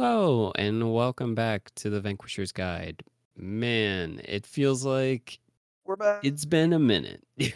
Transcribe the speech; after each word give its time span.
Hello 0.00 0.52
and 0.54 0.94
welcome 0.94 1.34
back 1.34 1.74
to 1.74 1.90
the 1.90 2.00
Vanquisher's 2.00 2.52
Guide. 2.52 3.02
Man, 3.36 4.20
it 4.24 4.46
feels 4.46 4.84
like 4.84 5.40
We're 5.84 5.96
back. 5.96 6.20
it's 6.22 6.44
been 6.44 6.72
a 6.72 6.78
minute. 6.78 7.24
it 7.36 7.52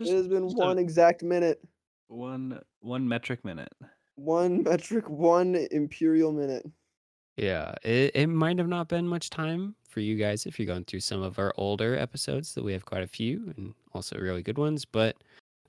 has 0.00 0.26
been 0.26 0.48
one 0.48 0.76
exact 0.76 1.22
minute, 1.22 1.62
one 2.08 2.60
one 2.80 3.06
metric 3.06 3.44
minute. 3.44 3.72
one 4.16 4.64
metric, 4.64 5.08
one 5.08 5.54
imperial 5.70 6.32
minute. 6.32 6.66
yeah, 7.36 7.76
it, 7.84 8.10
it 8.16 8.26
might 8.26 8.58
have 8.58 8.66
not 8.66 8.88
been 8.88 9.06
much 9.06 9.30
time 9.30 9.76
for 9.88 10.00
you 10.00 10.16
guys 10.16 10.46
if 10.46 10.58
you're 10.58 10.66
going 10.66 10.86
through 10.86 10.98
some 10.98 11.22
of 11.22 11.38
our 11.38 11.54
older 11.56 11.96
episodes 11.96 12.54
that 12.54 12.64
we 12.64 12.72
have 12.72 12.84
quite 12.84 13.04
a 13.04 13.06
few 13.06 13.54
and 13.56 13.72
also 13.92 14.18
really 14.18 14.42
good 14.42 14.58
ones, 14.58 14.84
but 14.84 15.14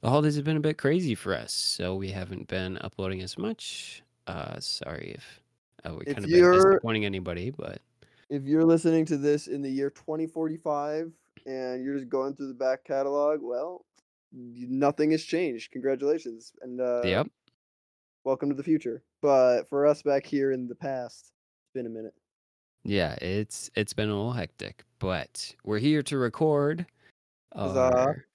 the 0.02 0.10
holidays 0.10 0.38
have 0.38 0.46
been 0.46 0.57
a 0.57 0.60
bit 0.60 0.80
crazy 0.80 1.14
for 1.14 1.36
us, 1.36 1.54
so 1.54 1.94
we 1.94 2.10
haven't 2.10 2.48
been 2.48 2.80
uploading 2.80 3.21
as 3.21 3.38
much. 3.38 4.02
Uh 4.26 4.60
sorry 4.60 5.14
if 5.16 5.45
we 5.94 6.00
If 6.06 6.16
kind 6.16 6.18
of 6.20 6.24
been 6.26 6.40
you're- 6.40 6.56
disappointing 6.58 7.06
anybody, 7.06 7.50
but 7.52 7.82
If 8.30 8.44
you're 8.44 8.66
listening 8.66 9.05
to 9.05 9.18
this 9.18 9.48
in 9.48 9.62
the 9.62 9.70
year 9.70 9.90
2045 9.92 11.12
and 11.46 11.84
you're 11.84 11.96
just 11.98 12.09
going 12.09 12.36
through 12.36 12.48
the 12.48 12.54
back 12.55 12.84
catalog, 12.84 13.40
well, 13.42 13.86
nothing 14.32 15.12
has 15.12 15.23
changed. 15.23 15.72
Congratulations 15.72 16.52
and 16.62 16.82
uh, 16.82 17.02
yep. 17.04 17.28
welcome 18.23 18.50
to 18.50 18.56
the 18.56 18.64
future. 18.64 19.04
But 19.22 19.70
for 19.70 19.86
us 19.86 20.02
back 20.02 20.26
here 20.26 20.52
in 20.52 20.68
the 20.68 20.76
past, 20.76 21.32
it's 21.64 21.73
been 21.73 21.86
a 21.86 21.90
minute. 21.90 22.14
Yeah, 22.84 23.16
it's 23.22 23.72
it's 23.76 23.94
been 23.94 24.09
a 24.09 24.16
little 24.16 24.34
hectic, 24.34 24.84
but 25.00 25.56
we're 25.64 25.80
here 25.80 26.04
to 26.04 26.17
record 26.17 26.86
Huzzah. 27.56 27.80
our 27.98 28.26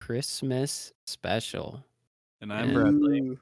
Christmas 0.00 0.92
special. 1.06 1.82
And 2.40 2.52
I'm 2.52 2.68
And- 2.76 3.00
Bradley. 3.00 3.38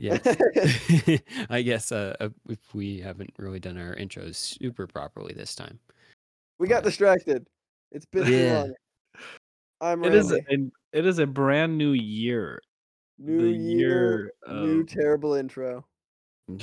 Ooh. 0.00 0.18
Yes. 0.24 1.20
I 1.50 1.62
guess 1.62 1.90
uh, 1.92 2.16
uh, 2.20 2.28
if 2.48 2.74
we 2.74 3.00
haven't 3.00 3.32
really 3.38 3.60
done 3.60 3.76
our 3.78 3.94
intros 3.96 4.36
super 4.36 4.86
properly 4.86 5.34
this 5.34 5.54
time. 5.54 5.78
we 6.58 6.68
got 6.68 6.84
distracted. 6.84 7.46
It's 7.92 8.06
been 8.06 8.26
too 8.26 8.32
Yeah. 8.36 8.58
long. 8.62 8.74
I'm 9.80 10.04
It 10.04 10.08
Randy. 10.12 10.18
is 10.18 10.32
a, 10.32 10.38
it 10.98 11.06
is 11.06 11.18
a 11.18 11.26
brand 11.26 11.78
new 11.78 11.92
year. 11.92 12.60
new 13.18 13.40
the 13.42 13.48
year, 13.50 14.32
year 14.48 14.54
new 14.64 14.80
of- 14.80 14.88
terrible 14.88 15.34
intro. 15.34 15.84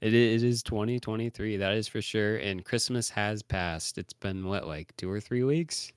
It 0.00 0.14
it 0.14 0.42
is 0.42 0.62
twenty 0.62 0.98
twenty 0.98 1.28
three. 1.30 1.56
That 1.58 1.74
is 1.74 1.86
for 1.86 2.00
sure. 2.00 2.36
And 2.36 2.64
Christmas 2.64 3.10
has 3.10 3.42
passed. 3.42 3.98
It's 3.98 4.12
been 4.14 4.46
what, 4.46 4.66
like 4.66 4.96
two 4.96 5.10
or 5.10 5.20
three 5.20 5.44
weeks? 5.44 5.92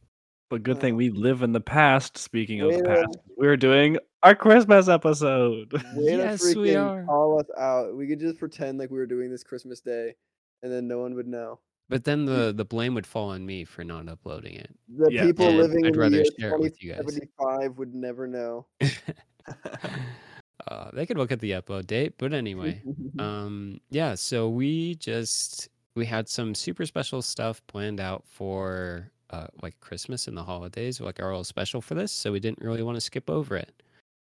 But 0.50 0.64
good 0.64 0.80
thing 0.82 0.94
Uh, 0.94 0.98
we 0.98 1.10
live 1.10 1.44
in 1.44 1.54
the 1.54 1.62
past. 1.62 2.18
Speaking 2.18 2.60
of 2.62 2.74
the 2.74 2.84
past, 2.84 3.18
we're 3.38 3.56
doing 3.58 3.98
our 4.24 4.36
Christmas 4.36 4.88
episode. 4.88 5.74
Way 5.96 6.18
Yes, 6.18 6.54
to 6.54 6.60
we 6.62 6.76
are. 6.76 7.06
call 7.06 7.40
us 7.40 7.48
out. 7.58 7.96
We 7.96 8.08
could 8.08 8.20
just 8.20 8.40
pretend 8.40 8.78
like 8.80 8.90
we 8.90 8.98
were 8.98 9.06
doing 9.06 9.30
this 9.30 9.44
Christmas 9.44 9.80
Day, 9.82 10.16
and 10.64 10.72
then 10.72 10.88
no 10.88 11.00
one 11.00 11.16
would 11.16 11.28
know. 11.28 11.60
But 11.90 12.04
then 12.04 12.26
the, 12.26 12.54
the 12.56 12.66
blame 12.66 12.94
would 12.94 13.08
fall 13.08 13.30
on 13.30 13.46
me 13.46 13.66
for 13.66 13.84
not 13.84 14.08
uploading 14.08 14.56
it. 14.56 14.70
The 14.98 15.10
Yeah, 15.10 15.24
people 15.24 15.48
and 15.48 15.58
living 15.58 15.86
I'd 15.86 15.94
in 15.94 16.00
rather 16.00 16.10
the 16.12 16.24
year 16.24 16.32
share 16.40 16.52
it 16.52 16.60
with 16.60 16.84
you 16.84 16.92
guys. 16.94 17.00
2075 17.00 17.78
would 17.78 17.96
never 17.96 18.28
know. 18.28 18.68
uh, 20.68 20.92
they 20.94 21.06
could 21.08 21.18
look 21.18 21.32
at 21.32 21.40
the 21.40 21.52
upload 21.52 21.88
date, 21.88 22.14
but 22.18 22.34
anyway. 22.34 22.82
um 23.20 23.82
yeah 23.90 24.16
so 24.16 24.48
we 24.48 24.96
just 24.96 25.68
we 25.96 26.06
had 26.06 26.30
some 26.30 26.56
super 26.56 26.86
special 26.86 27.22
stuff 27.22 27.62
planned 27.68 28.00
out 28.00 28.24
for 28.30 29.12
uh 29.32 29.48
like 29.62 29.78
christmas 29.82 30.28
and 30.28 30.38
the 30.38 30.44
holidays 30.44 31.02
like 31.02 31.20
our 31.20 31.28
little 31.28 31.44
special 31.44 31.82
for 31.82 31.96
this 31.96 32.14
so 32.14 32.32
we 32.32 32.40
didn't 32.40 32.62
really 32.62 32.82
want 32.82 32.96
to 32.96 33.02
skip 33.02 33.30
over 33.30 33.58
it 33.58 33.74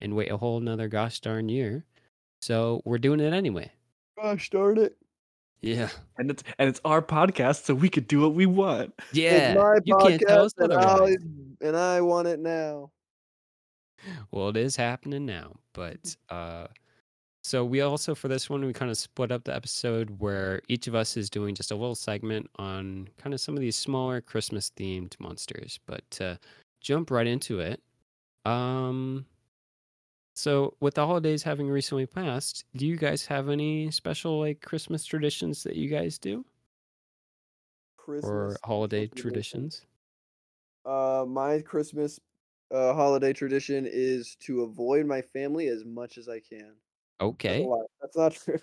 and 0.01 0.15
wait 0.15 0.31
a 0.31 0.37
whole 0.37 0.57
another 0.57 0.87
gosh 0.87 1.19
darn 1.19 1.49
year 1.49 1.83
so 2.41 2.81
we're 2.85 2.97
doing 2.97 3.19
it 3.19 3.33
anyway 3.33 3.69
Gosh 4.21 4.49
darn 4.49 4.77
it! 4.77 4.95
yeah 5.61 5.89
and 6.17 6.31
it's 6.31 6.43
and 6.57 6.67
it's 6.67 6.81
our 6.85 7.01
podcast, 7.01 7.63
so 7.65 7.73
we 7.75 7.89
could 7.89 8.07
do 8.07 8.21
what 8.21 8.33
we 8.33 8.45
want. 8.47 8.93
yeah 9.13 9.51
it's 9.51 9.59
my 9.59 9.79
you 9.85 9.97
can't 9.97 10.21
tell 10.27 10.45
us 10.45 10.53
and 10.57 10.71
otherwise 10.71 11.17
I, 11.61 11.67
and 11.67 11.77
I 11.77 12.01
want 12.01 12.27
it 12.27 12.39
now. 12.39 12.91
well 14.31 14.49
it 14.49 14.57
is 14.57 14.75
happening 14.75 15.25
now 15.25 15.55
but 15.73 16.15
uh 16.29 16.67
so 17.43 17.65
we 17.65 17.81
also 17.81 18.13
for 18.13 18.27
this 18.27 18.49
one 18.49 18.63
we 18.65 18.73
kind 18.73 18.91
of 18.91 18.97
split 18.97 19.31
up 19.31 19.43
the 19.43 19.55
episode 19.55 20.09
where 20.19 20.61
each 20.67 20.87
of 20.87 20.93
us 20.95 21.17
is 21.17 21.29
doing 21.29 21.55
just 21.55 21.71
a 21.71 21.75
little 21.75 21.95
segment 21.95 22.47
on 22.57 23.07
kind 23.17 23.33
of 23.33 23.41
some 23.41 23.55
of 23.55 23.61
these 23.61 23.75
smaller 23.75 24.21
christmas 24.21 24.71
themed 24.77 25.19
monsters 25.19 25.79
but 25.87 26.03
to 26.11 26.37
jump 26.81 27.09
right 27.11 27.27
into 27.27 27.59
it 27.59 27.81
um 28.45 29.25
so 30.41 30.73
with 30.79 30.95
the 30.95 31.05
holidays 31.05 31.43
having 31.43 31.69
recently 31.69 32.05
passed 32.05 32.65
do 32.75 32.87
you 32.87 32.97
guys 32.97 33.25
have 33.25 33.47
any 33.49 33.91
special 33.91 34.39
like 34.39 34.59
christmas 34.61 35.05
traditions 35.05 35.63
that 35.63 35.75
you 35.75 35.87
guys 35.87 36.17
do 36.17 36.43
Christmas 37.97 38.31
or 38.31 38.57
holiday 38.63 39.07
traditions 39.07 39.85
Uh, 40.83 41.25
my 41.27 41.61
Christmas 41.61 42.19
uh, 42.71 42.93
holiday 42.93 43.33
tradition 43.33 43.87
is 43.87 44.35
to 44.39 44.61
avoid 44.61 45.05
my 45.05 45.21
family 45.21 45.67
as 45.67 45.85
much 45.85 46.17
as 46.17 46.27
I 46.27 46.39
can. 46.39 46.73
Okay. 47.21 47.67
That's 48.01 48.17
not 48.17 48.33
true. 48.33 48.57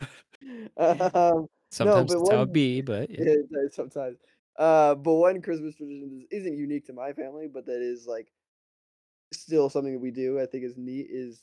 um, 0.76 1.46
sometimes 1.70 2.14
but 2.14 2.20
it's 2.20 2.30
how 2.30 2.42
it 2.42 2.52
be 2.52 2.80
but 2.80 3.10
yeah. 3.10 3.24
Yeah, 3.50 3.66
sometimes. 3.72 4.18
Uh, 4.56 4.94
but 4.94 5.14
one 5.14 5.42
Christmas 5.42 5.74
tradition 5.74 6.26
isn't 6.30 6.56
unique 6.56 6.86
to 6.86 6.92
my 6.92 7.12
family, 7.12 7.48
but 7.52 7.66
that 7.66 7.82
is 7.82 8.06
like 8.06 8.28
still 9.32 9.68
something 9.68 9.92
that 9.92 10.00
we 10.00 10.10
do. 10.10 10.40
I 10.40 10.46
think 10.46 10.64
is 10.64 10.76
neat. 10.76 11.06
Is 11.10 11.42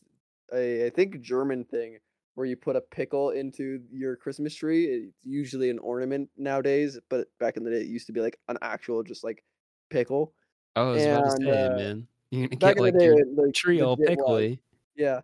a 0.54 0.88
I 0.88 0.90
think 0.90 1.22
German 1.22 1.64
thing 1.66 2.00
where 2.36 2.46
you 2.46 2.56
put 2.56 2.76
a 2.76 2.82
pickle 2.82 3.32
into 3.32 3.82
your 3.92 4.16
Christmas 4.16 4.54
tree. 4.54 4.86
It's 4.86 5.26
usually 5.26 5.70
an 5.70 5.80
ornament 5.80 6.30
nowadays, 6.38 7.00
but 7.10 7.28
back 7.40 7.58
in 7.58 7.64
the 7.64 7.72
day, 7.72 7.78
it 7.78 7.88
used 7.88 8.08
to 8.08 8.14
be 8.14 8.22
like 8.22 8.38
an 8.48 8.58
actual 8.62 9.04
just 9.04 9.24
like 9.24 9.44
pickle. 9.90 10.34
oh 10.76 10.90
i 10.90 10.92
was 10.92 11.06
about 11.06 11.24
to 11.24 11.44
say 11.44 11.66
uh, 11.66 11.76
man 11.76 12.08
you're 12.30 12.48
gonna 12.50 12.74
get 12.74 12.80
like 12.80 12.94
the 12.94 13.00
day, 13.00 13.06
your 13.06 13.46
like, 13.46 13.54
tree 13.54 13.82
all 13.82 13.98
pickly 13.98 14.60
Yeah. 14.96 15.22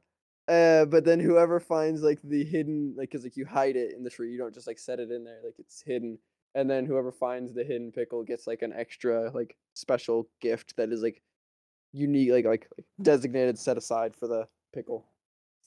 Uh, 0.48 0.86
but 0.86 1.06
then 1.06 1.20
whoever 1.20 1.60
finds 1.60 2.02
like 2.02 2.20
the 2.24 2.44
hidden, 2.44 2.94
like, 2.98 3.12
cause 3.12 3.24
like 3.24 3.38
you 3.38 3.46
hide 3.46 3.76
it 3.76 3.94
in 3.94 4.04
the 4.04 4.10
tree, 4.10 4.32
you 4.32 4.38
don't 4.38 4.54
just 4.54 4.68
like 4.68 4.80
set 4.80 5.00
it 5.00 5.10
in 5.12 5.24
there, 5.24 5.40
like 5.44 5.56
it's 5.58 5.82
hidden. 5.82 6.18
And 6.56 6.70
then 6.70 6.86
whoever 6.86 7.12
finds 7.12 7.54
the 7.54 7.64
hidden 7.64 7.92
pickle 7.92 8.24
gets 8.24 8.46
like 8.46 8.62
an 8.62 8.74
extra, 8.74 9.32
like, 9.32 9.56
special 9.74 10.28
gift 10.40 10.76
that 10.78 10.92
is 10.92 11.02
like 11.02 11.22
unique, 11.94 12.32
like 12.32 12.46
like, 12.46 12.68
like 12.78 12.88
designated, 13.02 13.60
set 13.60 13.78
aside 13.78 14.16
for 14.16 14.28
the 14.28 14.48
pickle. 14.74 15.08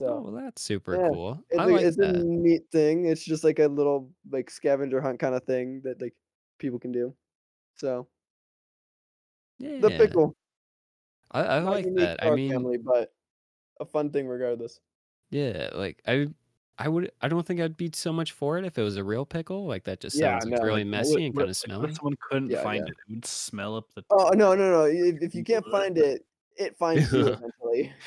Oh, 0.06 0.14
So 0.14 0.22
well, 0.22 0.32
that's 0.32 0.62
super 0.62 0.98
yeah, 0.98 1.08
cool. 1.08 1.44
it's, 1.50 1.60
I 1.60 1.66
like, 1.66 1.76
like 1.76 1.82
it's 1.82 1.98
a 1.98 2.08
neat 2.08 2.70
thing. 2.72 3.06
It's 3.06 3.24
just 3.24 3.44
like 3.44 3.58
a 3.60 3.68
little 3.68 4.12
like 4.30 4.50
scavenger 4.50 5.00
hunt 5.02 5.20
kind 5.20 5.34
of 5.34 5.44
thing 5.44 5.82
that 5.84 6.00
like 6.02 6.14
people 6.58 6.78
can 6.80 6.92
do. 6.92 7.16
So 7.76 8.08
Yeah, 9.58 9.80
the 9.80 9.90
pickle, 9.90 10.36
I, 11.30 11.40
I 11.42 11.58
like 11.60 11.92
that. 11.94 12.22
I 12.22 12.30
our 12.30 12.30
mean, 12.30 12.50
family, 12.50 12.78
but 12.78 13.14
a 13.80 13.86
fun 13.86 14.12
thing 14.12 14.28
regardless. 14.28 14.80
yeah, 15.30 15.70
like 15.74 16.02
I, 16.06 16.28
I 16.78 16.88
would. 16.88 17.10
I 17.22 17.28
don't 17.28 17.46
think 17.46 17.60
I'd 17.60 17.76
be 17.76 17.90
so 17.94 18.12
much 18.12 18.32
for 18.32 18.58
it 18.58 18.64
if 18.66 18.76
it 18.76 18.82
was 18.82 18.96
a 18.98 19.04
real 19.04 19.24
pickle. 19.24 19.66
Like 19.66 19.84
that 19.84 20.00
just 20.00 20.16
Yeah, 20.16 20.32
sounds 20.38 20.44
like 20.46 20.60
no, 20.60 20.66
really 20.66 20.84
like, 20.84 20.90
messy 20.90 21.12
What- 21.14 21.22
and 21.22 21.34
kind 21.34 21.42
of 21.42 21.48
like, 21.48 21.56
smelly. 21.56 21.88
If 21.90 21.96
someone 21.96 22.16
couldn't 22.30 22.50
Yeah, 22.50 22.62
find 22.62 22.84
yeah. 22.86 22.92
it? 22.92 22.96
It 23.08 23.14
would 23.14 23.24
smell 23.24 23.76
up 23.76 23.86
the. 23.94 24.04
Oh 24.10 24.30
no 24.34 24.54
no 24.54 24.70
no! 24.70 24.84
If, 24.86 25.22
if 25.22 25.34
you 25.34 25.42
can't 25.44 25.64
find 25.70 25.96
it, 26.10 26.26
it 26.56 26.76
finds 26.76 27.10
you 27.12 27.28
eventually. 27.28 27.92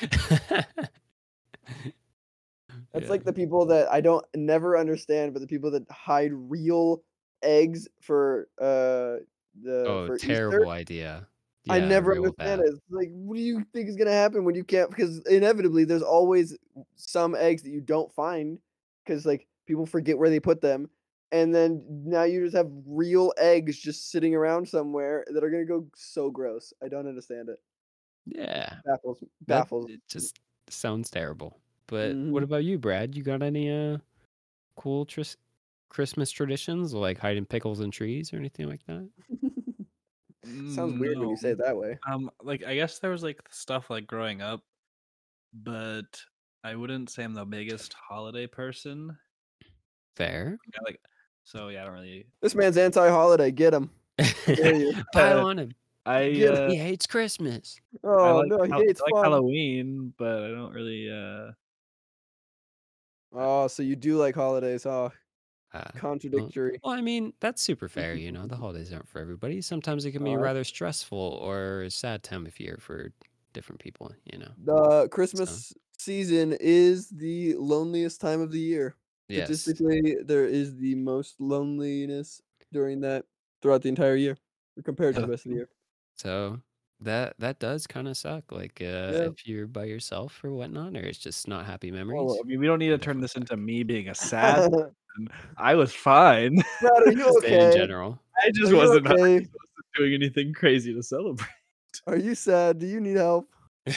That's 2.92 3.04
Yeah. 3.04 3.10
like 3.10 3.24
the 3.24 3.32
people 3.32 3.66
that 3.66 3.90
I 3.90 4.00
don't 4.00 4.24
never 4.34 4.76
understand, 4.78 5.32
but 5.32 5.40
the 5.40 5.46
people 5.46 5.70
that 5.72 5.88
hide 5.90 6.32
real 6.32 7.02
eggs 7.42 7.88
for 8.00 8.48
uh 8.60 9.22
the 9.62 9.84
oh, 9.86 10.06
for 10.06 10.18
terrible 10.18 10.58
Easter. 10.66 10.68
idea. 10.68 11.26
I 11.68 11.80
never 11.80 12.16
understand 12.16 12.62
it. 12.62 12.74
Like, 12.90 13.10
what 13.12 13.36
do 13.36 13.42
you 13.42 13.64
think 13.72 13.88
is 13.88 13.96
gonna 13.96 14.10
happen 14.12 14.44
when 14.44 14.54
you 14.54 14.64
can't? 14.64 14.90
Because 14.90 15.18
inevitably, 15.26 15.84
there's 15.84 16.02
always 16.02 16.56
some 16.96 17.34
eggs 17.34 17.62
that 17.62 17.70
you 17.70 17.80
don't 17.80 18.12
find 18.14 18.58
because 19.04 19.26
like 19.26 19.46
people 19.66 19.86
forget 19.86 20.18
where 20.18 20.30
they 20.30 20.40
put 20.40 20.60
them, 20.60 20.88
and 21.32 21.54
then 21.54 21.84
now 21.88 22.22
you 22.22 22.42
just 22.44 22.56
have 22.56 22.70
real 22.86 23.32
eggs 23.36 23.78
just 23.78 24.10
sitting 24.10 24.34
around 24.34 24.68
somewhere 24.68 25.24
that 25.32 25.44
are 25.44 25.50
gonna 25.50 25.64
go 25.64 25.86
so 25.94 26.30
gross. 26.30 26.72
I 26.82 26.88
don't 26.88 27.06
understand 27.06 27.48
it. 27.50 27.60
Yeah, 28.26 28.72
Baffles 28.84 29.20
that 29.20 29.28
baffles. 29.46 29.90
it 29.90 30.00
just 30.08 30.38
sounds 30.68 31.10
terrible. 31.10 31.58
But 31.86 32.12
Mhm. 32.14 32.30
what 32.30 32.42
about 32.42 32.64
you, 32.64 32.78
Brad? 32.78 33.14
You 33.16 33.22
got 33.22 33.42
any 33.42 33.70
uh 33.70 33.98
cool 34.76 35.04
tris- 35.04 35.36
Christmas 35.88 36.30
traditions 36.30 36.94
like 36.94 37.18
hiding 37.18 37.44
pickles 37.44 37.80
in 37.80 37.90
trees 37.90 38.32
or 38.32 38.36
anything 38.36 38.68
like 38.68 38.84
that? 38.86 39.08
Sounds 40.44 40.98
weird 40.98 41.18
when 41.18 41.28
you 41.28 41.36
say 41.36 41.50
it 41.50 41.58
that 41.58 41.76
way. 41.76 41.98
Um, 42.10 42.30
like 42.42 42.64
I 42.64 42.74
guess 42.74 42.98
there 42.98 43.10
was 43.10 43.22
like 43.22 43.40
stuff 43.50 43.90
like 43.90 44.06
growing 44.06 44.40
up, 44.40 44.62
but 45.52 46.20
I 46.64 46.74
wouldn't 46.76 47.10
say 47.10 47.24
I'm 47.24 47.34
the 47.34 47.44
biggest 47.44 47.92
holiday 47.92 48.46
person. 48.46 49.16
Fair. 50.16 50.58
Yeah, 50.72 50.80
like, 50.86 51.00
so 51.44 51.68
yeah, 51.68 51.82
I 51.82 51.84
don't 51.84 51.94
really. 51.94 52.26
This 52.40 52.54
man's 52.54 52.76
anti-holiday. 52.78 53.50
Get 53.50 53.74
him. 53.74 53.90
Pile 55.12 55.46
on 55.46 55.58
him. 55.58 55.74
I 56.06 56.30
Get 56.30 56.54
uh, 56.54 56.68
He 56.68 56.76
hates 56.76 57.06
Christmas. 57.06 57.78
I 58.02 58.08
Oh 58.08 58.38
like, 58.38 58.48
no, 58.48 58.62
he 58.62 58.70
Hal- 58.70 58.80
hates 58.80 59.00
I 59.00 59.04
like 59.04 59.14
fun. 59.14 59.32
Halloween, 59.32 60.14
but 60.18 60.42
I 60.44 60.48
don't 60.48 60.72
really 60.72 61.10
uh 61.10 61.52
Oh, 63.32 63.68
so 63.68 63.82
you 63.82 63.94
do 63.94 64.16
like 64.16 64.34
holidays, 64.34 64.84
huh? 64.84 65.10
Uh, 65.72 65.90
Contradictory. 65.94 66.82
well, 66.82 66.94
I 66.94 67.00
mean, 67.02 67.34
that's 67.40 67.62
super 67.62 67.88
fair, 67.88 68.14
you 68.16 68.32
know. 68.32 68.46
The 68.46 68.56
holidays 68.56 68.92
aren't 68.92 69.08
for 69.08 69.20
everybody. 69.20 69.60
Sometimes 69.62 70.04
it 70.04 70.12
can 70.12 70.24
be 70.24 70.32
a 70.34 70.38
Uh, 70.38 70.40
rather 70.40 70.64
stressful 70.64 71.18
or 71.18 71.82
a 71.82 71.90
sad 71.90 72.22
time 72.22 72.46
of 72.46 72.58
year 72.60 72.78
for 72.80 73.12
different 73.52 73.80
people, 73.80 74.12
you 74.24 74.38
know. 74.38 74.54
the 74.56 75.08
So, 75.34 75.62
Christmas 75.62 75.72
season 75.98 76.52
is 76.60 77.08
the 77.10 77.54
loneliest 77.56 78.20
time 78.20 78.40
of 78.40 78.52
the 78.52 78.58
year. 78.60 78.96
yes. 79.28 79.74
Statistically, 79.76 80.16
there 80.24 80.44
is 80.46 80.76
the 80.76 80.94
most 80.96 81.40
loneliness 81.40 82.42
during 82.72 83.00
that 83.00 83.26
throughout 83.62 83.82
the 83.82 83.88
entire 83.88 84.16
year 84.16 84.36
compared 84.84 85.14
to 85.16 85.22
the 85.22 85.28
rest 85.30 85.46
of 85.46 85.50
the 85.50 85.56
year. 85.56 85.70
So 86.18 86.62
that 87.00 87.38
that 87.40 87.60
does 87.60 87.86
kind 87.86 88.08
of 88.08 88.16
suck. 88.16 88.52
Like, 88.52 88.80
uh, 88.82 88.84
Yeah. 89.06 89.32
if 89.32 89.46
you're 89.46 89.66
by 89.68 89.84
yourself 89.86 90.42
or 90.44 90.52
whatnot, 90.54 90.96
or 90.96 91.00
it's 91.00 91.18
just 91.18 91.48
not 91.48 91.66
happy 91.66 91.90
Well, 92.08 92.38
memories, 92.38 92.42
I 92.42 92.46
mean, 92.46 92.60
we 92.60 92.66
don't 92.66 92.78
need 92.78 92.88
to 92.90 92.98
turn 92.98 93.20
this 93.20 93.36
into 93.36 93.56
me 93.56 93.82
being 93.84 94.08
a 94.08 94.14
sad. 94.14 94.68
I 95.56 95.74
was 95.74 95.92
fine. 95.92 96.56
Brad, 96.80 96.92
are 97.06 97.10
you 97.10 97.16
Just 97.18 97.44
in 97.44 97.72
general. 97.72 98.18
I 98.42 98.50
just 98.52 98.72
wasn't 98.72 99.06
okay? 99.06 99.40
just 99.40 99.50
wasn't 99.54 99.86
doing 99.96 100.14
anything 100.14 100.52
crazy 100.52 100.94
to 100.94 101.02
celebrate. 101.02 101.48
Are 102.06 102.16
you 102.16 102.34
sad? 102.34 102.78
Do 102.78 102.86
you 102.86 103.00
need 103.00 103.16
help? 103.16 103.48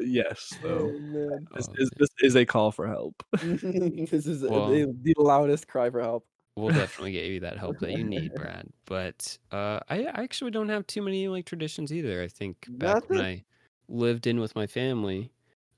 Yes, 0.00 0.54
though. 0.62 0.92
Oh. 0.94 1.38
This 1.56 1.68
Oh, 1.68 1.74
is 1.78 1.90
this 1.96 2.08
is 2.20 2.36
a 2.36 2.44
call 2.44 2.70
for 2.70 2.86
help. 2.86 3.22
this 3.40 4.26
is 4.26 4.42
Well, 4.42 4.68
the, 4.68 4.94
the 5.02 5.14
loudest 5.16 5.68
cry 5.68 5.88
for 5.90 6.00
help. 6.00 6.26
we'll 6.56 6.68
definitely 6.74 7.12
get 7.12 7.24
you 7.24 7.40
that 7.40 7.58
help 7.58 7.78
that 7.80 7.92
you 7.92 8.04
need, 8.04 8.34
Brad. 8.34 8.68
But 8.84 9.38
uh, 9.52 9.80
I, 9.88 10.04
I 10.04 10.22
actually 10.22 10.50
don't 10.50 10.68
have 10.68 10.86
too 10.86 11.02
many 11.02 11.28
like 11.28 11.46
traditions 11.46 11.92
either. 11.92 12.22
I 12.22 12.28
think 12.28 12.66
back 12.68 13.08
when 13.08 13.20
I 13.20 13.44
lived 13.88 14.26
in 14.26 14.38
with 14.38 14.54
my 14.54 14.66
family, 14.66 15.30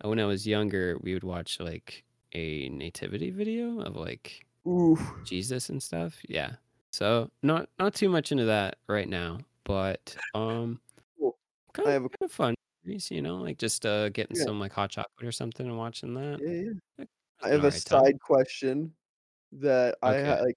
uh, 0.05 0.09
when 0.09 0.19
I 0.19 0.25
was 0.25 0.47
younger, 0.47 0.99
we 1.01 1.15
would 1.15 1.25
watch 1.25 1.61
like 1.61 2.05
a 2.35 2.69
nativity 2.69 3.31
video 3.31 3.81
of 3.81 3.97
like 3.97 4.47
Ooh. 4.67 4.99
Jesus 5.25 5.69
and 5.69 5.83
stuff. 5.83 6.19
Yeah. 6.29 6.53
So 6.91 7.31
not 7.43 7.69
not 7.79 7.95
too 7.95 8.09
much 8.09 8.33
into 8.33 8.45
that 8.47 8.77
right 8.89 9.09
now, 9.09 9.39
but 9.65 10.17
um, 10.35 10.81
Cool. 11.19 11.37
kind 11.73 11.89
I 11.89 11.93
of 11.93 11.95
have 11.95 12.05
a 12.05 12.09
kind 12.09 12.31
of 12.31 12.33
fun. 12.33 12.55
You 12.85 13.21
know, 13.21 13.37
like 13.37 13.59
just 13.59 13.85
uh 13.85 14.09
getting 14.09 14.37
yeah, 14.37 14.45
some 14.45 14.59
like 14.59 14.73
hot 14.73 14.91
chocolate 14.91 15.27
or 15.27 15.33
something 15.33 15.67
and 15.67 15.77
watching 15.77 16.15
that. 16.15 16.39
yeah, 16.41 16.73
yeah. 16.99 17.05
I 17.43 17.51
have 17.51 17.65
a 17.65 17.71
time. 17.71 17.81
side 17.81 18.21
question 18.21 18.93
that 19.53 19.97
I 20.03 20.21
ha 20.23 20.39
like 20.43 20.57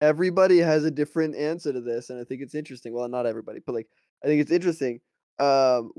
everybody 0.00 0.58
has 0.58 0.84
a 0.84 0.90
different 0.90 1.34
answer 1.34 1.72
to 1.72 1.80
this, 1.80 2.10
and 2.10 2.20
I 2.20 2.24
think 2.24 2.40
it's 2.40 2.54
interesting. 2.54 2.92
Well, 2.92 3.08
not 3.08 3.26
everybody, 3.26 3.60
but 3.64 3.74
like 3.74 3.88
I 4.22 4.28
think 4.28 4.40
it's 4.40 4.52
interesting. 4.52 5.00
Um, 5.38 5.90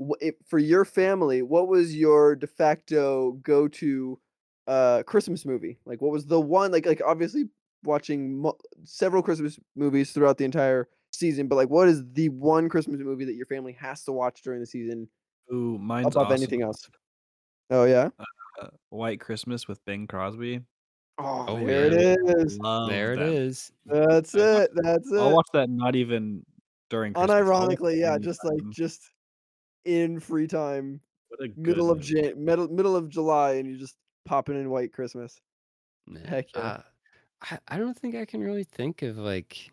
for 0.46 0.58
your 0.58 0.86
family, 0.86 1.42
what 1.42 1.68
was 1.68 1.94
your 1.94 2.34
de 2.34 2.46
facto 2.46 3.32
go-to 3.42 4.18
uh 4.66 5.02
Christmas 5.04 5.44
movie? 5.44 5.78
Like, 5.84 6.00
what 6.00 6.12
was 6.12 6.26
the 6.26 6.40
one? 6.40 6.72
Like, 6.72 6.86
like 6.86 7.02
obviously 7.04 7.44
watching 7.82 8.38
mo- 8.38 8.58
several 8.84 9.22
Christmas 9.22 9.58
movies 9.76 10.12
throughout 10.12 10.38
the 10.38 10.44
entire 10.44 10.88
season, 11.12 11.48
but 11.48 11.56
like, 11.56 11.70
what 11.70 11.88
is 11.88 12.02
the 12.12 12.28
one 12.30 12.68
Christmas 12.68 13.00
movie 13.00 13.24
that 13.24 13.34
your 13.34 13.46
family 13.46 13.72
has 13.72 14.04
to 14.04 14.12
watch 14.12 14.42
during 14.42 14.60
the 14.60 14.66
season 14.66 15.08
Ooh, 15.52 15.78
mine's 15.78 16.06
above 16.06 16.26
awesome. 16.26 16.36
anything 16.36 16.62
else? 16.62 16.88
Oh 17.70 17.84
yeah. 17.84 18.08
Uh, 18.60 18.68
White 18.90 19.20
Christmas 19.20 19.66
with 19.68 19.84
Bing 19.84 20.06
Crosby. 20.06 20.60
Oh, 21.18 21.44
Oh 21.48 21.66
there 21.66 21.92
yeah. 21.92 22.14
it 22.16 22.38
is. 22.38 22.58
Love 22.58 22.88
There 22.88 23.12
it 23.14 23.18
that. 23.18 23.26
is. 23.26 23.72
It. 23.86 23.92
That's 23.92 24.34
I 24.34 24.38
watch 24.38 24.70
it. 24.74 25.18
I'll 25.18 25.32
watch 25.34 25.48
that 25.52 25.70
not 25.70 25.96
even 25.96 26.44
during 26.90 27.14
Christmas. 27.14 27.30
Unironically, 27.30 27.94
it 27.94 27.98
yeah, 28.00 28.18
just 28.18 28.44
like 28.44 28.60
just 28.70 29.00
in 29.84 30.20
free 30.20 30.46
time, 30.46 31.00
What 31.28 31.44
a 31.44 31.48
good 31.48 31.66
middle 31.66 31.90
of 31.90 31.98
movie. 31.98 32.22
Jan 32.22 32.44
middle 32.44 32.68
middle 32.68 32.96
of 32.96 33.08
July, 33.08 33.54
and 33.54 33.68
you're 33.68 33.78
just 33.78 33.96
popping 34.24 34.56
in 34.60 34.70
White 34.70 34.92
Christmas. 34.92 35.40
Man, 36.06 36.34
Heck 36.34 36.56
yeah. 36.56 36.72
uh, 36.72 36.82
I 37.42 37.58
I 37.68 37.78
don't 37.78 37.98
think 37.98 38.14
I 38.16 38.26
can 38.26 38.42
really 38.42 38.64
think 38.64 39.02
of 39.02 39.18
like 39.18 39.72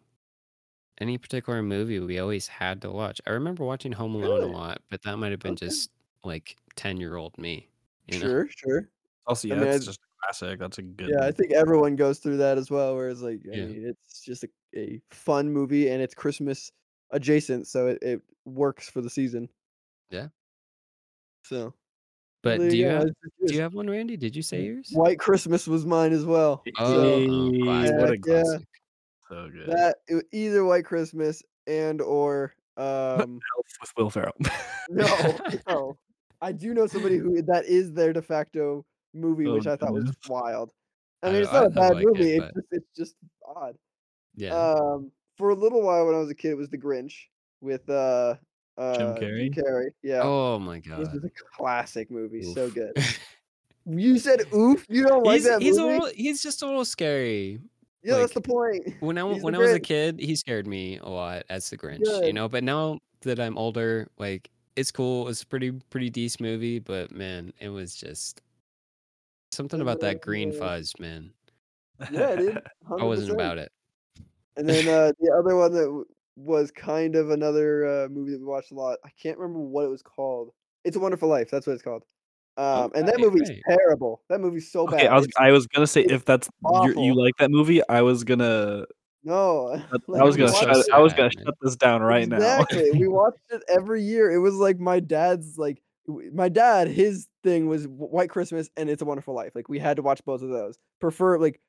any 1.00 1.18
particular 1.18 1.62
movie 1.64 2.00
we 2.00 2.20
always 2.20 2.48
had 2.48 2.82
to 2.82 2.92
watch. 2.92 3.22
I 3.26 3.32
remember 3.32 3.64
watching 3.66 3.92
Home 3.94 4.16
Alone 4.16 4.44
a 4.44 4.48
lot, 4.48 4.82
but 4.90 5.02
that 5.04 5.18
might 5.18 5.32
have 5.32 5.40
been 5.42 5.56
Okay. 5.56 5.58
just 5.58 5.92
like 6.24 6.58
10-year-old 6.76 7.38
me, 7.38 7.70
you 8.08 8.20
know? 8.20 8.28
Sure, 8.28 8.48
sure. 8.50 8.90
Also, 9.28 9.48
I 9.50 9.56
yeah, 9.56 9.56
mean, 9.56 9.70
I, 9.70 9.76
it's 9.76 9.86
just 9.86 10.00
a 10.00 10.26
classic. 10.26 10.60
That's 10.60 10.78
a 10.80 10.84
good 10.84 11.14
yeah, 11.14 11.24
I 11.26 11.32
think 11.32 11.52
everyone 11.54 11.96
goes 11.96 12.20
through 12.20 12.38
that 12.38 12.58
as 12.58 12.70
well. 12.70 12.96
Whereas, 12.96 13.22
like, 13.22 13.42
I 13.52 13.56
Yeah. 13.56 13.58
mean, 13.58 13.86
it's 13.86 14.22
just 14.24 14.44
a, 14.44 14.50
a 14.76 15.02
fun 15.12 15.52
movie, 15.52 15.90
and 15.90 16.02
it's 16.02 16.14
Christmas 16.14 16.72
adjacent, 17.12 17.68
so 17.68 17.88
it, 17.88 18.00
it 18.02 18.22
works 18.46 18.90
for 18.90 19.02
the 19.02 19.10
season. 19.10 19.50
Yeah. 20.10 20.30
So 21.44 21.74
But 22.44 22.58
do 22.58 22.66
you 22.76 22.86
you 22.86 22.88
have 22.88 23.08
do 23.46 23.54
you 23.54 23.62
have 23.62 23.74
one, 23.74 23.90
Randy? 23.90 24.18
Did 24.18 24.36
you 24.36 24.42
say 24.42 24.64
yours? 24.64 24.90
White 24.94 25.20
Christmas 25.20 25.68
was 25.68 25.86
mine 25.86 26.12
as 26.12 26.26
well. 26.26 26.64
So 26.78 26.84
Oh, 26.84 27.28
oh, 27.30 27.52
classic, 27.64 27.96
what 27.98 28.04
a 28.04 28.12
heck 28.14 28.20
yeah, 28.26 28.42
classic. 28.42 28.68
so 29.30 29.50
good. 29.50 29.68
that 29.68 29.96
either 30.32 30.66
White 30.66 30.86
Christmas 30.86 31.44
and 31.68 32.02
or 32.02 32.54
um 32.78 33.40
Elf 33.58 33.68
with 33.82 33.94
Will 33.98 34.10
Ferrell. 34.10 34.34
No, 34.90 35.38
no. 35.70 35.98
I 36.42 36.52
do 36.52 36.74
know 36.74 36.88
somebody 36.88 37.18
who 37.18 37.42
that 37.44 37.66
is 37.66 37.94
their 37.94 38.12
de 38.12 38.22
facto 38.22 38.84
movie, 39.14 39.46
oh 39.48 39.54
which 39.54 39.68
I 39.68 39.76
thought 39.78 39.94
was 39.94 40.12
wild. 40.28 40.72
I 41.24 41.30
I 41.30 41.32
mean, 41.32 41.44
it's 41.44 41.54
not 41.54 41.66
a 41.68 41.68
I 41.68 41.70
bad 41.70 41.94
like 41.94 42.04
it, 42.04 42.08
movie. 42.08 42.32
It's 42.32 42.46
but 42.46 42.54
just 42.56 42.68
it's 42.72 42.98
just 42.98 43.16
odd. 43.46 43.76
yeah. 44.36 44.54
Um, 44.54 45.12
for 45.38 45.52
a 45.52 45.56
little 45.56 45.82
while 45.84 46.06
when 46.08 46.16
I 46.16 46.18
was 46.18 46.30
a 46.32 46.36
kid, 46.36 46.50
it 46.52 46.58
was 46.58 46.70
The 46.70 46.78
Grinch 46.80 47.14
with 47.62 47.88
uh 47.90 48.34
Jim 48.34 48.40
uh 48.78 48.98
Jim 48.98 49.16
Carrey. 49.16 49.54
Carrey. 49.54 49.90
Yeah, 50.02 50.22
Oh 50.24 50.60
my 50.60 50.80
god. 50.80 51.02
this 51.02 51.14
is 51.14 51.24
a 51.24 51.30
classic 51.56 52.10
movie. 52.12 52.44
So 52.54 52.70
good. 52.70 52.94
You 53.86 54.20
said 54.20 54.42
oof. 54.54 54.86
You 54.90 55.08
don't 55.08 55.24
like 55.26 55.38
he's 55.38 55.46
that 55.46 55.62
he's 55.62 55.78
a 55.78 55.84
little 55.84 56.10
he's 56.16 56.44
just 56.44 56.62
a 56.62 56.68
little 56.68 56.86
scary. 56.86 57.60
Yeah, 58.04 58.18
that's 58.18 58.34
the 58.34 58.42
point. 58.42 58.96
when 59.00 59.18
I 59.18 59.34
He's 59.34 59.44
when 59.44 59.56
I 59.56 59.58
was 59.58 59.72
a 59.72 59.80
kid, 59.80 60.20
he 60.20 60.36
scared 60.36 60.68
me 60.68 60.98
a 61.00 61.10
lot 61.10 61.44
as 61.50 61.70
the 61.70 61.78
Grinch, 61.78 62.26
you 62.26 62.34
know. 62.34 62.48
But 62.48 62.64
now 62.64 63.00
that 63.22 63.40
I'm 63.40 63.58
older, 63.58 64.08
like 64.20 64.50
it's 64.76 64.92
cool. 64.92 65.28
It's 65.30 65.42
a 65.42 65.48
pretty 65.48 65.72
pretty 65.90 66.10
decent 66.10 66.42
movie, 66.42 66.80
but 66.80 67.12
man, 67.12 67.54
it 67.60 67.70
was 67.70 67.96
just 67.96 68.42
something 69.52 69.82
about 69.82 70.00
that 70.02 70.22
green 70.22 70.52
fuzz, 70.52 70.94
man. 71.00 71.32
yeah, 72.12 72.36
dude, 72.36 72.62
I 73.00 73.04
wasn't 73.04 73.32
about 73.32 73.58
it. 73.58 73.72
And 74.58 74.68
then 74.70 74.88
uh, 74.88 75.12
the 75.20 75.32
other 75.32 75.56
one 75.56 75.74
that 75.74 76.06
was 76.36 76.72
kind 76.72 77.16
of 77.16 77.30
another 77.30 77.86
uh, 78.06 78.08
movie 78.10 78.32
that 78.32 78.40
we 78.40 78.46
watched 78.46 78.72
a 78.72 78.76
lot. 78.76 79.00
I 79.06 79.10
can't 79.22 79.38
remember 79.38 79.60
what 79.60 79.86
it 79.86 79.90
was 79.90 80.02
called. 80.02 80.52
It's 80.84 80.96
a 80.96 81.00
Wonderful 81.00 81.30
Life. 81.30 81.50
That's 81.52 81.68
what 81.68 81.74
it's 81.74 81.84
called. 81.84 82.04
Um, 82.58 82.92
and 82.96 83.08
that 83.08 83.20
movie's 83.20 83.50
right. 83.50 83.62
terrible. 83.68 84.22
That 84.30 84.42
movie's 84.42 84.72
so 84.72 84.82
Okay, 84.82 85.08
I 85.08 85.12
bad. 85.12 85.14
was 85.16 85.26
It's 85.26 85.38
I 85.40 85.52
was 85.52 85.68
gonna 85.68 85.88
say 85.88 86.02
if 86.02 86.26
that's 86.26 86.50
you 86.64 87.16
like 87.16 87.34
that 87.40 87.50
movie, 87.50 87.82
I 87.88 88.02
was 88.02 88.24
gonna 88.24 88.86
No, 89.24 89.74
I 90.14 90.24
was 90.24 90.36
gonna 90.36 90.50
It's 90.50 90.60
so 90.60 90.68
watched 90.68 90.86
shut. 90.88 90.94
I 90.94 91.00
was 91.00 91.14
gonna 91.14 91.32
shut 91.32 91.56
this 91.62 91.76
down 91.76 92.02
right 92.02 92.28
now. 92.28 92.36
Exactly. 92.62 92.92
We 92.92 93.08
watched 93.10 93.40
it 93.52 93.64
every 93.70 94.04
year. 94.04 94.32
It 94.32 94.40
was 94.40 94.56
like 94.56 94.80
my 94.80 95.00
dad's 95.00 95.58
like 95.58 95.82
my 96.34 96.50
dad. 96.50 96.90
His 96.90 97.28
thing 97.44 97.68
was 97.68 97.88
White 97.88 98.30
Christmas 98.30 98.70
and 98.76 98.90
It's 98.90 99.02
a 99.02 99.06
Wonderful 99.06 99.34
Life. 99.34 99.54
Like 99.56 99.70
we 99.70 99.80
had 99.80 99.96
to 99.96 100.02
watch 100.02 100.22
both 100.26 100.42
of 100.42 100.50
those. 100.50 100.78
Prefer 101.00 101.38
like 101.40 101.62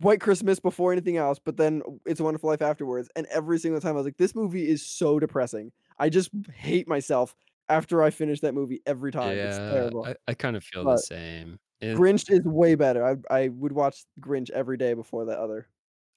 White 0.00 0.20
Christmas 0.20 0.60
before 0.60 0.92
anything 0.92 1.16
else, 1.16 1.38
but 1.38 1.56
then 1.56 1.82
It's 2.06 2.20
a 2.20 2.24
Wonderful 2.24 2.48
Life 2.50 2.62
afterwards. 2.62 3.08
And 3.16 3.26
every 3.28 3.58
single 3.58 3.80
time 3.80 3.92
I 3.92 3.96
was 3.96 4.06
like, 4.06 4.16
this 4.18 4.34
movie 4.34 4.68
is 4.68 4.84
so 4.86 5.18
depressing. 5.18 5.72
I 5.98 6.08
just 6.08 6.30
hate 6.54 6.88
myself 6.88 7.34
after 7.68 8.02
I 8.02 8.10
finish 8.10 8.40
that 8.40 8.54
movie 8.54 8.80
every 8.86 9.12
time. 9.12 9.42
It's 9.42 9.60
Yeah, 9.64 9.68
terrible. 9.70 10.10
I, 10.10 10.14
I 10.26 10.34
kind 10.34 10.56
of 10.56 10.64
feel 10.64 10.84
the 10.86 10.96
same. 10.96 11.58
It, 11.80 11.98
Grinch 11.98 12.30
is 12.30 12.40
way 12.44 12.74
better. 12.74 13.04
I 13.04 13.16
I 13.34 13.48
would 13.48 13.72
watch 13.72 14.04
Grinch 14.20 14.50
every 14.50 14.76
day 14.76 14.94
before 14.94 15.24
that 15.26 15.38
other. 15.38 15.68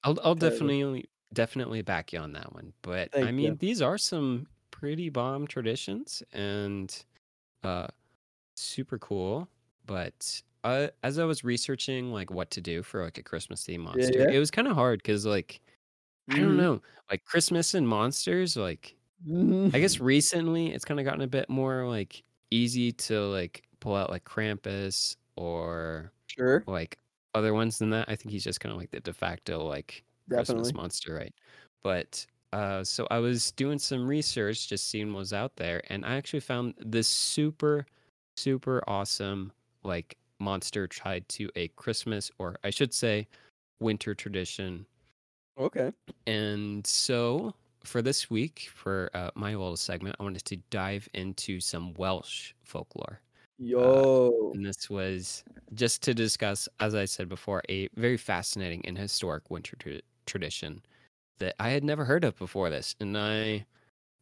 I'll 0.04 0.18
I'll 0.22 0.34
definitely 0.34 1.08
definitely 1.32 1.82
back 1.82 2.12
you 2.12 2.18
on 2.18 2.32
that 2.32 2.52
one. 2.52 2.72
But 2.82 3.10
I 3.22 3.32
mean, 3.32 3.56
you. 3.56 3.58
these 3.58 3.80
are 3.82 3.98
some 3.98 4.46
pretty 4.70 5.08
bomb 5.08 5.46
traditions 5.46 6.22
and 6.32 7.04
uh 7.64 7.88
super 8.56 8.98
cool. 8.98 9.48
But 9.86 10.42
uh, 10.64 10.88
as 11.02 11.18
I 11.18 11.24
was 11.24 11.44
researching 11.44 12.12
like 12.12 12.30
what 12.30 12.50
to 12.52 12.60
do 12.60 12.82
for 12.82 13.04
like 13.04 13.18
a 13.18 13.22
Christmas 13.22 13.64
theme 13.64 13.82
monster, 13.82 14.24
yeah. 14.24 14.30
it 14.30 14.38
was 14.38 14.50
kind 14.50 14.68
of 14.68 14.74
hard 14.76 15.00
because 15.02 15.26
like 15.26 15.60
I 16.30 16.40
don't 16.42 16.56
hmm 16.56 16.58
know, 16.58 16.82
like 17.10 17.24
Christmas 17.24 17.74
and 17.74 17.88
monsters, 17.88 18.56
like 18.56 18.96
I 19.74 19.80
guess 19.80 20.00
recently 20.00 20.72
it's 20.72 20.84
kind 20.84 21.00
of 21.00 21.04
gotten 21.06 21.22
a 21.22 21.26
bit 21.28 21.48
more 21.50 21.88
like 21.88 22.24
easy 22.50 22.92
to 22.92 23.20
like 23.28 23.64
pull 23.80 23.96
out 23.96 24.10
like 24.10 24.24
Krampus 24.24 25.16
or 25.36 26.12
Sure, 26.26 26.66
like 26.66 26.98
other 27.34 27.54
ones 27.54 27.78
than 27.78 27.90
that. 27.90 28.08
I 28.08 28.16
think 28.16 28.32
he's 28.32 28.44
just 28.44 28.60
kind 28.60 28.72
of 28.72 28.78
like 28.78 28.90
the 28.90 29.00
de 29.00 29.12
facto 29.12 29.64
like 29.66 30.04
Christmas 30.30 30.74
definitely. 30.74 30.74
monster, 30.74 31.14
right? 31.14 31.34
But 31.82 32.26
uh, 32.52 32.84
so 32.84 33.06
I 33.10 33.18
was 33.18 33.52
doing 33.52 33.78
some 33.78 34.06
research, 34.06 34.68
just 34.68 34.88
seeing 34.88 35.12
what 35.12 35.20
was 35.20 35.32
out 35.32 35.56
there, 35.56 35.82
and 35.90 36.04
I 36.04 36.16
actually 36.16 36.40
found 36.40 36.74
this 36.78 37.08
super, 37.08 37.86
super 38.36 38.82
awesome 38.86 39.52
like 39.84 40.16
monster 40.42 40.86
tied 40.86 41.28
to 41.30 41.48
a 41.56 41.68
Christmas 41.68 42.30
or 42.38 42.56
I 42.64 42.70
should 42.70 42.92
say 42.92 43.28
winter 43.80 44.14
tradition. 44.14 44.86
Okay. 45.58 45.92
And 46.26 46.86
so 46.86 47.54
for 47.84 48.02
this 48.02 48.30
week, 48.30 48.70
for 48.74 49.10
uh, 49.14 49.30
my 49.34 49.50
little 49.50 49.76
segment, 49.76 50.16
I 50.18 50.22
wanted 50.22 50.44
to 50.46 50.56
dive 50.70 51.08
into 51.14 51.60
some 51.60 51.94
Welsh 51.94 52.52
folklore. 52.64 53.20
Yo. 53.58 54.50
and 54.54 54.66
this 54.66 54.90
was 54.90 55.44
just 55.74 56.02
to 56.02 56.14
discuss, 56.14 56.68
as 56.80 56.96
I 56.96 57.04
said 57.04 57.28
before, 57.28 57.62
a 57.68 57.88
very 57.94 58.16
fascinating 58.16 58.84
and 58.86 58.98
historic 58.98 59.50
winter 59.50 59.76
tra- 59.78 60.00
tradition 60.26 60.82
that 61.38 61.54
I 61.60 61.68
had 61.68 61.84
never 61.84 62.04
heard 62.04 62.24
of 62.24 62.36
before 62.38 62.70
this, 62.70 62.94
and 63.00 63.16
I. 63.16 63.66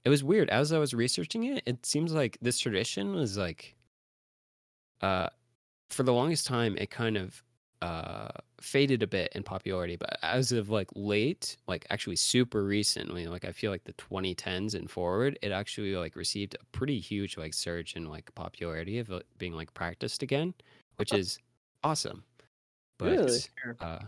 It 0.02 0.08
was 0.08 0.24
weird 0.24 0.48
as 0.48 0.72
I 0.72 0.78
was 0.78 0.94
researching 0.94 1.44
it. 1.44 1.62
It 1.66 1.84
seems 1.84 2.14
like 2.14 2.38
this 2.40 2.58
tradition 2.58 3.12
was 3.12 3.36
like, 3.36 3.76
uh, 5.02 5.28
for 5.90 6.02
the 6.02 6.12
longest 6.12 6.46
time, 6.46 6.76
it 6.78 6.90
kind 6.90 7.16
of 7.16 7.42
uh 7.82 8.28
faded 8.60 9.02
a 9.02 9.06
bit 9.06 9.32
in 9.34 9.42
popularity 9.42 9.96
but 9.96 10.18
as 10.22 10.52
of 10.52 10.68
like 10.68 10.90
late 10.94 11.56
like 11.66 11.86
actually 11.88 12.14
super 12.14 12.62
recently 12.62 13.26
like 13.26 13.42
i 13.46 13.52
feel 13.52 13.70
like 13.70 13.84
the 13.84 13.94
2010s 13.94 14.74
and 14.74 14.90
forward 14.90 15.38
it 15.40 15.50
actually 15.50 15.96
like 15.96 16.14
received 16.14 16.54
a 16.60 16.64
pretty 16.72 17.00
huge 17.00 17.38
like 17.38 17.54
surge 17.54 17.96
in 17.96 18.04
like 18.04 18.34
popularity 18.34 18.98
of 18.98 19.10
it 19.10 19.26
being 19.38 19.54
like 19.54 19.72
practiced 19.72 20.22
again 20.22 20.52
which 20.98 21.14
is 21.14 21.38
awesome. 21.82 22.22
But 22.98 23.08
Really? 23.08 23.40
Uh 23.80 24.00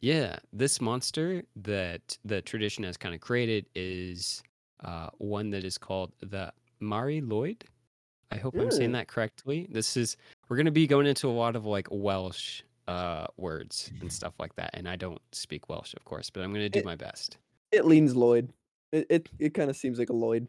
yeah 0.00 0.38
this 0.52 0.80
monster 0.80 1.44
that 1.56 2.16
the 2.24 2.40
tradition 2.42 2.84
has 2.84 2.96
kind 2.96 3.14
of 3.14 3.20
created 3.20 3.66
is 3.74 4.42
uh 4.82 5.10
one 5.18 5.50
that 5.50 5.62
is 5.64 5.78
called 5.78 6.12
the 6.20 6.52
mari 6.80 7.20
lloyd 7.20 7.64
i 8.30 8.36
hope 8.36 8.54
i'm 8.56 8.70
saying 8.70 8.92
that 8.92 9.08
correctly. 9.08 9.66
This 9.70 9.96
is 9.96 10.16
we're 10.48 10.56
going 10.56 10.66
to 10.66 10.70
be 10.72 10.86
going 10.86 11.06
into 11.06 11.28
a 11.28 11.30
lot 11.30 11.56
of 11.56 11.64
like 11.66 11.88
welsh 11.90 12.62
uh 12.88 13.26
words 13.36 13.90
and 14.00 14.12
stuff 14.12 14.34
like 14.38 14.54
that 14.56 14.70
and 14.74 14.88
i 14.88 14.96
don't 14.96 15.20
speak 15.32 15.68
welsh 15.68 15.94
of 15.94 16.04
course 16.04 16.30
but 16.30 16.42
i'm 16.42 16.50
going 16.50 16.64
to 16.64 16.68
do 16.68 16.80
It- 16.80 16.84
my 16.84 16.96
best. 16.96 17.36
It 17.72 17.84
leans 17.84 18.16
Lloyd. 18.16 18.52
It 18.92 19.06
it, 19.10 19.28
it 19.38 19.54
kind 19.54 19.70
of 19.70 19.76
seems 19.76 19.98
like 19.98 20.10
a 20.10 20.14
Lloyd. 20.14 20.48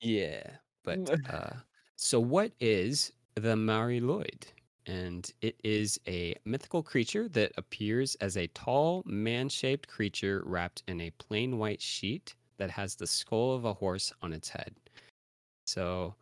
yeah 0.00 0.42
but 0.84 0.98
uh 1.32 1.50
so 1.96 2.18
what 2.20 2.52
is 2.60 3.12
the 3.36 3.56
mari 3.56 4.00
lloyd? 4.00 4.46
And 4.86 5.30
it 5.42 5.54
is 5.62 6.00
a 6.08 6.34
mythical 6.44 6.82
creature 6.82 7.28
that 7.28 7.52
appears 7.56 8.16
as 8.16 8.36
a 8.36 8.48
tall 8.48 9.04
man-shaped 9.06 9.86
creature 9.88 10.42
wrapped 10.44 10.82
in 10.88 11.00
a 11.00 11.10
plain 11.18 11.56
white 11.58 11.80
sheet 11.80 12.34
that 12.58 12.68
has 12.70 12.96
the 12.96 13.06
skull 13.06 13.54
of 13.54 13.64
a 13.64 13.72
horse 13.72 14.12
on 14.22 14.32
its 14.32 14.48
head. 14.48 14.74
So 15.66 16.16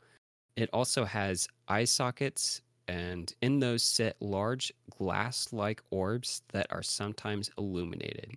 it 0.60 0.70
also 0.72 1.04
has 1.04 1.48
eye 1.68 1.84
sockets, 1.84 2.62
and 2.88 3.32
in 3.42 3.60
those 3.60 3.82
sit 3.84 4.16
large 4.20 4.72
glass 4.90 5.52
like 5.52 5.82
orbs 5.90 6.42
that 6.52 6.66
are 6.70 6.82
sometimes 6.82 7.50
illuminated. 7.58 8.36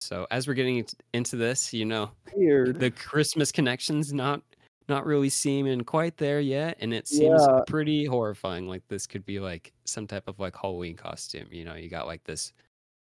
So, 0.00 0.26
as 0.30 0.48
we're 0.48 0.54
getting 0.54 0.84
into 1.14 1.36
this, 1.36 1.72
you 1.72 1.84
know, 1.84 2.12
Weird. 2.32 2.78
the 2.78 2.90
Christmas 2.90 3.52
connection's 3.52 4.12
not 4.12 4.42
not 4.88 5.06
really 5.06 5.28
seeming 5.30 5.82
quite 5.82 6.16
there 6.18 6.40
yet, 6.40 6.76
and 6.80 6.92
it 6.94 7.08
seems 7.08 7.48
Yeah. 7.48 7.62
pretty 7.66 8.04
horrifying. 8.06 8.66
Like 8.68 8.86
this 8.88 9.06
could 9.06 9.24
be 9.24 9.40
like 9.40 9.72
some 9.86 10.06
type 10.08 10.28
of 10.28 10.38
like 10.40 10.56
Halloween 10.56 10.96
costume. 10.96 11.48
You 11.52 11.64
know, 11.64 11.74
you 11.76 11.88
got 11.90 12.06
like 12.06 12.24
this 12.24 12.52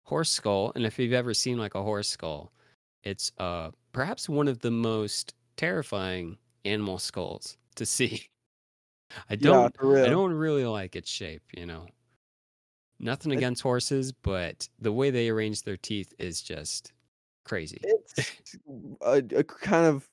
horse 0.05 0.31
skull, 0.31 0.71
and 0.75 0.85
if 0.85 0.99
you've 0.99 1.13
ever 1.13 1.33
seen 1.33 1.57
like 1.59 1.75
a 1.75 1.83
horse 1.83 2.09
skull, 2.09 2.53
it's 3.03 3.31
uh 3.39 3.71
perhaps 3.93 4.29
one 4.29 4.47
of 4.47 4.59
the 4.61 4.71
most 4.71 5.35
terrifying 5.57 6.37
animal 6.65 6.99
skulls 6.99 7.57
to 7.75 7.85
see. 7.85 8.30
I 9.29 9.35
don't 9.35 9.75
for 9.77 9.93
real. 9.93 10.05
I 10.05 10.09
don't 10.09 10.33
really 10.33 10.65
like 10.65 10.95
its 10.95 11.09
shape, 11.09 11.43
you 11.55 11.65
know. 11.65 11.87
Nothing 12.99 13.31
It- 13.31 13.37
against 13.37 13.61
horses, 13.61 14.11
but 14.11 14.67
the 14.79 14.91
way 14.91 15.09
they 15.09 15.29
arrange 15.29 15.63
their 15.63 15.77
teeth 15.77 16.13
is 16.19 16.41
just 16.41 16.93
crazy. 17.45 17.79
It's 17.83 18.55
a, 19.01 19.23
a 19.35 19.43
kind 19.43 19.85
of 19.87 20.07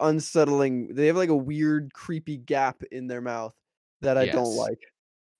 unsettling. 0.00 0.94
They 0.94 1.06
have 1.06 1.16
like 1.16 1.28
a 1.28 1.36
weird, 1.36 1.92
creepy 1.94 2.36
gap 2.36 2.82
in 2.90 3.06
their 3.06 3.20
mouth 3.20 3.54
that 4.00 4.16
I 4.18 4.26
don't 4.26 4.56
like. 4.56 4.78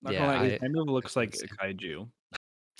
Not 0.01 0.13
Yeah, 0.13 0.19
gonna 0.25 0.39
I- 0.39 0.45
it 0.47 0.61
kind 0.61 0.77
of 0.77 0.87
looks 0.87 1.15
like 1.15 1.35
a 1.35 1.47
kaiju. 1.47 2.07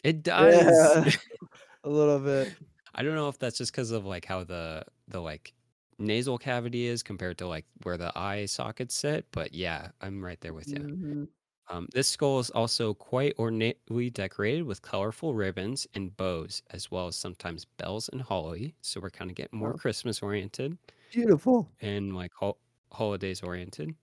It 0.04 0.24
does. 0.24 0.56
Yeah. 0.56 1.12
A 1.84 1.90
little 1.90 2.20
bit. 2.20 2.54
I 2.96 3.04
don't 3.04 3.16
know 3.16 3.30
if 3.30 3.38
that's 3.40 3.58
just 3.58 3.72
because 3.72 3.92
of 3.92 4.06
like 4.06 4.26
how 4.26 4.44
the 4.44 4.84
the 5.08 5.20
like 5.22 5.54
nasal 6.00 6.38
cavity 6.38 6.86
is 6.88 7.04
compared 7.04 7.38
to 7.40 7.48
like 7.48 7.66
where 7.84 7.98
the 7.98 8.18
eye 8.18 8.46
sockets 8.46 8.96
sit, 8.96 9.28
but 9.32 9.54
yeah, 9.54 9.92
I'm 10.02 10.24
right 10.24 10.40
there 10.42 10.54
with 10.54 10.72
you. 10.74 10.86
Mhm. 10.96 11.28
Um, 11.70 11.88
this 11.94 12.10
skull 12.10 12.40
is 12.40 12.52
also 12.52 12.94
quite 12.96 13.36
ornately 13.38 14.10
decorated 14.10 14.64
with 14.64 14.82
colorful 14.84 15.36
ribbons 15.36 15.88
and 15.96 16.16
bows, 16.18 16.64
as 16.72 16.92
well 16.92 17.08
as 17.08 17.18
sometimes 17.18 17.66
bells 17.66 18.10
and 18.10 18.22
holly. 18.22 18.76
So 18.82 19.02
we're 19.02 19.12
kind 19.12 19.32
of 19.32 19.36
getting 19.36 19.60
more 19.60 19.74
Wow. 19.74 19.76
Christmas 19.76 20.22
oriented 20.24 20.78
Beautiful. 21.10 21.70
and 21.80 22.16
like 22.16 22.34
hol- 22.34 22.60
holidays 22.92 23.42
oriented. 23.42 23.96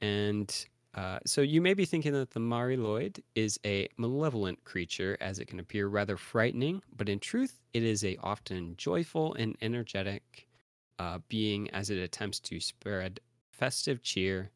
And 0.00 0.66
uh, 0.94 1.20
so 1.26 1.42
you 1.42 1.62
may 1.62 1.74
be 1.74 1.86
thinking 1.86 2.14
that 2.14 2.32
the 2.32 2.40
Mari 2.40 2.76
Lloyd 2.78 3.24
is 3.36 3.60
a 3.66 3.88
malevolent 3.98 4.64
creature, 4.64 5.18
as 5.20 5.40
it 5.40 5.46
can 5.46 5.60
appear 5.60 5.88
rather 5.88 6.18
frightening, 6.18 6.82
but 6.96 7.08
in 7.10 7.20
truth, 7.20 7.62
it 7.74 7.84
is 7.84 8.04
a 8.04 8.16
often 8.18 8.76
joyful 8.78 9.34
and 9.34 9.56
energetic 9.62 10.47
uh, 10.98 11.18
being 11.28 11.70
as 11.70 11.90
it 11.90 11.98
attempts 11.98 12.40
to 12.40 12.60
spread 12.60 13.20
festive 13.50 14.02
cheer. 14.02 14.50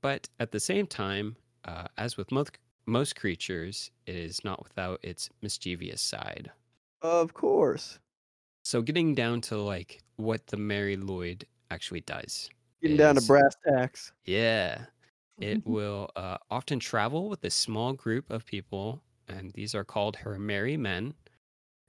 But 0.00 0.28
at 0.40 0.52
the 0.52 0.60
same 0.60 0.86
time, 0.86 1.36
uh, 1.64 1.86
as 1.96 2.16
with 2.16 2.30
most 2.30 2.58
most 2.86 3.16
creatures, 3.16 3.90
it 4.06 4.14
is 4.14 4.44
not 4.44 4.62
without 4.62 5.00
its 5.02 5.28
mischievous 5.42 6.00
side. 6.00 6.52
Of 7.02 7.34
course. 7.34 7.98
So 8.64 8.82
getting 8.82 9.14
down 9.14 9.40
to 9.42 9.56
like 9.58 10.02
what 10.16 10.46
the 10.46 10.56
Mary 10.56 10.96
Lloyd 10.96 11.46
actually 11.70 12.00
does. 12.00 12.48
Getting 12.80 12.96
down 12.96 13.16
to 13.16 13.22
brass 13.22 13.56
tacks. 13.66 14.12
Yeah. 14.24 14.86
It 15.38 15.66
will 15.66 16.10
uh, 16.16 16.38
often 16.50 16.78
travel 16.78 17.28
with 17.28 17.44
a 17.44 17.50
small 17.50 17.92
group 17.92 18.30
of 18.30 18.46
people, 18.46 19.02
and 19.28 19.52
these 19.52 19.74
are 19.74 19.84
called 19.84 20.16
her 20.16 20.38
merry 20.38 20.76
men. 20.76 21.14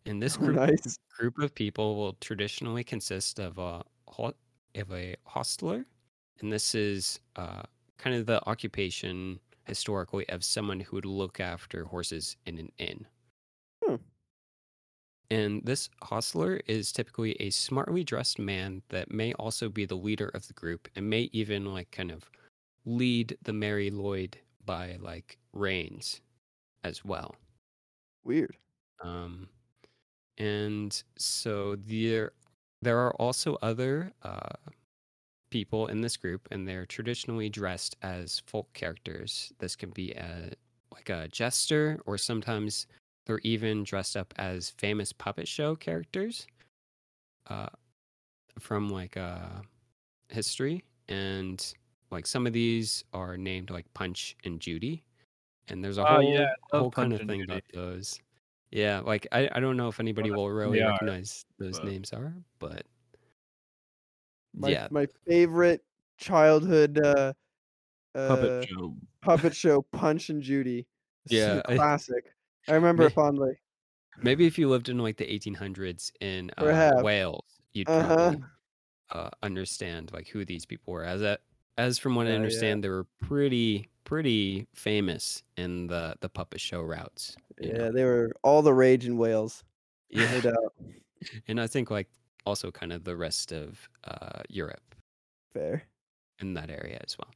And 0.07 0.21
this 0.21 0.37
group 0.37 0.55
nice. 0.55 0.97
group 1.17 1.37
of 1.39 1.53
people 1.53 1.95
will 1.95 2.13
traditionally 2.13 2.83
consist 2.83 3.39
of 3.39 3.57
a 3.57 3.83
of 4.75 4.91
a 4.91 5.15
hostler, 5.25 5.85
and 6.39 6.51
this 6.51 6.73
is 6.73 7.19
uh, 7.35 7.63
kind 7.97 8.15
of 8.15 8.25
the 8.25 8.43
occupation 8.47 9.39
historically 9.65 10.27
of 10.29 10.43
someone 10.43 10.79
who 10.79 10.95
would 10.95 11.05
look 11.05 11.39
after 11.39 11.83
horses 11.85 12.37
in 12.45 12.57
an 12.57 12.71
inn. 12.77 13.05
Hmm. 13.83 13.95
And 15.29 15.61
this 15.65 15.89
hostler 16.01 16.61
is 16.67 16.91
typically 16.93 17.33
a 17.41 17.49
smartly 17.49 18.03
dressed 18.03 18.39
man 18.39 18.81
that 18.89 19.11
may 19.11 19.33
also 19.33 19.67
be 19.67 19.85
the 19.85 19.95
leader 19.95 20.29
of 20.29 20.47
the 20.47 20.53
group 20.53 20.87
and 20.95 21.09
may 21.09 21.29
even 21.33 21.65
like 21.65 21.91
kind 21.91 22.11
of 22.11 22.31
lead 22.85 23.37
the 23.41 23.51
Mary 23.51 23.89
Lloyd 23.89 24.37
by 24.65 24.97
like 25.01 25.37
reins 25.51 26.21
as 26.83 27.03
well. 27.03 27.35
Weird. 28.23 28.55
Um, 29.03 29.49
and 30.37 31.03
so 31.17 31.75
there 31.77 32.31
there 32.81 32.99
are 32.99 33.13
also 33.15 33.55
other 33.61 34.13
uh, 34.23 34.55
people 35.49 35.87
in 35.87 36.01
this 36.01 36.17
group, 36.17 36.47
and 36.51 36.67
they're 36.67 36.85
traditionally 36.85 37.49
dressed 37.49 37.95
as 38.01 38.41
folk 38.47 38.71
characters. 38.73 39.51
This 39.59 39.75
can 39.75 39.89
be 39.91 40.11
a 40.13 40.51
like 40.93 41.09
a 41.09 41.27
jester, 41.29 41.99
or 42.05 42.17
sometimes 42.17 42.87
they're 43.25 43.39
even 43.43 43.83
dressed 43.83 44.17
up 44.17 44.33
as 44.37 44.71
famous 44.71 45.11
puppet 45.13 45.47
show 45.47 45.75
characters 45.75 46.47
uh, 47.47 47.67
from 48.59 48.89
like 48.89 49.17
uh, 49.17 49.61
history. 50.29 50.83
And 51.09 51.65
like 52.11 52.27
some 52.27 52.47
of 52.47 52.53
these 52.53 53.03
are 53.13 53.37
named 53.37 53.69
like 53.69 53.91
Punch 53.93 54.35
and 54.45 54.59
Judy, 54.59 55.03
and 55.69 55.83
there's 55.83 55.97
a 55.97 56.05
Oh, 56.05 56.19
whole 56.21 56.33
yeah, 56.33 56.53
whole 56.71 56.91
kind 56.91 57.13
of 57.13 57.19
thing 57.21 57.41
Judy. 57.41 57.43
about 57.43 57.63
those. 57.73 58.19
Yeah, 58.71 58.99
like 58.99 59.27
I, 59.31 59.49
I 59.53 59.59
don't 59.59 59.77
know 59.77 59.87
if 59.87 59.99
anybody 59.99 60.29
will 60.31 60.49
really 60.49 60.81
are, 60.81 60.91
recognize 60.91 61.45
those 61.57 61.79
but- 61.79 61.87
names 61.87 62.11
are, 62.13 62.33
but 62.59 62.83
My 64.53 64.69
yeah, 64.69 64.87
my 64.91 65.07
favorite 65.27 65.83
childhood 66.17 66.99
uh, 67.03 67.33
uh, 68.15 68.27
Puppet 68.27 68.67
show. 68.69 68.95
puppet 69.21 69.55
show, 69.63 69.81
Punch 69.91 70.29
and 70.29 70.41
Judy. 70.41 70.85
Yeah, 71.29 71.61
I- 71.65 71.75
classic. 71.75 72.25
I 72.67 72.73
remember 72.73 73.03
May- 73.03 73.07
it 73.07 73.13
fondly. 73.13 73.53
maybe 74.21 74.45
if 74.47 74.57
you 74.57 74.67
lived 74.67 74.89
in 74.89 74.97
like 74.97 75.17
the 75.17 75.25
1800s 75.25 76.11
in 76.19 76.51
uh, 76.57 76.99
Wales, 77.03 77.45
you'd 77.73 77.87
Uh-huh. 77.87 78.15
probably 78.15 78.43
uh, 79.11 79.29
understand 79.43 80.11
like 80.11 80.27
who 80.27 80.43
these 80.43 80.65
people 80.65 80.91
were. 80.91 81.05
As 81.05 81.21
a, 81.21 81.37
as 81.77 81.97
from 81.99 82.15
what 82.15 82.25
I 82.25 82.29
Yeah, 82.29 82.33
yeah. 82.33 82.39
understand, 82.41 82.83
they 82.83 82.89
were 82.89 83.05
pretty 83.21 83.89
pretty 84.07 84.65
famous 84.73 85.43
in 85.57 85.87
the 85.87 86.15
the 86.21 86.29
puppet 86.29 86.61
show 86.61 86.81
routes. 86.81 87.35
Yeah, 87.59 87.73
know? 87.73 87.91
they 87.91 88.05
were 88.05 88.31
all 88.41 88.61
the 88.61 88.73
rage 88.73 89.05
in 89.05 89.17
Wales. 89.17 89.63
No 90.11 90.23
yeah, 90.23 90.39
doubt. 90.39 90.73
and 91.49 91.59
I 91.59 91.67
think 91.67 91.91
like 91.91 92.07
also 92.45 92.71
kind 92.71 92.93
of 92.93 93.03
the 93.03 93.17
rest 93.17 93.51
of 93.51 93.89
uh, 94.05 94.41
Europe 94.47 94.95
Fair. 95.53 95.83
in 96.39 96.53
that 96.53 96.69
area 96.69 96.99
as 97.03 97.17
well. 97.17 97.31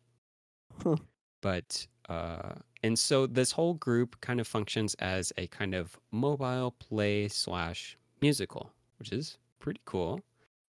Huh. 0.82 0.96
but 1.42 1.86
uh 2.08 2.54
and 2.82 2.98
so 2.98 3.28
this 3.28 3.51
whole 3.51 3.74
group 3.74 4.20
kind 4.22 4.40
of 4.40 4.48
functions 4.48 4.96
as 5.00 5.34
a 5.38 5.48
kind 5.48 5.75
of 5.75 6.00
mobile 6.12 6.72
play 6.80 7.28
slash 7.28 7.98
musical 8.22 8.72
which 8.98 9.12
is 9.12 9.38
pretty 9.60 9.82
cool 9.86 10.22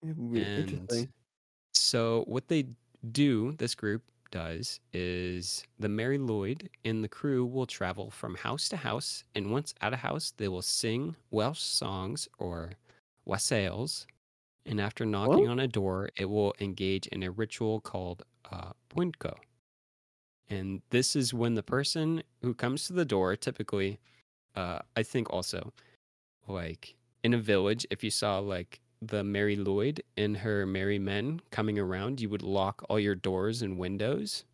We- 0.03 0.43
and 0.43 0.71
Interesting. 0.71 1.09
so 1.73 2.25
what 2.27 2.49
they 2.49 2.67
do 3.13 3.53
this 3.53 3.75
group 3.77 4.03
does 4.33 4.81
is 4.93 5.65
the 5.79 5.89
Mary 5.89 6.19
Lloyd 6.19 6.69
and 6.85 7.05
the 7.05 7.09
crew 7.09 7.47
will 7.47 7.67
travel 7.67 8.11
from 8.11 8.35
house 8.35 8.69
to 8.71 8.77
house, 8.79 9.23
and 9.37 9.53
once 9.53 9.73
at 9.81 9.93
a 9.93 9.99
house, 9.99 10.33
they 10.37 10.49
will 10.49 10.63
sing 10.63 11.15
Welsh 11.31 11.61
songs 11.61 12.27
or 12.39 12.73
wassails. 13.25 14.09
And 14.67 14.81
after 14.81 15.07
knocking 15.07 15.45
What? 15.45 15.51
on 15.51 15.61
a 15.61 15.69
door, 15.69 16.11
it 16.17 16.25
will 16.25 16.55
engage 16.61 17.07
in 17.09 17.23
a 17.23 17.31
ritual 17.31 17.81
called 17.81 18.25
uh, 18.51 18.73
Pwnco. 18.91 19.37
And 20.49 20.83
this 20.91 21.17
is 21.17 21.33
when 21.33 21.55
the 21.55 21.63
person 21.63 22.23
who 22.43 22.55
comes 22.55 22.87
to 22.87 22.93
the 22.93 23.05
door, 23.05 23.37
typically, 23.37 24.01
uh, 24.55 24.81
I 24.97 25.03
think 25.03 25.31
also, 25.31 25.73
like 26.47 26.95
in 27.25 27.35
a 27.35 27.39
village, 27.39 27.87
if 27.91 28.05
you 28.05 28.11
saw 28.11 28.39
like 28.39 28.81
the 29.03 29.25
Mary 29.25 29.57
Lloyd 29.57 30.03
and 30.17 30.37
her 30.37 30.65
merry 30.67 30.99
men 30.99 31.41
coming 31.51 31.79
around, 31.79 32.21
you 32.21 32.29
would 32.29 32.43
lock 32.43 32.85
all 32.89 32.99
your 33.01 33.15
doors 33.15 33.63
and 33.63 33.77
windows 33.79 34.45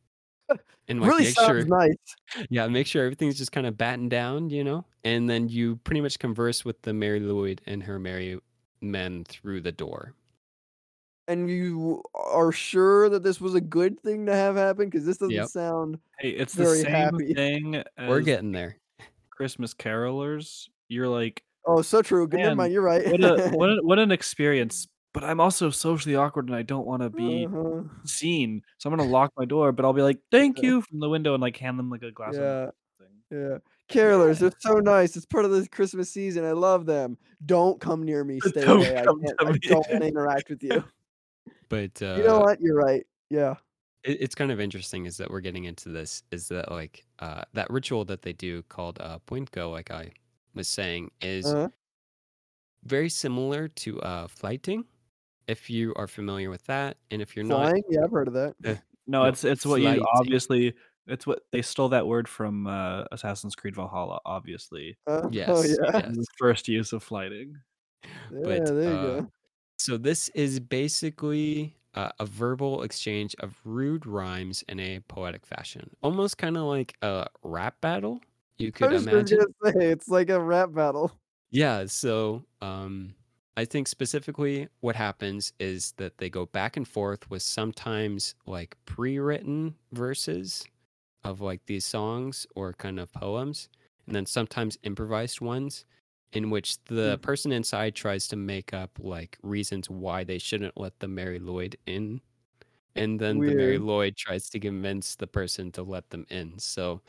and 0.89 1.01
like 1.01 1.09
really 1.11 1.25
make 1.25 1.35
sounds 1.35 1.49
sure, 1.49 1.65
nice. 1.65 1.97
yeah, 2.51 2.67
make 2.67 2.87
sure 2.87 3.05
everything's 3.05 3.37
just 3.39 3.53
kind 3.53 3.67
of 3.67 3.77
battened 3.77 4.11
down, 4.11 4.51
you 4.51 4.65
know? 4.65 4.85
And 5.05 5.29
then 5.29 5.49
you 5.49 5.77
pretty 5.77 6.01
much 6.01 6.19
converse 6.19 6.65
with 6.65 6.81
the 6.83 6.93
Mary 6.93 7.21
Lloyd 7.21 7.61
and 7.67 7.83
her 7.83 7.99
merry 7.99 8.41
men 8.81 9.25
through 9.25 9.61
the 9.61 9.73
door. 9.73 10.15
And 11.27 11.51
you 11.51 12.03
are 12.15 12.53
sure 12.53 13.11
that 13.11 13.23
this 13.23 13.39
was 13.39 13.55
a 13.55 13.61
good 13.61 14.01
thing 14.01 14.25
to 14.27 14.35
have 14.35 14.57
happen? 14.57 14.87
Because 14.87 15.05
this 15.05 15.19
doesn't 15.19 15.35
Yep. 15.35 15.49
sound 15.49 15.99
Hey, 16.19 16.31
it's 16.31 16.55
the 16.55 16.65
same 16.67 16.93
happy. 16.93 17.35
thing 17.35 17.85
We're 17.99 18.23
getting 18.23 18.51
there. 18.53 18.79
Christmas 19.31 19.75
carolers. 19.75 20.69
You're 20.89 21.07
like, 21.07 21.45
Oh, 21.69 21.83
so 21.83 22.01
true. 22.01 22.27
Good, 22.27 22.41
never 22.41 22.55
mind. 22.57 22.73
You're 22.73 22.83
right. 22.83 23.07
what 23.07 23.23
a 23.23 23.51
what 23.53 23.69
a, 23.69 23.77
what 23.83 23.99
an 23.99 24.11
experience. 24.11 24.89
But 25.13 25.25
I'm 25.25 25.41
also 25.41 25.71
socially 25.71 26.15
awkward 26.17 26.47
and 26.47 26.57
I 26.57 26.63
don't 26.63 26.87
want 26.87 27.03
to 27.03 27.11
be 27.11 27.47
uh-huh. 27.47 27.83
seen. 28.05 28.63
So 28.79 28.89
I'm 28.91 28.97
gonna 28.97 29.09
lock 29.09 29.33
my 29.37 29.45
door, 29.45 29.73
but 29.73 29.85
I'll 29.85 29.93
be 29.93 30.03
like, 30.03 30.19
"Thank 30.31 30.63
you" 30.63 30.81
from 30.81 31.01
the 31.01 31.09
window 31.09 31.35
and 31.35 31.43
like 31.43 31.57
hand 31.59 31.79
them 31.79 31.91
like 31.91 32.03
a 32.03 32.11
glass 32.11 32.37
of 32.37 32.43
Yeah, 32.43 32.71
something. 32.97 33.17
yeah. 33.31 33.59
Carolers, 33.91 34.35
Yeah. 34.41 34.49
they're 34.49 34.59
so 34.61 34.75
nice. 34.81 35.17
It's 35.17 35.27
part 35.27 35.45
of 35.45 35.51
the 35.51 35.69
Christmas 35.69 36.11
season. 36.11 36.45
I 36.45 36.53
love 36.53 36.87
them. 36.87 37.17
Don't 37.45 37.81
come 37.81 38.03
near 38.03 38.25
me. 38.25 38.39
Stay 38.45 38.63
Don't 38.63 38.79
away. 38.79 38.99
I 38.99 39.05
can't. 39.05 39.19
to 39.19 39.35
I 39.41 39.45
don't 39.45 39.91
want 39.91 40.03
to 40.03 40.09
interact 40.09 40.51
with 40.51 40.63
you. 40.63 40.85
But 41.69 42.01
uh, 42.03 42.15
You 42.17 42.25
know 42.25 42.37
uh, 42.37 42.41
what? 42.41 42.61
You're 42.61 42.77
right. 42.77 43.07
Yeah. 43.31 43.57
it, 44.05 44.19
it's 44.21 44.35
kind 44.35 44.51
of 44.51 44.61
interesting 44.61 45.07
is 45.07 45.17
that 45.19 45.31
we're 45.31 45.41
getting 45.41 45.65
into 45.65 45.89
this 45.91 46.23
is 46.31 46.49
that 46.49 46.71
like 46.71 47.05
uh, 47.19 47.43
that 47.55 47.69
ritual 47.71 48.05
that 48.07 48.23
they 48.23 48.33
do 48.33 48.63
called 48.65 48.99
uh, 49.01 49.19
Pwnco, 49.27 49.71
like 49.73 49.91
I 49.91 50.11
was 50.59 50.69
saying, 50.69 51.11
is 51.23 51.47
Uh-huh. 51.47 51.69
very 52.85 53.09
similar 53.09 53.69
to 53.69 54.01
uh, 54.03 54.29
flyting, 54.29 54.85
if 55.47 55.71
you 55.71 55.95
are 55.97 56.07
familiar 56.07 56.51
with 56.51 56.65
that. 56.67 56.99
And 57.11 57.23
if 57.23 57.37
you're 57.37 57.45
not, 57.45 57.73
Yeah, 57.89 58.05
I've 58.05 58.11
heard 58.11 58.29
of 58.29 58.35
that. 58.35 58.55
uh, 58.65 58.75
No, 59.07 59.23
no, 59.23 59.25
it's 59.25 59.45
it's 59.45 59.65
what 59.65 59.81
you 59.83 60.05
obviously 60.15 60.75
it's 61.07 61.27
what 61.27 61.41
they 61.53 61.63
stole 61.63 61.89
that 61.91 62.07
word 62.07 62.29
from 62.29 62.67
uh, 62.67 63.05
Assassin's 63.13 63.55
Creed 63.55 63.75
Valhalla, 63.75 64.21
obviously. 64.27 64.99
Uh, 65.07 65.23
oh 65.25 65.31
Yes, 65.33 65.79
yeah. 65.83 66.01
yes. 66.07 66.27
First 66.39 66.69
use 66.69 66.93
of 66.93 67.03
flyting. 67.03 67.57
Yeah, 68.31 68.39
But 68.45 68.63
there 68.71 68.95
you 68.95 68.99
uh, 68.99 69.21
go. 69.23 69.33
so 69.79 69.97
this 69.99 70.29
is 70.31 70.61
basically 70.61 71.77
uh, 71.95 72.11
a 72.21 72.27
verbal 72.27 72.83
exchange 72.83 73.35
of 73.41 73.61
rude 73.65 74.07
rhymes 74.07 74.63
in 74.69 74.81
a 74.81 75.01
poetic 75.09 75.47
fashion, 75.47 75.91
almost 76.03 76.39
kind 76.39 76.57
of 76.57 76.65
like 76.65 76.97
a 77.03 77.27
rap 77.43 77.81
battle. 77.81 78.21
You 78.59 78.73
could 78.73 78.93
imagine. 78.93 79.47
say 79.65 79.73
it's 79.91 80.09
like 80.09 80.31
a 80.31 80.41
rap 80.41 80.73
battle. 80.73 81.13
Yeah, 81.51 81.87
so 81.87 82.45
um 82.61 83.15
I 83.57 83.65
think 83.65 83.89
specifically 83.89 84.69
what 84.81 84.95
happens 84.97 85.53
is 85.59 85.93
that 85.93 86.19
they 86.19 86.31
go 86.31 86.47
back 86.47 86.77
and 86.77 86.87
forth 86.87 87.29
with 87.31 87.43
sometimes 87.43 88.35
like 88.47 88.77
pre-written 88.85 89.75
verses 89.93 90.65
of 91.25 91.41
like 91.41 91.67
these 91.67 91.85
songs 91.87 92.47
or 92.57 92.73
kind 92.75 93.01
of 93.01 93.13
poems 93.13 93.69
and 94.07 94.17
then 94.17 94.27
sometimes 94.27 94.79
improvised 94.85 95.41
ones 95.41 95.87
in 96.33 96.51
which 96.51 96.83
the 96.87 97.19
Mm. 97.19 97.23
person 97.23 97.53
inside 97.53 97.95
tries 97.97 98.29
to 98.29 98.37
make 98.37 98.75
up 98.75 98.99
like 99.01 99.39
reasons 99.43 99.91
why 99.91 100.25
they 100.25 100.39
shouldn't 100.39 100.77
let 100.79 100.99
the 101.01 101.09
Mary 101.09 101.39
Lloyd 101.41 101.77
in 101.87 102.21
and 102.97 103.21
then 103.21 103.45
the 103.45 103.53
Mary 103.53 103.79
Lloyd 103.79 104.17
tries 104.17 104.51
to 104.51 104.61
convince 104.61 105.17
the 105.17 105.27
person 105.29 105.73
to 105.73 105.83
let 105.83 106.11
them 106.11 106.27
in. 106.31 106.59
So 106.59 107.03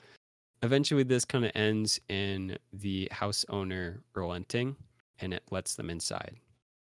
eventually 0.64 1.04
this 1.04 1.26
kind 1.26 1.46
of 1.46 1.52
ends 1.56 2.00
in 2.10 2.58
the 2.74 3.08
house 3.12 3.46
owner 3.50 4.04
relenting 4.16 4.76
and 5.20 5.34
it 5.34 5.44
lets 5.52 5.76
them 5.76 5.90
inside. 5.90 6.38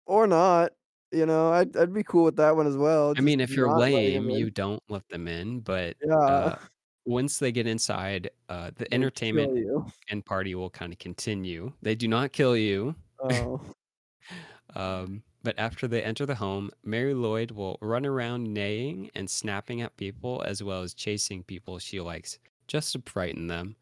Or 0.06 0.28
not. 0.28 0.74
You 1.12 1.26
know, 1.26 1.52
I'd 1.52 1.76
I'd 1.78 1.94
be 1.94 2.04
cool 2.04 2.24
with 2.24 2.38
that 2.38 2.56
one 2.56 2.68
as 2.68 2.78
well. 2.78 3.14
I 3.18 3.22
Just 3.22 3.22
mean, 3.22 3.40
if 3.40 3.56
you're 3.56 3.70
not 3.70 3.88
letting 3.90 4.12
him 4.12 4.28
lame, 4.28 4.30
you 4.30 4.50
don't 4.50 4.82
let 4.90 5.08
them 5.10 5.28
in, 5.28 5.60
but 5.62 5.98
Yeah. 6.02 6.16
uh, 6.28 6.56
once 7.06 7.40
they 7.40 7.52
get 7.52 7.68
inside, 7.68 8.30
uh, 8.50 8.72
the 8.76 8.92
They 8.92 8.96
entertainment 8.96 9.54
and 10.10 10.26
party 10.26 10.56
will 10.56 10.70
kind 10.70 10.92
of 10.94 11.00
continue. 11.00 11.74
They 11.82 11.96
do 11.96 12.08
not 12.08 12.32
kill 12.34 12.58
you. 12.58 12.96
Oh. 13.20 13.74
Um, 14.76 15.24
but 15.44 15.58
after 15.60 15.88
they 15.88 16.04
enter 16.04 16.26
the 16.26 16.36
home, 16.36 16.72
Mary 16.84 17.14
Lloyd 17.14 17.52
will 17.52 17.78
run 17.82 18.06
around 18.06 18.54
neighing 18.54 19.10
and 19.16 19.30
snapping 19.30 19.82
at 19.82 19.98
people 19.98 20.42
as 20.46 20.64
well 20.64 20.82
as 20.82 20.94
chasing 20.94 21.44
people 21.44 21.80
she 21.80 22.00
likes 22.02 22.40
just 22.68 22.94
to 22.94 23.02
frighten 23.06 23.48
them. 23.48 23.76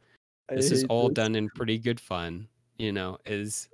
I 0.49 0.55
This 0.55 0.71
is 0.71 0.83
all 0.85 1.09
this. 1.09 1.15
done 1.15 1.35
in 1.35 1.49
pretty 1.49 1.77
good 1.79 1.99
fun, 1.99 2.47
you 2.77 2.91
know, 2.91 3.17
is 3.25 3.69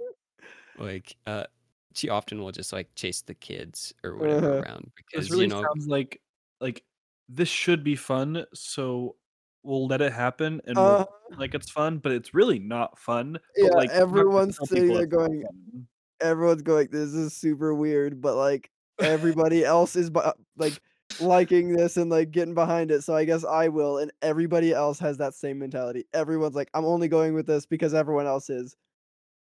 like 0.78 1.16
uh 1.28 1.46
she 1.94 2.10
often 2.10 2.40
will 2.42 2.52
just 2.52 2.74
like 2.74 2.94
chase 2.96 3.22
the 3.22 3.34
kids 3.36 3.94
or 4.04 4.18
whatever 4.18 4.48
Uh-huh. 4.48 4.64
around 4.64 4.92
This 5.14 5.30
because 5.30 5.30
really 5.30 5.46
you 5.46 5.48
know 5.48 5.62
sounds 5.64 5.88
like 5.88 6.22
like 6.62 6.84
this 7.30 7.50
should 7.50 7.84
be 7.84 7.96
fun, 7.96 8.46
so 8.54 9.16
we'll 9.64 9.88
let 9.88 10.02
it 10.02 10.14
happen 10.14 10.62
and 10.66 10.84
we'll 10.84 10.98
Uh, 11.00 11.06
like 11.38 11.54
it's 11.56 11.70
fun, 11.72 12.00
but 12.00 12.12
it's 12.14 12.34
really 12.34 12.60
not 12.60 12.98
fun. 13.00 13.40
But 13.62 13.72
yeah, 13.72 13.76
like 13.76 13.90
we're 14.12 14.18
not 14.18 14.28
gonna 14.34 14.46
everyone's 14.46 14.58
tell 14.58 14.68
sitting 14.68 14.94
there 14.94 15.08
going 15.08 15.44
fun. 15.44 15.88
everyone's 16.22 16.62
going, 16.64 16.90
"This 16.92 17.14
is 17.14 17.36
super 17.36 17.74
weird," 17.76 18.22
but, 18.22 18.36
like, 18.36 18.72
everybody 19.02 19.64
else 19.66 19.96
is 19.96 20.10
bu 20.10 20.22
like, 20.58 20.82
liking 21.20 21.74
this 21.74 21.98
and, 21.98 22.10
like, 22.12 22.32
getting 22.32 22.54
behind 22.54 22.92
it, 22.92 23.04
so 23.04 23.16
I 23.16 23.26
guess 23.26 23.44
I 23.46 23.68
will, 23.70 23.98
and 24.00 24.12
everybody 24.22 24.74
else 24.74 25.00
has 25.00 25.18
that 25.18 25.34
same 25.36 25.60
mentality. 25.60 26.06
Everyone's 26.14 26.56
like, 26.56 26.70
"I'm 26.74 26.86
only 26.86 27.08
going 27.08 27.34
with 27.34 27.48
this 27.48 27.66
because 27.66 27.94
everyone 27.94 28.28
else 28.28 28.50
is." 28.50 28.76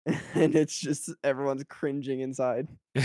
And 0.34 0.54
it's 0.54 0.78
just 0.78 1.10
everyone's 1.24 1.64
cringing 1.68 2.20
inside. 2.20 2.68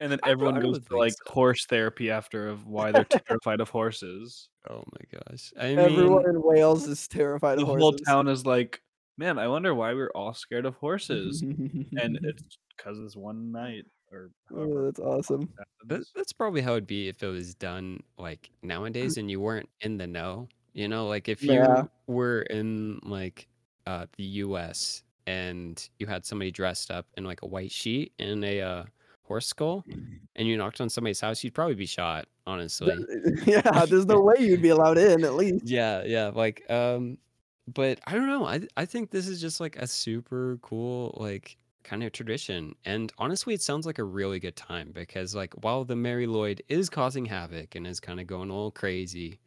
And 0.00 0.10
then 0.10 0.18
everyone 0.26 0.58
I 0.58 0.60
goes 0.60 0.80
to 0.80 0.96
like 0.98 1.12
so. 1.12 1.32
horse 1.32 1.66
therapy 1.66 2.10
after 2.10 2.48
of 2.48 2.66
why 2.66 2.90
they're 2.92 3.04
terrified 3.26 3.60
of 3.60 3.70
horses. 3.70 4.48
Oh 4.68 4.82
my 4.92 5.18
gosh. 5.18 5.52
I 5.58 5.68
Everyone 5.68 6.24
mean, 6.24 6.34
in 6.34 6.42
Wales 6.42 6.86
is 6.88 7.06
terrified 7.06 7.58
of 7.58 7.64
horses. 7.66 7.80
The 7.80 7.84
whole 7.84 7.92
town 7.92 8.28
is 8.28 8.44
like, 8.44 8.82
man, 9.16 9.38
I 9.38 9.48
wonder 9.48 9.74
why 9.74 9.94
we're 9.94 10.10
all 10.14 10.34
scared 10.34 10.66
of 10.66 10.74
horses. 10.76 11.42
And 11.42 12.18
it's 12.22 12.58
because 12.76 12.98
this 12.98 13.16
one 13.16 13.52
night 13.52 13.84
or 14.14 14.30
Oh, 14.54 14.84
that's 14.84 15.00
awesome. 15.00 15.48
that, 15.86 16.04
that's 16.14 16.32
probably 16.32 16.60
how 16.62 16.72
it'd 16.72 16.86
be 16.86 17.08
if 17.08 17.22
it 17.22 17.28
was 17.28 17.54
done 17.54 18.02
like 18.18 18.50
nowadays 18.62 19.16
and 19.16 19.30
you 19.30 19.40
weren't 19.40 19.68
in 19.80 19.98
the 19.98 20.06
know. 20.06 20.48
You 20.72 20.88
know, 20.88 21.06
like 21.06 21.28
if 21.28 21.42
Yeah. 21.42 21.82
you 21.82 21.90
were 22.06 22.42
in 22.42 23.00
like 23.02 23.48
uh 23.86 24.06
the 24.16 24.24
US 24.24 25.02
and 25.26 25.88
you 25.98 26.06
had 26.06 26.24
somebody 26.24 26.50
dressed 26.50 26.90
up 26.90 27.06
in 27.16 27.24
like 27.24 27.42
a 27.42 27.46
white 27.46 27.72
sheet 27.72 28.12
and 28.18 28.44
a 28.44 28.60
uh 28.60 28.84
horse 29.24 29.46
skull 29.46 29.84
and 30.36 30.48
you 30.48 30.56
knocked 30.56 30.80
on 30.80 30.88
somebody's 30.88 31.20
house, 31.20 31.44
you'd 31.44 31.54
probably 31.54 31.74
be 31.74 31.86
shot, 31.86 32.26
honestly. 32.46 33.04
Yeah, 33.46 33.86
there's 33.86 34.06
no 34.06 34.20
way 34.20 34.34
you'd 34.38 34.62
be 34.62 34.70
allowed 34.70 34.98
in, 34.98 35.24
at 35.24 35.34
least. 35.34 35.64
Yeah, 35.64 36.02
yeah, 36.04 36.28
like 36.28 36.68
um 36.70 37.18
but 37.66 37.98
I 38.06 38.12
don't 38.14 38.26
know. 38.26 38.44
I 38.46 38.66
I 38.76 38.84
think 38.84 39.10
this 39.10 39.26
is 39.28 39.40
just 39.40 39.60
like 39.60 39.76
a 39.76 39.86
super 39.86 40.58
cool 40.62 41.16
like 41.20 41.56
kind 41.84 42.02
of 42.02 42.12
tradition. 42.12 42.74
And 42.84 43.12
honestly, 43.18 43.54
it 43.54 43.62
sounds 43.62 43.86
like 43.86 43.98
a 43.98 44.04
really 44.04 44.40
good 44.40 44.56
time 44.56 44.90
because 44.92 45.34
like 45.34 45.54
while 45.62 45.84
the 45.84 45.96
Mary 45.96 46.26
Lloyd 46.26 46.62
is 46.68 46.90
causing 46.90 47.24
havoc 47.26 47.74
and 47.74 47.86
is 47.86 48.00
kind 48.00 48.20
of 48.20 48.26
going 48.26 48.50
a 48.50 48.54
little 48.54 48.70
crazy, 48.70 49.38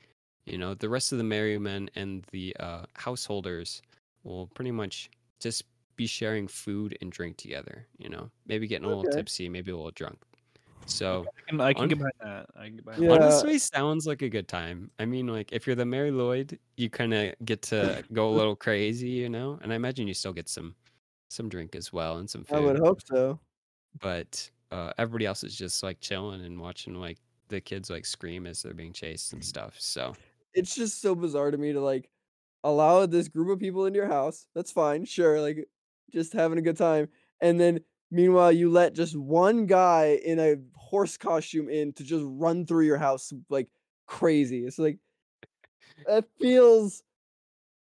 you 0.45 0.57
know, 0.57 0.73
the 0.75 0.89
rest 0.89 1.11
of 1.11 1.17
the 1.17 1.23
merrymen 1.23 1.89
and 1.95 2.25
the 2.31 2.55
uh 2.59 2.85
householders 2.95 3.81
will 4.23 4.47
pretty 4.47 4.71
much 4.71 5.09
just 5.39 5.63
be 5.97 6.07
sharing 6.07 6.47
food 6.47 6.97
and 7.01 7.11
drink 7.11 7.37
together, 7.37 7.87
you 7.97 8.09
know. 8.09 8.29
Maybe 8.45 8.67
getting 8.67 8.85
a 8.85 8.89
little 8.89 9.03
tipsy, 9.05 9.49
maybe 9.49 9.71
a 9.71 9.75
little 9.75 9.91
drunk. 9.91 10.19
So 10.85 11.25
I 11.27 11.49
can, 11.49 11.61
I 11.61 11.73
can 11.73 11.83
on- 11.83 11.89
get 11.89 11.97
behind 11.97 12.13
that. 12.21 12.45
I 12.55 12.65
can 12.67 12.75
get 12.77 12.85
behind 12.85 13.03
Yeah. 13.03 13.09
that. 13.17 13.21
Honestly, 13.23 13.57
sounds 13.59 14.07
like 14.07 14.21
a 14.21 14.29
good 14.29 14.47
time. 14.47 14.91
I 14.99 15.05
mean, 15.05 15.27
like 15.27 15.51
if 15.51 15.67
you're 15.67 15.75
the 15.75 15.85
Mary 15.85 16.11
Lloyd, 16.11 16.59
you 16.77 16.89
kind 16.89 17.13
of 17.13 17.35
get 17.45 17.61
to 17.63 18.03
go 18.13 18.29
a 18.29 18.33
little 18.35 18.55
crazy, 18.55 19.09
you 19.09 19.29
know. 19.29 19.59
And 19.61 19.73
I 19.73 19.75
imagine 19.75 20.07
you 20.07 20.13
still 20.13 20.33
get 20.33 20.47
some 20.49 20.75
some 21.29 21.49
drink 21.49 21.75
as 21.75 21.91
well 21.93 22.17
and 22.17 22.29
some 22.29 22.43
food. 22.43 22.57
I 22.57 22.59
would 22.61 22.77
hope 22.79 23.01
so. 23.05 23.39
But 23.99 24.49
uh, 24.71 24.93
everybody 24.97 25.25
else 25.25 25.43
is 25.43 25.55
just 25.55 25.83
like 25.83 25.99
chilling 25.99 26.41
and 26.41 26.59
watching 26.59 26.95
like 26.95 27.17
the 27.47 27.61
kids 27.61 27.89
like 27.89 28.05
scream 28.05 28.45
as 28.45 28.61
they're 28.61 28.73
being 28.73 28.93
chased 28.93 29.33
and 29.33 29.43
stuff. 29.43 29.79
So 29.79 30.15
It's 30.53 30.75
just 30.75 31.01
so 31.01 31.15
bizarre 31.15 31.51
to 31.51 31.57
me 31.57 31.73
to 31.73 31.81
like 31.81 32.09
allow 32.63 33.05
this 33.05 33.27
group 33.27 33.49
of 33.49 33.59
people 33.59 33.85
into 33.85 33.97
your 33.97 34.07
house. 34.07 34.47
That's 34.53 34.71
fine, 34.71 35.05
sure, 35.05 35.41
like 35.41 35.67
just 36.11 36.33
having 36.33 36.57
a 36.57 36.61
good 36.61 36.77
time. 36.77 37.09
And 37.41 37.59
then 37.59 37.81
meanwhile, 38.11 38.51
you 38.51 38.69
let 38.69 38.93
just 38.93 39.15
one 39.15 39.65
guy 39.65 40.19
in 40.23 40.39
a 40.39 40.55
horse 40.75 41.17
costume 41.17 41.69
in 41.69 41.93
to 41.93 42.03
just 42.03 42.23
run 42.25 42.65
through 42.65 42.85
your 42.85 42.97
house 42.97 43.31
like 43.49 43.69
crazy. 44.07 44.65
It's 44.65 44.79
like 44.79 44.99
That 46.05 46.25
feels 46.39 47.03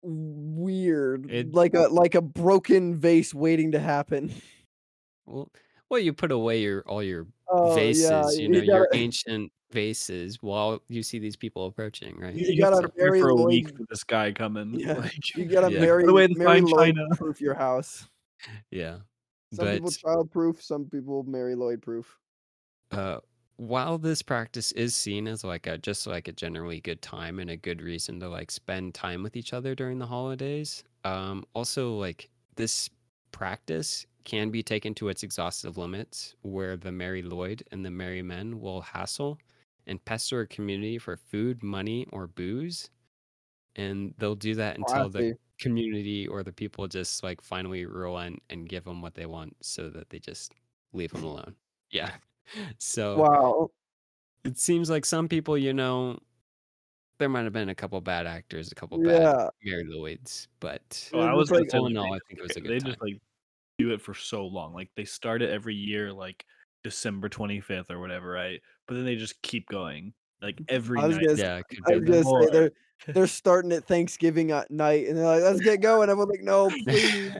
weird, 0.02 1.30
It- 1.30 1.52
like 1.54 1.74
a 1.74 1.88
like 1.88 2.14
a 2.14 2.22
broken 2.22 2.94
vase 2.96 3.34
waiting 3.34 3.72
to 3.72 3.78
happen. 3.80 4.32
Well, 5.26 5.50
well, 5.90 6.00
you 6.00 6.14
put 6.14 6.32
away 6.32 6.62
your 6.62 6.80
all 6.86 7.02
your 7.02 7.26
Oh 7.48 7.74
vases, 7.74 8.04
yeah, 8.08 8.30
you 8.30 8.48
know, 8.48 8.58
you 8.60 8.64
your 8.64 8.84
gotta, 8.86 8.96
ancient 8.96 9.52
vases, 9.72 10.38
while 10.40 10.82
you 10.88 11.02
see 11.02 11.18
these 11.18 11.36
people 11.36 11.66
approaching, 11.66 12.16
right? 12.18 12.34
You 12.34 12.46
You, 12.46 12.64
have 12.64 12.72
gotta 12.72 12.82
to 12.86 12.88
prepare 12.88 13.12
for 13.20 13.28
a 13.28 13.34
Lloyd- 13.34 13.48
week 13.48 13.76
for 13.76 13.84
this 13.90 14.04
guy 14.04 14.32
coming. 14.32 14.72
Yeah. 14.80 14.94
Like, 14.94 15.36
you 15.36 15.44
gotta 15.44 15.70
Yeah. 15.70 15.80
Mary 15.80 16.04
Put 16.04 16.10
away 16.12 16.26
the 16.28 16.34
Mary 16.36 16.60
fine 16.62 16.64
Lloyd 16.64 16.94
china. 16.96 17.16
proof 17.16 17.42
your 17.42 17.52
house. 17.52 18.08
Yeah, 18.70 19.00
Some 19.52 19.66
people 19.68 19.90
but 19.90 19.98
child 19.98 20.30
proof, 20.30 20.62
some 20.62 20.86
people 20.86 21.24
Mary 21.24 21.54
Lloyd 21.54 21.82
proof. 21.82 22.18
uh, 22.92 23.18
while 23.58 23.98
this 23.98 24.22
practice 24.22 24.72
is 24.72 24.94
seen 24.96 25.28
as 25.28 25.44
like 25.44 25.66
a 25.68 25.78
just 25.78 26.06
like 26.08 26.28
a 26.28 26.32
generally 26.32 26.80
good 26.80 27.02
time 27.02 27.40
and 27.40 27.50
a 27.50 27.56
good 27.58 27.82
reason 27.82 28.20
to 28.20 28.28
like 28.30 28.50
spend 28.52 28.94
time 28.94 29.22
with 29.24 29.36
each 29.36 29.52
other 29.54 29.74
during 29.76 29.98
the 29.98 30.06
holidays, 30.06 30.84
um, 31.04 31.44
also 31.54 31.94
like 31.96 32.30
this 32.56 32.90
practice 33.32 34.06
can 34.24 34.50
be 34.50 34.62
taken 34.62 34.94
to 34.94 35.08
its 35.10 35.22
exhaustive 35.24 35.78
limits, 35.78 36.36
where 36.42 36.76
the 36.76 36.92
Merry 36.92 37.22
Lloyd 37.22 37.62
and 37.72 37.84
the 37.84 37.90
Merry 37.90 38.22
Men 38.22 38.60
will 38.60 38.80
hassle 38.82 39.38
and 39.86 40.04
pester 40.04 40.42
a 40.42 40.48
community 40.48 40.98
for 40.98 41.16
food, 41.16 41.62
money, 41.62 42.06
or 42.12 42.26
booze, 42.28 42.90
and 43.76 44.14
they'll 44.18 44.36
do 44.36 44.54
that 44.56 44.78
until 44.78 45.08
the 45.10 45.36
community 45.60 46.28
or 46.28 46.42
the 46.44 46.52
people 46.52 46.88
just 46.88 47.22
like 47.24 47.40
finally 47.42 47.86
relent 47.86 48.42
and 48.50 48.68
give 48.68 48.84
them 48.84 49.02
what 49.02 49.14
they 49.14 49.26
want, 49.26 49.56
so 49.62 49.90
that 49.90 50.10
they 50.10 50.20
just 50.20 50.54
leave 50.92 51.12
them 51.12 51.24
alone. 51.24 51.56
Yeah. 51.90 52.16
So 52.78 53.18
Wow. 53.18 53.70
it 54.44 54.58
seems 54.58 54.88
like 54.90 55.04
some 55.04 55.28
people, 55.28 55.56
you 55.58 55.72
know, 55.74 56.18
there 57.18 57.28
might 57.28 57.42
have 57.44 57.52
been 57.52 57.68
a 57.68 57.74
couple 57.74 58.00
bad 58.00 58.26
actors, 58.26 58.70
a 58.70 58.74
couple 58.74 58.98
bad 59.02 59.50
Mary 59.64 59.84
Lloyds, 59.86 60.48
but 60.60 61.10
Oh, 61.12 61.20
I 61.20 61.32
was 61.34 61.50
was 61.50 61.60
like- 61.60 61.70
say, 61.70 61.78
all 61.78 61.86
in 61.86 61.96
all, 61.96 62.12
I 62.14 62.18
think 62.28 62.38
it 62.38 62.42
was 62.42 62.56
a 62.56 62.60
good 62.60 62.70
they 62.70 62.78
good 62.78 62.86
just 62.86 63.02
like 63.02 63.14
do 63.78 63.92
it 63.92 64.00
for 64.00 64.14
so 64.14 64.46
long. 64.46 64.72
Like 64.74 64.90
they 64.96 65.04
start 65.04 65.42
it 65.42 65.50
every 65.50 65.74
year, 65.74 66.12
like 66.12 66.44
December 66.84 67.28
twenty 67.28 67.60
fifth 67.60 67.90
or 67.90 67.98
whatever, 68.00 68.30
right? 68.30 68.60
But 68.86 68.94
then 68.94 69.04
they 69.04 69.16
just 69.16 69.40
keep 69.42 69.68
going, 69.68 70.14
like 70.40 70.60
every 70.68 71.00
I 71.00 71.06
was 71.06 71.16
night. 71.16 71.26
gonna 71.26 71.38
yeah, 71.38 71.56
it 71.58 71.64
could 71.68 71.78
I 71.92 71.96
was 71.96 72.04
gonna 72.04 72.24
say 72.46 72.50
they're 72.52 72.70
they're 73.14 73.26
starting 73.28 73.70
at 73.72 73.84
Thanksgiving 73.84 74.50
at 74.52 74.70
night, 74.70 75.06
and 75.06 75.16
they're 75.16 75.24
like, 75.26 75.42
"Let's 75.42 75.60
get 75.60 75.80
going." 75.80 76.08
Everyone's 76.10 76.30
like, 76.30 76.42
"No, 76.42 76.68
please." 76.84 77.32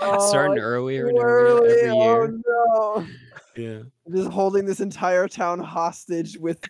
Oh, 0.00 0.28
Starting 0.28 0.56
it's 0.56 0.62
earlier 0.64 1.08
and 1.08 1.16
too 1.16 1.22
earlier 1.22 1.70
every 1.70 1.96
year. 1.96 2.40
Oh 2.46 3.02
no! 3.02 3.06
Yeah. 3.56 3.84
Just 4.14 4.30
holding 4.30 4.66
this 4.66 4.80
entire 4.80 5.28
town 5.28 5.58
hostage 5.60 6.36
with 6.38 6.62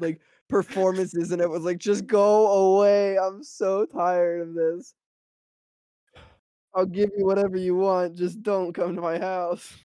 like 0.00 0.20
performances, 0.48 1.32
and 1.32 1.42
it 1.42 1.50
was 1.50 1.64
like, 1.64 1.78
"Just 1.78 2.06
go 2.06 2.76
away." 2.76 3.18
I'm 3.18 3.42
so 3.44 3.86
tired 3.86 4.42
of 4.48 4.54
this. 4.54 4.94
I'll 6.74 6.86
give 6.86 7.10
you 7.16 7.24
whatever 7.26 7.56
you 7.56 7.74
want. 7.76 8.16
Just 8.16 8.42
don't 8.42 8.72
come 8.72 8.94
to 8.96 9.02
my 9.02 9.18
house. 9.18 9.76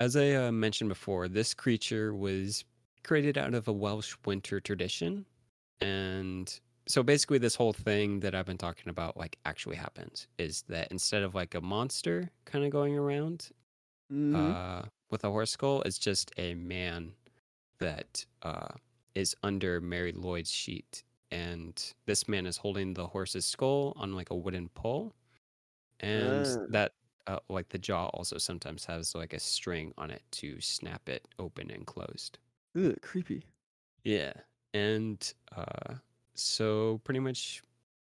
As 0.00 0.16
I 0.16 0.32
uh, 0.32 0.52
mentioned 0.52 0.88
before, 0.88 1.28
this 1.28 1.54
creature 1.54 2.14
was 2.14 2.64
created 3.04 3.38
out 3.38 3.54
of 3.54 3.68
a 3.68 3.72
Welsh 3.72 4.16
winter 4.26 4.60
tradition. 4.60 5.26
And 5.80 6.58
so 6.88 7.02
basically, 7.02 7.38
this 7.38 7.54
whole 7.54 7.72
thing 7.72 8.20
that 8.20 8.34
I've 8.34 8.46
been 8.46 8.58
talking 8.58 8.88
about, 8.90 9.16
like, 9.16 9.38
actually 9.44 9.76
happens 9.76 10.28
is 10.38 10.62
that 10.64 10.90
instead 10.90 11.22
of 11.22 11.34
like 11.34 11.54
a 11.54 11.60
monster 11.60 12.30
kind 12.44 12.64
of 12.64 12.70
going 12.70 12.96
around 12.96 13.50
Mhm. 14.10 14.56
uh, 14.56 14.82
with 15.10 15.24
a 15.24 15.30
horse 15.30 15.52
skull, 15.52 15.82
it's 15.82 15.98
just 15.98 16.32
a 16.38 16.54
man 16.54 17.14
that 17.80 18.26
uh, 18.42 18.74
is 19.14 19.36
under 19.42 19.80
Mary 19.80 20.12
Lloyd's 20.12 20.50
sheet. 20.52 21.04
And 21.30 21.94
this 22.06 22.28
man 22.28 22.46
is 22.46 22.58
holding 22.58 22.94
the 22.94 23.08
horse's 23.08 23.46
skull 23.46 23.94
on 23.96 24.14
like 24.14 24.30
a 24.30 24.36
wooden 24.36 24.68
pole. 24.70 25.14
And 26.00 26.46
Ah. 26.46 26.66
that, 26.68 26.94
uh, 27.26 27.40
like, 27.48 27.70
the 27.70 27.78
jaw 27.78 28.08
also 28.08 28.38
sometimes 28.38 28.86
has 28.86 29.14
like 29.14 29.32
a 29.34 29.40
string 29.40 29.94
on 29.98 30.10
it 30.10 30.22
to 30.32 30.60
snap 30.60 31.08
it 31.08 31.28
open 31.38 31.70
and 31.70 31.86
closed. 31.86 32.38
Ugh, 32.76 33.00
creepy. 33.02 33.42
Yeah. 34.04 34.32
And 34.72 35.32
uh, 35.52 35.94
so 36.34 36.98
pretty 37.04 37.20
much, 37.20 37.62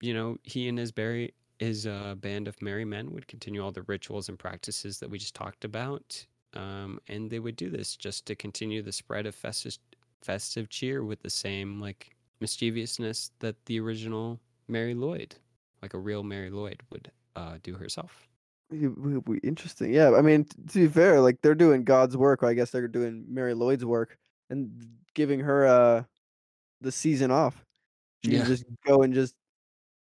you 0.01 0.13
know, 0.13 0.38
he 0.43 0.67
and 0.67 0.77
his 0.77 0.91
Barry, 0.91 1.34
his 1.60 1.86
uh, 1.86 2.15
band 2.15 2.47
of 2.47 2.62
merry 2.62 2.86
men 2.86 3.12
would 3.12 3.27
continue 3.27 3.63
all 3.63 3.71
the 3.71 3.84
rituals 3.84 4.29
and 4.29 4.39
practices 4.39 4.99
that 4.99 5.10
we 5.10 5.17
just 5.19 5.36
talked 5.36 5.63
about. 5.65 6.25
Um, 6.55 6.99
and 7.07 7.29
they 7.31 7.39
would 7.39 7.55
do 7.55 7.69
this 7.69 7.95
just 7.97 8.25
to 8.27 8.35
continue 8.35 8.81
the 8.81 8.91
spread 8.91 9.25
of 9.25 9.35
festive, 9.35 9.77
festive 10.21 10.69
cheer 10.69 11.03
with 11.03 11.21
the 11.21 11.29
same 11.29 11.79
like 11.79 12.15
mischievousness 12.39 13.31
that 13.39 13.65
the 13.65 13.79
original 13.79 14.39
Mary 14.67 14.93
Lloyd, 14.93 15.35
like 15.81 15.93
a 15.93 15.99
real 15.99 16.23
Mary 16.23 16.49
Lloyd, 16.49 16.83
would 16.91 17.11
uh, 17.35 17.59
do 17.63 17.75
herself. 17.75 18.29
Interesting. 19.43 19.93
Yeah, 19.93 20.11
I 20.15 20.21
mean, 20.21 20.45
to 20.45 20.79
be 20.79 20.87
fair, 20.87 21.21
like 21.21 21.41
they're 21.41 21.53
doing 21.55 21.83
God's 21.83 22.17
work. 22.17 22.41
Or 22.43 22.47
I 22.47 22.53
guess 22.53 22.71
they're 22.71 22.87
doing 22.87 23.25
Mary 23.27 23.53
Lloyd's 23.53 23.85
work 23.85 24.17
and 24.49 24.97
giving 25.13 25.39
her 25.41 25.65
uh 25.67 26.03
the 26.81 26.91
season 26.91 27.31
off. 27.31 27.65
She 28.23 28.31
Yeah. 28.31 28.37
can 28.37 28.45
just 28.45 28.65
go 28.85 29.03
and 29.03 29.13
just 29.13 29.35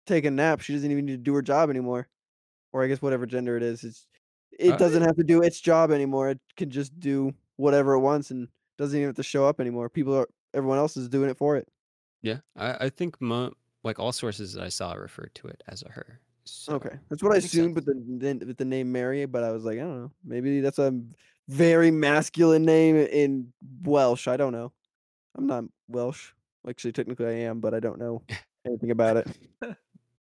take 0.07 0.24
a 0.27 0.33
nap. 0.33 0.61
She 0.62 0.74
doesn't 0.74 0.90
even 0.90 1.07
need 1.07 1.12
to 1.14 1.18
do 1.18 1.35
her 1.35 1.42
job 1.42 1.70
anymore, 1.70 2.09
or 2.72 2.85
I 2.85 2.88
guess 2.88 3.03
whatever 3.03 3.27
gender 3.27 3.57
it 3.59 3.64
is. 3.64 3.85
It's 3.85 4.08
it 4.59 4.79
doesn't 4.79 5.03
have 5.03 5.16
to 5.16 5.25
do 5.25 5.42
its 5.42 5.61
job 5.61 5.90
anymore. 5.90 6.31
It 6.31 6.40
can 6.57 6.71
just 6.71 6.99
do 6.99 7.33
whatever 7.57 7.94
it 7.94 8.01
wants 8.01 8.31
and 8.31 8.49
doesn't 8.77 8.97
even 8.97 9.09
have 9.09 9.16
to 9.16 9.23
show 9.23 9.47
up 9.47 9.61
anymore. 9.61 9.88
People 9.88 10.14
are 10.16 10.29
everyone 10.55 10.79
else 10.79 10.97
is 10.97 11.09
doing 11.09 11.31
it 11.31 11.37
for 11.37 11.57
it. 11.57 11.68
Yeah, 12.23 12.38
I, 12.57 12.87
I 12.87 12.88
think 12.90 13.21
mo- 13.21 13.53
like 13.85 13.99
all 13.99 14.12
sources 14.12 14.53
that 14.55 14.62
I 14.62 14.68
saw 14.68 14.92
referred 14.94 15.35
to 15.37 15.49
it 15.49 15.62
as 15.68 15.83
a 15.83 15.88
her. 15.90 16.21
So, 16.44 16.75
Okay, 16.75 16.97
that's 17.09 17.23
what 17.23 17.33
I 17.35 17.37
assumed 17.37 17.75
sense. 17.77 17.87
with 17.87 17.87
the 17.87 18.03
then 18.18 18.38
with 18.47 18.57
the 18.57 18.64
name 18.64 18.90
Mary, 18.90 19.25
but 19.27 19.44
I 19.44 19.51
was 19.53 19.64
like, 19.64 19.79
I 19.79 19.83
don't 19.83 20.03
know, 20.03 20.12
maybe 20.25 20.61
that's 20.61 20.79
a 20.79 20.99
very 21.49 21.90
masculine 21.90 22.64
name 22.64 22.97
in 22.97 23.53
Welsh. 23.83 24.27
I 24.29 24.37
don't 24.37 24.53
know. 24.53 24.73
I'm 25.37 25.47
not 25.47 25.64
Welsh. 25.88 26.33
Actually, 26.68 26.92
technically, 26.92 27.27
I 27.27 27.33
am, 27.49 27.61
but 27.61 27.75
I 27.75 27.81
don't 27.81 27.99
know 27.99 28.23
anything 28.66 28.90
about 28.90 29.18
it. 29.18 29.29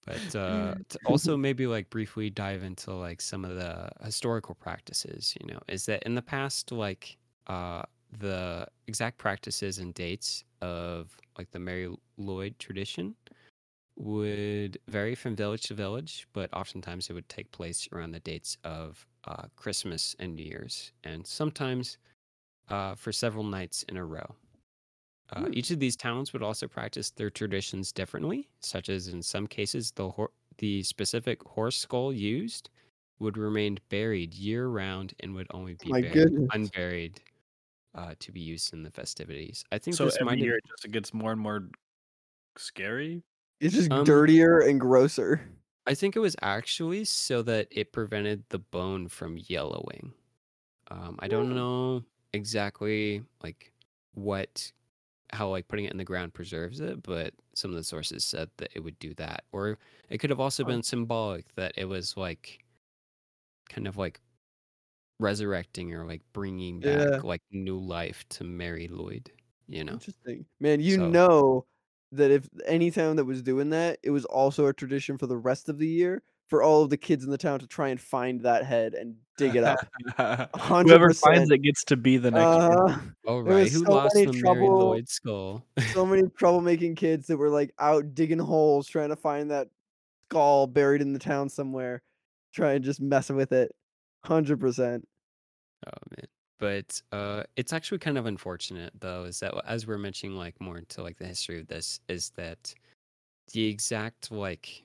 but 0.06 0.34
uh, 0.36 0.74
to 0.88 0.98
also 1.04 1.36
maybe 1.36 1.66
like 1.66 1.90
briefly 1.90 2.30
dive 2.30 2.62
into 2.62 2.92
like 2.94 3.20
some 3.20 3.44
of 3.44 3.56
the 3.56 3.90
historical 4.04 4.54
practices 4.54 5.36
you 5.40 5.46
know 5.46 5.60
is 5.68 5.86
that 5.86 6.02
in 6.04 6.14
the 6.14 6.22
past 6.22 6.72
like 6.72 7.18
uh 7.48 7.82
the 8.18 8.66
exact 8.86 9.18
practices 9.18 9.78
and 9.78 9.94
dates 9.94 10.44
of 10.62 11.18
like 11.38 11.50
the 11.52 11.58
mary 11.58 11.94
lloyd 12.18 12.58
tradition 12.58 13.16
would 13.96 14.78
vary 14.88 15.14
from 15.14 15.34
village 15.36 15.62
to 15.64 15.74
village 15.74 16.28
but 16.32 16.52
oftentimes 16.54 17.10
it 17.10 17.14
would 17.14 17.28
take 17.28 17.50
place 17.52 17.88
around 17.92 18.12
the 18.12 18.20
dates 18.20 18.56
of 18.64 19.06
uh, 19.24 19.46
christmas 19.56 20.14
and 20.18 20.36
new 20.36 20.44
year's 20.44 20.92
and 21.04 21.26
sometimes 21.26 21.98
uh, 22.68 22.94
for 22.94 23.12
several 23.12 23.44
nights 23.44 23.84
in 23.84 23.96
a 23.96 24.04
row 24.04 24.34
uh, 25.30 25.46
Hmm. 25.46 25.52
each 25.52 25.70
of 25.70 25.80
these 25.80 25.96
towns 25.96 26.32
would 26.32 26.42
also 26.42 26.68
practice 26.68 27.10
their 27.10 27.30
traditions 27.30 27.92
differently, 27.92 28.48
such 28.60 28.88
as 28.88 29.08
in 29.08 29.22
some 29.22 29.46
cases, 29.46 29.92
the 29.92 30.10
hor- 30.10 30.32
the 30.58 30.82
specific 30.84 31.42
horse 31.44 31.76
skull 31.78 32.12
used 32.12 32.70
would 33.18 33.36
remain 33.36 33.78
buried 33.88 34.34
year 34.34 34.68
round 34.68 35.14
and 35.20 35.34
would 35.34 35.46
only 35.52 35.74
be 35.74 35.92
My 35.92 36.02
buried, 36.02 36.32
goodness. 36.32 36.52
unburied 36.54 37.22
uh, 37.94 38.14
to 38.20 38.32
be 38.32 38.40
used 38.40 38.72
in 38.74 38.82
the 38.84 38.90
festivities. 38.92 39.64
I 39.72 39.78
think 39.78 40.00
So 40.00 40.02
this 40.02 40.20
every 40.20 40.20
might 40.20 40.40
have, 40.40 40.48
year 40.48 40.56
it 40.56 40.64
just 40.68 40.90
gets 40.92 41.14
more 41.14 41.32
and 41.32 41.40
more 41.40 41.68
scary. 42.58 43.24
It's 43.60 43.74
just 43.74 43.90
Um, 43.90 44.04
dirtier 44.04 44.60
and 44.60 44.80
grosser. 44.80 45.50
I 45.86 45.94
think 45.94 46.16
it 46.16 46.20
was 46.20 46.36
actually 46.42 47.04
so 47.04 47.42
that 47.42 47.68
it 47.70 47.92
prevented 47.92 48.48
the 48.48 48.58
bone 48.58 49.08
from 49.08 49.38
yellowing. 49.38 50.14
Um, 50.90 51.16
I 51.20 51.28
don't 51.28 51.50
Hmm. 51.50 51.56
know 51.56 52.04
exactly 52.34 53.24
like 53.42 53.72
what 54.14 54.72
how 55.32 55.48
like 55.48 55.68
putting 55.68 55.84
it 55.86 55.92
in 55.92 55.98
the 55.98 56.04
ground 56.04 56.34
preserves 56.34 56.80
it, 56.80 57.02
but 57.02 57.34
some 57.54 57.70
of 57.70 57.76
the 57.76 57.84
sources 57.84 58.24
said 58.24 58.50
that 58.58 58.70
it 58.74 58.80
would 58.80 58.98
do 58.98 59.14
that. 59.14 59.44
Or 59.52 59.78
it 60.08 60.18
could 60.18 60.30
have 60.30 60.40
also 60.40 60.64
Huh. 60.64 60.70
been 60.70 60.82
symbolic 60.82 61.54
that 61.56 61.72
it 61.76 61.86
was 61.86 62.16
like 62.16 62.64
kind 63.68 63.86
of 63.88 63.96
like 63.96 64.20
resurrecting 65.18 65.94
or 65.94 66.04
like 66.06 66.22
bringing 66.32 66.82
back 66.82 67.10
Yeah. 67.10 67.20
like 67.22 67.42
new 67.50 67.78
life 67.78 68.24
to 68.30 68.44
Mary 68.44 68.88
Lloyd, 68.88 69.32
you 69.68 69.84
know. 69.84 69.94
Interesting, 69.94 70.46
man. 70.60 70.80
You 70.80 70.96
So- 70.96 71.10
know 71.10 71.66
that 72.12 72.30
if 72.30 72.48
any 72.66 72.90
town 72.90 73.16
that 73.16 73.24
was 73.24 73.42
doing 73.42 73.70
that, 73.70 73.98
it 74.02 74.10
was 74.10 74.24
also 74.26 74.66
a 74.66 74.72
tradition 74.72 75.18
for 75.18 75.26
the 75.26 75.36
rest 75.36 75.68
of 75.68 75.78
the 75.78 75.88
year 75.88 76.22
for 76.48 76.62
all 76.62 76.82
of 76.82 76.90
the 76.90 76.96
kids 76.96 77.24
in 77.24 77.30
the 77.30 77.38
town 77.38 77.58
to 77.58 77.66
try 77.66 77.88
and 77.88 78.00
find 78.00 78.40
that 78.42 78.64
head 78.64 78.94
and 78.94 79.16
dig 79.36 79.56
it 79.56 79.64
up. 79.64 79.78
Whoever 80.60 81.12
finds 81.12 81.50
it 81.50 81.58
gets 81.58 81.84
to 81.84 81.96
be 81.96 82.16
the 82.18 82.30
next. 82.30 82.44
one. 82.44 82.90
Uh, 82.90 82.98
All 83.26 83.42
there 83.42 83.54
right, 83.56 83.70
who 83.70 83.84
so 83.84 83.92
lost 83.92 84.14
many 84.14 84.26
the 84.26 84.32
Mary 84.32 84.42
trouble- 84.42 84.78
Lloyd 84.78 85.08
skull? 85.08 85.64
so 85.92 86.06
many 86.06 86.22
troublemaking 86.40 86.96
kids 86.96 87.26
that 87.26 87.36
were 87.36 87.50
like 87.50 87.72
out 87.78 88.14
digging 88.14 88.38
holes 88.38 88.86
trying 88.86 89.08
to 89.08 89.16
find 89.16 89.50
that 89.50 89.68
skull 90.30 90.66
buried 90.66 91.02
in 91.02 91.12
the 91.12 91.18
town 91.18 91.48
somewhere, 91.48 92.02
trying 92.54 92.82
just 92.82 93.00
messing 93.00 93.36
with 93.36 93.52
it. 93.52 93.74
Hundred 94.24 94.60
percent. 94.60 95.06
Oh 95.86 95.90
man. 96.16 96.26
But 96.58 97.02
uh 97.12 97.42
it's 97.56 97.72
actually 97.72 97.98
kind 97.98 98.16
of 98.16 98.26
unfortunate 98.26 98.92
though, 99.00 99.24
is 99.24 99.40
that 99.40 99.52
as 99.66 99.86
we're 99.86 99.98
mentioning 99.98 100.36
like 100.36 100.60
more 100.60 100.78
into 100.78 101.02
like 101.02 101.18
the 101.18 101.26
history 101.26 101.60
of 101.60 101.66
this, 101.66 102.00
is 102.08 102.30
that 102.36 102.72
the 103.52 103.66
exact 103.68 104.30
like 104.32 104.82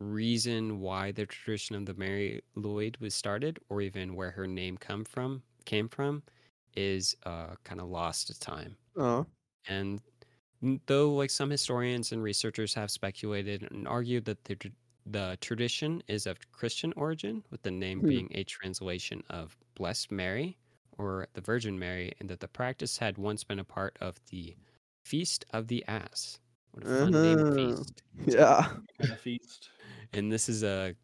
reason 0.00 0.80
why 0.80 1.12
the 1.12 1.26
tradition 1.26 1.76
of 1.76 1.86
the 1.86 1.94
Mary 1.94 2.42
Lloyd 2.54 2.96
was 3.00 3.14
started, 3.14 3.58
or 3.68 3.80
even 3.82 4.14
where 4.14 4.30
her 4.32 4.46
name 4.46 4.76
come 4.78 5.04
from 5.04 5.42
came 5.64 5.88
from, 5.88 6.22
is 6.76 7.16
uh, 7.24 7.54
kind 7.64 7.80
of 7.80 7.88
lost 7.88 8.28
to 8.28 8.38
time. 8.38 8.76
Oh. 8.96 9.26
And 9.68 10.02
though 10.86 11.14
like 11.14 11.30
some 11.30 11.50
historians 11.50 12.12
and 12.12 12.22
researchers 12.22 12.74
have 12.74 12.90
speculated 12.90 13.70
and 13.70 13.86
argued 13.88 14.24
that 14.26 14.44
the 14.44 14.56
the 15.06 15.38
tradition 15.40 16.02
is 16.08 16.26
of 16.26 16.38
Christian 16.52 16.92
origin, 16.96 17.44
with 17.50 17.62
the 17.62 17.70
name 17.70 18.02
Hmm. 18.02 18.08
being 18.08 18.28
a 18.32 18.44
translation 18.44 19.22
of 19.30 19.56
Blessed 19.74 20.10
Mary 20.12 20.58
or 20.98 21.28
the 21.34 21.40
Virgin 21.40 21.78
Mary, 21.78 22.12
and 22.20 22.28
that 22.30 22.40
the 22.40 22.48
practice 22.48 22.98
had 22.98 23.18
once 23.18 23.44
been 23.44 23.58
a 23.60 23.64
part 23.64 23.96
of 24.00 24.18
the 24.30 24.56
Feast 25.04 25.44
of 25.52 25.68
the 25.68 25.84
Ass. 25.88 26.40
What 26.72 26.84
a 26.84 26.86
fun 26.86 27.20
name 27.20 27.44
Uh-huh. 27.46 27.52
feast. 27.54 28.02
Yeah. 28.26 28.80
Kind 29.00 29.18
feast. 29.18 29.70
And 30.12 30.30
this 30.32 30.48
is 30.48 30.62
a 30.62 30.94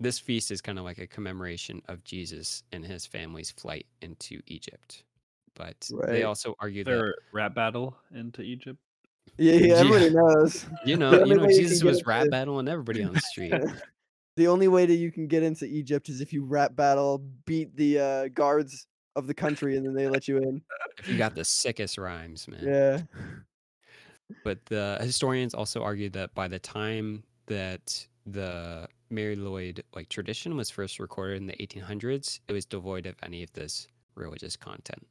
this 0.00 0.18
feast 0.18 0.50
is 0.50 0.60
kind 0.60 0.78
of 0.78 0.84
like 0.84 0.98
a 0.98 1.06
commemoration 1.06 1.80
of 1.88 2.02
Jesus 2.04 2.64
and 2.72 2.84
his 2.84 3.06
family's 3.06 3.50
flight 3.52 3.86
into 4.02 4.40
Egypt. 4.46 5.04
But 5.54 5.88
Right. 5.92 6.08
they 6.10 6.22
also 6.24 6.56
argue 6.58 6.82
that 6.84 6.90
Their 6.90 7.14
rap 7.32 7.54
battle 7.54 7.96
into 8.12 8.42
Egypt. 8.42 8.78
Yeah, 9.38 9.52
yeah, 9.54 9.66
Yeah. 9.66 9.74
everybody 9.76 10.10
knows. 10.10 10.66
you 10.84 10.96
know, 10.96 11.24
you 11.24 11.34
know, 11.36 11.44
way 11.46 11.52
you 11.54 11.60
Jesus 11.62 11.82
was 11.84 12.04
rap 12.06 12.22
into- 12.22 12.30
battling 12.32 12.68
everybody 12.68 13.04
on 13.04 13.12
the 13.12 13.20
street. 13.20 13.52
the 14.36 14.48
only 14.48 14.66
way 14.66 14.84
that 14.84 14.96
you 14.96 15.12
can 15.12 15.28
get 15.28 15.44
into 15.44 15.64
Egypt 15.64 16.08
is 16.08 16.20
if 16.20 16.32
you 16.32 16.44
rap 16.44 16.74
battle, 16.74 17.18
beat 17.46 17.74
the 17.76 18.00
uh, 18.00 18.28
guards 18.28 18.88
of 19.14 19.28
the 19.28 19.34
country, 19.34 19.76
and 19.76 19.86
then 19.86 19.94
they 19.94 20.08
let 20.08 20.26
you 20.26 20.38
in. 20.38 20.60
if 20.98 21.08
you 21.08 21.16
got 21.16 21.36
the 21.36 21.44
sickest 21.44 21.98
rhymes, 21.98 22.48
man. 22.48 22.64
Yeah. 22.66 23.02
But 24.42 24.64
the 24.66 24.98
historians 25.00 25.54
also 25.54 25.82
argued 25.82 26.14
that 26.14 26.34
by 26.34 26.48
the 26.48 26.58
time 26.58 27.22
that 27.46 28.06
the 28.26 28.88
Mary 29.10 29.36
Lloyd 29.36 29.82
like 29.94 30.08
tradition 30.08 30.56
was 30.56 30.70
first 30.70 30.98
recorded 30.98 31.36
in 31.38 31.46
the 31.46 31.56
1800s, 31.60 32.40
it 32.48 32.52
was 32.52 32.64
devoid 32.66 33.06
of 33.06 33.16
any 33.22 33.42
of 33.42 33.52
this 33.52 33.86
religious 34.16 34.56
content. 34.56 35.06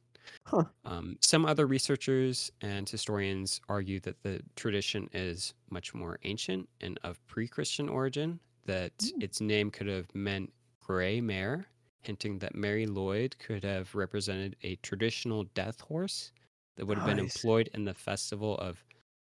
Huh. 0.46 0.64
Um, 0.84 1.16
some 1.20 1.44
other 1.44 1.66
researchers 1.66 2.50
and 2.62 2.88
historians 2.88 3.60
argue 3.68 4.00
that 4.00 4.22
the 4.22 4.40
tradition 4.56 5.08
is 5.12 5.54
much 5.70 5.94
more 5.94 6.18
ancient 6.24 6.68
and 6.80 6.98
of 7.04 7.24
pre-Christian 7.26 7.88
origin. 7.88 8.40
That 8.66 8.96
Mm. 8.98 9.22
its 9.22 9.40
name 9.42 9.70
could 9.70 9.86
have 9.88 10.14
meant 10.14 10.52
gray 10.80 11.20
mare, 11.20 11.66
hinting 12.02 12.38
that 12.38 12.54
Mary 12.54 12.86
Lloyd 12.86 13.36
could 13.38 13.62
have 13.64 13.94
represented 13.94 14.56
a 14.62 14.76
traditional 14.76 15.44
death 15.54 15.80
horse 15.82 16.32
that 16.76 16.86
would 16.86 16.96
have 16.98 17.06
been 17.06 17.18
employed 17.18 17.68
in 17.74 17.84
the 17.84 17.94
festival 17.94 18.56
of 18.58 18.82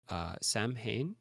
uh, 0.09 0.35
Samhain. 0.42 1.14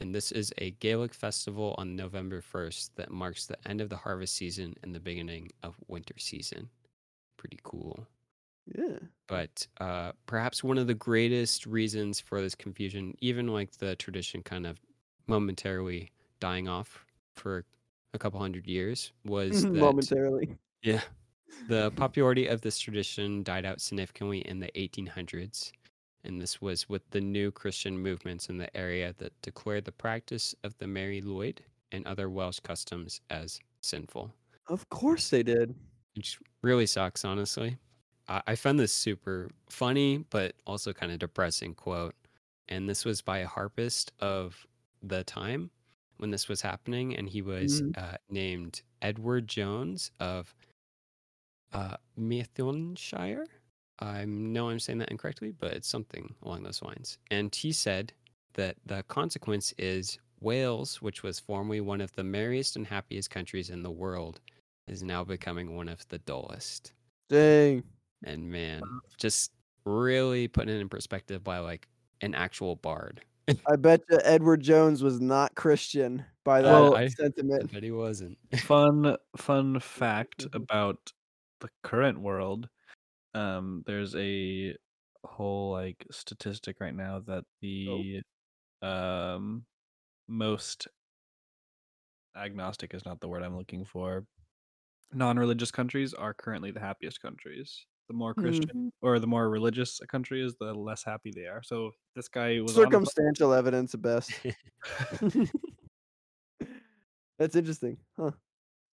And 0.00 0.14
this 0.14 0.30
is 0.32 0.52
a 0.58 0.72
Gaelic 0.72 1.14
festival 1.14 1.74
on 1.78 1.96
November 1.96 2.42
1st 2.42 2.90
that 2.96 3.10
marks 3.10 3.46
the 3.46 3.56
end 3.66 3.80
of 3.80 3.88
the 3.88 3.96
harvest 3.96 4.34
season 4.34 4.74
and 4.82 4.94
the 4.94 5.00
beginning 5.00 5.50
of 5.62 5.76
winter 5.88 6.14
season. 6.18 6.68
Pretty 7.38 7.58
cool. 7.62 8.06
Yeah. 8.76 8.98
But 9.26 9.66
uh, 9.80 10.12
perhaps 10.26 10.62
one 10.64 10.78
of 10.78 10.86
the 10.86 10.94
greatest 10.94 11.66
reasons 11.66 12.20
for 12.20 12.40
this 12.40 12.54
confusion, 12.54 13.14
even 13.20 13.46
like 13.48 13.72
the 13.78 13.96
tradition 13.96 14.42
kind 14.42 14.66
of 14.66 14.78
momentarily 15.28 16.10
dying 16.40 16.68
off 16.68 17.04
for 17.34 17.64
a 18.12 18.18
couple 18.18 18.40
hundred 18.40 18.66
years, 18.66 19.12
was 19.24 19.62
that 19.64 19.72
Momentarily. 19.72 20.56
yeah. 20.82 21.00
The 21.68 21.90
popularity 21.92 22.48
of 22.48 22.60
this 22.60 22.78
tradition 22.78 23.42
died 23.42 23.64
out 23.64 23.80
significantly 23.80 24.40
in 24.40 24.58
the 24.58 24.70
1800s, 24.76 25.72
and 26.26 26.40
this 26.42 26.60
was 26.60 26.88
with 26.88 27.08
the 27.10 27.20
new 27.20 27.50
Christian 27.52 27.98
movements 27.98 28.48
in 28.50 28.58
the 28.58 28.74
area 28.76 29.14
that 29.18 29.40
declared 29.42 29.84
the 29.86 29.92
practice 29.92 30.54
of 30.64 30.76
the 30.78 30.86
Mary 30.86 31.20
Lloyd 31.22 31.64
and 31.92 32.06
other 32.06 32.28
Welsh 32.30 32.60
customs 32.60 33.20
as 33.30 33.60
sinful, 33.82 34.34
Of 34.68 34.88
course 34.90 35.28
they 35.30 35.42
did. 35.42 35.74
which 36.14 36.38
really 36.62 36.86
sucks, 36.86 37.24
honestly. 37.24 37.78
I, 38.28 38.42
I 38.48 38.54
found 38.56 38.78
this 38.78 38.92
super 38.92 39.50
funny, 39.68 40.18
but 40.30 40.56
also 40.66 40.92
kind 40.92 41.12
of 41.12 41.18
depressing 41.18 41.74
quote. 41.74 42.14
And 42.68 42.88
this 42.88 43.04
was 43.04 43.22
by 43.22 43.38
a 43.38 43.46
harpist 43.46 44.12
of 44.20 44.66
the 45.02 45.22
time 45.24 45.70
when 46.16 46.30
this 46.30 46.48
was 46.48 46.62
happening, 46.62 47.14
and 47.16 47.28
he 47.28 47.42
was 47.42 47.82
Mhm. 47.82 47.92
uh, 47.96 48.16
named 48.30 48.82
Edward 49.02 49.46
Jones 49.48 50.10
of 50.18 50.54
uh, 51.72 51.96
Methonshire. 52.18 53.46
I 53.98 54.24
know 54.26 54.68
I'm 54.68 54.78
saying 54.80 54.98
that 54.98 55.10
incorrectly, 55.10 55.52
but 55.58 55.72
it's 55.72 55.88
something 55.88 56.34
along 56.42 56.62
those 56.62 56.82
lines. 56.82 57.18
And 57.30 57.54
he 57.54 57.72
said 57.72 58.12
that 58.54 58.76
the 58.84 59.02
consequence 59.04 59.72
is 59.78 60.18
Wales, 60.40 61.00
which 61.00 61.22
was 61.22 61.40
formerly 61.40 61.80
one 61.80 62.00
of 62.02 62.12
the 62.12 62.24
merriest 62.24 62.76
and 62.76 62.86
happiest 62.86 63.30
countries 63.30 63.70
in 63.70 63.82
the 63.82 63.90
world, 63.90 64.40
is 64.86 65.02
now 65.02 65.24
becoming 65.24 65.74
one 65.76 65.88
of 65.88 66.06
the 66.08 66.18
dullest. 66.18 66.92
Dang. 67.30 67.82
And 68.24 68.50
man, 68.50 68.82
just 69.18 69.52
really 69.84 70.46
putting 70.48 70.74
it 70.74 70.80
in 70.80 70.88
perspective 70.88 71.42
by 71.42 71.58
like 71.58 71.88
an 72.20 72.34
actual 72.34 72.76
bard. 72.76 73.22
I 73.66 73.76
bet 73.76 74.00
you 74.10 74.18
Edward 74.24 74.60
Jones 74.60 75.02
was 75.02 75.20
not 75.20 75.54
Christian 75.54 76.24
by 76.44 76.60
that 76.62 76.70
Well, 76.70 76.96
I- 76.96 77.02
I 77.04 77.08
sentiment. 77.08 77.72
bet 77.72 77.82
he 77.82 77.92
wasn't. 77.92 78.36
Fun 78.60 79.16
fun 79.36 79.78
fact 79.80 80.46
about 80.52 81.12
the 81.60 81.68
current 81.82 82.20
world. 82.20 82.68
Um, 83.36 83.82
there's 83.86 84.14
a 84.16 84.74
whole 85.24 85.72
like 85.72 86.06
statistic 86.10 86.80
right 86.80 86.94
now 86.94 87.20
that 87.26 87.44
the 87.60 88.22
um 88.82 89.64
most 90.28 90.88
agnostic 92.36 92.94
is 92.94 93.04
not 93.04 93.20
the 93.20 93.28
word 93.28 93.42
I'm 93.42 93.56
looking 93.56 93.84
for. 93.84 94.24
Non-religious 95.12 95.70
countries 95.70 96.14
are 96.14 96.34
currently 96.34 96.70
the 96.70 96.80
happiest 96.80 97.20
countries. 97.20 97.86
The 98.08 98.14
more 98.14 98.34
Christian 98.34 98.92
or 99.02 99.18
the 99.18 99.26
more 99.26 99.48
religious 99.50 100.00
a 100.00 100.06
country 100.06 100.44
is, 100.44 100.54
the 100.60 100.72
less 100.74 101.02
happy 101.04 101.32
they 101.34 101.46
are. 101.46 101.62
So 101.62 101.90
this 102.14 102.28
guy 102.28 102.60
was 102.60 102.76
on 102.76 102.84
a- 102.84 102.90
Circumstantial 102.90 103.52
evidence 103.52 103.94
at 103.94 104.02
best. 104.02 104.32
That's 107.38 107.56
interesting. 107.56 107.98
Huh. 108.18 108.30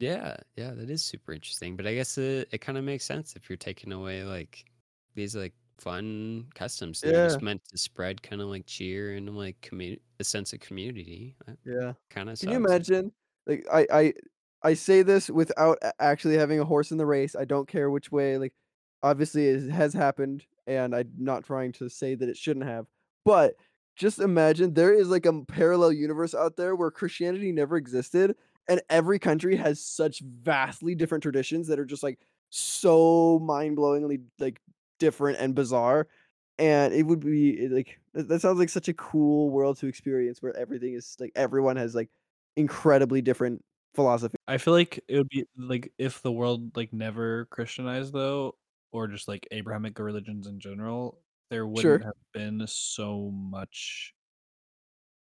Yeah, 0.03 0.37
yeah, 0.55 0.71
that 0.71 0.89
is 0.89 1.03
super 1.03 1.31
interesting. 1.33 1.75
But 1.77 1.87
I 1.87 1.93
guess 1.93 2.17
it, 2.17 2.49
it 2.51 2.59
kind 2.59 2.77
of 2.77 2.83
makes 2.83 3.05
sense 3.05 3.35
if 3.35 3.49
you're 3.49 3.57
taking 3.57 3.91
away 3.93 4.23
like 4.23 4.65
these 5.15 5.35
like 5.35 5.53
fun 5.77 6.49
customs 6.55 7.01
that 7.03 7.15
are 7.15 7.21
just 7.21 7.41
meant 7.41 7.63
to 7.65 7.77
spread 7.77 8.21
kind 8.23 8.41
of 8.41 8.47
like 8.49 8.65
cheer 8.65 9.15
and 9.15 9.35
like 9.37 9.61
community, 9.61 10.01
a 10.19 10.23
sense 10.23 10.51
of 10.53 10.59
community. 10.59 11.37
That 11.45 11.57
Yeah. 11.65 11.93
kind 12.09 12.29
of 12.29 12.39
Can 12.39 12.49
you 12.49 12.57
imagine? 12.57 13.13
Like 13.45 13.65
I, 13.71 13.87
I 13.91 14.13
I 14.63 14.73
say 14.73 15.01
this 15.03 15.29
without 15.29 15.77
a- 15.81 15.93
actually 16.01 16.37
having 16.37 16.59
a 16.59 16.65
horse 16.65 16.91
in 16.91 16.97
the 16.97 17.05
race. 17.05 17.35
I 17.35 17.45
don't 17.45 17.67
care 17.67 17.89
which 17.89 18.11
way. 18.11 18.37
Like 18.37 18.53
obviously 19.03 19.47
it 19.47 19.69
has 19.71 19.93
happened, 19.93 20.45
and 20.67 20.95
I'm 20.95 21.11
not 21.17 21.45
trying 21.45 21.71
to 21.73 21.89
say 21.89 22.15
that 22.15 22.29
it 22.29 22.37
shouldn't 22.37 22.65
have. 22.65 22.87
But 23.25 23.55
just 23.95 24.19
imagine 24.19 24.73
there 24.73 24.93
is 24.93 25.09
like 25.09 25.25
a 25.25 25.29
m- 25.29 25.45
parallel 25.45 25.91
universe 25.93 26.33
out 26.35 26.55
there 26.57 26.75
where 26.75 26.91
Christianity 26.91 27.51
never 27.51 27.77
existed, 27.77 28.35
and 28.69 28.81
every 28.89 29.19
country 29.19 29.55
has 29.55 29.83
such 29.83 30.21
vastly 30.21 30.95
different 30.95 31.21
traditions 31.23 31.67
that 31.67 31.79
are 31.79 31.85
just 31.85 32.03
like 32.03 32.19
so 32.49 33.39
mind-blowingly 33.39 34.23
like 34.39 34.61
different 34.99 35.39
and 35.39 35.55
bizarre. 35.55 36.07
And 36.59 36.93
it 36.93 37.03
would 37.03 37.19
be 37.21 37.65
eh, 37.65 37.69
like 37.71 37.99
that 38.13 38.27
that 38.29 38.41
sounds 38.41 38.59
like 38.59 38.69
such 38.69 38.87
a 38.89 38.93
cool 38.93 39.49
world 39.51 39.77
to 39.79 39.87
experience 39.87 40.41
where 40.41 40.55
everything 40.57 40.93
is 40.93 41.15
like 41.19 41.31
everyone 41.35 41.77
has 41.77 41.95
like 41.95 42.09
incredibly 42.55 43.21
different 43.21 43.63
philosophy. 43.95 44.37
I 44.47 44.57
feel 44.57 44.73
like 44.73 44.99
it 45.07 45.17
would 45.17 45.29
be 45.29 45.45
like 45.57 45.93
if 45.97 46.21
the 46.21 46.31
world 46.31 46.75
like 46.75 46.91
never 46.93 47.45
Christianized 47.45 48.13
though, 48.13 48.57
or 48.91 49.07
just 49.07 49.27
like 49.27 49.47
Abrahamic 49.51 49.97
religions 49.99 50.47
in 50.47 50.59
general, 50.59 51.23
there 51.49 51.65
wouldn't 51.67 52.01
Sure. 52.01 52.03
have 52.03 52.13
been 52.33 52.65
so 52.67 53.31
much 53.31 54.13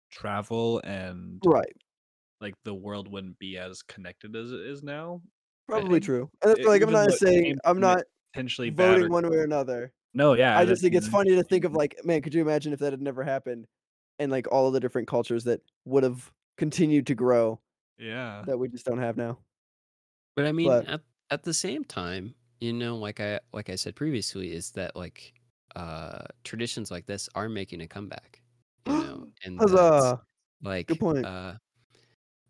travel 0.10 0.82
and 0.84 1.41
Right. 1.43 1.73
Like 2.41 2.54
the 2.63 2.73
world 2.73 3.08
wouldn't 3.12 3.38
be 3.39 3.58
as 3.58 3.82
connected 3.82 4.36
as 4.36 4.52
it 4.52 4.62
is 4.62 4.84
now. 4.84 5.21
Probably 5.67 5.95
and 5.97 6.04
true. 6.06 6.30
And 6.41 6.52
that's 6.52 6.62
e- 6.62 6.67
like 6.67 6.82
I'm 6.82 6.91
not 6.91 7.12
saying 7.12 7.58
I'm 7.65 7.80
not 7.80 8.04
Potentially 8.34 8.69
voting 8.69 9.06
or- 9.06 9.10
one 9.10 9.30
way 9.30 9.38
or 9.38 9.43
another. 9.43 9.91
No, 10.13 10.34
yeah. 10.34 10.58
I 10.58 10.65
just 10.65 10.82
think 10.82 10.95
it's 10.95 11.08
funny 11.08 11.36
to 11.36 11.43
think 11.43 11.63
of 11.65 11.73
like, 11.73 11.95
man, 12.04 12.21
could 12.21 12.34
you 12.34 12.41
imagine 12.41 12.73
if 12.73 12.80
that 12.80 12.93
had 12.93 13.02
never 13.02 13.23
happened 13.23 13.65
and 14.19 14.32
like 14.32 14.47
all 14.52 14.67
of 14.67 14.73
the 14.73 14.80
different 14.80 15.08
cultures 15.08 15.43
that 15.43 15.62
would 15.86 16.04
have 16.04 16.32
continued 16.58 17.06
to 17.08 17.15
grow 17.15 17.60
Yeah. 18.00 18.43
that 18.47 18.58
we 18.58 18.67
just 18.67 18.86
don't 18.86 18.97
have 19.00 19.17
now. 19.17 19.38
But 20.36 20.45
I 20.45 20.52
mean, 20.52 20.67
But- 20.67 20.88
at 20.88 21.02
at 21.30 21.43
the 21.43 21.54
same 21.54 21.84
time, 21.84 22.34
you 22.60 22.71
know, 22.73 22.95
like 22.97 23.19
I 23.19 23.39
like 23.54 23.69
I 23.69 23.76
said 23.76 23.95
previously, 23.95 24.54
is 24.54 24.71
that 24.71 24.95
like 24.95 25.34
uh 25.76 26.23
traditions 26.43 26.89
like 26.89 27.06
this 27.06 27.28
are 27.36 27.50
making 27.50 27.82
a 27.82 27.88
comeback. 27.88 28.41
You 28.88 28.93
know, 28.93 29.28
and 29.43 29.60
that, 29.60 29.69
Huzzah! 29.69 30.21
like 30.63 30.88
point. 31.00 31.26
uh 31.26 31.56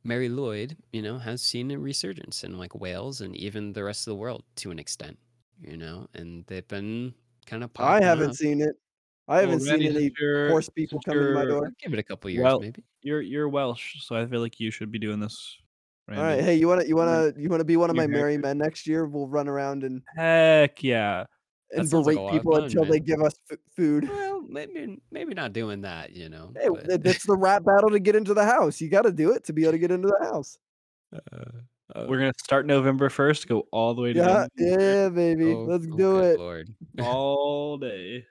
Mary 0.07 0.29
Lloyd, 0.29 0.77
you 0.93 1.01
know, 1.01 1.17
has 1.17 1.41
seen 1.41 1.69
a 1.71 1.77
resurgence 1.77 2.43
in 2.45 2.57
like 2.57 2.73
Wales 2.73 3.19
and 3.21 3.35
even 3.35 3.73
the 3.73 3.83
rest 3.83 4.07
of 4.07 4.11
the 4.11 4.15
world 4.15 4.43
to 4.55 4.71
an 4.71 4.79
extent, 4.79 5.17
you 5.61 5.75
know, 5.75 6.07
and 6.13 6.45
they've 6.47 6.67
been 6.69 7.13
kind 7.45 7.61
of 7.63 7.71
I 7.77 8.01
haven't 8.01 8.29
up. 8.31 8.35
seen 8.35 8.61
it. 8.61 8.75
I 9.27 9.41
haven't 9.41 9.59
seen 9.59 9.73
any 9.83 9.91
since 10.07 10.13
you're- 10.19 10.49
horse 10.49 10.69
people 10.69 10.99
since 11.03 11.13
come 11.13 11.17
into 11.21 11.33
my 11.33 11.43
door. 11.45 11.69
Give 11.83 11.93
it 11.93 11.99
a 11.99 12.03
couple 12.03 12.29
years, 12.29 12.43
Well, 12.43 12.61
maybe. 12.61 12.81
You're 13.01 13.21
you're 13.21 13.49
Welsh, 13.49 14.01
so 14.01 14.15
I 14.15 14.25
feel 14.25 14.39
like 14.39 14.59
you 14.61 14.71
should 14.71 14.91
be 14.91 14.99
doing 14.99 15.19
this. 15.19 15.57
Randy. 16.07 16.21
All 16.21 16.27
right, 16.29 16.41
hey, 16.41 16.55
you 16.55 16.69
wanna 16.69 16.85
you 16.85 16.95
wanna 16.95 17.33
you 17.37 17.49
wanna 17.49 17.65
be 17.65 17.75
one 17.75 17.89
of 17.89 17.97
Your 17.97 18.07
my 18.07 18.07
merry 18.07 18.37
men 18.37 18.57
next 18.57 18.87
year? 18.87 19.05
We'll 19.05 19.27
run 19.27 19.49
around 19.49 19.83
and 19.83 20.01
Heck 20.15 20.81
yeah. 20.81 21.25
And 21.75 21.89
sounds 21.89 22.07
like 22.07 22.15
berate 22.15 22.31
people 22.31 22.53
fun, 22.53 22.63
until 22.63 22.85
they 22.85 22.99
give 22.99 23.21
us 23.21 23.35
f- 23.51 23.57
food. 23.75 24.07
Well, 24.09 24.41
maybe 24.47 24.99
maybe 25.11 25.33
not 25.33 25.51
doing 25.53 25.81
that, 25.81 26.13
you 26.13 26.29
know. 26.29 26.51
Hey, 26.55 26.69
but- 26.69 27.03
th- 27.03 27.23
the 27.23 27.35
rap 27.37 27.63
battle 27.65 27.89
to 27.89 27.99
get 27.99 28.15
into 28.15 28.33
the 28.33 28.45
house. 28.45 28.79
You 28.79 28.89
got 28.89 29.01
to 29.03 29.11
do 29.11 29.31
it 29.31 29.43
to 29.45 29.53
be 29.53 29.63
able 29.63 29.73
to 29.73 29.77
get 29.79 29.91
into 29.91 30.07
the 30.07 30.25
house. 30.25 30.57
uh, 31.13 31.19
uh, 31.95 32.05
We're 32.07 32.19
gonna 32.19 32.33
start 32.37 32.65
November 32.65 33.09
first, 33.09 33.47
go 33.47 33.67
all 33.71 33.93
the 33.93 34.01
way 34.01 34.13
to 34.13 34.19
Yeah, 34.19 34.25
end 34.25 34.43
of 34.43 34.49
the 34.55 34.63
year, 34.63 34.79
yeah, 35.03 35.09
baby. 35.09 35.51
oh, 35.53 35.63
Let's 35.65 35.87
oh, 35.91 35.97
do 35.97 36.19
it. 36.19 36.39
Lord. 36.39 36.73
all 36.99 37.77
day. 37.77 38.25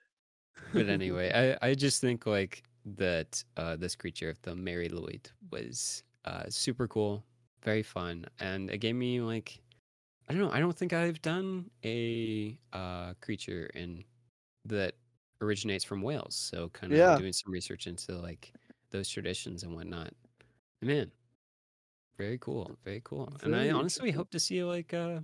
but 0.73 0.89
anyway, 0.89 1.57
I, 1.63 1.69
I 1.71 1.75
just 1.75 2.01
think 2.01 2.27
like 2.27 2.63
that 2.97 3.43
uh, 3.57 3.77
this 3.77 3.97
creature 3.97 4.31
of 4.31 4.41
the 4.43 4.55
Mari 4.55 4.89
Lwyd 4.89 5.27
was 5.51 6.03
uh, 6.25 6.45
super 6.49 6.87
cool, 6.89 7.25
very 7.63 7.83
fun, 7.83 8.27
and 8.41 8.71
it 8.71 8.79
gave 8.79 8.95
me 8.95 9.21
like 9.21 9.61
I 10.29 10.33
don't 10.33 10.43
know. 10.43 10.51
I 10.51 10.61
don't 10.61 10.77
think 10.77 10.93
I've 10.93 11.23
done 11.23 11.71
a 11.85 12.59
uh, 12.73 13.15
creature 13.21 13.67
in 13.75 14.05
that 14.65 14.97
originates 15.41 15.85
from 15.85 16.03
Wales. 16.03 16.35
So 16.37 16.69
kind 16.71 16.93
of 16.93 17.05
Yeah. 17.05 17.17
doing 17.17 17.33
some 17.33 17.53
research 17.53 17.87
into 17.87 18.17
like 18.19 18.53
those 18.91 19.09
traditions 19.09 19.63
and 19.63 19.75
whatnot. 19.75 20.15
Man, 20.83 21.13
very 22.19 22.39
cool, 22.39 22.79
very 22.85 23.01
cool. 23.05 23.29
and 23.43 23.55
I 23.57 23.71
honestly 23.71 24.11
hope 24.11 24.31
to 24.31 24.41
see 24.41 24.63
like 24.65 24.93
uh, 24.95 25.21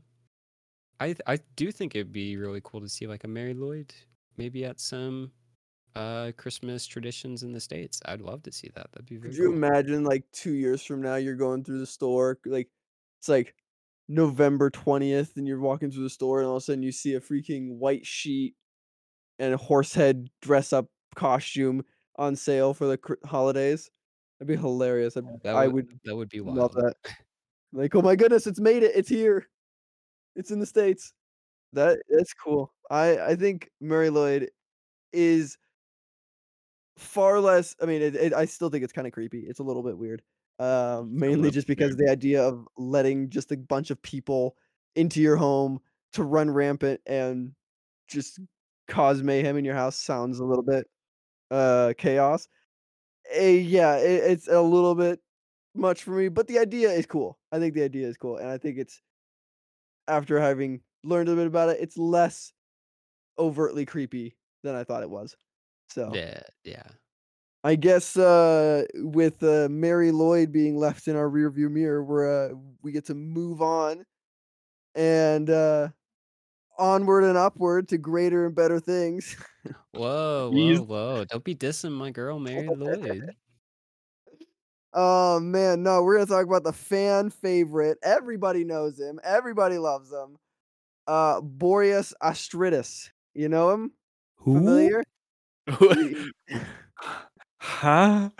I 1.00 1.08
th- 1.08 1.20
I 1.26 1.36
do 1.56 1.72
think 1.72 1.94
it'd 1.94 2.12
be 2.12 2.36
really 2.36 2.60
cool 2.62 2.80
to 2.80 2.88
see 2.88 3.06
like 3.06 3.24
a 3.24 3.28
Mari 3.28 3.54
Lwyd 3.54 3.92
maybe 4.36 4.64
at 4.64 4.80
some 4.80 5.32
uh 5.96 6.32
Christmas 6.38 6.86
traditions 6.86 7.42
in 7.42 7.52
the 7.52 7.60
states. 7.60 8.00
I'd 8.06 8.22
love 8.22 8.42
to 8.44 8.52
see 8.52 8.70
that. 8.74 8.92
That'd 8.92 9.06
be 9.06 9.18
very 9.18 9.34
Could 9.34 9.36
you 9.36 9.46
cool. 9.46 9.52
imagine, 9.52 10.04
like, 10.04 10.30
two 10.32 10.52
years 10.52 10.82
from 10.84 11.00
now, 11.02 11.14
you're 11.16 11.36
going 11.36 11.62
through 11.64 11.78
the 11.78 11.86
store, 11.86 12.40
like, 12.44 12.70
it's 13.18 13.28
like 13.28 13.54
November 14.12 14.70
20th, 14.70 15.36
and 15.36 15.46
you're 15.46 15.60
walking 15.60 15.90
through 15.90 16.02
the 16.02 16.10
store, 16.10 16.40
and 16.40 16.46
all 16.48 16.56
of 16.56 16.62
a 16.62 16.64
sudden 16.64 16.82
you 16.82 16.92
see 16.92 17.14
a 17.14 17.20
freaking 17.20 17.76
white 17.78 18.06
sheet 18.06 18.54
and 19.38 19.54
a 19.54 19.56
horse 19.56 19.94
head 19.94 20.28
dress 20.42 20.72
up 20.72 20.86
costume 21.14 21.82
on 22.16 22.36
sale 22.36 22.74
for 22.74 22.86
the 22.86 22.98
cr- 22.98 23.14
holidays? 23.24 23.90
That'd 24.38 24.54
be 24.54 24.60
hilarious. 24.60 25.16
I'd, 25.16 25.24
That 25.42 25.56
I 25.56 25.66
would 25.66 25.86
would 25.86 26.00
that 26.04 26.16
would 26.16 26.28
be 26.28 26.40
wild. 26.40 26.58
love 26.58 26.74
that. 26.74 26.94
Like, 27.74 27.94
oh 27.94 28.02
my 28.02 28.16
goodness, 28.16 28.46
it's 28.46 28.60
made 28.60 28.82
it. 28.82 28.92
It's 28.94 29.08
here. 29.08 29.48
It's 30.36 30.50
in 30.50 30.60
the 30.60 30.66
States. 30.66 31.14
That 31.72 32.00
that's 32.10 32.34
cool. 32.34 32.70
I 32.90 33.18
I 33.18 33.34
think 33.34 33.70
Mari 33.80 34.10
Lwyd 34.10 34.48
is 35.14 35.56
far 36.98 37.40
less 37.40 37.74
I 37.80 37.86
mean, 37.86 38.02
it, 38.02 38.14
it, 38.14 38.34
I 38.34 38.44
still 38.44 38.68
think 38.68 38.84
it's 38.84 38.92
kind 38.92 39.06
of 39.06 39.14
creepy. 39.14 39.40
It's 39.48 39.60
a 39.60 39.62
little 39.62 39.82
bit 39.82 39.96
weird. 39.96 40.20
Um, 40.62 41.18
mainly 41.18 41.50
just 41.50 41.66
because 41.66 41.96
the 41.96 42.08
idea 42.08 42.40
of 42.40 42.68
letting 42.76 43.30
just 43.30 43.50
a 43.50 43.56
bunch 43.56 43.90
of 43.90 44.00
people 44.00 44.54
into 44.94 45.20
your 45.20 45.34
home 45.34 45.80
to 46.12 46.22
run 46.22 46.48
rampant 46.48 47.00
and 47.04 47.50
just 48.06 48.38
cause 48.86 49.24
mayhem 49.24 49.56
in 49.56 49.64
your 49.64 49.74
house 49.74 49.96
sounds 49.96 50.38
a 50.38 50.44
little 50.44 50.62
bit 50.62 50.86
uh 51.50 51.94
chaos. 51.98 52.46
Eh, 53.32 53.58
yeah, 53.58 53.96
it, 53.96 54.30
it's 54.30 54.46
a 54.46 54.60
little 54.60 54.94
bit 54.94 55.18
much 55.74 56.04
for 56.04 56.12
me, 56.12 56.28
but 56.28 56.46
the 56.46 56.60
idea 56.60 56.90
is 56.90 57.06
cool. 57.06 57.40
I 57.50 57.58
think 57.58 57.74
the 57.74 57.82
idea 57.82 58.06
is 58.06 58.16
cool, 58.16 58.36
and 58.36 58.48
I 58.48 58.56
think 58.56 58.78
it's 58.78 59.02
after 60.06 60.38
having 60.38 60.82
learned 61.02 61.28
a 61.28 61.34
bit 61.34 61.48
about 61.48 61.70
it, 61.70 61.78
it's 61.80 61.98
less 61.98 62.52
overtly 63.36 63.84
creepy 63.84 64.36
than 64.62 64.76
I 64.76 64.84
thought 64.84 65.02
it 65.02 65.10
was. 65.10 65.34
So 65.88 66.12
Yeah, 66.14 66.42
yeah. 66.62 66.84
I 67.64 67.76
guess 67.76 68.16
uh, 68.16 68.84
with 68.94 69.42
uh, 69.42 69.68
Mari 69.70 70.10
Lwyd 70.10 70.50
being 70.50 70.76
left 70.76 71.06
in 71.06 71.14
our 71.14 71.28
rearview 71.28 71.70
mirror, 71.70 72.02
we're 72.02 72.50
uh, 72.50 72.54
we 72.82 72.90
get 72.90 73.06
to 73.06 73.14
move 73.14 73.62
on 73.62 74.04
and 74.94 75.48
uh, 75.48 75.88
onward 76.76 77.24
and 77.24 77.38
upward 77.38 77.88
to 77.88 77.98
greater 77.98 78.46
and 78.46 78.54
better 78.54 78.80
things. 78.80 79.36
Whoa, 79.92 80.50
whoa, 80.52 80.76
whoa. 80.78 81.24
Don't 81.26 81.44
be 81.44 81.54
dissing 81.54 81.92
my 81.92 82.10
girl 82.10 82.40
Mari 82.40 82.66
Lwyd. 82.66 83.28
Oh 84.94 85.40
man, 85.40 85.82
no, 85.82 86.02
we're 86.02 86.16
gonna 86.16 86.26
talk 86.26 86.44
about 86.44 86.64
the 86.64 86.72
fan 86.72 87.30
favorite. 87.30 87.96
Everybody 88.02 88.62
knows 88.62 89.00
him. 89.00 89.20
Everybody 89.24 89.78
loves 89.78 90.12
him. 90.12 90.36
Uh, 91.06 91.40
Boreas 91.40 92.12
Astrides. 92.20 93.10
You 93.32 93.48
know 93.48 93.70
him? 93.70 93.92
Familiar? 94.44 95.02
huh? 97.62 98.30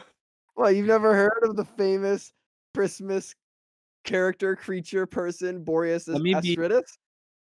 Well, 0.56 0.72
you've 0.72 0.86
never 0.86 1.14
heard 1.14 1.44
of 1.44 1.56
the 1.56 1.64
famous 1.64 2.32
Christmas 2.74 3.34
character, 4.04 4.56
creature, 4.56 5.06
person, 5.06 5.62
Boreas 5.62 6.08
Let 6.08 6.22
me 6.22 6.34
be- 6.34 6.56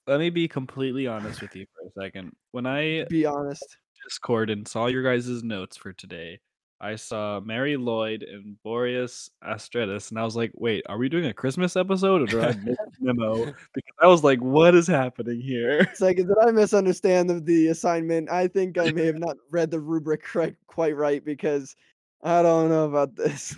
Let 0.08 0.20
me 0.20 0.30
be 0.30 0.48
completely 0.48 1.08
honest 1.08 1.42
with 1.42 1.56
you 1.56 1.66
for 1.74 1.88
a 1.88 2.06
second. 2.06 2.36
When 2.52 2.66
I 2.66 3.06
Be 3.06 3.26
honest. 3.26 3.78
Discord 4.04 4.50
and 4.50 4.68
saw 4.68 4.88
your 4.88 5.04
guys' 5.04 5.44
notes 5.44 5.78
for 5.78 5.94
today, 5.94 6.40
I 6.82 6.96
saw 6.96 7.42
Mari 7.42 7.76
Lwyd 7.76 8.24
and 8.32 8.56
Boreas 8.64 9.30
Astrides, 9.42 10.12
and 10.12 10.20
I 10.20 10.24
was 10.24 10.38
like, 10.38 10.52
wait, 10.56 10.84
are 10.88 10.98
we 10.98 11.10
doing 11.10 11.26
a 11.26 11.34
Christmas 11.34 11.76
episode 11.76 12.22
or 12.22 12.26
did 12.28 12.44
I 12.44 12.54
miss 12.64 12.78
a 12.80 13.04
memo? 13.04 13.54
Because 13.74 13.94
I 14.02 14.08
was 14.08 14.24
like, 14.24 14.40
what 14.40 14.74
is 14.76 14.88
happening 14.88 15.42
here? 15.42 15.80
It's 15.82 16.00
like, 16.00 16.18
did 16.18 16.30
I 16.42 16.52
misunderstand 16.52 17.30
the, 17.30 17.42
the 17.42 17.68
assignment? 17.68 18.30
I 18.30 18.48
think 18.48 18.78
I 18.78 18.92
may 18.92 19.06
have 19.06 19.20
not 19.20 19.36
read 19.52 19.72
the 19.72 19.80
rubric 19.80 20.34
right, 20.36 20.56
quite 20.68 20.96
right 20.96 21.24
because 21.24 21.76
I 22.24 22.42
don't 22.42 22.70
know 22.70 22.86
about 22.86 23.16
this. 23.16 23.56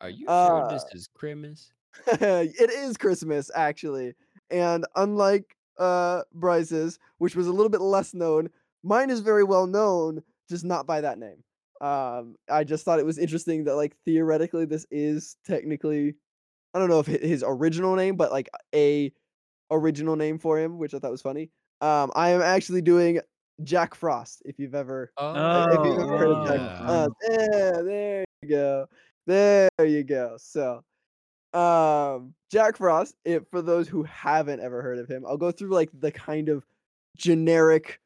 Are 0.00 0.10
you 0.10 0.26
sure 0.26 0.68
this 0.70 0.84
Uh, 0.84 0.88
is 0.92 1.08
Christmas? 1.12 1.72
it 2.06 2.70
is 2.70 2.96
Christmas, 2.96 3.50
actually. 3.54 4.14
And 4.50 4.86
unlike 4.94 5.56
uh 5.78 6.22
Bryce's, 6.34 6.98
which 7.18 7.34
was 7.36 7.48
a 7.48 7.52
little 7.52 7.68
bit 7.70 7.80
less 7.80 8.14
known, 8.14 8.50
mine 8.84 9.10
is 9.10 9.20
very 9.20 9.44
well 9.44 9.66
known, 9.66 10.22
just 10.48 10.64
not 10.64 10.86
by 10.86 11.00
that 11.00 11.18
name. 11.18 11.42
Um, 11.80 12.36
I 12.50 12.64
just 12.64 12.84
thought 12.84 12.98
it 12.98 13.06
was 13.06 13.18
interesting 13.18 13.64
that 13.64 13.76
like 13.76 13.96
theoretically 14.04 14.64
this 14.64 14.86
is 14.90 15.36
technically 15.44 16.14
I 16.74 16.78
don't 16.78 16.88
know 16.88 17.00
if 17.00 17.06
his 17.06 17.44
original 17.46 17.96
name, 17.96 18.16
but 18.16 18.32
like 18.32 18.48
a 18.74 19.12
original 19.70 20.16
name 20.16 20.38
for 20.38 20.58
him, 20.58 20.78
which 20.78 20.94
I 20.94 20.98
thought 20.98 21.10
was 21.10 21.22
funny. 21.22 21.50
Um, 21.80 22.10
I 22.14 22.30
am 22.30 22.42
actually 22.42 22.82
doing 22.82 23.20
Jack 23.62 23.94
Frost, 23.94 24.42
if 24.44 24.58
you've 24.58 24.74
ever 24.74 25.12
Oh, 25.16 25.64
if 25.70 25.84
you've 25.84 25.98
ever 25.98 26.18
heard 26.18 26.30
of 26.30 26.46
Jack 26.46 26.56
yeah. 26.56 26.86
Frost. 26.86 27.12
Yeah, 27.30 27.82
there 27.82 28.24
you 28.42 28.48
go. 28.48 28.86
There 29.26 29.68
you 29.80 30.04
go. 30.04 30.36
So 30.38 30.82
um 31.54 32.34
Jack 32.50 32.76
Frost, 32.76 33.14
it, 33.24 33.48
for 33.50 33.62
those 33.62 33.88
who 33.88 34.02
haven't 34.04 34.60
ever 34.60 34.82
heard 34.82 34.98
of 34.98 35.08
him, 35.08 35.24
I'll 35.26 35.36
go 35.36 35.50
through 35.50 35.70
like 35.70 35.90
the 35.98 36.12
kind 36.12 36.48
of 36.48 36.64
generic 37.16 38.00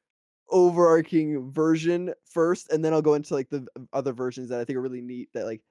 overarching 0.52 1.50
version 1.50 2.14
first, 2.30 2.70
and 2.70 2.84
then 2.84 2.92
I'll 2.92 3.02
go 3.02 3.14
into 3.14 3.34
like 3.34 3.50
the 3.50 3.66
other 3.92 4.12
versions 4.12 4.50
that 4.50 4.60
I 4.60 4.64
think 4.64 4.76
are 4.76 4.82
really 4.82 5.00
neat 5.00 5.30
that 5.34 5.46
like 5.46 5.62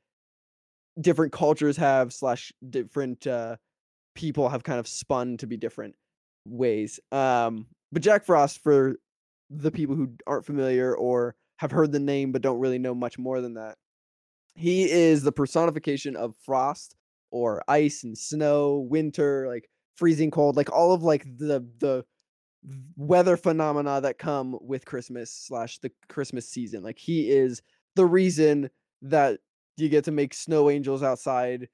different 1.00 1.32
cultures 1.32 1.78
have 1.78 2.12
slash 2.12 2.52
different 2.70 3.26
uh 3.26 3.56
people 4.16 4.50
have 4.50 4.64
kind 4.64 4.80
of 4.80 4.88
spun 4.88 5.38
to 5.38 5.48
be 5.48 5.58
different 5.58 5.96
ways. 6.46 7.00
Um 7.12 7.68
but 7.92 8.02
Jack 8.02 8.26
Frost 8.26 8.62
for 8.62 8.96
the 9.50 9.72
people 9.72 9.96
who 9.96 10.14
aren't 10.28 10.46
familiar 10.46 10.96
or 10.96 11.36
have 11.58 11.72
heard 11.72 11.92
the 11.92 12.00
name 12.00 12.32
but 12.32 12.42
don't 12.42 12.60
really 12.60 12.80
know 12.80 12.96
much 12.96 13.18
more 13.18 13.42
than 13.42 13.54
that. 13.56 13.78
He 14.56 14.90
is 14.90 15.24
the 15.24 15.32
personification 15.32 16.16
of 16.16 16.36
frost 16.44 16.96
or 17.32 17.64
ice 17.68 18.04
and 18.04 18.18
snow, 18.18 18.80
winter, 18.90 19.48
like 19.48 19.70
freezing 19.96 20.32
cold, 20.32 20.58
like 20.58 20.72
all 20.72 20.94
of 20.94 21.04
like 21.04 21.24
the 21.24 21.66
the 21.80 22.04
weather 22.96 23.38
phenomena 23.38 24.02
that 24.02 24.18
come 24.18 24.58
with 24.62 24.86
Christmas 24.86 25.32
slash 25.32 25.80
the 25.80 25.92
Christmas 26.10 26.48
season. 26.48 26.84
Like 26.84 27.00
he 27.00 27.30
is 27.30 27.62
the 27.96 28.06
reason 28.06 28.70
that 29.02 29.40
you 29.78 29.90
get 29.90 30.04
to 30.06 30.12
make 30.12 30.34
snow 30.34 30.70
angels 30.70 31.04
outside 31.04 31.70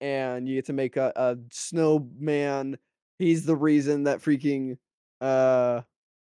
and 0.00 0.48
you 0.48 0.56
get 0.56 0.66
to 0.66 0.72
make 0.72 0.96
a, 0.96 1.12
a 1.16 1.36
snowman. 1.50 2.76
He's 3.18 3.46
the 3.46 3.56
reason 3.56 4.04
that 4.04 4.20
freaking 4.20 4.76
uh 5.20 5.80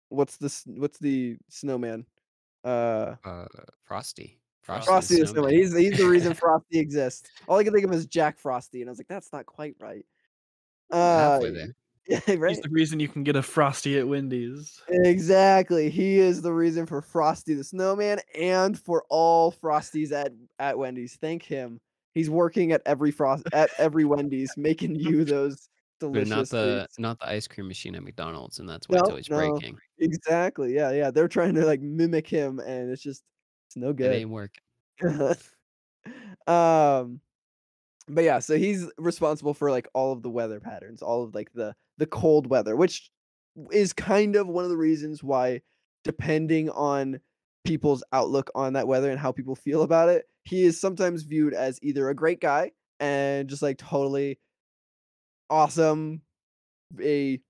what's 0.09 0.39
this 0.39 0.63
what's 0.67 0.99
the 0.99 1.37
snowman? 1.51 2.07
Uh 2.65 3.17
Uh, 3.25 3.47
Frosty. 3.85 4.41
Frosty 4.63 4.87
Frosty 4.87 5.21
the 5.21 5.27
Snowman. 5.27 5.51
Snowman. 5.51 5.55
He's 5.55 5.77
he's 5.77 5.99
the 5.99 6.09
reason 6.09 6.35
Frosty 6.35 6.79
exists. 6.79 7.29
All 7.47 7.59
I 7.59 7.65
can 7.65 7.73
think 7.73 7.85
of 7.85 7.93
is 7.93 8.07
Jack 8.07 8.39
Frosty, 8.39 8.81
and 8.81 8.89
I 8.89 8.93
was 8.93 8.99
like, 8.99 9.09
that's 9.09 9.33
not 9.33 9.47
quite 9.47 9.77
right. 9.81 10.05
Uh, 10.91 11.41
halfway 12.11 12.37
there. 12.37 12.47
yeah, 12.47 12.49
He's 12.49 12.61
the 12.61 12.69
reason 12.71 13.01
you 13.01 13.09
can 13.09 13.23
get 13.23 13.37
a 13.37 13.43
Frosty 13.43 13.99
at 13.99 14.07
Wendy's. 14.07 14.81
Exactly. 14.89 15.91
He 15.91 16.19
is 16.19 16.43
the 16.43 16.53
reason 16.53 16.87
for 16.87 17.03
Frosty 17.03 17.55
the 17.55 17.65
Snowman 17.65 18.21
and 18.35 18.79
for 18.79 19.05
all 19.09 19.53
Frosties 19.53 20.13
at 20.13 20.33
at 20.59 20.79
Wendy's. 20.79 21.17
Thank 21.21 21.43
him. 21.43 21.81
He's 22.15 22.31
working 22.31 22.73
at 22.73 22.83
every 22.87 23.11
frost 23.11 23.45
at 23.53 23.71
every 23.79 24.05
Wendy's, 24.05 24.53
making 24.57 24.97
you 24.97 25.25
those 25.27 25.69
delicious. 26.01 26.29
But 26.29 26.35
delicious 26.35 26.53
not 26.53 26.59
the 26.59 26.79
treats. 26.79 26.99
not 26.99 27.21
the 27.21 27.29
ice 27.29 27.47
cream 27.47 27.69
machine 27.69 27.95
at 27.95 28.03
McDonald's, 28.03 28.59
and 28.59 28.69
that's 28.69 28.89
why 28.89 28.99
it's 28.99 29.09
always 29.09 29.31
no, 29.31 29.37
breaking. 29.37 29.79
exactly. 29.99 30.75
Yeah, 30.75 30.91
yeah. 30.93 31.11
They're 31.11 31.29
trying 31.29 31.55
to 31.55 31.65
like 31.65 31.81
mimic 31.81 32.27
him, 32.27 32.61
and 32.61 32.91
it's 32.91 33.03
just 33.03 33.23
it's 33.69 33.77
no 33.77 33.93
good. 33.93 34.07
It 34.07 34.09
good. 34.09 34.21
ain't 34.21 34.31
working. 34.31 34.63
um, 36.47 37.21
but 38.09 38.25
yeah, 38.25 38.39
so 38.39 38.57
he's 38.57 38.91
responsible 38.97 39.55
for 39.55 39.71
like 39.71 39.89
all 39.93 40.13
of 40.13 40.23
the 40.23 40.31
weather 40.31 40.61
patterns, 40.61 41.03
all 41.03 41.23
of 41.23 41.35
like 41.35 41.53
the 41.53 41.75
the 41.99 42.07
cold 42.07 42.49
weather, 42.49 42.77
which 42.77 43.11
is 43.71 43.93
kind 43.93 44.37
of 44.37 44.47
one 44.47 44.65
of 44.65 44.71
the 44.71 44.77
reasons 44.77 45.23
why, 45.23 45.61
depending 46.05 46.71
on 46.71 47.21
people's 47.65 48.03
outlook 48.13 48.51
on 48.55 48.73
that 48.73 48.89
weather 48.89 49.11
and 49.11 49.21
how 49.21 49.33
people 49.33 49.55
feel 49.55 49.83
about 49.83 50.09
it, 50.09 50.25
he 50.45 50.65
is 50.65 50.81
sometimes 50.81 51.23
viewed 51.25 51.53
as 51.53 51.79
either 51.83 52.09
a 52.09 52.15
great 52.15 52.41
guy 52.41 52.71
and 53.01 53.49
just 53.49 53.63
like 53.63 53.79
totally 53.79 54.39
awesome, 55.51 56.23
a 57.03 57.41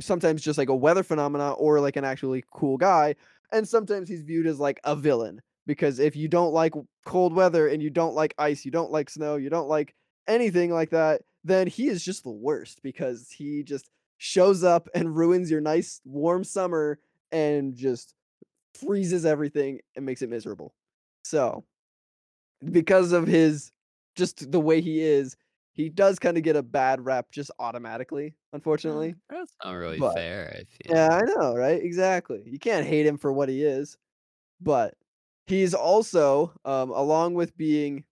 sometimes 0.00 0.42
just 0.42 0.58
like 0.58 0.68
a 0.68 0.76
weather 0.76 1.02
phenomena 1.02 1.52
or 1.52 1.80
like 1.80 1.96
an 1.96 2.04
actually 2.04 2.44
cool 2.52 2.76
guy, 2.76 3.14
and 3.52 3.66
sometimes 3.66 4.08
he's 4.08 4.22
viewed 4.22 4.46
as 4.46 4.60
like 4.60 4.80
a 4.84 4.94
villain 4.94 5.40
because 5.66 5.98
if 5.98 6.14
you 6.14 6.28
don't 6.28 6.52
like 6.52 6.74
cold 7.06 7.34
weather 7.34 7.68
and 7.68 7.82
you 7.82 7.90
don't 7.90 8.14
like 8.14 8.34
ice, 8.38 8.64
you 8.64 8.70
don't 8.70 8.90
like 8.90 9.08
snow, 9.08 9.36
you 9.36 9.48
don't 9.48 9.68
like 9.68 9.94
anything 10.28 10.70
like 10.70 10.90
that, 10.90 11.22
then 11.44 11.66
he 11.68 11.88
is 11.88 12.04
just 12.04 12.24
the 12.24 12.30
worst 12.32 12.82
because 12.82 13.30
he 13.30 13.62
just 13.62 13.90
shows 14.18 14.64
up 14.64 14.88
and 14.94 15.16
ruins 15.16 15.50
your 15.50 15.60
nice 15.60 16.00
warm 16.04 16.44
summer 16.44 17.00
and 17.32 17.76
just 17.76 18.14
freezes 18.74 19.24
everything 19.26 19.80
and 19.96 20.06
makes 20.06 20.22
it 20.22 20.30
miserable. 20.30 20.74
So, 21.24 21.66
because 22.70 23.12
of 23.12 23.26
his 23.26 23.72
just 24.14 24.50
the 24.50 24.60
way 24.60 24.80
he 24.80 25.00
is, 25.00 25.36
he 25.72 25.88
does 25.88 26.18
kind 26.18 26.36
of 26.36 26.44
get 26.44 26.56
a 26.56 26.62
bad 26.62 27.04
rep 27.04 27.30
just 27.32 27.50
automatically, 27.58 28.34
unfortunately. 28.52 29.16
That's 29.28 29.54
not 29.62 29.72
really 29.72 30.00
But 30.00 30.14
fair, 30.14 30.50
I 30.58 30.64
feel. 30.64 30.96
yeah, 30.96 31.08
I 31.10 31.22
know, 31.22 31.54
right? 31.56 31.82
Exactly. 31.82 32.42
You 32.46 32.58
can't 32.58 32.86
hate 32.86 33.06
him 33.06 33.18
for 33.18 33.32
what 33.32 33.48
he 33.48 33.64
is, 33.64 33.98
but 34.60 34.96
he's 35.46 35.74
also, 35.74 36.54
um, 36.64 36.90
along 36.90 37.34
with 37.34 37.56
being 37.56 38.04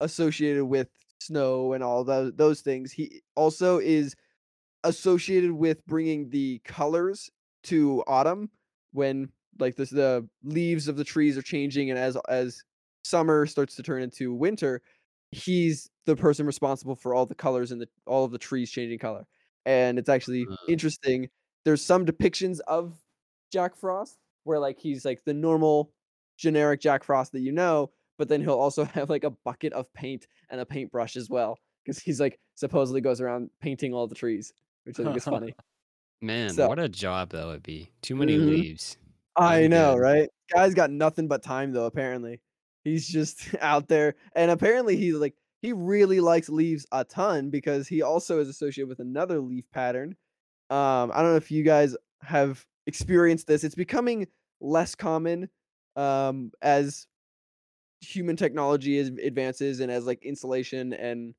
associated 0.00 0.66
with 0.66 0.90
snow 1.20 1.72
and 1.72 1.82
all 1.84 2.04
those 2.04 2.32
those 2.34 2.60
things, 2.62 2.92
he 2.92 3.22
also 3.36 3.78
is 3.78 4.14
associated 4.84 5.52
with 5.52 5.84
bringing 5.86 6.30
the 6.30 6.60
colors 6.64 7.30
to 7.64 8.02
autumn 8.06 8.50
when 8.92 9.30
like 9.58 9.76
this 9.76 9.90
the 9.90 10.28
leaves 10.44 10.86
of 10.88 10.96
the 10.96 11.04
trees 11.04 11.36
are 11.36 11.42
changing 11.42 11.90
and 11.90 11.98
as 11.98 12.16
as 12.28 12.62
summer 13.04 13.46
starts 13.46 13.74
to 13.76 13.82
turn 13.82 14.02
into 14.02 14.32
winter 14.34 14.80
he's 15.32 15.90
the 16.06 16.16
person 16.16 16.46
responsible 16.46 16.94
for 16.94 17.14
all 17.14 17.26
the 17.26 17.34
colors 17.34 17.72
and 17.72 17.80
the 17.80 17.88
all 18.06 18.24
of 18.24 18.30
the 18.32 18.38
trees 18.38 18.70
changing 18.70 18.98
color. 18.98 19.26
And 19.66 19.98
it's 19.98 20.08
actually 20.08 20.50
Uh, 20.50 20.56
interesting 20.66 21.28
there's 21.64 21.84
some 21.84 22.06
depictions 22.06 22.60
of 22.68 23.02
jack 23.52 23.76
frost 23.76 24.18
where 24.44 24.58
like 24.58 24.78
he's 24.78 25.04
like 25.04 25.24
the 25.24 25.34
normal 25.34 25.92
generic 26.36 26.80
jack 26.80 27.02
frost 27.04 27.32
that 27.32 27.40
you 27.40 27.52
know 27.52 27.90
but 28.18 28.28
then 28.28 28.40
he'll 28.40 28.54
also 28.54 28.84
have 28.94 29.08
like 29.08 29.24
a 29.24 29.30
bucket 29.30 29.72
of 29.72 29.92
paint 29.94 30.26
and 30.50 30.60
a 30.60 30.66
paintbrush 30.66 31.16
as 31.16 31.30
well 31.30 31.58
because 31.84 31.98
he's 31.98 32.20
like 32.20 32.38
supposedly 32.54 33.00
goes 33.00 33.20
around 33.20 33.48
painting 33.60 33.94
all 33.94 34.06
the 34.06 34.14
trees 34.14 34.52
which 34.84 34.98
i 35.00 35.04
think 35.04 35.16
is 35.16 35.24
funny 35.24 35.54
man, 36.20 36.50
so 36.50 36.68
what 36.68 36.78
a 36.78 36.88
job 36.88 37.30
that 37.30 37.46
would 37.46 37.62
be. 37.62 37.90
Too 38.02 38.16
many 38.16 38.36
mhm. 38.36 38.46
leaves. 38.46 38.96
I 39.36 39.66
know, 39.66 39.94
good. 39.94 40.00
right? 40.00 40.28
Guy's 40.52 40.74
got 40.74 40.90
nothing 40.90 41.28
but 41.28 41.42
time 41.42 41.72
though, 41.72 41.86
apparently. 41.86 42.40
He's 42.84 43.08
just 43.08 43.54
out 43.60 43.88
there 43.88 44.14
and 44.34 44.50
apparently 44.50 44.96
he 44.96 45.12
like 45.12 45.34
he 45.60 45.72
really 45.72 46.20
likes 46.20 46.48
leaves 46.48 46.86
a 46.92 47.04
ton 47.04 47.50
because 47.50 47.88
he 47.88 48.02
also 48.02 48.38
is 48.40 48.48
associated 48.48 48.88
with 48.88 49.00
another 49.00 49.40
leaf 49.40 49.64
pattern. 49.72 50.14
Um, 50.70 51.10
I 51.12 51.22
don't 51.22 51.32
know 51.32 51.36
if 51.36 51.50
you 51.50 51.64
guys 51.64 51.96
have 52.22 52.64
experienced 52.86 53.46
this. 53.46 53.64
It's 53.64 53.74
becoming 53.74 54.26
less 54.60 54.94
common 54.94 55.48
um 55.96 56.52
as 56.62 57.06
human 58.00 58.36
technology 58.36 58.96
is 58.96 59.08
advances 59.08 59.80
and 59.80 59.90
as 59.90 60.06
like 60.06 60.24
insulation 60.24 60.92
and 60.92 61.34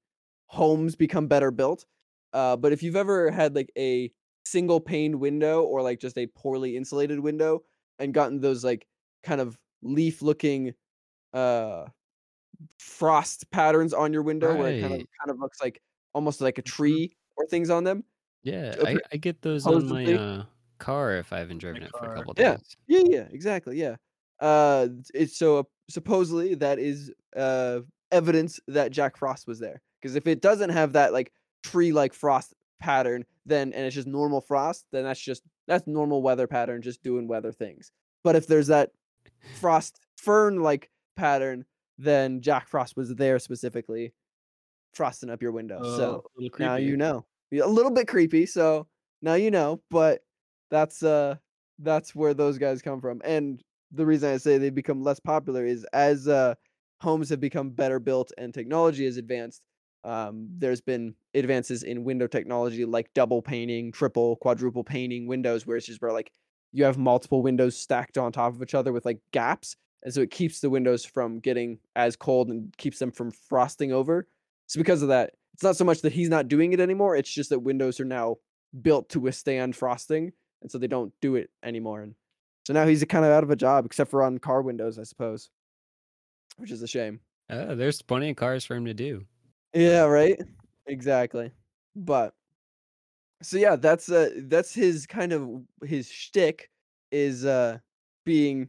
homes 0.48 0.96
become 0.96 1.28
better 1.28 1.52
built. 1.52 1.86
Uh, 2.34 2.56
but 2.58 2.72
if 2.74 2.84
you've 2.84 2.96
ever 2.96 3.32
had 3.32 3.56
like 3.56 3.72
a 3.78 4.12
single 4.46 4.80
paned 4.80 5.16
window 5.20 5.64
or 5.64 5.82
like 5.82 6.00
just 6.00 6.18
a 6.18 6.28
poorly 6.28 6.76
insulated 6.78 7.20
window 7.20 7.64
and 8.00 8.14
gotten 8.14 8.40
those 8.40 8.64
like 8.64 8.88
kind 9.24 9.42
of 9.42 9.60
leaf 9.82 10.22
looking 10.22 10.74
uh 11.34 11.88
frost 12.80 13.50
patterns 13.52 13.94
on 13.94 14.14
your 14.14 14.24
window 14.24 14.56
where 14.56 14.70
it 14.70 14.78
kind 14.80 14.94
of 14.94 15.00
kind 15.20 15.32
of 15.32 15.40
looks 15.40 15.62
like 15.62 15.82
almost 16.14 16.42
like 16.42 16.58
a 16.58 16.62
Mhm. 16.90 17.00
tree 17.02 17.12
or 17.38 17.48
things 17.48 17.70
on 17.70 17.84
them. 17.84 18.04
Yeah, 18.44 18.78
I 18.84 19.02
I 19.12 19.18
get 19.18 19.42
those 19.42 19.68
on 19.68 19.88
my, 19.88 20.12
uh, 20.12 20.46
car 20.78 21.14
if 21.18 21.34
I 21.34 21.40
haven't 21.40 21.58
driven 21.60 21.84
it 21.84 21.96
for 21.96 22.06
a 22.06 22.10
couple 22.10 22.34
yeah, 22.38 22.58
days. 22.58 22.78
yeah, 22.88 23.02
yeah, 23.06 23.28
exactly, 23.32 23.78
yeah. 23.80 23.96
Uh, 24.40 24.88
it's 25.14 25.38
so 25.38 25.68
supposedly 25.90 26.56
that 26.56 26.80
is 26.80 27.12
uh 27.36 27.80
evidence 28.12 28.60
that 28.68 28.92
Jack 28.92 29.18
Frost 29.18 29.48
was 29.48 29.60
there. 29.60 29.82
Because 30.02 30.16
if 30.16 30.28
it 30.28 30.42
doesn't 30.42 30.70
have 30.70 30.94
that 30.94 31.14
like 31.14 31.32
tree-like 31.64 32.14
frost 32.14 32.54
pattern, 32.80 33.26
then 33.46 33.74
and 33.74 33.86
it's 33.86 33.96
just 33.96 34.08
normal 34.08 34.42
frost, 34.42 34.86
then 34.92 35.04
that's 35.04 35.20
just 35.20 35.44
that's 35.68 35.88
normal 35.88 36.22
weather 36.22 36.48
pattern, 36.48 36.82
just 36.82 37.04
doing 37.04 37.28
weather 37.28 37.52
things. 37.52 37.92
But 38.24 38.36
if 38.36 38.48
there's 38.48 38.68
that 38.68 38.92
frost 39.60 40.00
fern-like 40.18 40.90
pattern, 41.16 41.66
then 41.98 42.42
Jack 42.42 42.68
Frost 42.68 42.96
was 42.96 43.14
there 43.16 43.40
specifically 43.40 44.14
frosting 44.94 45.30
up 45.30 45.42
your 45.42 45.52
window. 45.52 45.80
Oh, 45.82 45.98
So 45.98 46.24
now 46.60 46.76
you 46.78 46.98
know. 46.98 47.26
A 47.52 47.68
little 47.68 47.92
bit 47.92 48.08
creepy, 48.08 48.46
so 48.46 48.88
now 49.22 49.34
you 49.34 49.52
know, 49.52 49.82
but 49.90 50.24
that's 50.72 51.04
uh 51.04 51.36
that's 51.80 52.14
where 52.14 52.34
those 52.34 52.58
guys 52.58 52.82
come 52.82 53.02
from. 53.02 53.22
And 53.24 53.62
the 53.92 54.06
reason 54.06 54.34
I 54.34 54.38
say 54.38 54.58
they 54.58 54.70
become 54.70 55.04
less 55.04 55.20
popular 55.20 55.66
is 55.66 55.86
as 55.94 56.28
uh 56.28 56.56
homes 57.02 57.30
have 57.30 57.40
become 57.40 57.70
better 57.70 58.00
built 58.00 58.32
and 58.38 58.54
technology 58.54 59.06
has 59.06 59.18
advanced, 59.18 59.62
um, 60.04 60.48
there's 60.58 60.82
been 60.82 61.16
advances 61.34 61.84
in 61.84 62.04
window 62.04 62.28
technology 62.28 62.86
like 62.86 63.14
double 63.14 63.42
painting, 63.42 63.92
triple, 63.92 64.36
quadruple 64.38 64.84
painting 64.84 65.28
windows, 65.28 65.66
where 65.66 65.78
it's 65.78 65.86
just 65.86 66.02
where 66.02 66.12
like 66.12 66.32
you 66.72 66.84
have 66.84 66.98
multiple 66.98 67.42
windows 67.42 67.78
stacked 67.78 68.18
on 68.18 68.32
top 68.32 68.54
of 68.54 68.62
each 68.62 68.76
other 68.76 68.92
with 68.94 69.06
like 69.06 69.20
gaps. 69.32 69.76
And 70.04 70.14
so 70.14 70.22
it 70.22 70.32
keeps 70.32 70.62
the 70.62 70.70
windows 70.70 71.04
from 71.04 71.40
getting 71.40 71.80
as 71.96 72.16
cold 72.16 72.50
and 72.50 72.76
keeps 72.78 73.00
them 73.00 73.12
from 73.12 73.32
frosting 73.32 73.92
over. 73.92 74.28
So 74.68 74.80
because 74.80 75.02
of 75.02 75.10
that, 75.10 75.34
it's 75.54 75.64
not 75.64 75.76
so 75.76 75.84
much 75.84 76.02
that 76.02 76.14
he's 76.14 76.30
not 76.30 76.48
doing 76.48 76.72
it 76.72 76.80
anymore. 76.80 77.16
It's 77.16 77.34
just 77.34 77.50
that 77.50 77.60
windows 77.60 78.00
are 78.00 78.06
now 78.06 78.38
built 78.82 79.10
to 79.10 79.20
withstand 79.20 79.76
frosting, 79.76 80.32
and 80.62 80.72
so 80.72 80.78
they 80.78 80.88
don't 80.88 81.12
do 81.22 81.36
it 81.36 81.50
anymore. 81.64 82.02
And 82.02 82.16
so 82.70 82.74
now 82.74 82.86
he's 82.86 83.04
kind 83.06 83.26
of 83.26 83.32
out 83.32 83.44
of 83.44 83.50
a 83.50 83.56
job, 83.56 83.84
except 83.88 84.12
for 84.12 84.22
on 84.22 84.38
car 84.38 84.62
windows, 84.62 85.00
I 85.00 85.04
suppose, 85.04 85.50
which 86.58 86.70
is 86.70 86.84
a 86.84 86.88
shame. 86.88 87.20
Uh, 87.50 87.74
there's 87.74 88.00
plenty 88.04 88.30
of 88.30 88.36
cars 88.36 88.64
for 88.64 88.76
him 88.76 88.86
to 88.86 88.94
do. 88.94 89.26
Yeah, 89.74 90.04
right. 90.04 90.40
Exactly. 90.86 91.50
But 91.96 92.36
so 93.42 93.58
yeah, 93.58 93.76
that's 93.76 94.12
uh 94.12 94.30
that's 94.44 94.72
his 94.72 95.08
kind 95.08 95.34
of 95.34 95.64
his 95.84 96.12
shtick 96.12 96.70
is 97.12 97.44
uh 97.44 97.80
being 98.24 98.68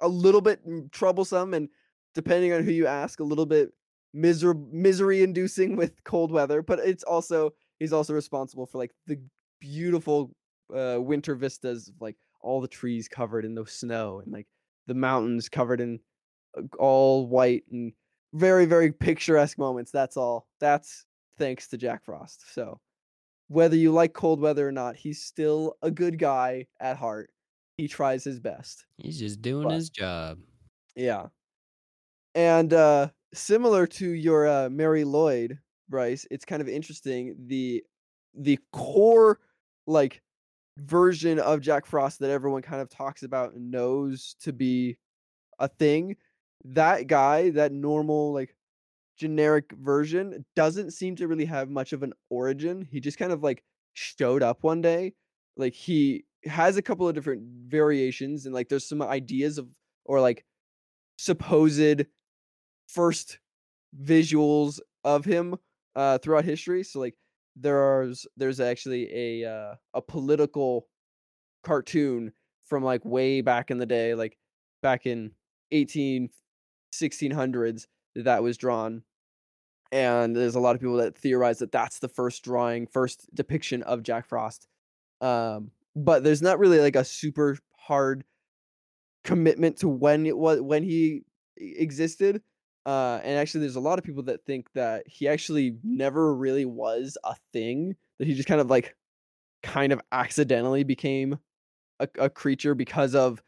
a 0.00 0.08
little 0.08 0.40
bit 0.40 0.66
mm, 0.66 0.90
troublesome 0.92 1.52
and 1.52 1.68
depending 2.14 2.54
on 2.54 2.64
who 2.64 2.70
you 2.70 2.86
ask, 2.86 3.20
a 3.20 3.24
little 3.24 3.44
bit 3.44 3.68
miser- 4.14 4.54
misery 4.54 5.22
inducing 5.22 5.76
with 5.76 6.02
cold 6.04 6.32
weather, 6.32 6.62
but 6.62 6.78
it's 6.78 7.04
also 7.04 7.52
he's 7.80 7.92
also 7.92 8.14
responsible 8.14 8.64
for 8.64 8.78
like 8.78 8.92
the 9.06 9.20
beautiful 9.60 10.34
uh 10.74 10.96
winter 10.98 11.34
vistas 11.34 11.88
of 11.88 12.00
like 12.00 12.16
all 12.42 12.60
the 12.60 12.68
trees 12.68 13.08
covered 13.08 13.44
in 13.44 13.54
the 13.54 13.66
snow 13.66 14.20
and 14.20 14.32
like 14.32 14.46
the 14.86 14.94
mountains 14.94 15.48
covered 15.48 15.80
in 15.80 16.00
uh, 16.56 16.62
all 16.78 17.26
white 17.26 17.64
and 17.70 17.92
very 18.34 18.66
very 18.66 18.92
picturesque 18.92 19.58
moments. 19.58 19.90
That's 19.90 20.16
all. 20.16 20.46
That's 20.60 21.04
thanks 21.38 21.68
to 21.68 21.76
Jack 21.78 22.04
Frost. 22.04 22.52
So, 22.54 22.80
whether 23.48 23.76
you 23.76 23.92
like 23.92 24.12
cold 24.12 24.40
weather 24.40 24.66
or 24.68 24.72
not, 24.72 24.96
he's 24.96 25.22
still 25.22 25.76
a 25.82 25.90
good 25.90 26.18
guy 26.18 26.66
at 26.80 26.96
heart. 26.96 27.30
He 27.76 27.88
tries 27.88 28.22
his 28.24 28.38
best. 28.40 28.86
he's 28.98 29.18
just 29.18 29.40
doing 29.42 29.68
But 29.68 29.74
his 29.74 29.90
job. 29.90 30.38
yeah. 30.94 31.26
And 32.34 32.72
uh 32.72 33.08
similar 33.34 33.86
to 33.86 34.08
your 34.10 34.46
uh 34.46 34.68
Mari 34.70 35.04
Lwyd, 35.04 35.58
Bryce, 35.88 36.26
it's 36.30 36.44
kind 36.44 36.62
of 36.62 36.68
interesting 36.68 37.36
the 37.46 37.82
the 38.34 38.58
core 38.72 39.40
like 39.86 40.22
version 40.78 41.38
of 41.38 41.60
Jack 41.60 41.86
Frost 41.86 42.20
that 42.20 42.30
everyone 42.30 42.62
kind 42.62 42.80
of 42.80 42.88
talks 42.88 43.22
about 43.22 43.54
and 43.54 43.70
knows 43.70 44.36
to 44.40 44.52
be 44.52 44.96
a 45.58 45.68
thing. 45.68 46.16
That 46.64 47.06
guy, 47.06 47.50
that 47.50 47.72
normal 47.72 48.32
like 48.32 48.56
generic 49.16 49.72
version 49.80 50.44
doesn't 50.56 50.92
seem 50.92 51.16
to 51.16 51.28
really 51.28 51.44
have 51.44 51.68
much 51.68 51.92
of 51.92 52.02
an 52.02 52.12
origin. 52.30 52.86
He 52.90 53.00
just 53.00 53.18
kind 53.18 53.32
of 53.32 53.42
like 53.42 53.62
showed 53.94 54.42
up 54.42 54.62
one 54.62 54.80
day. 54.80 55.14
Like 55.56 55.74
he 55.74 56.24
has 56.44 56.76
a 56.76 56.82
couple 56.82 57.08
of 57.08 57.14
different 57.14 57.42
variations 57.68 58.46
and 58.46 58.54
like 58.54 58.68
there's 58.68 58.88
some 58.88 59.02
ideas 59.02 59.58
of 59.58 59.68
or 60.04 60.20
like 60.20 60.44
supposed 61.18 62.04
first 62.88 63.38
visuals 64.02 64.80
of 65.04 65.24
him 65.24 65.56
uh 65.94 66.18
throughout 66.18 66.44
history. 66.44 66.82
So 66.82 67.00
like 67.00 67.14
there's 67.56 68.26
there's 68.36 68.60
actually 68.60 69.42
a 69.42 69.50
uh, 69.50 69.74
a 69.94 70.02
political 70.02 70.86
cartoon 71.64 72.32
from 72.64 72.82
like 72.82 73.04
way 73.04 73.40
back 73.40 73.70
in 73.70 73.78
the 73.78 73.86
day, 73.86 74.14
like 74.14 74.38
back 74.82 75.06
in 75.06 75.32
18 75.70 76.28
1600s 76.92 77.86
that 78.14 78.42
was 78.42 78.56
drawn. 78.56 79.02
And 79.90 80.34
there's 80.34 80.54
a 80.54 80.60
lot 80.60 80.74
of 80.74 80.80
people 80.80 80.96
that 80.96 81.16
theorize 81.16 81.58
that 81.58 81.72
that's 81.72 81.98
the 81.98 82.08
first 82.08 82.42
drawing, 82.44 82.86
first 82.86 83.26
depiction 83.34 83.82
of 83.82 84.02
Jack 84.02 84.26
Frost. 84.26 84.66
Um, 85.20 85.70
but 85.94 86.24
there's 86.24 86.42
not 86.42 86.58
really 86.58 86.80
like 86.80 86.96
a 86.96 87.04
super 87.04 87.58
hard 87.76 88.24
commitment 89.24 89.78
to 89.78 89.88
when 89.88 90.26
it 90.26 90.36
was 90.36 90.60
when 90.60 90.82
he 90.82 91.22
existed. 91.56 92.42
Uh, 92.86 93.20
and 93.22 93.38
actually, 93.38 93.60
there's 93.60 93.76
a 93.76 93.80
lot 93.80 93.98
of 93.98 94.04
people 94.04 94.22
that 94.24 94.44
think 94.44 94.72
that 94.74 95.06
he 95.08 95.28
actually 95.28 95.78
never 95.84 96.34
really 96.34 96.64
was 96.64 97.16
a 97.24 97.36
thing. 97.52 97.96
That 98.18 98.26
he 98.26 98.34
just 98.34 98.48
kind 98.48 98.60
of 98.60 98.70
like, 98.70 98.96
kind 99.62 99.92
of 99.92 100.00
accidentally 100.12 100.84
became 100.84 101.38
a, 102.00 102.08
a 102.18 102.30
creature 102.30 102.74
because 102.76 103.14
of. 103.14 103.42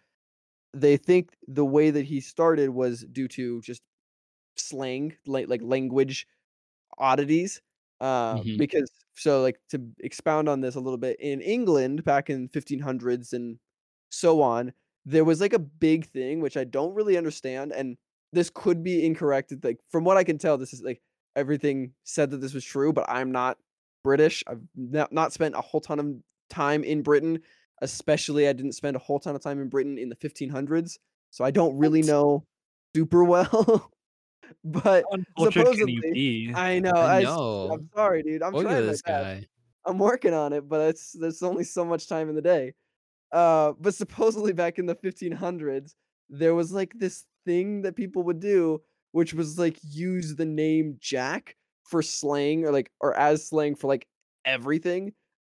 They 0.74 0.96
think 0.96 1.36
the 1.48 1.64
way 1.64 1.90
that 1.90 2.04
he 2.04 2.20
started 2.20 2.70
was 2.70 3.04
due 3.12 3.28
to 3.28 3.60
just 3.62 3.82
slang, 4.56 5.16
like 5.26 5.48
like 5.48 5.62
language 5.62 6.26
oddities. 6.98 7.62
Uh, 8.00 8.44
hmm 8.44 8.58
because 8.58 8.90
so 9.14 9.42
like 9.42 9.60
to 9.70 9.80
expound 10.00 10.48
on 10.48 10.60
this 10.60 10.74
a 10.74 10.80
little 10.80 10.98
bit, 10.98 11.18
in 11.20 11.40
England 11.40 12.04
back 12.04 12.30
in 12.30 12.48
1500s 12.48 13.32
and 13.32 13.58
so 14.10 14.42
on, 14.42 14.72
there 15.06 15.24
was 15.24 15.40
like 15.40 15.52
a 15.54 15.58
big 15.58 16.06
thing 16.06 16.40
which 16.40 16.56
I 16.56 16.64
don't 16.64 16.94
really 16.94 17.16
understand, 17.16 17.72
and 17.72 17.96
this 18.34 18.50
could 18.50 18.82
be 18.82 19.04
incorrect. 19.04 19.52
Like 19.62 19.78
from 19.90 20.04
what 20.04 20.16
I 20.16 20.24
can 20.24 20.38
tell, 20.38 20.58
this 20.58 20.72
is 20.72 20.82
like 20.82 21.00
everything 21.36 21.92
said 22.04 22.30
that 22.30 22.40
this 22.40 22.54
was 22.54 22.64
true, 22.64 22.92
but 22.92 23.08
I'm 23.08 23.32
not 23.32 23.58
British. 24.02 24.44
I've 24.46 24.60
not, 24.76 25.12
not 25.12 25.32
spent 25.32 25.54
a 25.54 25.60
whole 25.60 25.80
ton 25.80 25.98
of 25.98 26.06
time 26.50 26.84
in 26.84 27.02
Britain, 27.02 27.40
especially 27.82 28.48
I 28.48 28.52
didn't 28.52 28.72
spend 28.72 28.96
a 28.96 28.98
whole 28.98 29.18
ton 29.18 29.34
of 29.34 29.42
time 29.42 29.60
in 29.60 29.68
Britain 29.68 29.98
in 29.98 30.08
the 30.08 30.16
1500s, 30.16 30.98
so 31.30 31.44
I 31.44 31.50
don't 31.50 31.76
really 31.76 32.00
What? 32.00 32.08
know 32.08 32.44
super 32.94 33.24
well. 33.24 33.90
but 34.64 35.04
How 35.10 35.16
can 35.16 35.26
you 35.38 35.50
supposedly? 35.50 36.52
I 36.54 36.78
know. 36.78 36.90
I 36.90 37.18
I 37.18 37.22
know. 37.22 37.70
I'm 37.72 37.88
sorry, 37.94 38.22
dude. 38.22 38.42
I'm 38.42 38.52
Look 38.52 38.64
trying 38.64 38.86
this 38.86 39.02
guy. 39.02 39.46
I'm 39.86 39.98
working 39.98 40.32
on 40.32 40.52
it, 40.52 40.68
but 40.68 40.80
it's 40.80 41.12
there's 41.12 41.42
only 41.42 41.64
so 41.64 41.84
much 41.84 42.08
time 42.08 42.28
in 42.28 42.34
the 42.34 42.42
day. 42.42 42.74
Uh, 43.32 43.72
but 43.80 43.94
supposedly 43.94 44.52
back 44.52 44.78
in 44.78 44.86
the 44.86 44.94
1500s, 44.94 45.94
there 46.30 46.54
was 46.54 46.72
like 46.72 46.92
this 46.96 47.24
thing 47.44 47.82
that 47.82 47.96
people 47.96 48.22
would 48.24 48.40
do, 48.40 48.80
which 49.12 49.34
was 49.34 49.58
like 49.58 49.78
use 49.82 50.34
the 50.36 50.44
name 50.44 50.96
Jack 51.00 51.56
for 51.84 52.02
slang 52.02 52.64
or 52.64 52.72
like 52.72 52.90
or 53.00 53.14
as 53.14 53.46
slang 53.46 53.74
for 53.74 53.88
like 53.88 54.06
everything. 54.44 55.12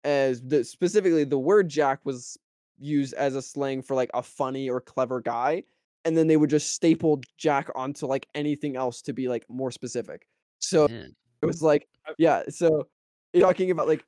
As 0.04 0.40
the 0.42 0.64
specifically 0.64 1.24
the 1.24 1.38
word 1.38 1.68
Jack 1.68 2.00
was 2.04 2.38
used 2.78 3.14
as 3.14 3.34
a 3.34 3.42
slang 3.42 3.82
for 3.82 3.94
like 3.94 4.10
a 4.14 4.22
funny 4.22 4.68
or 4.68 4.80
clever 4.80 5.20
guy, 5.20 5.62
and 6.04 6.16
then 6.16 6.26
they 6.28 6.36
would 6.36 6.50
just 6.50 6.72
staple 6.72 7.20
Jack 7.36 7.68
onto 7.74 8.06
like 8.06 8.28
anything 8.34 8.76
else 8.76 9.02
to 9.02 9.12
be 9.12 9.28
like 9.28 9.44
more 9.48 9.70
specific. 9.70 10.26
So 10.60 10.86
Man. 10.88 11.14
it 11.42 11.46
was 11.46 11.62
like, 11.62 11.88
yeah. 12.18 12.42
So 12.48 12.86
you're 13.32 13.46
talking 13.46 13.70
about 13.70 13.88
like 13.88 14.04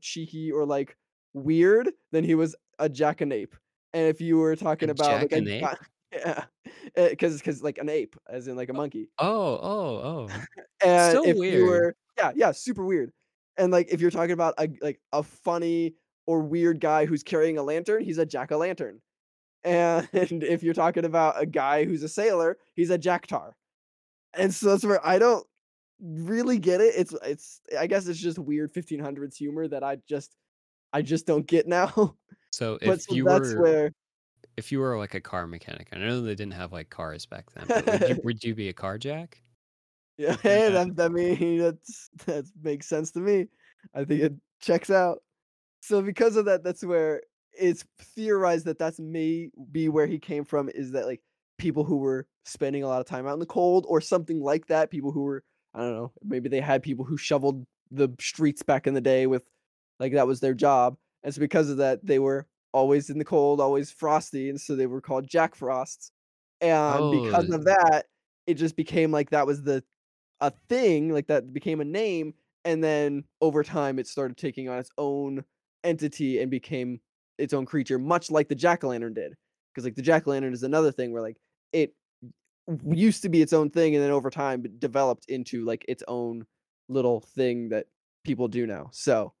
cheeky 0.00 0.50
or 0.50 0.64
like 0.64 0.96
weird, 1.34 1.90
then 2.12 2.24
he 2.24 2.34
was 2.34 2.56
a 2.78 2.88
jackanape. 2.88 3.52
And 3.92 4.06
if 4.06 4.20
you 4.20 4.38
were 4.38 4.52
A 4.52 4.56
talking 4.56 4.90
about 4.90 5.22
like 5.22 5.32
a 5.32 5.76
yeah, 6.12 6.44
eh, 6.96 7.08
because 7.10 7.38
because 7.38 7.62
like 7.62 7.78
an 7.78 7.88
ape, 7.88 8.16
as 8.28 8.48
in 8.48 8.56
like 8.56 8.68
a 8.68 8.72
oh, 8.72 8.76
monkey. 8.76 9.10
Oh, 9.18 9.58
oh, 9.62 10.28
oh. 10.28 10.28
And 10.84 11.12
So 11.12 11.24
if 11.24 11.34
you 11.34 11.40
weird. 11.40 11.68
were, 11.68 11.96
yeah, 12.16 12.32
yeah, 12.34 12.52
super 12.52 12.84
weird. 12.84 13.12
And 13.56 13.72
like 13.72 13.88
if 13.90 14.00
you're 14.00 14.10
talking 14.10 14.32
about 14.32 14.54
a 14.58 14.68
like 14.80 15.00
a 15.12 15.22
funny 15.22 15.94
or 16.26 16.40
weird 16.40 16.80
guy 16.80 17.06
who's 17.06 17.22
carrying 17.22 17.58
a 17.58 17.62
lantern, 17.62 18.04
he's 18.04 18.18
a 18.18 18.26
jack 18.26 18.52
o' 18.52 18.58
lantern. 18.58 19.00
And 19.64 20.08
if 20.44 20.62
you're 20.62 20.72
talking 20.72 21.04
about 21.04 21.42
a 21.42 21.44
guy 21.44 21.84
who's 21.84 22.04
a 22.04 22.08
sailor, 22.08 22.58
he's 22.74 22.90
a 22.90 22.98
jacktar. 22.98 23.52
And 24.34 24.54
so 24.54 24.68
that's 24.68 24.84
where 24.84 25.04
I 25.04 25.18
don't 25.18 25.44
really 26.00 26.58
get 26.58 26.80
it. 26.80 26.94
It's 26.96 27.14
it's 27.24 27.60
I 27.78 27.86
guess 27.86 28.06
it's 28.06 28.20
just 28.20 28.38
weird 28.38 28.72
1500s 28.72 29.36
humor 29.36 29.66
that 29.68 29.82
I 29.82 29.98
just 30.08 30.36
I 30.92 31.02
just 31.02 31.26
don't 31.26 31.46
get 31.46 31.66
now. 31.66 32.16
So 32.50 32.78
but 32.84 32.98
if 32.98 33.02
so 33.02 33.14
you 33.14 33.24
that's 33.24 33.54
were 33.54 33.62
where 33.62 33.92
if 34.58 34.72
you 34.72 34.80
were 34.80 34.98
like 34.98 35.14
a 35.14 35.20
car 35.20 35.46
mechanic, 35.46 35.88
I 35.92 35.98
know 35.98 36.20
they 36.20 36.34
didn't 36.34 36.54
have 36.54 36.72
like 36.72 36.90
cars 36.90 37.26
back 37.26 37.46
then, 37.52 37.64
but 37.68 37.86
would 37.86 38.08
you 38.08 38.20
would 38.24 38.44
you 38.44 38.54
be 38.56 38.68
a 38.68 38.72
car 38.72 38.98
jack? 38.98 39.40
yeah, 40.18 40.36
hey, 40.42 40.68
that 40.70 41.00
I 41.00 41.08
mean 41.08 41.58
that's 41.60 42.10
that 42.26 42.44
makes 42.60 42.88
sense 42.88 43.12
to 43.12 43.20
me. 43.20 43.46
I 43.94 44.04
think 44.04 44.20
it 44.20 44.34
checks 44.60 44.90
out. 44.90 45.22
So 45.80 46.02
because 46.02 46.34
of 46.34 46.44
that, 46.46 46.64
that's 46.64 46.84
where 46.84 47.22
it's 47.52 47.84
theorized 48.00 48.66
that 48.66 48.80
that's 48.80 48.98
may 48.98 49.48
be 49.70 49.88
where 49.88 50.08
he 50.08 50.18
came 50.18 50.44
from. 50.44 50.68
Is 50.68 50.90
that 50.90 51.06
like 51.06 51.22
people 51.56 51.84
who 51.84 51.98
were 51.98 52.26
spending 52.44 52.82
a 52.82 52.88
lot 52.88 53.00
of 53.00 53.06
time 53.06 53.28
out 53.28 53.34
in 53.34 53.38
the 53.38 53.46
cold 53.46 53.86
or 53.88 54.00
something 54.00 54.40
like 54.40 54.66
that? 54.66 54.90
People 54.90 55.12
who 55.12 55.22
were 55.22 55.44
I 55.72 55.80
don't 55.80 55.94
know, 55.94 56.12
maybe 56.24 56.48
they 56.48 56.60
had 56.60 56.82
people 56.82 57.04
who 57.04 57.16
shoveled 57.16 57.64
the 57.92 58.08
streets 58.18 58.64
back 58.64 58.88
in 58.88 58.94
the 58.94 59.00
day 59.00 59.28
with 59.28 59.44
like 60.00 60.14
that 60.14 60.26
was 60.26 60.40
their 60.40 60.54
job. 60.54 60.96
And 61.22 61.32
so 61.32 61.38
because 61.38 61.70
of 61.70 61.76
that, 61.76 62.04
they 62.04 62.18
were 62.18 62.48
always 62.78 63.10
in 63.10 63.18
the 63.18 63.24
cold, 63.24 63.60
always 63.60 63.90
frosty, 63.90 64.48
and 64.50 64.60
so 64.60 64.76
they 64.76 64.86
were 64.86 65.00
called 65.00 65.26
Jack 65.28 65.54
Frosts. 65.56 66.12
And 66.60 67.10
because 67.10 67.48
Oh, 67.48 67.52
of 67.52 67.64
that, 67.64 68.06
it 68.46 68.54
just 68.54 68.76
became 68.76 69.10
like 69.12 69.30
that 69.30 69.46
was 69.46 69.62
the 69.62 69.84
a 70.40 70.52
thing, 70.68 71.12
like 71.12 71.26
that 71.28 71.52
became 71.52 71.80
a 71.80 71.84
name, 71.84 72.34
and 72.64 72.82
then 72.84 73.24
over 73.40 73.64
time 73.64 73.98
it 73.98 74.06
started 74.06 74.36
taking 74.36 74.68
on 74.68 74.78
its 74.78 74.90
own 74.98 75.44
entity 75.84 76.40
and 76.40 76.50
became 76.50 77.00
its 77.38 77.52
own 77.52 77.66
creature, 77.66 77.98
much 77.98 78.30
like 78.30 78.48
the 78.48 78.54
jack-o'-lantern 78.54 79.14
did. 79.14 79.34
Because 79.74 79.84
like 79.84 79.96
the 79.96 80.02
jack-o'-lantern 80.02 80.52
is 80.52 80.62
another 80.64 80.92
thing 80.92 81.12
where 81.12 81.22
like 81.22 81.38
it 81.72 81.94
used 82.92 83.22
to 83.22 83.28
be 83.28 83.42
its 83.42 83.52
own 83.52 83.70
thing, 83.70 83.94
and 83.94 84.04
then 84.04 84.12
over 84.12 84.30
time 84.30 84.64
it 84.64 84.80
developed 84.80 85.26
into 85.28 85.64
like 85.64 85.84
its 85.88 86.02
own 86.08 86.46
little 86.88 87.20
thing 87.20 87.70
that 87.70 87.86
people 88.24 88.48
do 88.48 88.66
now. 88.66 88.90
So 88.92 89.34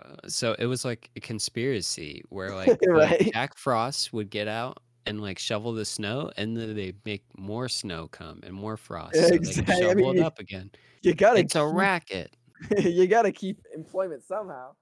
Uh, 0.00 0.28
so 0.28 0.54
it 0.58 0.66
was 0.66 0.84
like 0.84 1.10
a 1.16 1.20
conspiracy 1.20 2.22
where 2.28 2.50
like 2.54 2.68
uh, 2.68 2.92
right, 2.92 3.30
Jack 3.32 3.56
Frost 3.56 4.12
would 4.12 4.30
get 4.30 4.48
out 4.48 4.78
and 5.06 5.20
like 5.20 5.38
shovel 5.38 5.72
the 5.72 5.84
snow, 5.84 6.30
and 6.36 6.56
then 6.56 6.74
they 6.74 6.92
make 7.04 7.24
more 7.36 7.68
snow 7.68 8.08
come 8.08 8.40
and 8.42 8.54
more 8.54 8.76
frost, 8.76 9.16
so 9.16 9.28
they 9.28 9.34
exactly. 9.34 9.74
I 9.74 9.80
shovel 9.80 10.12
mean, 10.12 10.18
it 10.18 10.22
up 10.24 10.38
again. 10.38 10.70
you 11.02 11.14
gotta 11.14 11.40
It's 11.40 11.54
a 11.56 11.66
racket. 11.66 12.36
you 12.78 13.06
gotta 13.06 13.32
keep 13.32 13.60
employment 13.74 14.22
somehow. 14.24 14.72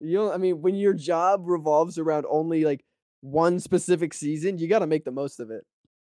You 0.00 0.18
know, 0.18 0.32
I 0.32 0.36
mean, 0.36 0.60
when 0.62 0.74
your 0.74 0.92
job 0.94 1.42
revolves 1.46 1.98
around 1.98 2.26
only 2.28 2.64
like 2.64 2.84
one 3.20 3.58
specific 3.60 4.12
season, 4.14 4.58
you 4.58 4.68
gotta 4.68 4.86
make 4.86 5.04
the 5.04 5.10
most 5.10 5.40
of 5.40 5.50
it. 5.50 5.64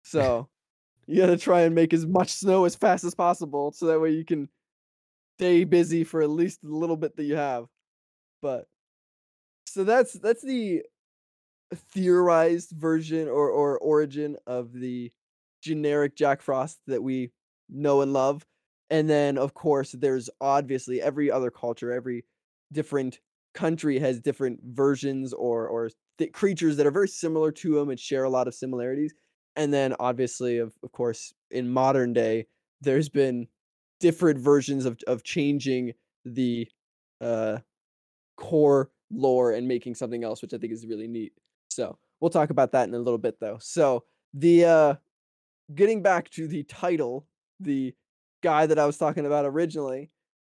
So 0.02 0.48
you 1.06 1.20
gotta 1.20 1.36
try 1.36 1.62
and 1.62 1.74
make 1.74 1.92
as 1.92 2.06
much 2.06 2.30
snow 2.32 2.64
as 2.64 2.74
fast 2.74 3.04
as 3.04 3.14
possible, 3.14 3.72
so 3.72 3.86
that 3.86 4.00
way 4.00 4.10
you 4.10 4.24
can 4.24 4.48
stay 5.38 5.64
busy 5.64 6.04
for 6.04 6.22
at 6.22 6.30
least 6.30 6.60
the 6.62 6.74
little 6.74 6.96
bit 6.96 7.16
that 7.16 7.24
you 7.24 7.36
have. 7.36 7.66
But 8.44 8.66
so 9.64 9.84
that's 9.84 10.12
that's 10.12 10.42
the 10.42 10.82
theorized 11.74 12.72
version 12.72 13.26
or 13.26 13.48
or 13.48 13.78
origin 13.78 14.36
of 14.46 14.74
the 14.74 15.10
generic 15.62 16.14
Jack 16.14 16.42
Frost 16.42 16.78
that 16.86 17.02
we 17.02 17.32
know 17.70 18.02
and 18.02 18.12
love. 18.12 18.44
And 18.90 19.08
then 19.08 19.38
of 19.38 19.54
course 19.54 19.92
there's 19.92 20.28
obviously 20.42 21.00
every 21.00 21.30
other 21.30 21.50
culture, 21.50 21.90
every 21.90 22.26
different 22.70 23.18
country 23.54 23.98
has 23.98 24.20
different 24.20 24.60
versions 24.62 25.32
or 25.32 25.66
or 25.66 25.88
th- 26.18 26.32
creatures 26.32 26.76
that 26.76 26.86
are 26.86 26.90
very 26.90 27.08
similar 27.08 27.50
to 27.50 27.76
them 27.76 27.88
and 27.88 27.98
share 27.98 28.24
a 28.24 28.30
lot 28.30 28.46
of 28.46 28.54
similarities. 28.54 29.14
And 29.56 29.72
then 29.72 29.94
obviously 29.98 30.58
of 30.58 30.74
of 30.82 30.92
course 30.92 31.32
in 31.50 31.70
modern 31.70 32.12
day 32.12 32.44
there's 32.82 33.08
been 33.08 33.48
different 34.00 34.38
versions 34.38 34.84
of 34.84 34.98
of 35.06 35.24
changing 35.24 35.94
the 36.26 36.68
uh 37.22 37.60
core 38.36 38.90
lore 39.10 39.52
and 39.52 39.68
making 39.68 39.94
something 39.94 40.24
else, 40.24 40.42
which 40.42 40.54
I 40.54 40.58
think 40.58 40.72
is 40.72 40.86
really 40.86 41.06
neat. 41.06 41.32
So 41.68 41.98
we'll 42.20 42.30
talk 42.30 42.50
about 42.50 42.72
that 42.72 42.88
in 42.88 42.94
a 42.94 42.98
little 42.98 43.18
bit 43.18 43.38
though. 43.40 43.58
So 43.60 44.04
the 44.32 44.64
uh 44.64 44.94
getting 45.74 46.02
back 46.02 46.30
to 46.30 46.46
the 46.46 46.62
title, 46.64 47.26
the 47.60 47.94
guy 48.42 48.66
that 48.66 48.78
I 48.78 48.86
was 48.86 48.98
talking 48.98 49.26
about 49.26 49.44
originally, 49.44 50.10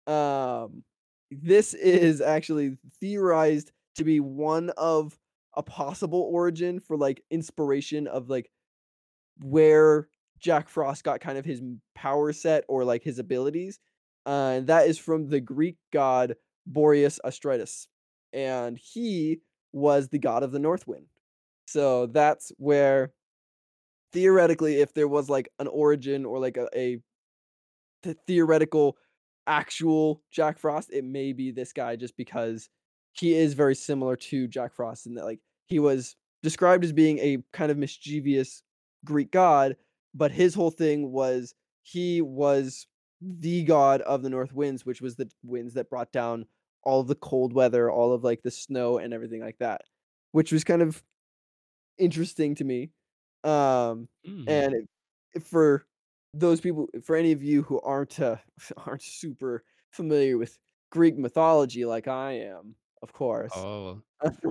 um 0.05 0.83
this 1.31 1.73
is 1.73 2.21
actually 2.21 2.77
theorized 3.01 3.71
to 3.95 4.03
be 4.03 4.19
one 4.19 4.69
of 4.77 5.17
a 5.55 5.63
possible 5.63 6.21
origin 6.31 6.79
for 6.79 6.95
like 6.95 7.23
inspiration 7.31 8.07
of 8.07 8.29
like 8.29 8.49
where 9.41 10.07
Jack 10.39 10.69
Frost 10.69 11.03
got 11.03 11.19
kind 11.19 11.37
of 11.37 11.45
his 11.45 11.61
power 11.95 12.31
set 12.31 12.63
or 12.67 12.85
like 12.85 13.03
his 13.03 13.19
abilities. 13.19 13.79
Uh, 14.25 14.55
and 14.57 14.67
that 14.67 14.87
is 14.87 14.97
from 14.97 15.27
the 15.27 15.39
Greek 15.39 15.77
god 15.91 16.35
Boreas 16.67 17.19
Astrides. 17.23 17.87
And 18.33 18.77
he 18.77 19.39
was 19.71 20.09
the 20.09 20.19
god 20.19 20.43
of 20.43 20.51
the 20.51 20.59
north 20.59 20.87
wind. 20.87 21.07
So 21.65 22.05
that's 22.07 22.51
where 22.57 23.11
theoretically, 24.13 24.81
if 24.81 24.93
there 24.93 25.07
was 25.07 25.29
like 25.29 25.49
an 25.59 25.67
origin 25.67 26.25
or 26.25 26.39
like 26.39 26.57
a, 26.57 26.67
a 26.75 26.99
th- 28.03 28.17
theoretical 28.25 28.97
actual 29.47 30.21
Jack 30.31 30.59
Frost, 30.59 30.89
it 30.91 31.03
may 31.03 31.33
be 31.33 31.51
this 31.51 31.73
guy 31.73 31.95
just 31.95 32.15
because 32.17 32.69
he 33.13 33.33
is 33.33 33.53
very 33.53 33.75
similar 33.75 34.15
to 34.15 34.47
Jack 34.47 34.73
Frost 34.73 35.07
in 35.07 35.15
that 35.15 35.25
like 35.25 35.39
he 35.65 35.79
was 35.79 36.15
described 36.43 36.83
as 36.83 36.93
being 36.93 37.19
a 37.19 37.37
kind 37.53 37.71
of 37.71 37.77
mischievous 37.77 38.63
Greek 39.05 39.31
god, 39.31 39.75
but 40.13 40.31
his 40.31 40.53
whole 40.53 40.71
thing 40.71 41.11
was 41.11 41.53
he 41.81 42.21
was 42.21 42.87
the 43.21 43.63
god 43.63 44.01
of 44.01 44.21
the 44.21 44.29
north 44.29 44.53
winds, 44.53 44.85
which 44.85 45.01
was 45.01 45.15
the 45.15 45.29
winds 45.43 45.73
that 45.73 45.89
brought 45.89 46.11
down 46.11 46.45
all 46.87 47.01
of 47.01 47.07
the 47.07 47.15
cold 47.15 47.51
weather, 47.53 47.91
all 47.91 48.13
of 48.13 48.23
like 48.23 48.41
the 48.43 48.51
snow 48.51 48.97
and 48.97 49.13
everything 49.13 49.41
like 49.41 49.57
that, 49.59 49.81
which 50.31 50.51
was 50.51 50.63
kind 50.63 50.81
of 50.81 51.03
interesting 51.97 52.55
to 52.55 52.63
me. 52.63 52.91
Um, 53.43 54.07
Mm. 54.27 54.47
and 54.47 54.73
it, 55.35 55.43
for 55.43 55.85
those 56.33 56.59
people, 56.61 56.87
for 57.03 57.15
any 57.15 57.31
of 57.31 57.43
you 57.43 57.61
who 57.63 57.79
aren't 57.81 58.19
uh, 58.19 58.37
aren't 58.85 59.01
super 59.03 59.63
familiar 59.91 60.37
with 60.37 60.57
Greek 60.91 61.17
mythology 61.17 61.85
like 61.85 62.07
I 62.07 62.33
am, 62.39 62.75
of 63.03 63.13
course, 63.13 63.51
Oh, 63.55 64.01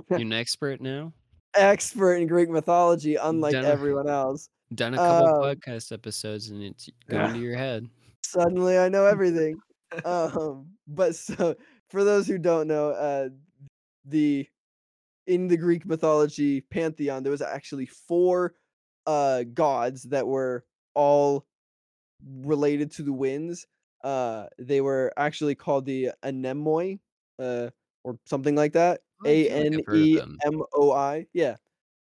you're 0.09 0.19
an 0.19 0.33
expert 0.43 0.81
now? 0.81 1.13
expert 1.55 2.15
in 2.15 2.27
Greek 2.27 2.49
mythology, 2.49 3.15
unlike 3.15 3.53
Dunno. 3.53 3.67
everyone 3.69 4.07
else. 4.09 4.49
Done 4.75 4.93
a 4.93 4.97
couple 4.97 5.27
Um, 5.27 5.41
podcast 5.55 5.91
episodes 5.91 6.49
and 6.49 6.61
it's 6.61 6.89
going 7.09 7.33
to 7.33 7.39
your 7.39 7.55
head. 7.57 7.87
Suddenly, 8.23 8.77
I 8.77 8.89
know 8.89 9.05
everything. 9.05 9.55
um, 10.05 10.67
but 10.87 11.15
so 11.15 11.55
for 11.89 12.03
those 12.03 12.27
who 12.27 12.37
don't 12.37 12.67
know, 12.67 12.91
uh, 12.91 13.29
the 14.05 14.47
in 15.25 15.47
the 15.47 15.57
Greek 15.57 15.85
mythology 15.85 16.61
pantheon, 16.61 17.23
there 17.23 17.31
was 17.31 17.41
actually 17.41 17.85
four 17.85 18.53
uh 19.05 19.43
gods 19.53 20.03
that 20.03 20.27
were 20.27 20.65
all 20.93 21.45
related 22.41 22.91
to 22.91 23.03
the 23.03 23.13
winds. 23.13 23.67
Uh, 24.03 24.47
they 24.59 24.81
were 24.81 25.11
actually 25.17 25.55
called 25.55 25.85
the 25.85 26.09
anemoi, 26.23 26.99
uh, 27.39 27.69
or 28.03 28.17
something 28.25 28.55
like 28.55 28.73
that. 28.73 29.01
Oh, 29.25 29.29
A 29.29 29.49
N 29.49 29.75
I've 29.75 29.85
heard 29.85 29.95
of 29.97 30.01
E. 30.01 30.19
M 30.45 30.61
O 30.73 30.91
I. 30.91 31.25
Yeah. 31.33 31.55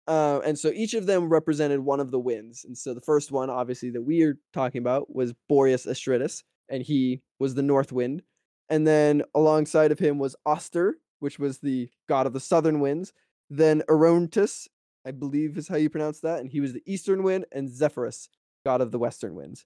Uh, 0.07 0.39
and 0.43 0.57
so 0.57 0.69
each 0.69 0.93
of 0.95 1.05
them 1.05 1.29
represented 1.29 1.79
one 1.79 1.99
of 1.99 2.09
the 2.09 2.19
winds. 2.19 2.65
And 2.65 2.75
so 2.75 2.93
the 2.93 3.01
first 3.01 3.31
one, 3.31 3.49
obviously, 3.49 3.91
that 3.91 4.01
we 4.01 4.23
are 4.23 4.39
talking 4.53 4.79
about 4.79 5.13
was 5.13 5.33
Boreas 5.47 5.85
Astrides, 5.85 6.43
and 6.67 6.81
he 6.81 7.21
was 7.37 7.53
the 7.53 7.61
north 7.61 7.91
wind. 7.91 8.23
And 8.69 8.85
then 8.85 9.23
alongside 9.33 9.91
of 9.91 9.99
him 9.99 10.19
was 10.19 10.35
Auster, 10.45 10.97
which 11.19 11.39
was 11.39 11.59
the 11.59 11.89
god 12.07 12.27
of 12.27 12.33
the 12.33 12.39
southern 12.39 12.79
winds. 12.79 13.13
Then 13.49 13.83
Orontes, 13.89 14.67
I 15.05 15.11
believe 15.11 15.57
is 15.57 15.67
how 15.67 15.77
you 15.77 15.89
pronounce 15.89 16.19
that, 16.21 16.39
and 16.39 16.49
he 16.49 16.59
was 16.59 16.73
the 16.73 16.83
eastern 16.85 17.23
wind, 17.23 17.45
and 17.51 17.69
Zephyrus, 17.69 18.29
god 18.65 18.81
of 18.81 18.91
the 18.91 18.99
western 18.99 19.35
winds. 19.35 19.65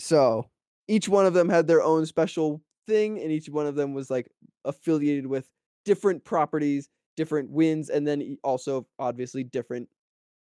So 0.00 0.50
each 0.88 1.08
one 1.08 1.26
of 1.26 1.34
them 1.34 1.48
had 1.48 1.66
their 1.66 1.82
own 1.82 2.06
special 2.06 2.62
thing, 2.86 3.20
and 3.20 3.30
each 3.30 3.48
one 3.48 3.66
of 3.66 3.76
them 3.76 3.94
was 3.94 4.10
like 4.10 4.28
affiliated 4.64 5.26
with 5.26 5.48
different 5.84 6.24
properties, 6.24 6.88
different 7.16 7.50
winds, 7.50 7.88
and 7.88 8.06
then 8.06 8.36
also 8.42 8.86
obviously 8.98 9.44
different 9.44 9.88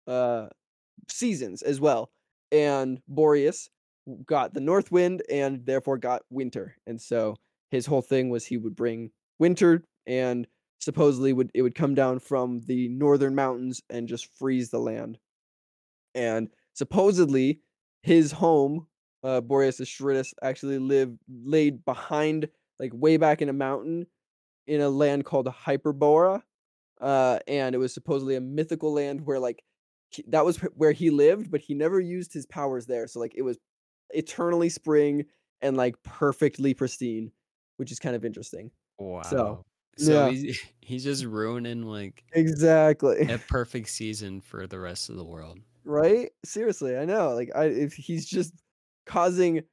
uh 0.08 0.48
seasons 1.10 1.62
as 1.62 1.80
well. 1.80 2.12
And 2.52 3.02
Boreas 3.08 3.70
got 4.26 4.54
the 4.54 4.62
north 4.62 4.91
wind 4.91 5.24
and 5.30 5.66
therefore 5.66 5.98
got 5.98 6.24
winter. 6.30 6.76
And 6.88 7.00
so 7.02 7.36
his 7.72 7.86
whole 7.86 8.01
thing 8.01 8.30
was 8.30 8.45
he 8.45 8.57
would 8.57 8.76
bring 8.76 9.11
winter 9.39 9.84
and 10.05 10.47
supposedly 10.80 11.34
would 11.34 11.51
it 11.53 11.61
would 11.61 11.76
come 11.76 11.95
down 11.95 12.20
from 12.20 12.61
the 12.61 12.88
northern 12.89 13.36
mountains 13.36 13.82
and 13.89 14.07
just 14.07 14.28
freeze 14.38 14.70
the 14.70 14.80
land. 14.80 15.18
And 16.15 16.49
supposedly 16.74 17.61
his 18.01 18.32
home, 18.32 18.88
uh 19.24 19.41
Boreas 19.41 19.80
Astrides, 19.80 20.34
actually 20.41 20.80
lived 20.80 21.20
laid 21.28 21.84
behind 21.86 22.49
like 22.80 22.91
way 22.93 23.18
back 23.18 23.41
in 23.41 23.49
a 23.49 23.53
mountain 23.53 24.07
in 24.68 24.82
a 24.82 24.89
land 24.89 25.26
called 25.26 25.47
Hyperbora. 25.47 26.43
Uh, 26.99 27.39
and 27.47 27.76
it 27.76 27.78
was 27.78 27.93
supposedly 27.93 28.36
a 28.36 28.41
mythical 28.41 28.93
land 28.93 29.26
where 29.26 29.39
like 29.39 29.63
he- 30.09 30.26
that 30.30 30.45
was 30.45 30.57
where 30.57 30.91
he 30.91 31.09
lived, 31.09 31.51
but 31.51 31.61
he 31.61 31.74
never 31.74 31.99
used 31.99 32.34
his 32.34 32.45
powers 32.45 32.86
there. 32.86 33.07
So 33.07 33.20
like 33.20 33.34
it 33.36 33.43
was 33.43 33.57
eternally 34.11 34.70
spring 34.70 35.26
and 35.61 35.78
like 35.78 36.01
perfectly 36.03 36.74
pristine, 36.74 37.32
which 37.78 37.92
is 37.92 38.00
kind 38.00 38.16
of 38.16 38.26
interesting. 38.26 38.72
Wow. 39.00 39.22
So, 39.22 39.64
So 39.98 40.26
yeah. 40.26 40.30
he's, 40.30 40.60
he's 40.82 41.04
just 41.04 41.24
ruining 41.26 41.84
like 41.84 42.24
Exactly. 42.34 43.30
a 43.30 43.40
perfect 43.40 43.90
season 43.90 44.42
for 44.42 44.68
the 44.68 44.80
rest 44.80 45.10
of 45.10 45.16
the 45.18 45.26
world. 45.26 45.60
right? 45.84 46.32
Seriously, 46.46 46.98
I 46.98 47.06
know. 47.06 47.34
Like 47.34 47.52
I 47.56 47.66
if 47.66 47.94
he's 47.94 48.26
just 48.26 48.54
causing 49.06 49.64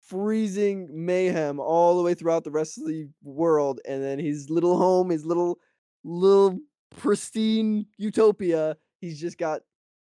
freezing 0.00 0.88
mayhem 0.92 1.60
all 1.60 1.96
the 1.96 2.02
way 2.02 2.14
throughout 2.14 2.44
the 2.44 2.50
rest 2.50 2.78
of 2.78 2.86
the 2.86 3.08
world 3.22 3.80
and 3.86 4.02
then 4.02 4.18
his 4.18 4.50
little 4.50 4.78
home, 4.78 5.10
his 5.10 5.26
little 5.26 5.58
little 6.04 6.58
pristine 6.90 7.86
utopia, 7.98 8.76
he's 9.00 9.20
just 9.20 9.38
got 9.38 9.62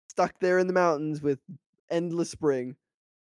stuck 0.09 0.39
there 0.39 0.59
in 0.59 0.67
the 0.67 0.73
mountains 0.73 1.21
with 1.21 1.39
endless 1.91 2.31
spring, 2.31 2.75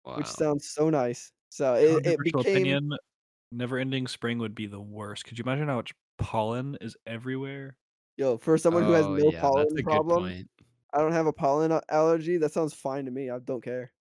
Wow. 0.03 0.15
which 0.15 0.27
sounds 0.27 0.69
so 0.69 0.89
nice. 0.89 1.31
So 1.49 1.75
it, 1.75 2.01
it 2.05 2.23
became 2.23 2.77
opinion. 2.77 2.89
Never-ending 3.51 4.07
spring 4.07 4.39
would 4.39 4.55
be 4.55 4.67
the 4.67 4.81
worst. 4.81 5.25
Could 5.25 5.37
you 5.37 5.43
imagine 5.43 5.67
how 5.67 5.77
much 5.77 5.93
pollen 6.17 6.77
is 6.81 6.95
everywhere? 7.07 7.77
yo, 8.19 8.37
for 8.37 8.57
someone 8.57 8.83
who 8.83 8.91
has 8.91 9.05
oh, 9.05 9.15
no 9.15 9.31
yeah, 9.31 9.41
pollen 9.41 9.65
that's 9.69 9.79
a 9.79 9.83
problem, 9.83 10.23
good 10.23 10.33
point. 10.35 10.49
I 10.93 10.99
don't 10.99 11.13
have 11.13 11.25
a 11.25 11.33
pollen 11.33 11.71
a- 11.71 11.81
allergy. 11.89 12.37
That 12.37 12.51
sounds 12.51 12.73
fine 12.73 13.05
to 13.05 13.11
me. 13.11 13.29
I 13.29 13.39
don't 13.39 13.63
care. 13.63 13.91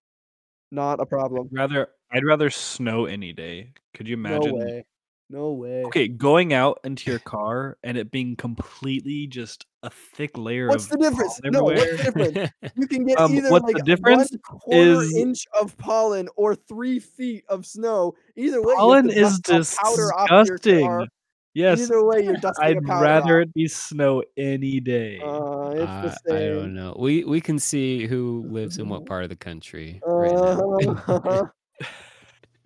Not 0.73 1.01
a 1.01 1.07
problem. 1.07 1.49
Rather, 1.53 1.89
I'd 2.11 2.25
rather 2.25 2.51
snow 2.51 3.07
any 3.07 3.33
day. 3.33 3.73
Could 3.95 4.09
you 4.09 4.17
No 4.17 4.37
imagine? 4.37 4.59
way. 4.59 4.85
No 5.31 5.53
way. 5.53 5.85
Okay, 5.85 6.09
going 6.09 6.53
out 6.53 6.81
into 6.85 7.11
your 7.11 7.21
car 7.21 7.79
and 7.83 7.97
it 7.97 8.11
being 8.11 8.35
completely 8.35 9.27
just 9.27 9.67
a 9.83 9.91
thick 9.91 10.37
layer 10.37 10.69
What's 10.69 10.85
of 10.85 10.91
the 10.91 10.97
difference? 10.99 11.41
pollen 11.41 11.53
No, 11.53 11.65
what's 11.65 11.85
the 11.85 11.97
difference? 12.13 12.51
You 12.77 12.87
can 12.89 13.05
get 13.07 13.19
Um, 13.21 13.33
either 13.35 13.51
what's 13.51 13.67
the 13.67 13.73
like 13.75 13.85
difference 13.85 14.31
one 14.33 14.39
quarter 14.61 15.03
is- 15.03 15.17
inch 15.17 15.47
of 15.59 15.77
pollen 15.79 16.29
or 16.37 16.55
three 16.55 16.99
feet 16.99 17.45
of 17.49 17.65
snow. 17.67 18.15
Either 18.37 18.61
way, 18.63 18.75
Pollen 18.77 19.09
is 19.11 19.41
to 19.43 19.53
dust 19.59 19.79
a 19.79 19.85
powder 19.85 20.15
off 20.15 20.29
your 20.31 20.57
disgusting. 20.59 20.87
car. 20.87 21.07
Yes, 21.55 21.81
Either 21.81 22.05
way, 22.05 22.23
you're 22.25 22.35
dusting 22.41 22.65
I'd 22.65 22.89
rather 22.89 23.41
off. 23.41 23.47
it 23.49 23.55
be 23.55 23.67
snow 23.69 24.23
any 24.37 24.81
day. 24.81 25.19
Uh, 25.21 25.71
it's 25.71 25.91
I, 25.91 26.15
the 26.25 26.37
I 26.37 26.49
don't 26.51 26.75
know. 26.75 26.95
We 26.99 27.25
we 27.25 27.41
can 27.41 27.59
see 27.59 28.07
who 28.07 28.45
lives 28.49 28.79
in 28.79 28.89
what 28.89 29.07
part 29.11 29.25
of 29.25 29.29
the 29.31 29.37
country 29.37 30.01
right 30.05 30.33
now. 30.33 31.51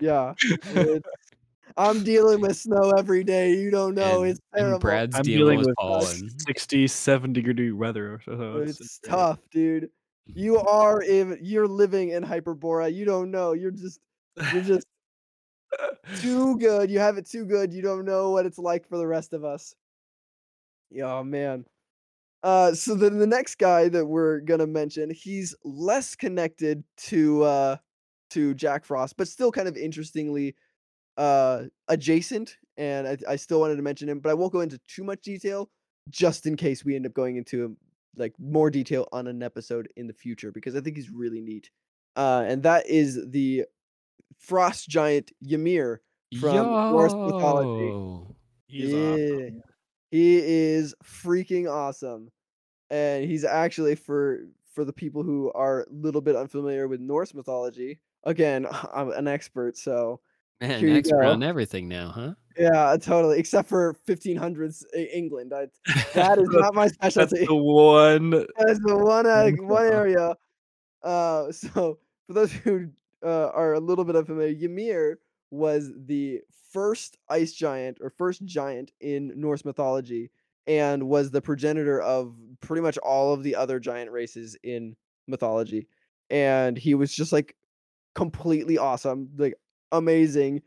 Yeah. 0.01 0.35
it's- 0.75 1.01
I'm 1.77 2.05
dealing 2.05 2.41
with 2.41 2.57
snow 2.57 2.93
every 2.99 3.25
day. 3.25 3.53
You 3.53 3.71
don't 3.71 3.95
know. 3.95 4.23
and, 4.23 4.33
it's 4.33 4.41
terrible. 4.55 4.79
Brad's 4.79 5.17
I'm 5.17 5.23
dealing, 5.23 5.39
dealing 5.39 5.59
with 5.59 5.67
with 5.69 5.77
pollen. 5.77 6.31
67 6.47 7.33
degree 7.33 7.73
weather. 7.73 8.21
So 8.25 8.59
it's, 8.59 8.81
it's, 8.81 9.01
tough, 9.05 9.39
dude. 9.51 9.91
You 10.27 10.59
are 10.59 11.03
in 11.03 11.39
you're 11.43 11.69
living 11.69 12.11
in 12.11 12.23
Hyperbora. 12.23 12.93
You 12.93 13.05
don't 13.05 13.31
know. 13.31 13.53
You're 13.53 13.71
just 13.71 14.01
you're 14.53 14.63
just 14.63 14.87
too 16.19 16.59
good. 16.59 16.91
You 16.91 16.99
have 16.99 17.19
it 17.19 17.29
too 17.29 17.45
good. 17.45 17.73
You 17.73 17.83
don't 17.83 18.05
know 18.05 18.31
what 18.31 18.47
it's 18.47 18.59
like 18.59 18.89
for 18.89 18.99
the 18.99 19.07
rest 19.07 19.33
of 19.33 19.45
us. 19.45 19.75
Yeah, 20.91 21.13
oh, 21.15 21.25
man. 21.25 21.65
Uh, 22.43 22.75
so 22.75 22.95
then 22.95 23.19
the 23.19 23.27
next 23.27 23.57
guy 23.57 23.89
that 23.89 24.05
we're 24.05 24.41
gonna 24.41 24.67
mention, 24.67 25.11
he's 25.11 25.55
less 25.65 26.17
connected 26.17 26.83
to 26.97 27.43
uh 27.43 27.77
to 28.31 28.55
Jack 28.55 28.85
Frost, 28.85 29.17
but 29.17 29.29
still 29.29 29.53
kind 29.53 29.69
of 29.69 29.77
interestingly 29.77 30.57
uh 31.23 31.65
adjacent. 31.89 32.57
And 32.77 33.07
I, 33.07 33.19
I 33.29 33.37
still 33.37 33.61
wanted 33.61 33.77
to 33.77 33.83
mention 33.83 34.09
him, 34.09 34.21
but 34.21 34.31
I 34.31 34.35
won't 34.35 34.53
go 34.53 34.61
into 34.61 34.79
too 34.89 35.05
much 35.05 35.23
detail, 35.23 35.71
just 36.09 36.47
in 36.47 36.57
case 36.57 36.85
we 36.85 36.97
end 36.97 37.07
up 37.07 37.13
going 37.13 37.37
into 37.37 37.63
him 37.63 37.77
like 38.17 38.35
more 38.39 38.71
detail 38.71 39.07
on 39.13 39.27
an 39.27 39.43
episode 39.43 39.89
in 39.97 40.07
the 40.07 40.13
future, 40.15 40.51
because 40.51 40.75
I 40.75 40.81
think 40.81 40.97
he's 40.97 41.11
really 41.11 41.41
neat. 41.41 41.71
Uh, 42.17 42.45
and 42.47 42.63
that 42.63 42.87
is 42.89 43.21
the 43.31 43.65
frost 44.39 44.89
giant 44.89 45.33
Ymir 45.47 46.01
from 46.41 46.57
Norse 46.57 47.15
mythology. 47.15 48.35
He's 48.67 48.91
yeah. 48.91 48.99
awesome. 48.99 49.63
He 50.11 50.37
is 50.39 50.95
freaking 51.05 51.71
awesome. 51.71 52.31
And 52.91 53.25
he's 53.25 53.45
actually 53.45 53.95
for 53.95 54.41
for 54.75 54.85
the 54.85 54.93
people 54.93 55.23
who 55.23 55.53
are 55.53 55.83
a 55.83 55.87
little 55.91 56.21
bit 56.21 56.37
unfamiliar 56.37 56.89
with 56.89 57.01
Norse 57.01 57.35
mythology. 57.35 58.01
Again, 58.25 58.67
I'm 58.95 59.11
an 59.11 59.29
expert, 59.29 59.77
so 59.77 60.21
Man, 60.63 60.79
Here 60.79 60.91
you 60.91 60.95
expert 60.97 61.23
go. 61.23 61.33
on 61.33 61.43
everything 61.43 61.89
now, 61.89 62.13
huh? 62.13 62.35
yeah, 62.57 62.97
totally. 63.01 63.41
Except 63.41 63.69
for 63.69 63.97
1500s 64.07 64.85
E- 64.97 65.09
England, 65.13 65.53
I, 65.53 65.67
that 66.15 66.39
is 66.39 66.49
not 66.51 66.73
my 66.73 66.87
specialty. 66.87 67.03
That's 67.03 67.31
specialty. 67.31 67.47
the 67.47 67.55
one. 67.57 68.31
That's 68.57 68.79
the 68.85 68.97
one 68.97 69.27
uh, 69.27 69.51
one 69.59 69.87
area. 69.87 70.37
Uh, 71.03 71.51
so 71.51 71.99
for 72.29 72.33
those 72.33 72.53
who 72.53 72.91
uh, 73.25 73.49
are 73.49 73.73
a 73.73 73.81
little 73.81 74.05
bit 74.05 74.15
unfamiliar, 74.15 74.55
Ymir 74.57 75.19
was 75.51 75.91
the 76.07 76.41
first 76.71 77.19
ice 77.29 77.53
giant 77.53 77.99
or 78.01 78.11
first 78.11 78.45
giant 78.45 78.93
in 79.01 79.33
Norse 79.35 79.65
mythology, 79.65 80.31
and 80.69 81.09
was 81.09 81.33
the 81.33 81.43
progenitor 81.43 82.01
of 82.01 82.37
pretty 82.61 82.83
much 82.83 82.99
all 82.99 83.35
of 83.35 83.43
the 83.43 83.57
other 83.57 83.81
giant 83.81 84.13
races 84.13 84.57
in 84.63 84.95
mythology. 85.27 85.89
And 86.31 86.79
he 86.79 86.95
was 86.95 87.13
just 87.13 87.33
like 87.33 87.57
completely 88.15 88.79
awesome, 88.79 89.29
like 89.37 89.55
amazing, 89.93 90.63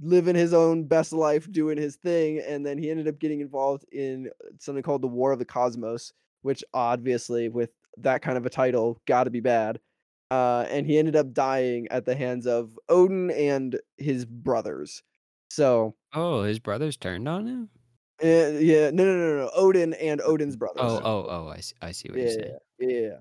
living 0.00 0.34
his 0.36 0.54
own 0.54 0.84
best 0.84 1.12
life, 1.12 1.50
doing 1.52 1.78
his 1.78 1.96
thing, 1.96 2.38
and 2.40 2.66
then 2.66 2.78
he 2.78 2.90
ended 2.90 3.08
up 3.08 3.18
getting 3.18 3.40
involved 3.40 3.84
in 3.92 4.28
uh, 4.28 4.48
something 4.58 4.82
called 4.82 5.02
the 5.02 5.08
War 5.08 5.32
of 5.32 5.38
the 5.38 5.44
Cosmos, 5.44 6.12
which 6.42 6.64
obviously, 6.74 7.48
with 7.48 7.70
that 7.98 8.22
kind 8.22 8.38
of 8.38 8.46
a 8.46 8.50
title, 8.50 9.00
got 9.06 9.24
to 9.24 9.30
be 9.30 9.40
bad. 9.40 9.80
Uh, 10.30 10.64
and 10.70 10.86
he 10.86 10.96
ended 10.98 11.16
up 11.16 11.32
dying 11.32 11.88
at 11.90 12.04
the 12.06 12.14
hands 12.14 12.46
of 12.46 12.78
Odin 12.88 13.30
and 13.32 13.80
his 13.98 14.24
brothers. 14.24 15.02
So, 15.50 15.96
Oh, 16.12 16.42
his 16.44 16.60
brothers 16.60 16.96
turned 16.96 17.28
on 17.28 17.48
him? 17.48 17.70
eh, 18.20 18.58
yeah, 18.60 18.90
no, 18.90 19.04
no, 19.04 19.16
no, 19.16 19.36
no, 19.44 19.50
Odin 19.54 19.94
and 19.94 20.20
Odin's 20.20 20.56
Oh, 20.56 20.56
brothers. 20.56 21.00
oh, 21.04 21.26
oh, 21.26 21.26
oh! 21.28 21.48
I 21.48 21.60
see, 21.60 21.74
I 21.80 21.92
see 21.92 22.08
what 22.10 22.18
Yeah, 22.18 22.22
you're 22.22 22.28
saying. 22.28 22.56
yeah, 22.78 22.88
yeah. 22.88 23.18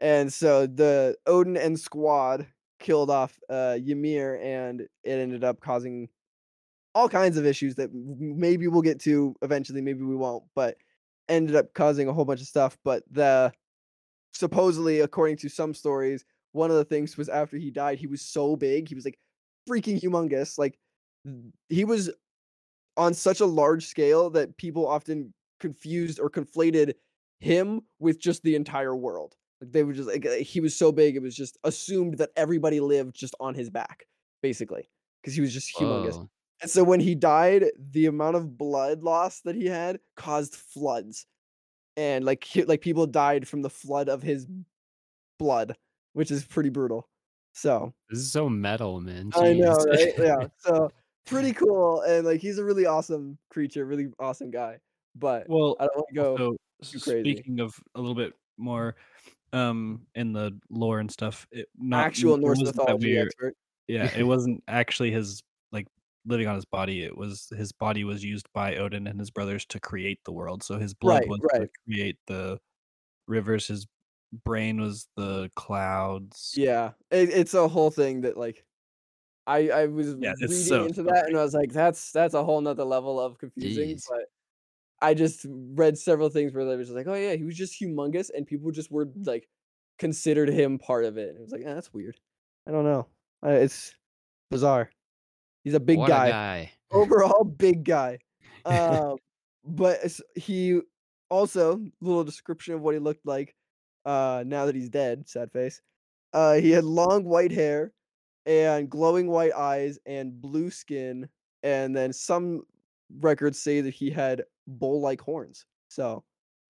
And 0.00 0.32
so 0.32 0.66
the 0.66 1.16
Odin 1.26 1.56
and 1.56 1.78
squad 1.80 2.48
killed 2.80 3.10
off 3.10 3.38
uh, 3.48 3.78
Ymir, 3.78 4.40
and 4.42 4.80
it 4.80 4.88
ended 5.04 5.44
up 5.44 5.60
causing 5.60 6.08
all 6.94 7.08
kinds 7.08 7.36
of 7.36 7.46
issues 7.46 7.74
that 7.74 7.90
maybe 7.92 8.68
we'll 8.68 8.82
get 8.82 9.00
to 9.00 9.34
eventually, 9.42 9.80
maybe 9.80 10.02
we 10.02 10.14
won't, 10.16 10.44
but 10.54 10.76
ended 11.28 11.56
up 11.56 11.72
causing 11.74 12.08
a 12.08 12.12
whole 12.12 12.24
bunch 12.24 12.40
of 12.40 12.46
stuff. 12.46 12.78
But 12.84 13.02
the 13.10 13.52
supposedly, 14.32 15.00
according 15.00 15.38
to 15.38 15.48
some 15.48 15.74
stories, 15.74 16.24
one 16.52 16.70
of 16.70 16.76
the 16.76 16.84
things 16.84 17.16
was 17.16 17.28
after 17.28 17.56
he 17.56 17.70
died, 17.70 17.98
he 17.98 18.06
was 18.06 18.22
so 18.22 18.54
big, 18.56 18.88
he 18.88 18.94
was 18.94 19.04
like 19.04 19.18
freaking 19.68 20.00
humongous. 20.00 20.58
Like 20.58 20.78
he 21.68 21.84
was 21.84 22.10
on 22.96 23.14
such 23.14 23.40
a 23.40 23.46
large 23.46 23.86
scale 23.86 24.30
that 24.30 24.56
people 24.56 24.86
often 24.86 25.34
confused 25.58 26.20
or 26.20 26.30
conflated 26.30 26.94
him 27.40 27.80
with 27.98 28.20
just 28.20 28.42
the 28.42 28.54
entire 28.54 28.94
world. 28.94 29.34
Like 29.64 29.72
they 29.72 29.82
were 29.84 29.92
just 29.92 30.08
like 30.08 30.26
uh, 30.26 30.34
he 30.34 30.60
was 30.60 30.76
so 30.76 30.92
big, 30.92 31.16
it 31.16 31.22
was 31.22 31.34
just 31.36 31.58
assumed 31.64 32.18
that 32.18 32.30
everybody 32.36 32.80
lived 32.80 33.14
just 33.16 33.34
on 33.40 33.54
his 33.54 33.70
back, 33.70 34.06
basically, 34.42 34.88
because 35.22 35.34
he 35.34 35.40
was 35.40 35.52
just 35.52 35.74
humongous. 35.76 36.14
Whoa. 36.14 36.28
And 36.62 36.70
so 36.70 36.84
when 36.84 37.00
he 37.00 37.14
died, 37.14 37.66
the 37.90 38.06
amount 38.06 38.36
of 38.36 38.56
blood 38.56 39.02
loss 39.02 39.40
that 39.40 39.54
he 39.54 39.66
had 39.66 39.98
caused 40.16 40.54
floods, 40.54 41.26
and 41.96 42.24
like 42.24 42.44
he, 42.44 42.64
like 42.64 42.80
people 42.80 43.06
died 43.06 43.48
from 43.48 43.62
the 43.62 43.70
flood 43.70 44.08
of 44.08 44.22
his 44.22 44.46
blood, 45.38 45.76
which 46.12 46.30
is 46.30 46.44
pretty 46.44 46.70
brutal. 46.70 47.08
So 47.52 47.94
This 48.10 48.20
is 48.20 48.32
so 48.32 48.48
metal, 48.48 49.00
man. 49.00 49.30
I 49.34 49.52
know, 49.52 49.74
right? 49.74 50.12
Yeah. 50.18 50.46
So 50.58 50.90
pretty 51.26 51.52
cool, 51.52 52.02
and 52.02 52.26
like 52.26 52.40
he's 52.40 52.58
a 52.58 52.64
really 52.64 52.86
awesome 52.86 53.38
creature, 53.50 53.84
really 53.84 54.08
awesome 54.18 54.50
guy. 54.50 54.78
But 55.14 55.48
Well, 55.48 55.76
I 55.80 55.86
don't 55.86 55.96
want 55.96 56.08
to 56.08 56.14
go. 56.14 56.36
so 56.36 56.56
too 56.90 57.00
crazy. 57.00 57.32
speaking 57.36 57.60
of 57.60 57.74
a 57.94 58.00
little 58.00 58.14
bit 58.14 58.34
more 58.56 58.96
um 59.52 60.06
in 60.14 60.32
the 60.32 60.58
lore 60.70 61.00
and 61.00 61.10
stuff, 61.10 61.46
it 61.52 61.68
not 61.78 62.04
Actual 62.06 62.36
Norse 62.36 62.62
mythology 62.62 63.16
expert. 63.18 63.54
Yeah, 63.88 64.10
it 64.16 64.22
wasn't 64.26 64.62
actually 64.68 65.10
his 65.10 65.42
like 65.72 65.86
living 66.26 66.46
on 66.46 66.54
his 66.54 66.64
body. 66.64 67.02
It 67.04 67.16
was 67.16 67.48
his 67.56 67.72
body 67.72 68.04
was 68.04 68.24
used 68.24 68.46
by 68.54 68.76
Odin 68.76 69.06
and 69.06 69.18
his 69.20 69.30
brothers 69.30 69.64
to 69.66 69.80
create 69.80 70.18
the 70.24 70.32
world. 70.32 70.62
So 70.62 70.78
his 70.78 70.94
blood 70.94 71.20
Right, 71.20 71.28
was 71.28 71.40
to 71.54 71.68
create 71.86 72.16
the 72.26 72.58
rivers. 73.28 73.66
His 73.68 73.86
brain 74.44 74.80
was 74.80 75.06
the 75.16 75.50
clouds. 75.54 76.54
Yeah, 76.56 76.92
it, 77.10 77.30
it's 77.30 77.54
a 77.54 77.68
whole 77.68 77.90
thing 77.90 78.22
that 78.22 78.36
like 78.36 78.64
I 79.46 79.68
I 79.70 79.86
was 79.86 80.14
Yeah, 80.14 80.32
reading 80.40 80.64
so- 80.64 80.84
into 80.86 81.02
that, 81.04 81.26
and 81.28 81.36
I 81.36 81.42
was 81.42 81.54
like, 81.54 81.72
that's 81.72 82.10
that's 82.12 82.34
a 82.34 82.42
whole 82.42 82.60
nother 82.60 82.84
level 82.84 83.20
of 83.20 83.38
confusing. 83.38 83.90
Jeez. 83.96 84.04
But 84.08 84.24
I 85.04 85.12
just 85.12 85.44
read 85.48 85.98
several 85.98 86.30
things 86.30 86.54
where 86.54 86.64
they 86.64 86.76
were 86.76 86.82
just 86.82 86.94
like, 86.94 87.06
oh 87.06 87.14
yeah, 87.14 87.34
he 87.34 87.44
was 87.44 87.56
just 87.56 87.78
humongous, 87.78 88.30
and 88.34 88.46
people 88.46 88.70
just 88.70 88.90
were 88.90 89.06
like 89.24 89.46
considered 89.98 90.48
him 90.48 90.78
part 90.78 91.04
of 91.04 91.18
it. 91.18 91.28
And 91.28 91.38
it 91.38 91.42
was 91.42 91.52
like, 91.52 91.62
eh, 91.64 91.74
that's 91.74 91.92
weird. 91.92 92.16
I 92.66 92.72
don't 92.72 92.84
know. 92.84 93.06
Uh, 93.44 93.50
it's 93.50 93.94
bizarre. 94.50 94.88
He's 95.62 95.74
a 95.74 95.80
big 95.80 95.98
what 95.98 96.08
guy. 96.08 96.26
a 96.26 96.30
guy. 96.30 96.72
overall 96.90 97.44
big 97.44 97.84
guy. 97.84 98.18
Um, 98.66 99.18
but 99.66 99.98
he 100.36 100.80
also 101.28 101.78
little 102.00 102.24
description 102.24 102.72
of 102.72 102.80
what 102.80 102.94
he 102.94 102.98
looked 102.98 103.26
like. 103.26 103.54
Uh, 104.06 104.42
now 104.46 104.64
that 104.64 104.74
he's 104.74 104.88
dead, 104.88 105.28
sad 105.28 105.52
face. 105.52 105.82
Uh, 106.32 106.54
he 106.54 106.70
had 106.70 106.82
long 106.82 107.24
white 107.24 107.52
hair 107.52 107.92
and 108.46 108.88
glowing 108.88 109.26
white 109.26 109.52
eyes 109.52 109.98
and 110.06 110.40
blue 110.40 110.70
skin, 110.70 111.28
and 111.62 111.94
then 111.94 112.10
some 112.10 112.62
records 113.20 113.60
say 113.60 113.82
that 113.82 113.92
he 113.92 114.08
had 114.08 114.44
bull-like 114.66 115.20
horns. 115.20 115.64
So 115.88 116.24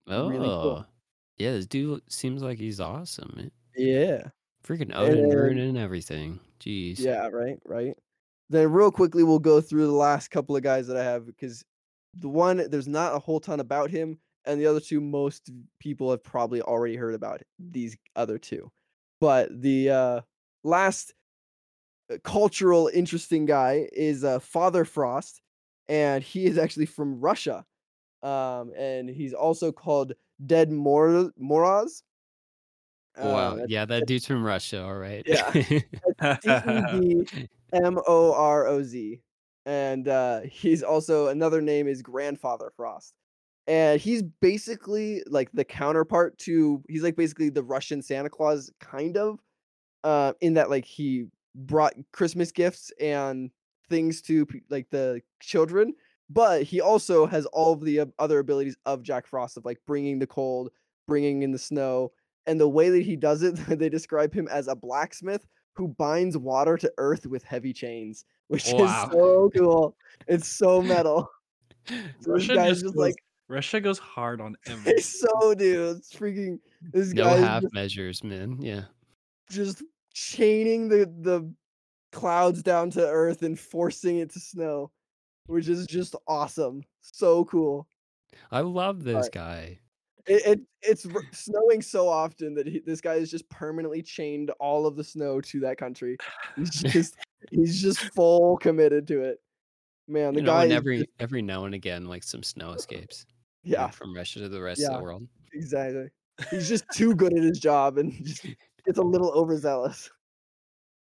Oh, 0.07 0.29
Really 0.29 0.45
cool. 0.47 0.85
yeah. 1.37 1.51
This 1.53 1.65
dude 1.67 2.01
seems 2.09 2.43
like 2.43 2.59
he's 2.59 2.79
awesome. 2.79 3.33
Man. 3.35 3.51
yeah, 3.75 4.29
Freaking 4.63 4.95
Odin 4.95 5.25
And- 5.25 5.33
ruining 5.33 5.77
everything. 5.77 6.39
Jeez. 6.59 6.99
Yeah, 6.99 7.27
right, 7.27 7.59
right. 7.65 7.95
Then 8.49 8.71
real 8.71 8.91
quickly 8.91 9.23
we'll 9.23 9.39
go 9.39 9.59
through 9.61 9.87
the 9.87 9.91
last 9.93 10.29
couple 10.29 10.55
of 10.55 10.61
guys 10.63 10.87
that 10.87 10.97
I 10.97 11.03
have 11.03 11.25
because 11.25 11.63
the 12.17 12.29
one 12.29 12.57
there's 12.69 12.87
not 12.87 13.15
a 13.15 13.19
whole 13.19 13.39
ton 13.39 13.59
about 13.59 13.89
him, 13.89 14.19
and 14.45 14.59
the 14.59 14.67
other 14.67 14.79
two 14.79 15.01
most 15.01 15.49
people 15.79 16.11
have 16.11 16.23
probably 16.23 16.61
already 16.61 16.95
heard 16.95 17.15
about 17.15 17.41
these 17.59 17.97
other 18.15 18.37
two. 18.37 18.71
But 19.19 19.49
the 19.61 19.89
uh 19.89 20.21
last 20.63 21.13
uh, 22.11 22.17
cultural 22.23 22.87
interesting 22.93 23.45
guy 23.45 23.89
is 23.91 24.23
uh 24.23 24.39
Father 24.39 24.85
Frost, 24.85 25.41
and 25.89 26.23
he 26.23 26.45
is 26.45 26.57
actually 26.59 26.85
from 26.85 27.19
Russia. 27.19 27.65
Um, 28.25 28.73
and 28.75 29.07
he's 29.07 29.33
also 29.33 29.71
called 29.71 30.13
Dead 30.45 30.71
Mor 30.71 31.31
Moroz. 31.41 32.01
Wow. 33.17 33.57
Uh, 33.57 33.65
yeah, 33.67 33.85
that 33.85 34.07
dude's 34.07 34.25
from 34.25 34.43
Russia. 34.43 34.83
All 34.83 34.95
right. 34.95 35.23
Yeah. 35.25 35.51
M 37.71 37.99
O 38.07 38.33
R 38.33 38.67
O 38.67 38.83
Z. 38.83 39.21
And 39.65 40.07
uh, 40.07 40.41
he's 40.41 40.83
also 40.83 41.27
another 41.27 41.61
name 41.61 41.87
is 41.87 42.01
Grandfather 42.01 42.71
Frost. 42.75 43.13
And 43.67 44.01
he's 44.01 44.23
basically 44.41 45.23
like 45.27 45.51
the 45.53 45.63
counterpart 45.63 46.37
to 46.39 46.83
he's 46.87 47.03
like 47.03 47.15
basically 47.15 47.49
the 47.49 47.63
Russian 47.63 48.01
Santa 48.01 48.29
Claus 48.29 48.71
kind 48.79 49.17
of 49.17 49.39
uh 50.03 50.33
in 50.41 50.53
that 50.53 50.69
like 50.69 50.85
he 50.85 51.25
brought 51.55 51.93
Christmas 52.11 52.51
gifts 52.51 52.91
and 52.99 53.49
things 53.89 54.21
to 54.23 54.45
like 54.69 54.87
the 54.91 55.21
children, 55.41 55.93
but 56.29 56.63
he 56.63 56.81
also 56.81 57.25
has 57.25 57.45
all 57.47 57.73
of 57.73 57.81
the 57.81 58.01
uh, 58.01 58.05
other 58.19 58.39
abilities 58.39 58.75
of 58.85 59.03
Jack 59.03 59.27
Frost 59.27 59.57
of 59.57 59.65
like 59.65 59.79
bringing 59.85 60.19
the 60.19 60.27
cold, 60.27 60.69
bringing 61.07 61.43
in 61.43 61.51
the 61.51 61.59
snow, 61.59 62.11
and 62.47 62.59
the 62.59 62.67
way 62.69 62.89
that 62.89 63.03
he 63.03 63.15
does 63.15 63.43
it, 63.43 63.55
they 63.67 63.89
describe 63.89 64.33
him 64.33 64.47
as 64.49 64.67
a 64.67 64.75
blacksmith 64.75 65.45
who 65.73 65.89
binds 65.89 66.37
water 66.37 66.77
to 66.77 66.91
earth 66.97 67.25
with 67.25 67.43
heavy 67.43 67.73
chains, 67.73 68.23
which 68.47 68.71
Wow. 68.73 69.05
is 69.05 69.11
so 69.11 69.49
cool. 69.57 69.97
It's 70.27 70.47
so 70.47 70.81
metal. 70.81 71.29
So 71.87 71.93
this 71.93 72.47
Russia 72.49 72.55
guy's 72.55 72.69
just 72.81 72.85
goes- 72.85 72.95
like 72.95 73.15
Russia 73.47 73.79
goes 73.79 73.99
hard 73.99 74.41
on 74.41 74.55
everything. 74.67 74.93
it's 74.97 75.19
so 75.19 75.53
dude. 75.53 75.97
It's 75.97 76.11
freaking 76.15 76.57
this 76.91 77.13
no 77.13 77.25
guy's 77.25 77.39
half 77.43 77.61
just, 77.61 77.73
measures, 77.75 78.23
man. 78.23 78.57
Yeah. 78.59 78.85
just 79.51 79.83
chaining 80.15 80.87
the 80.89 81.05
the 81.21 81.47
clouds 82.11 82.63
down 82.63 82.89
to 82.91 83.07
earth 83.07 83.43
and 83.43 83.59
forcing 83.59 84.17
it 84.17 84.31
to 84.31 84.39
snow, 84.39 84.89
which 85.47 85.67
is 85.69 85.85
just 85.87 86.15
awesome. 86.27 86.83
So 87.01 87.45
cool. 87.45 87.87
I 88.51 88.61
love 88.61 89.03
this 89.03 89.29
guy. 89.29 89.79
It, 90.27 90.45
it 90.45 90.61
it's 90.81 91.05
snowing 91.31 91.81
so 91.83 92.09
often 92.09 92.55
that 92.55 92.65
he, 92.67 92.79
this 92.79 92.99
guy 92.99 93.13
is 93.15 93.29
just 93.29 93.47
permanently 93.49 94.01
chained 94.01 94.49
all 94.59 94.87
of 94.87 94.95
the 94.95 95.03
snow 95.03 95.39
to 95.41 95.59
that 95.61 95.77
country. 95.77 96.17
He's 96.55 96.69
just 96.81 97.15
he's 97.51 97.81
just 97.81 97.99
full 98.15 98.57
committed 98.57 99.07
to 99.09 99.21
it. 99.21 99.39
Man, 100.07 100.33
the 100.33 100.39
You 100.41 100.45
know, 100.45 100.51
guy 100.53 100.67
every 100.69 100.97
just- 100.99 101.09
every 101.19 101.41
now 101.41 101.65
and 101.65 101.75
again, 101.75 102.05
like 102.05 102.23
some 102.23 102.43
snow 102.43 102.71
escapes. 102.71 103.25
yeah, 103.63 103.87
From 103.89 104.15
Russia 104.15 104.39
to 104.39 104.49
the 104.49 104.61
rest 104.61 104.83
of 104.83 104.93
the 104.97 105.03
world. 105.03 105.27
exactly. 105.53 106.07
He's 106.51 106.67
just 106.67 106.85
too 106.93 107.15
good 107.15 107.37
at 107.37 107.43
his 107.43 107.59
job 107.59 107.97
and 107.97 108.11
just 108.25 108.43
gets 108.85 108.97
a 108.97 109.01
little 109.03 109.31
overzealous. 109.31 110.09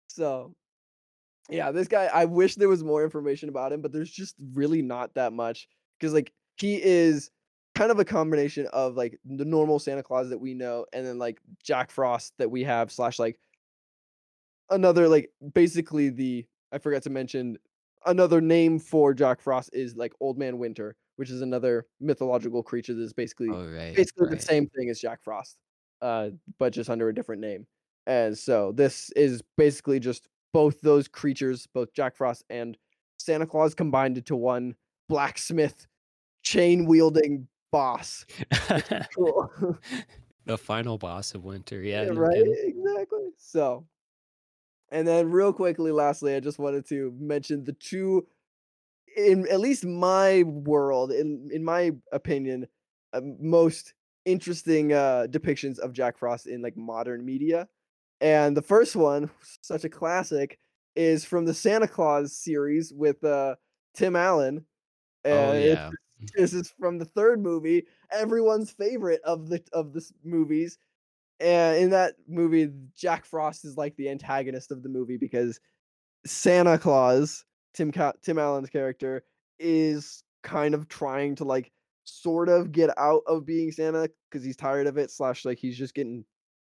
So, 0.09 0.53
yeah, 1.49 1.71
this 1.71 1.87
guy, 1.87 2.09
I 2.13 2.25
wish 2.25 2.55
there 2.55 2.69
was 2.69 2.83
more 2.83 3.03
information 3.03 3.49
about 3.49 3.71
him, 3.71 3.81
but 3.81 3.91
there's 3.91 4.11
just 4.11 4.35
really 4.53 4.81
not 4.81 5.13
that 5.15 5.33
much 5.33 5.67
because, 5.99 6.13
like, 6.13 6.33
he 6.57 6.81
is 6.81 7.31
kind 7.75 7.91
of 7.91 7.99
a 7.99 8.05
combination 8.05 8.67
of 8.73 8.95
like 8.95 9.19
the 9.23 9.45
normal 9.45 9.77
Santa 9.77 10.01
Claus 10.01 10.29
that 10.29 10.39
we 10.39 10.55
know 10.55 10.83
and 10.93 11.05
then 11.05 11.19
like 11.19 11.39
Jack 11.63 11.91
Frost 11.91 12.33
that 12.39 12.49
we 12.49 12.63
have, 12.63 12.91
slash, 12.91 13.19
like 13.19 13.39
another, 14.69 15.07
like, 15.07 15.29
basically 15.53 16.09
the, 16.09 16.45
I 16.71 16.79
forgot 16.79 17.03
to 17.03 17.09
mention, 17.09 17.57
another 18.05 18.41
name 18.41 18.79
for 18.79 19.13
Jack 19.13 19.41
Frost 19.41 19.69
is 19.73 19.95
like 19.95 20.13
Old 20.19 20.37
Man 20.37 20.57
Winter, 20.57 20.95
which 21.17 21.29
is 21.29 21.41
another 21.41 21.85
mythological 21.99 22.63
creature 22.63 22.93
that's 22.93 23.13
basically 23.13 23.49
Oh 23.49 23.67
right. 23.67 23.95
basically 23.95 24.27
right. 24.27 24.39
the 24.39 24.45
same 24.45 24.67
thing 24.67 24.89
as 24.89 24.99
Jack 24.99 25.23
Frost, 25.23 25.57
uh, 26.01 26.29
but 26.59 26.73
just 26.73 26.89
under 26.89 27.09
a 27.09 27.15
different 27.15 27.41
name. 27.41 27.67
And 28.05 28.37
so 28.37 28.71
this 28.71 29.11
is 29.11 29.41
basically 29.57 29.99
just 29.99 30.27
both 30.57 30.81
those 30.81 31.07
creatures, 31.07 31.67
both 31.71 31.93
Jack 31.93 32.15
Frost 32.15 32.43
and 32.49 32.79
Santa 33.19 33.45
Claus, 33.45 33.75
combined 33.75 34.17
into 34.17 34.35
one 34.35 34.73
blacksmith, 35.07 35.85
chain 36.41 36.87
wielding 36.87 37.47
boss. 37.71 38.25
Cool. 39.15 39.77
the 40.47 40.57
final 40.57 40.97
boss 40.97 41.35
of 41.35 41.43
winter. 41.43 41.83
Yeah. 41.83 42.05
no 42.05 42.13
right? 42.13 42.43
Exactly. 42.43 43.29
So, 43.37 43.85
And 44.89 45.07
then 45.07 45.29
real 45.29 45.53
quickly, 45.53 45.91
lastly, 45.91 46.33
I 46.33 46.39
just 46.39 46.57
wanted 46.57 46.89
to 46.89 47.13
mention 47.19 47.63
the 47.63 47.73
two 47.73 48.25
in 49.15 49.47
at 49.49 49.59
least 49.59 49.85
my 49.85 50.41
world, 50.41 51.11
in 51.11 51.49
in 51.53 51.63
my 51.63 51.91
opinion, 52.11 52.65
uh, 53.13 53.21
most 53.39 53.93
interesting 54.25 54.91
uh 54.91 55.27
depictions 55.29 55.77
of 55.77 55.93
Jack 55.93 56.17
Frost 56.17 56.47
in 56.47 56.63
like 56.63 56.75
modern 56.75 57.23
media. 57.23 57.67
And 58.21 58.57
the 58.57 58.61
first 58.61 58.95
one, 58.95 59.29
such 59.61 59.83
a 59.83 59.89
classic, 59.89 60.59
is 60.95 61.23
from 61.23 61.45
the 61.45 61.53
Santa 61.53 61.87
Claus 61.87 62.35
series 62.35 62.91
with 62.93 63.23
uh 63.23 63.55
Tim 63.93 64.15
Allen. 64.15 64.65
Oh 65.25 65.29
And 65.29 65.57
it's 65.57 65.75
yeah. 65.75 65.89
this 66.35 66.53
is 66.53 66.73
from 66.79 66.97
the 66.97 67.05
third 67.05 67.41
movie, 67.41 67.85
everyone's 68.11 68.71
favorite 68.71 69.21
of 69.23 69.49
the 69.49 69.63
of 69.73 69.93
the 69.93 70.07
movies. 70.23 70.77
And 71.39 71.77
in 71.77 71.89
that 71.91 72.15
movie, 72.27 72.71
Jack 72.95 73.25
Frost 73.25 73.63
is 73.65 73.77
like 73.77 73.95
the 73.95 74.09
antagonist 74.09 74.71
of 74.71 74.81
the 74.81 74.89
movie 74.89 75.17
because 75.17 75.59
Santa 76.25 76.77
Claus, 76.79 77.45
Tim 77.73 77.91
Tim 77.91 78.39
Allen's 78.39 78.69
character, 78.69 79.23
is 79.59 80.23
kind 80.43 80.73
of 80.73 80.87
trying 80.87 81.35
to 81.35 81.43
like 81.43 81.71
sort 82.05 82.49
of 82.49 82.71
get 82.71 82.89
out 82.97 83.21
of 83.27 83.45
being 83.45 83.71
Santa 83.71 84.09
because 84.29 84.43
he's 84.43 84.57
tired 84.57 84.87
of 84.87 84.97
it. 84.97 85.11
Slash, 85.11 85.45
like 85.45 85.59
he's 85.59 85.77
just 85.77 85.93
getting 85.93 86.25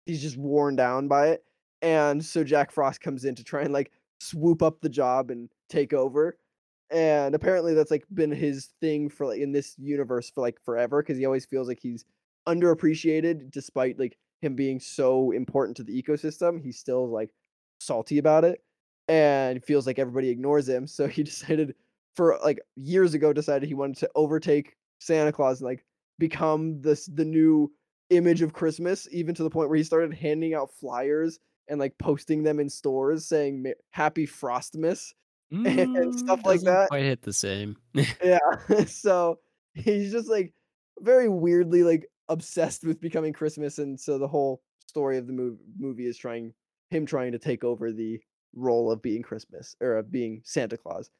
he's 0.08 0.22
just 0.22 0.38
worn 0.38 0.74
down 0.74 1.06
by 1.06 1.28
it. 1.28 1.44
And 1.82 2.24
so 2.24 2.42
Jack 2.42 2.72
Frost 2.72 3.00
comes 3.00 3.24
in 3.24 3.34
to 3.36 3.44
try 3.44 3.62
and 3.62 3.72
like 3.72 3.92
swoop 4.18 4.62
up 4.62 4.80
the 4.80 4.88
job 4.88 5.30
and 5.30 5.48
take 5.68 5.92
over. 5.92 6.38
And 6.90 7.34
apparently 7.34 7.74
that's 7.74 7.90
like 7.90 8.04
been 8.12 8.32
his 8.32 8.70
thing 8.80 9.10
for 9.10 9.26
like 9.26 9.40
in 9.40 9.52
this 9.52 9.74
universe 9.78 10.30
for 10.30 10.40
like 10.40 10.58
forever 10.64 11.02
because 11.02 11.18
he 11.18 11.26
always 11.26 11.44
feels 11.44 11.68
like 11.68 11.78
he's 11.80 12.04
underappreciated 12.48 13.50
despite 13.50 13.98
like 13.98 14.16
him 14.40 14.54
being 14.54 14.80
so 14.80 15.30
important 15.32 15.76
to 15.76 15.84
the 15.84 16.02
ecosystem. 16.02 16.60
He's 16.62 16.78
still 16.78 17.08
like 17.08 17.30
salty 17.78 18.16
about 18.16 18.44
it 18.44 18.62
and 19.08 19.62
feels 19.62 19.86
like 19.86 19.98
everybody 19.98 20.30
ignores 20.30 20.66
him. 20.68 20.86
So 20.86 21.06
he 21.06 21.22
decided 21.24 21.74
for 22.16 22.38
like 22.42 22.58
years 22.76 23.12
ago 23.12 23.34
decided 23.34 23.68
he 23.68 23.74
wanted 23.74 23.98
to 23.98 24.10
overtake 24.14 24.74
Santa 25.00 25.32
Claus 25.32 25.60
and 25.60 25.68
like 25.68 25.84
become 26.18 26.80
this 26.80 27.06
the 27.06 27.26
new 27.26 27.70
image 28.10 28.42
of 28.42 28.52
Christmas, 28.52 29.08
even 29.12 29.34
to 29.34 29.42
the 29.42 29.50
point 29.50 29.68
where 29.68 29.76
he 29.78 29.84
started 29.84 30.14
handing 30.14 30.54
out 30.54 30.72
flyers 30.72 31.38
and 31.68 31.78
like 31.80 31.98
posting 31.98 32.42
them 32.42 32.60
in 32.60 32.68
stores 32.70 33.26
saying 33.26 33.62
"Ma- 33.62 33.70
Happy 33.90 34.26
Frostmas 34.26 35.14
and 35.64 35.88
stuff 36.14 36.40
Mm, 36.40 36.44
like 36.44 36.62
that. 36.62 36.88
quite 36.88 37.04
hit 37.04 37.22
the 37.22 37.32
same. 37.32 37.76
Yeah. 38.22 38.38
so 38.86 39.40
he's 39.74 40.12
just 40.12 40.28
like 40.28 40.54
very 41.00 41.28
weirdly 41.28 41.82
like 41.82 42.06
obsessed 42.28 42.84
with 42.84 43.00
becoming 43.00 43.32
Christmas, 43.32 43.78
and 43.78 43.98
so 43.98 44.18
the 44.18 44.28
whole 44.28 44.62
story 44.86 45.18
of 45.18 45.26
the 45.26 45.32
mov- 45.32 45.58
movie 45.78 46.06
is 46.06 46.18
trying 46.18 46.54
him 46.90 47.06
trying 47.06 47.32
to 47.32 47.38
take 47.38 47.64
over 47.64 47.92
the 47.92 48.20
role 48.54 48.90
of 48.90 49.02
being 49.02 49.22
Christmas 49.22 49.76
or 49.80 49.96
of 49.96 50.10
being 50.10 50.40
Santa 50.44 50.76
Claus. 50.76 51.10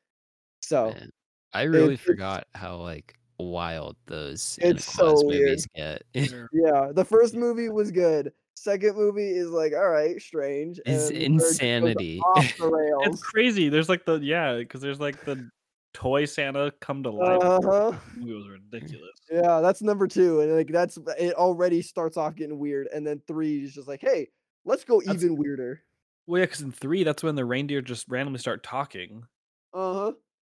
So 0.63 0.89
Man, 0.91 1.11
I 1.53 1.63
really 1.63 1.97
it's 1.97 2.03
forgot 2.03 2.47
how 2.55 2.77
like 2.77 3.18
wild 3.39 3.97
those 4.07 4.59
it's 4.63 4.85
so 4.85 5.15
weird. 5.25 5.43
movies 5.51 5.67
get. 5.75 6.03
Yeah, 6.53 6.91
the 6.93 7.05
first 7.05 7.35
movie 7.35 7.69
was 7.69 7.91
good. 7.91 8.33
Second 8.57 8.97
movie 8.97 9.31
is 9.31 9.51
like 9.51 9.73
all 9.73 9.89
right, 9.89 10.21
strange, 10.21 10.81
and 10.85 10.97
Is 10.97 11.09
then 11.11 11.15
the 11.19 11.21
third 11.21 11.39
just 11.39 11.41
goes 11.41 11.51
insanity. 11.61 12.21
off 12.37 12.57
the 12.59 12.99
It's 13.05 13.23
crazy. 13.23 13.69
There's 13.69 13.89
like 13.89 14.05
the 14.05 14.19
yeah, 14.21 14.57
because 14.57 14.81
there's 14.81 14.99
like 15.01 15.25
the 15.25 15.49
toy 15.95 16.25
Santa 16.25 16.73
come 16.81 17.03
to 17.05 17.11
life. 17.11 17.41
Uh 17.43 17.61
huh. 17.65 17.93
It 18.21 18.33
was 18.35 18.49
ridiculous. 18.49 19.13
Yeah, 19.31 19.61
that's 19.61 19.81
number 19.83 20.09
two, 20.09 20.41
and 20.41 20.53
like 20.55 20.69
that's 20.73 20.99
it. 21.19 21.35
Already 21.35 21.83
starts 21.83 22.17
off 22.17 22.35
getting 22.35 22.59
weird, 22.59 22.89
and 22.93 23.07
then 23.07 23.23
three 23.29 23.63
is 23.63 23.75
just 23.75 23.87
like, 23.87 24.01
hey, 24.01 24.29
let's 24.65 24.83
go 24.85 25.01
That's- 25.01 25.23
even 25.23 25.37
weirder. 25.37 25.83
Well, 26.27 26.41
yeah, 26.41 26.45
because 26.47 26.61
in 26.61 26.73
three, 26.73 27.05
that's 27.05 27.23
when 27.23 27.37
the 27.37 27.45
reindeer 27.45 27.81
just 27.81 28.07
randomly 28.09 28.39
start 28.41 28.63
talking. 28.63 29.23
Uh 29.73 29.95
huh. 29.95 30.13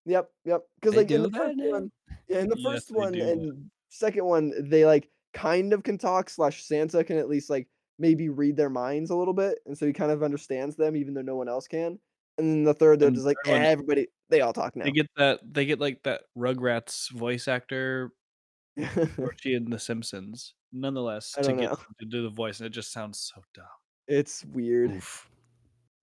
Yep, 0.05 0.30
yep. 0.45 0.61
Because 0.82 0.93
They 0.95 1.01
like 1.01 1.11
in 1.11 1.23
do 1.23 1.30
the 1.30 1.38
first 1.38 1.57
now? 1.57 1.69
one, 1.71 1.91
yeah, 2.30 2.39
in 2.39 2.49
the 2.49 2.57
Yes, 2.57 2.73
first 2.73 2.91
one 2.91 3.13
do 3.13 3.21
and 3.21 3.69
second 3.89 4.25
one, 4.25 4.53
they 4.69 4.86
like 4.86 5.09
kind 5.34 5.73
of 5.73 5.84
can 5.84 5.97
talk. 5.97 6.30
Slash 6.30 6.63
Santa 6.63 7.03
can 7.03 7.17
at 7.17 7.30
least 7.30 7.49
like 7.49 7.67
maybe 7.97 8.30
read 8.30 8.55
their 8.57 8.69
minds 8.69 9.09
a 9.09 9.15
little 9.15 9.34
bit, 9.34 9.59
and 9.65 9.77
so 9.77 9.86
he 9.86 9.93
kind 9.93 10.11
of 10.11 10.23
understands 10.23 10.75
them, 10.75 10.95
even 10.95 11.13
though 11.13 11.21
no 11.21 11.36
one 11.36 11.49
else 11.49 11.67
can. 11.67 11.99
And 12.38 12.49
then 12.49 12.63
the 12.63 12.73
third, 12.73 12.99
they're 12.99 13.07
And 13.07 13.15
just 13.15 13.25
like 13.27 13.38
"Eh, 13.47 13.51
everybody. 13.57 14.07
They 14.30 14.41
all 14.41 14.53
talk 14.53 14.75
now. 14.75 14.86
They 14.86 14.91
get 14.91 15.07
that. 15.17 15.39
They 15.43 15.65
get 15.65 15.80
like 15.80 16.03
that 16.03 16.21
Rugrats 16.38 17.11
voice 17.11 17.47
actor 17.47 18.11
Archie 19.19 19.55
in 19.55 19.69
The 19.69 19.80
Simpsons. 19.80 20.53
Nonetheless, 20.71 21.32
to 21.34 21.41
get 21.41 21.55
know. 21.57 21.75
them 21.75 21.95
to 21.99 22.05
do 22.05 22.23
the 22.23 22.30
voice, 22.30 22.59
and 22.59 22.67
it 22.67 22.69
just 22.71 22.91
sounds 22.91 23.19
so 23.34 23.41
dumb. 23.53 23.65
it's 24.07 24.45
weird. 24.45 24.91
Oof. 24.91 25.30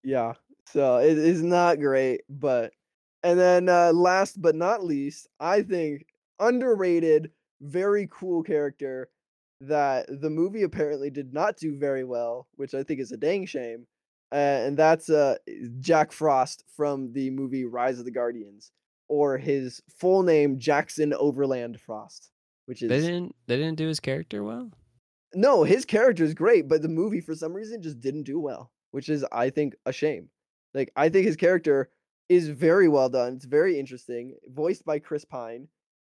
Yeah. 0.02 0.34
So 0.66 0.98
it 0.98 1.16
is 1.16 1.42
not 1.42 1.78
great, 1.78 2.22
but 2.28 2.72
and 3.22 3.38
then 3.38 3.68
uh 3.68 3.92
last 3.92 4.40
but 4.42 4.54
not 4.56 4.84
least, 4.84 5.28
I 5.40 5.62
think 5.62 6.06
underrated, 6.38 7.30
very 7.60 8.08
cool 8.10 8.42
character 8.42 9.08
that 9.62 10.06
the 10.20 10.30
movie 10.30 10.62
apparently 10.62 11.10
did 11.10 11.32
not 11.32 11.56
do 11.56 11.78
very 11.78 12.04
well, 12.04 12.46
which 12.56 12.74
I 12.74 12.82
think 12.82 13.00
is 13.00 13.12
a 13.12 13.16
dang 13.16 13.46
shame. 13.46 13.86
Uh, 14.32 14.36
and 14.36 14.76
that's 14.76 15.08
uh 15.08 15.36
Jack 15.78 16.12
Frost 16.12 16.64
from 16.76 17.12
the 17.12 17.30
movie 17.30 17.64
Rise 17.64 17.98
of 17.98 18.04
the 18.04 18.10
Guardians, 18.10 18.72
or 19.08 19.38
his 19.38 19.80
full 19.88 20.22
name 20.24 20.58
Jackson 20.58 21.14
Overland 21.14 21.80
Frost, 21.80 22.30
which 22.66 22.82
is 22.82 22.88
They 22.88 23.00
didn't 23.00 23.34
they 23.46 23.56
didn't 23.56 23.78
do 23.78 23.86
his 23.86 24.00
character 24.00 24.42
well? 24.42 24.70
no, 25.34 25.64
his 25.64 25.84
character 25.84 26.24
is 26.24 26.34
great, 26.34 26.66
but 26.68 26.82
the 26.82 26.88
movie 26.88 27.20
for 27.20 27.34
some 27.34 27.52
reason 27.52 27.82
just 27.82 28.00
didn't 28.00 28.24
do 28.24 28.40
well, 28.40 28.72
which 28.90 29.08
is 29.08 29.24
I 29.30 29.50
think 29.50 29.74
a 29.86 29.92
shame. 29.92 30.28
Like 30.74 30.90
I 30.96 31.08
think 31.08 31.24
his 31.26 31.36
character 31.36 31.90
is 32.28 32.48
very 32.48 32.88
well 32.88 33.08
done. 33.08 33.34
It's 33.34 33.44
very 33.44 33.78
interesting, 33.78 34.34
voiced 34.48 34.84
by 34.84 34.98
Chris 34.98 35.24
Pine, 35.24 35.68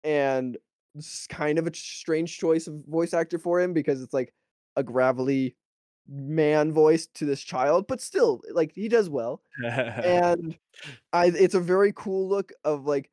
and 0.03 0.57
it's 0.95 1.27
kind 1.27 1.59
of 1.59 1.67
a 1.67 1.75
strange 1.75 2.37
choice 2.37 2.67
of 2.67 2.83
voice 2.85 3.13
actor 3.13 3.37
for 3.37 3.59
him 3.61 3.73
because 3.73 4.01
it's 4.01 4.13
like 4.13 4.33
a 4.75 4.83
gravelly 4.83 5.55
man 6.07 6.73
voice 6.73 7.07
to 7.15 7.25
this 7.25 7.41
child, 7.41 7.85
but 7.87 8.01
still 8.01 8.41
like 8.53 8.71
he 8.73 8.87
does 8.87 9.09
well. 9.09 9.41
And 9.63 10.57
I 11.13 11.27
it's 11.27 11.55
a 11.55 11.59
very 11.59 11.93
cool 11.95 12.27
look 12.27 12.51
of 12.63 12.85
like 12.85 13.09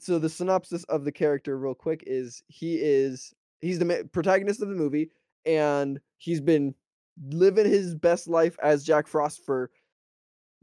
so 0.00 0.18
the 0.18 0.28
synopsis 0.28 0.84
of 0.84 1.04
the 1.04 1.12
character 1.12 1.58
real 1.58 1.74
quick 1.74 2.04
is 2.06 2.42
he 2.48 2.76
is 2.76 3.32
he's 3.60 3.78
the 3.78 3.84
ma- 3.84 4.02
protagonist 4.12 4.62
of 4.62 4.68
the 4.68 4.74
movie 4.74 5.10
and 5.44 6.00
he's 6.18 6.40
been 6.40 6.74
living 7.30 7.66
his 7.66 7.94
best 7.94 8.28
life 8.28 8.56
as 8.62 8.84
Jack 8.84 9.06
Frost 9.06 9.44
for 9.44 9.70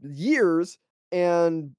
years 0.00 0.78
and 1.10 1.74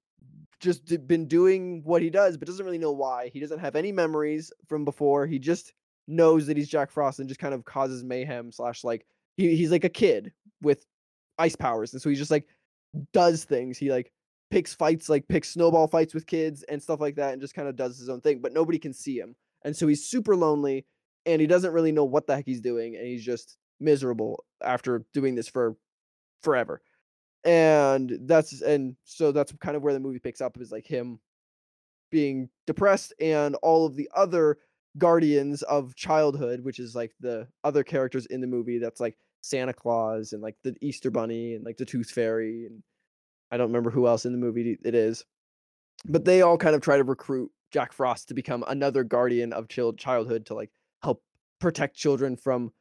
just 0.60 1.08
been 1.08 1.28
doing 1.28 1.82
what 1.84 2.02
he 2.02 2.10
does 2.10 2.38
but 2.38 2.48
doesn't 2.48 2.66
really 2.66 2.78
know 2.78 2.92
why. 2.92 3.30
He 3.34 3.40
doesn't 3.40 3.60
have 3.60 3.76
any 3.76 3.92
memories 3.92 4.52
from 4.68 4.86
before. 4.86 5.28
He 5.28 5.40
just 5.40 5.74
knows 6.08 6.48
that 6.48 6.58
he's 6.58 6.70
Jack 6.70 6.92
Frost 6.92 7.20
and 7.20 7.28
just 7.28 7.40
kind 7.40 7.54
of 7.54 7.66
causes 7.66 8.04
mayhem 8.04 8.52
slash 8.52 8.84
like 8.84 9.06
he, 9.38 9.56
he's 9.56 9.72
like 9.72 9.84
a 9.84 9.90
kid 9.90 10.32
with 10.62 10.86
ice 11.38 11.56
powers 11.56 11.92
and 11.94 12.02
so 12.02 12.10
he 12.10 12.16
just 12.16 12.32
like 12.32 12.46
does 13.14 13.44
things. 13.44 13.78
He 13.78 13.92
like 13.92 14.12
picks 14.52 14.74
fights, 14.74 15.10
like 15.10 15.28
picks 15.28 15.50
snowball 15.50 15.88
fights 15.88 16.14
with 16.14 16.28
kids 16.28 16.64
and 16.64 16.82
stuff 16.82 17.00
like 17.00 17.16
that, 17.16 17.34
and 17.34 17.42
just 17.42 17.54
kind 17.54 17.68
of 17.68 17.76
does 17.76 17.98
his 17.98 18.10
own 18.10 18.22
thing. 18.22 18.40
But 18.42 18.54
nobody 18.54 18.80
can 18.80 18.94
see 18.94 19.18
him, 19.18 19.36
and 19.64 19.76
so 19.76 19.88
he's 19.88 20.06
super 20.06 20.36
lonely, 20.36 20.86
and 21.26 21.42
he 21.42 21.48
doesn't 21.48 21.74
really 21.74 21.92
know 21.92 22.06
what 22.06 22.28
the 22.28 22.36
heck 22.36 22.46
he's 22.46 22.62
doing, 22.62 22.96
and 22.96 23.06
he's 23.06 23.26
just 23.26 23.58
miserable 23.80 24.44
after 24.64 25.04
doing 25.14 25.36
this 25.36 25.48
for 25.48 25.76
forever. 26.42 26.82
And 27.46 28.18
that's 28.22 28.62
and 28.62 28.96
so 29.04 29.32
that's 29.32 29.54
kind 29.62 29.78
of 29.78 29.84
where 29.84 29.94
the 29.94 30.00
movie 30.00 30.20
picks 30.20 30.42
up 30.42 30.60
is 30.60 30.72
like 30.72 30.88
him 30.88 31.20
being 32.12 32.50
depressed 32.66 33.14
and 33.20 33.56
all 33.56 33.86
of 33.86 33.96
the 33.96 34.10
other 34.16 34.58
guardians 34.98 35.62
of 35.64 35.96
childhood, 35.96 36.62
which 36.62 36.80
is 36.80 36.96
like 36.96 37.14
the 37.20 37.48
other 37.64 37.84
characters 37.84 38.26
in 38.28 38.42
the 38.42 38.48
movie. 38.48 38.80
That's 38.80 39.00
like 39.00 39.16
Santa 39.42 39.74
Claus 39.74 40.34
and 40.34 40.42
like 40.42 40.56
the 40.64 40.76
Easter 40.82 41.12
Bunny 41.12 41.54
and 41.54 41.64
like 41.64 41.78
the 41.78 41.86
Tooth 41.86 42.10
Fairy 42.10 42.66
and 42.66 42.82
I 43.52 43.58
don't 43.58 43.68
remember 43.68 43.92
who 43.92 44.08
else 44.08 44.26
in 44.26 44.32
the 44.32 44.40
movie 44.40 44.78
it 44.84 44.96
is, 44.96 45.24
but 46.06 46.26
they 46.26 46.42
all 46.42 46.58
kind 46.58 46.76
of 46.76 46.82
try 46.82 46.98
to 46.98 47.04
recruit 47.04 47.52
Jack 47.72 47.94
Frost 47.94 48.28
to 48.30 48.34
become 48.34 48.64
another 48.68 49.04
guardian 49.04 49.54
of 49.54 49.68
child 49.68 49.98
childhood 50.00 50.48
to 50.48 50.56
like 50.56 50.72
help 51.04 51.22
protect 51.60 51.96
children 51.96 52.38
from 52.38 52.72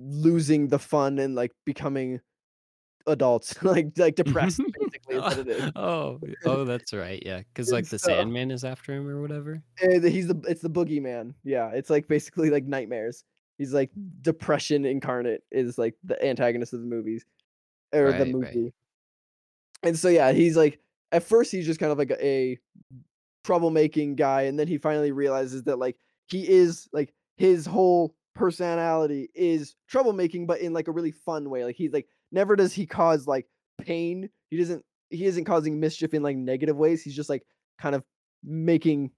losing 0.00 0.68
the 0.68 0.78
fun 0.78 1.18
and 1.18 1.34
like 1.34 1.52
becoming 1.64 2.20
adults, 3.06 3.60
like 3.62 3.88
like 3.96 4.14
depressed 4.16 4.58
basically 4.80 5.16
is 5.16 5.22
what 5.22 5.38
it 5.38 5.48
is. 5.48 5.72
oh, 5.76 6.20
oh, 6.44 6.64
that's 6.64 6.92
right. 6.92 7.22
Yeah, 7.24 7.38
because 7.38 7.70
like 7.70 7.88
the 7.88 7.98
So- 7.98 8.08
Sandman 8.08 8.50
is 8.50 8.64
after 8.64 8.92
him 8.92 9.08
or 9.08 9.20
whatever. 9.20 9.62
Eh, 9.80 9.98
the- 9.98 10.10
he's 10.10 10.28
the 10.28 10.40
it's 10.48 10.62
the 10.62 10.70
boogeyman. 10.70 11.34
Yeah, 11.44 11.68
it's 11.70 11.90
like 11.90 12.08
basically 12.08 12.50
like 12.50 12.64
nightmares. 12.64 13.24
He's 13.58 13.72
like 13.74 13.90
depression 14.22 14.84
incarnate 14.84 15.42
is 15.52 15.78
like 15.78 15.94
the 16.04 16.22
antagonist 16.24 16.72
of 16.72 16.80
the 16.80 16.86
movies 16.86 17.24
or 17.92 18.06
the 18.06 18.10
Right, 18.12 18.20
right. 18.20 18.32
movie. 18.34 18.72
And 19.82 19.96
so 19.98 20.08
yeah, 20.08 20.32
he's 20.32 20.56
like 20.56 20.80
at 21.12 21.22
first 21.22 21.52
he's 21.52 21.66
just 21.66 21.78
kind 21.78 21.92
of 21.92 21.98
like 21.98 22.10
a, 22.10 22.24
a 22.26 22.58
troublemaking 23.44 24.16
guy, 24.16 24.42
and 24.42 24.58
then 24.58 24.68
he 24.68 24.78
finally 24.78 25.12
realizes 25.12 25.64
that 25.64 25.78
like 25.78 25.96
he 26.26 26.48
is 26.48 26.88
like 26.92 27.12
his 27.36 27.66
whole 27.66 28.14
personality 28.34 29.28
is 29.34 29.74
troublemaking, 29.92 30.46
but 30.46 30.60
in 30.60 30.72
like 30.72 30.88
a 30.88 30.92
really 30.92 31.10
fun 31.10 31.50
way. 31.50 31.64
Like 31.64 31.76
he's 31.76 31.92
like 31.92 32.08
never 32.32 32.56
does 32.56 32.72
he 32.72 32.86
cause 32.86 33.26
like 33.26 33.46
pain. 33.80 34.30
He 34.50 34.56
doesn't 34.56 34.84
he 35.10 35.26
isn't 35.26 35.44
causing 35.44 35.78
mischief 35.78 36.14
in 36.14 36.22
like 36.22 36.36
negative 36.36 36.76
ways. 36.76 37.02
He's 37.02 37.16
just 37.16 37.28
like 37.28 37.44
kind 37.78 37.94
of 37.94 38.02
making 38.42 39.12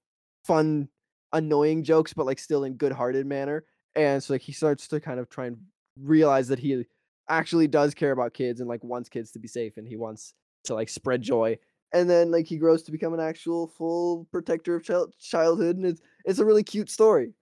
fun, 0.44 0.88
annoying 1.32 1.84
jokes, 1.84 2.12
but 2.12 2.26
like 2.26 2.38
still 2.38 2.64
in 2.64 2.74
good-hearted 2.76 3.26
manner. 3.26 3.64
And 3.94 4.22
so 4.22 4.34
like 4.34 4.42
he 4.42 4.52
starts 4.52 4.88
to 4.88 5.00
kind 5.00 5.20
of 5.20 5.28
try 5.28 5.46
and 5.46 5.58
realize 6.00 6.48
that 6.48 6.58
he 6.58 6.84
actually 7.28 7.68
does 7.68 7.94
care 7.94 8.12
about 8.12 8.34
kids 8.34 8.60
and 8.60 8.68
like 8.68 8.82
wants 8.84 9.08
kids 9.08 9.30
to 9.32 9.38
be 9.38 9.48
safe 9.48 9.76
and 9.76 9.86
he 9.86 9.96
wants 9.96 10.34
to 10.64 10.74
like 10.74 10.88
spread 10.88 11.22
joy. 11.22 11.56
And 11.92 12.10
then 12.10 12.30
like 12.32 12.46
he 12.46 12.58
grows 12.58 12.82
to 12.84 12.92
become 12.92 13.14
an 13.14 13.20
actual 13.20 13.68
full 13.68 14.26
protector 14.32 14.74
of 14.74 14.82
child- 14.82 15.14
childhood 15.18 15.76
and 15.76 15.86
it's 15.86 16.00
it's 16.24 16.40
a 16.40 16.44
really 16.44 16.64
cute 16.64 16.90
story. 16.90 17.34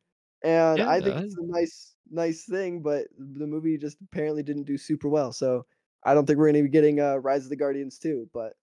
And 0.45 0.79
Yeah, 0.79 0.91
I 0.91 1.01
think 1.01 1.17
it's 1.19 1.37
a 1.39 1.47
nice 1.47 1.92
nice 2.13 2.45
thing, 2.47 2.83
but 2.83 3.09
the 3.19 3.47
movie 3.47 3.79
just 3.79 3.99
apparently 4.03 4.43
didn't 4.45 4.65
do 4.65 4.79
super 4.79 5.09
well. 5.09 5.33
So 5.33 5.67
I 6.05 6.15
don't 6.15 6.27
think 6.27 6.39
we're 6.39 6.49
gonna 6.53 6.63
be 6.65 6.69
getting 6.71 7.01
uh 7.01 7.17
Rise 7.19 7.45
of 7.45 7.51
the 7.51 7.57
Guardians 7.57 7.99
too. 7.99 8.31
but 8.35 8.55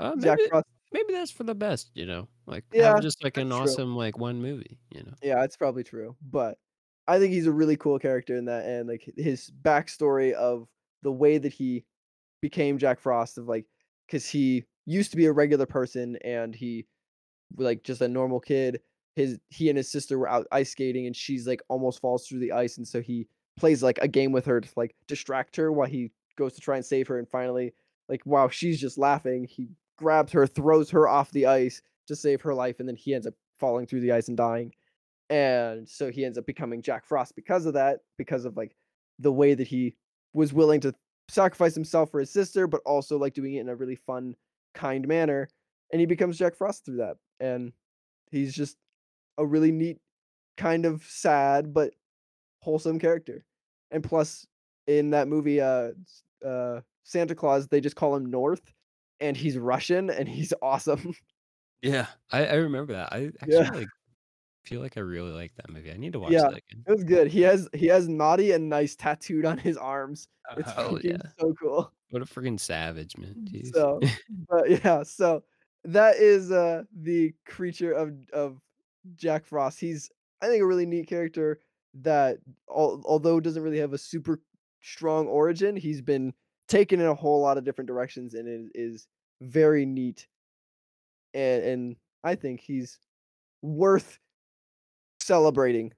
Uh, 0.00 0.14
Jack 0.18 0.40
maybe 0.40 0.50
Frost 0.50 0.66
maybe 0.92 1.12
that's 1.12 1.30
for 1.30 1.44
the 1.44 1.54
best, 1.54 1.90
you 1.94 2.06
know? 2.06 2.28
Like, 2.46 2.64
Yeah, 2.72 3.00
just, 3.00 3.22
like, 3.24 3.36
an 3.36 3.50
true. 3.50 3.76
awesome, 3.76 3.96
like, 3.96 4.16
one 4.18 4.40
movie, 4.42 4.78
you 4.90 5.02
know? 5.02 5.14
Yeah, 5.22 5.42
it's 5.44 5.56
probably 5.56 5.84
true, 5.84 6.16
but 6.22 6.58
I 7.06 7.18
think 7.18 7.32
he's 7.32 7.46
a 7.46 7.52
really 7.52 7.76
cool 7.76 7.98
character 7.98 8.36
in 8.36 8.44
that, 8.46 8.66
and 8.66 8.88
like 8.88 9.10
his 9.16 9.50
backstory 9.62 10.32
of 10.32 10.68
the 11.02 11.12
way 11.12 11.38
that 11.38 11.52
he 11.52 11.84
became 12.42 12.78
Jack 12.78 13.00
Frost, 13.00 13.38
of 13.38 13.46
like, 13.48 13.66
because 14.06 14.28
he 14.28 14.64
used 14.86 15.10
to 15.12 15.16
be 15.18 15.26
a 15.26 15.32
regular 15.32 15.66
person 15.66 16.16
and 16.18 16.54
he 16.54 16.86
like 17.56 17.84
just 17.84 18.02
a 18.02 18.08
normal 18.08 18.40
kid. 18.40 18.82
His 19.16 19.38
he 19.48 19.68
and 19.68 19.76
his 19.76 19.90
sister 19.90 20.18
were 20.18 20.28
out 20.28 20.46
ice 20.52 20.70
skating, 20.70 21.06
and 21.06 21.14
she's 21.14 21.46
like 21.46 21.62
almost 21.68 22.00
falls 22.00 22.26
through 22.26 22.40
the 22.40 22.52
ice, 22.52 22.76
and 22.76 22.86
so 22.86 23.00
he 23.00 23.28
plays 23.56 23.82
like 23.82 23.98
a 24.02 24.08
game 24.08 24.32
with 24.32 24.46
her 24.46 24.60
to 24.60 24.68
like 24.76 24.94
distract 25.06 25.56
her 25.56 25.70
while 25.72 25.88
he 25.88 26.10
goes 26.36 26.54
to 26.54 26.60
try 26.60 26.76
and 26.76 26.84
save 26.84 27.06
her, 27.08 27.18
and 27.18 27.28
finally, 27.28 27.72
like 28.08 28.22
while 28.24 28.48
she's 28.48 28.80
just 28.80 28.98
laughing, 28.98 29.44
he 29.44 29.68
grabs 29.96 30.32
her, 30.32 30.46
throws 30.46 30.90
her 30.90 31.08
off 31.08 31.30
the 31.30 31.46
ice 31.46 31.80
to 32.06 32.16
save 32.16 32.40
her 32.42 32.54
life, 32.54 32.80
and 32.80 32.88
then 32.88 32.96
he 32.96 33.14
ends 33.14 33.26
up 33.26 33.34
falling 33.58 33.86
through 33.86 34.00
the 34.00 34.12
ice 34.12 34.28
and 34.28 34.36
dying 34.36 34.72
and 35.30 35.88
so 35.88 36.10
he 36.10 36.24
ends 36.24 36.38
up 36.38 36.46
becoming 36.46 36.82
Jack 36.82 37.06
Frost 37.06 37.34
because 37.34 37.66
of 37.66 37.74
that, 37.74 38.00
because 38.18 38.44
of 38.44 38.56
like 38.56 38.76
the 39.18 39.32
way 39.32 39.54
that 39.54 39.66
he 39.66 39.96
was 40.32 40.52
willing 40.52 40.80
to 40.80 40.94
sacrifice 41.28 41.74
himself 41.74 42.10
for 42.10 42.20
his 42.20 42.30
sister, 42.30 42.66
but 42.66 42.82
also 42.84 43.18
like 43.18 43.34
doing 43.34 43.54
it 43.54 43.60
in 43.60 43.68
a 43.68 43.76
really 43.76 43.96
fun, 43.96 44.34
kind 44.74 45.08
manner. 45.08 45.48
And 45.92 46.00
he 46.00 46.06
becomes 46.06 46.38
Jack 46.38 46.56
Frost 46.56 46.84
through 46.84 46.98
that. 46.98 47.16
And 47.40 47.72
he's 48.30 48.54
just 48.54 48.76
a 49.38 49.46
really 49.46 49.72
neat, 49.72 49.98
kind 50.56 50.86
of 50.86 51.02
sad, 51.04 51.72
but 51.74 51.92
wholesome 52.60 52.98
character. 52.98 53.44
And 53.90 54.02
plus, 54.02 54.46
in 54.86 55.10
that 55.10 55.28
movie, 55.28 55.60
uh, 55.60 55.90
uh, 56.44 56.80
Santa 57.04 57.34
Claus, 57.34 57.68
they 57.68 57.80
just 57.80 57.96
call 57.96 58.14
him 58.16 58.26
North, 58.26 58.72
and 59.20 59.36
he's 59.36 59.56
Russian, 59.58 60.10
and 60.10 60.28
he's 60.28 60.52
awesome. 60.62 61.14
Yeah, 61.82 62.06
I 62.32 62.46
I 62.46 62.54
remember 62.54 62.94
that. 62.94 63.12
I 63.12 63.30
yeah. 63.46 63.60
actually, 63.60 63.80
like, 63.80 63.88
feel 64.64 64.80
like 64.80 64.96
I 64.96 65.00
really 65.00 65.32
like 65.32 65.52
that 65.56 65.70
movie. 65.70 65.92
I 65.92 65.96
need 65.96 66.14
to 66.14 66.18
watch 66.20 66.32
Yeah, 66.32 66.42
that 66.42 66.62
again. 66.68 66.84
it 66.86 66.90
was 66.90 67.04
good. 67.04 67.28
He 67.28 67.42
has 67.42 67.68
he 67.74 67.86
has 67.86 68.08
naughty 68.08 68.52
and 68.52 68.68
nice 68.68 68.96
tattooed 68.96 69.44
on 69.44 69.58
his 69.58 69.76
arms. 69.76 70.28
It's 70.56 70.70
Hell 70.72 70.94
fucking 70.96 71.10
yeah. 71.10 71.30
so 71.38 71.54
cool. 71.60 71.92
What 72.10 72.22
a 72.22 72.26
freaking 72.26 72.58
savage, 72.60 73.16
man. 73.18 73.34
Jeez. 73.50 73.74
So, 73.74 74.00
but 74.48 74.84
yeah, 74.84 75.02
so 75.02 75.44
that 75.84 76.16
is 76.16 76.50
uh 76.50 76.84
the 76.96 77.34
creature 77.46 77.92
of 77.92 78.14
of 78.32 78.58
Jack 79.16 79.46
Frost. 79.46 79.80
He's 79.80 80.10
I 80.42 80.46
think 80.48 80.62
a 80.62 80.66
really 80.66 80.86
neat 80.86 81.08
character 81.08 81.60
that 82.02 82.38
al- 82.70 83.02
although 83.06 83.40
doesn't 83.40 83.62
really 83.62 83.78
have 83.78 83.92
a 83.92 83.98
super 83.98 84.40
strong 84.82 85.26
origin, 85.26 85.76
he's 85.76 86.02
been 86.02 86.32
taken 86.68 87.00
in 87.00 87.06
a 87.06 87.14
whole 87.14 87.40
lot 87.40 87.58
of 87.58 87.64
different 87.64 87.88
directions 87.88 88.34
and 88.34 88.48
it 88.48 88.70
is 88.74 89.06
very 89.40 89.86
neat. 89.86 90.26
And 91.34 91.62
and 91.64 91.96
I 92.22 92.34
think 92.36 92.60
he's 92.60 92.98
worth 93.62 94.18
celebrating. 95.20 95.92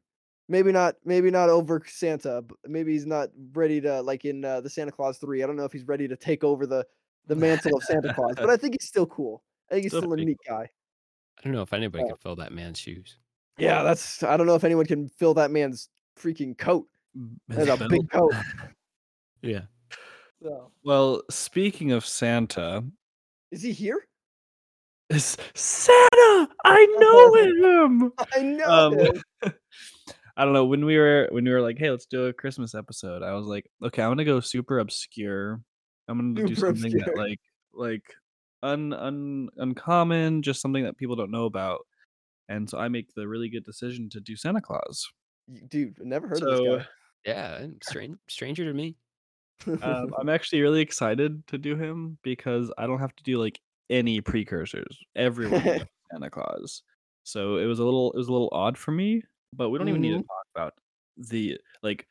Maybe 0.48 0.70
not 0.72 0.96
maybe 1.04 1.30
not 1.30 1.48
over 1.50 1.82
Santa, 1.86 2.42
but 2.42 2.56
maybe 2.66 2.92
he's 2.92 3.06
not 3.06 3.30
ready 3.52 3.80
to 3.80 4.00
like 4.02 4.24
in, 4.24 4.44
uh, 4.44 4.60
the 4.60 4.70
Santa 4.70 4.92
Claus 4.92 5.18
3, 5.18 5.42
I 5.42 5.46
don't 5.46 5.56
know 5.56 5.64
if 5.64 5.72
he's 5.72 5.88
ready 5.88 6.06
to 6.08 6.16
take 6.16 6.44
over 6.44 6.66
the 6.66 6.86
the 7.26 7.34
mantle 7.34 7.76
of 7.76 7.82
Santa 7.82 8.14
Claus, 8.14 8.34
but 8.36 8.48
I 8.50 8.56
think 8.56 8.76
he's 8.80 8.88
still 8.88 9.06
cool. 9.06 9.42
I 9.70 9.74
think 9.74 9.84
he's 9.84 9.92
Still 9.92 10.02
still 10.02 10.12
a 10.12 10.16
neat 10.16 10.38
guy. 10.46 10.70
I 11.38 11.42
don't 11.44 11.52
know 11.52 11.62
if 11.62 11.72
anybody 11.72 12.04
Uh 12.04 12.08
could 12.08 12.20
fill 12.20 12.36
that 12.36 12.52
man's 12.52 12.78
shoes. 12.78 13.16
Yeah, 13.58 13.82
that's 13.82 14.22
I 14.22 14.36
don't 14.36 14.46
know 14.46 14.54
if 14.54 14.64
anyone 14.64 14.86
can 14.86 15.08
fill 15.08 15.34
that 15.34 15.50
man's 15.50 15.88
freaking 16.18 16.56
coat. 16.56 16.86
His 17.48 17.66
That's 17.66 17.80
a 17.80 17.88
big 17.88 18.10
coat. 18.10 18.32
Yeah. 19.42 19.62
So, 20.42 20.70
Well, 20.82 21.22
speaking 21.30 21.92
of 21.92 22.04
Santa, 22.04 22.84
is 23.52 23.62
he 23.62 23.72
here? 23.72 24.06
is 25.08 25.36
Santa. 25.54 26.48
I 26.64 26.86
know 26.98 27.84
him. 27.86 28.12
I 28.34 28.42
know 28.42 28.64
Um, 28.68 28.98
him. 28.98 29.22
I 30.36 30.44
don't 30.44 30.52
know 30.52 30.64
when 30.66 30.84
we 30.84 30.98
were 30.98 31.28
when 31.30 31.44
we 31.44 31.50
were 31.50 31.62
like, 31.62 31.78
hey, 31.78 31.90
let's 31.90 32.06
do 32.06 32.26
a 32.26 32.32
Christmas 32.32 32.74
episode. 32.74 33.22
I 33.22 33.32
was 33.34 33.46
like, 33.46 33.70
okay, 33.84 34.02
I'm 34.02 34.10
gonna 34.10 34.24
go 34.24 34.40
super 34.40 34.80
obscure. 34.80 35.60
I'm 36.08 36.34
gonna 36.34 36.46
do 36.46 36.54
Super 36.54 36.74
something 36.74 36.98
that 36.98 37.16
like 37.16 37.40
like 37.72 38.04
un 38.62 38.92
un 38.92 39.48
uncommon, 39.56 40.42
just 40.42 40.60
something 40.60 40.84
that 40.84 40.96
people 40.98 41.16
don't 41.16 41.30
know 41.30 41.44
about. 41.46 41.86
And 42.48 42.70
so 42.70 42.78
I 42.78 42.88
make 42.88 43.14
the 43.14 43.28
really 43.28 43.48
good 43.50 43.64
decision 43.64 44.10
to 44.10 44.20
do 44.20 44.36
Santa 44.36 44.60
Claus. 44.62 45.08
Y 45.48 45.60
dude, 45.68 45.98
never 46.04 46.28
heard 46.28 46.42
of 46.42 46.48
So 46.48 46.54
this 46.62 46.84
Yeah, 47.24 47.68
strange 47.82 48.18
stranger 48.28 48.64
to 48.64 48.72
me. 48.74 48.96
um. 49.82 50.06
I'm 50.20 50.28
actually 50.28 50.62
really 50.62 50.80
excited 50.80 51.46
to 51.48 51.58
do 51.58 51.76
him 51.76 52.18
because 52.22 52.72
I 52.78 52.86
don't 52.86 52.98
have 53.00 53.14
to 53.16 53.22
do 53.22 53.38
like 53.38 53.60
any 53.90 54.20
precursors. 54.20 54.98
Everyone 55.14 55.70
Santa 56.10 56.30
Claus. 56.30 56.82
So 57.24 57.56
it 57.58 57.66
was 57.66 57.78
a 57.78 57.84
little 57.84 58.12
it 58.12 58.18
was 58.18 58.28
a 58.28 58.32
little 58.32 58.50
odd 58.52 58.78
for 58.78 58.92
me, 58.92 59.22
but 59.52 59.70
we 59.70 59.78
don't 59.78 59.88
even 59.88 60.00
need 60.00 60.10
to 60.12 60.18
Mhm. 60.18 60.28
talk 60.28 60.46
about 60.54 60.74
the 61.16 61.58
like 61.82 62.06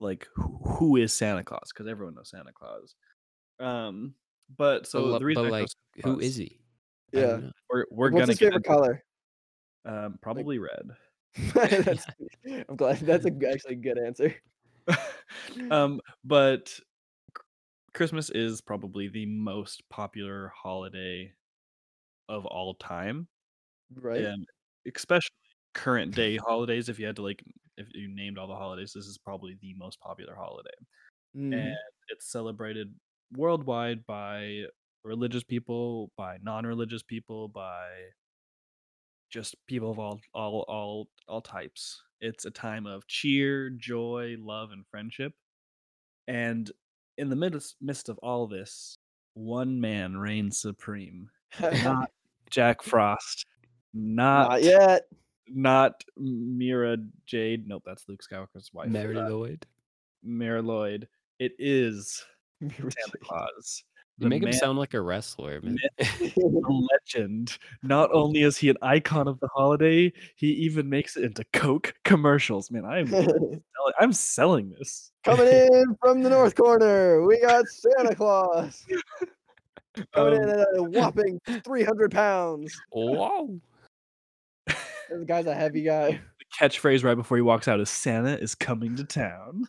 like 0.00 0.28
who, 0.36 0.58
who 0.64 0.96
is 0.96 1.12
Santa 1.12 1.44
Claus 1.44 1.72
because 1.74 1.88
everyone 1.88 2.14
knows 2.16 2.30
Santa 2.30 2.52
Claus. 2.54 2.94
Um, 3.60 4.16
but 4.56 4.86
But, 4.90 4.90
so 4.90 5.04
lo- 5.04 5.18
the 5.18 5.24
reason 5.24 5.44
but 5.44 5.50
like, 5.50 5.68
chose 5.68 5.74
Santa 5.94 6.02
who 6.02 6.20
Claus, 6.20 6.24
is 6.24 6.36
he? 6.36 6.60
Yeah. 7.12 7.40
we're 7.70 7.86
we're 7.90 8.10
what's 8.10 8.16
gonna 8.20 8.32
his 8.32 8.38
get 8.38 8.52
favorite 8.52 8.56
into 8.56 8.68
color? 8.68 9.04
Um, 9.84 10.18
probably 10.22 10.58
red. 10.58 10.90
That's 11.54 12.06
I'm 12.68 12.76
glad 12.76 12.98
that's 13.00 13.24
a 13.26 13.30
g 13.30 13.46
actually 13.46 13.74
a 13.74 13.78
good 13.78 13.98
answer. 13.98 14.34
um, 15.70 16.00
but 16.24 16.78
Christmas 17.94 18.30
is 18.30 18.60
probably 18.60 19.08
the 19.08 19.26
most 19.26 19.88
popular 19.90 20.48
holiday 20.54 21.32
of 22.28 22.46
all 22.46 22.74
time. 22.74 23.28
Right? 23.94 24.24
and 24.24 24.46
especially 24.94 25.30
current 25.74 26.14
day 26.14 26.36
holidays 26.36 26.88
if 26.90 26.98
you 26.98 27.06
had 27.06 27.16
to 27.16 27.22
like 27.22 27.42
if 27.78 27.88
you 27.94 28.08
named 28.08 28.38
all 28.38 28.48
the 28.48 28.56
holidays 28.56 28.92
this 28.94 29.06
is 29.06 29.18
probably 29.18 29.56
the 29.62 29.74
most 29.74 30.00
popular 30.00 30.34
holiday 30.36 30.70
and 31.52 31.62
Mhm. 31.62 31.76
it's 32.10 32.30
celebrated 32.30 32.94
worldwide 33.36 34.06
by 34.06 34.62
religious 35.04 35.42
people 35.42 36.10
by 36.16 36.38
non-religious 36.42 37.02
people 37.02 37.48
by 37.48 37.86
just 39.30 39.56
people 39.66 39.90
of 39.90 39.98
all 39.98 40.20
all 40.34 40.64
all 40.68 41.08
all 41.28 41.40
types 41.40 42.02
it's 42.20 42.44
a 42.44 42.50
time 42.50 42.86
of 42.86 43.06
cheer 43.06 43.70
joy 43.70 44.36
love 44.38 44.70
and 44.70 44.84
friendship 44.90 45.32
and 46.28 46.70
in 47.18 47.28
the 47.30 47.36
midst, 47.36 47.76
midst 47.80 48.08
of 48.08 48.18
all 48.18 48.46
this 48.46 48.96
one 49.34 49.80
man 49.80 50.16
reigns 50.16 50.58
supreme 50.60 51.28
not 51.82 52.10
jack 52.50 52.82
frost 52.82 53.46
not 53.94 54.50
Not 54.50 54.62
yet. 54.62 55.02
not 55.48 56.02
Mara 56.16 56.96
Jade. 57.26 57.66
Nope, 57.68 57.82
that's 57.84 58.08
Luke 58.08 58.20
Skywalker's 58.22 58.70
wife. 58.72 58.88
Mary 58.88 59.18
Uh, 59.18 59.28
Lloyd. 59.28 59.66
Mari 60.22 60.62
Lwyd. 60.62 61.04
It 61.38 61.52
is 61.58 62.24
Mira 62.24 62.41
Santa 62.76 63.18
Claus. 63.22 63.84
You 64.18 64.28
make 64.28 64.42
him 64.42 64.52
sound 64.52 64.78
like 64.78 64.94
a 64.94 65.00
wrestler, 65.00 65.60
man. 65.62 65.78
the 65.98 66.88
legend. 66.92 67.58
Not 67.82 68.10
only 68.12 68.42
is 68.42 68.56
he 68.56 68.68
an 68.68 68.76
icon 68.82 69.26
of 69.26 69.40
the 69.40 69.48
holiday, 69.54 70.12
he 70.36 70.48
even 70.48 70.88
makes 70.88 71.16
it 71.16 71.24
into 71.24 71.44
Coke 71.52 71.94
commercials. 72.04 72.70
Man, 72.70 72.84
I'm 72.84 73.08
selling, 73.08 73.62
I'm 73.98 74.12
selling 74.12 74.70
this. 74.78 75.10
Coming 75.24 75.48
in 75.48 75.96
from 76.00 76.22
the 76.22 76.30
north 76.30 76.54
corner, 76.54 77.26
we 77.26 77.40
got 77.40 77.64
Santa 77.66 78.14
Claus. 78.14 78.84
Coming 80.14 80.42
in 80.42 80.50
Um, 80.50 80.58
at 80.60 80.68
a 80.76 80.82
whopping 80.82 81.40
300 81.64 82.12
pounds. 82.12 82.78
Whoa. 82.90 83.60
This 84.66 85.24
guy's 85.26 85.46
a 85.46 85.54
heavy 85.54 85.82
guy. 85.82 86.20
the 86.38 86.44
catchphrase 86.58 87.02
right 87.02 87.14
before 87.16 87.36
he 87.38 87.42
walks 87.42 87.66
out 87.66 87.80
is 87.80 87.90
Santa 87.90 88.36
is 88.38 88.54
coming 88.54 88.94
to 88.96 89.04
town. 89.04 89.64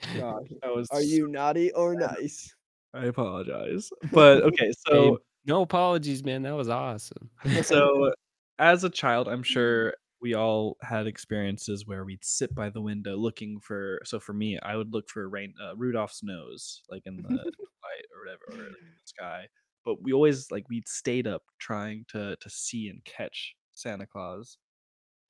Hey, 0.00 0.20
gosh. 0.20 0.46
That 0.62 0.74
was 0.74 0.88
Are 0.90 1.02
you 1.02 1.28
naughty 1.28 1.72
or 1.72 1.94
nice? 1.94 2.54
I 2.94 3.06
apologize. 3.06 3.90
But 4.12 4.42
okay, 4.44 4.66
Hey, 4.66 4.72
so 4.86 5.18
no 5.46 5.62
apologies, 5.62 6.24
man. 6.24 6.42
That 6.42 6.56
was 6.56 6.68
awesome. 6.68 7.30
so 7.62 8.12
as 8.60 8.82
a 8.82 8.90
child 8.90 9.28
i'm 9.28 9.44
sure 9.44 9.94
we 10.20 10.34
all 10.34 10.76
had 10.82 11.06
experiences 11.06 11.86
where 11.86 12.04
we'd 12.04 12.24
sit 12.24 12.52
by 12.56 12.68
the 12.68 12.80
window 12.80 13.16
looking 13.16 13.60
for 13.60 14.00
so 14.02 14.18
for 14.18 14.32
me 14.32 14.58
i 14.64 14.74
would 14.74 14.92
look 14.92 15.08
for 15.08 15.28
rain 15.28 15.54
uh, 15.62 15.76
rudolph's 15.76 16.24
nose 16.24 16.82
like 16.90 17.02
in 17.06 17.22
the 17.22 17.52
light 17.88 18.04
or 18.14 18.20
whatever, 18.20 18.44
or 18.48 18.68
like, 18.70 18.80
in 18.80 18.88
the 18.88 19.06
sky. 19.06 19.48
But 19.84 20.02
we 20.02 20.12
always 20.12 20.50
like 20.50 20.68
we'd 20.68 20.88
stayed 20.88 21.26
up 21.26 21.42
trying 21.58 22.04
to 22.08 22.36
to 22.36 22.50
see 22.50 22.88
and 22.88 23.04
catch 23.04 23.54
Santa 23.72 24.06
Claus, 24.06 24.58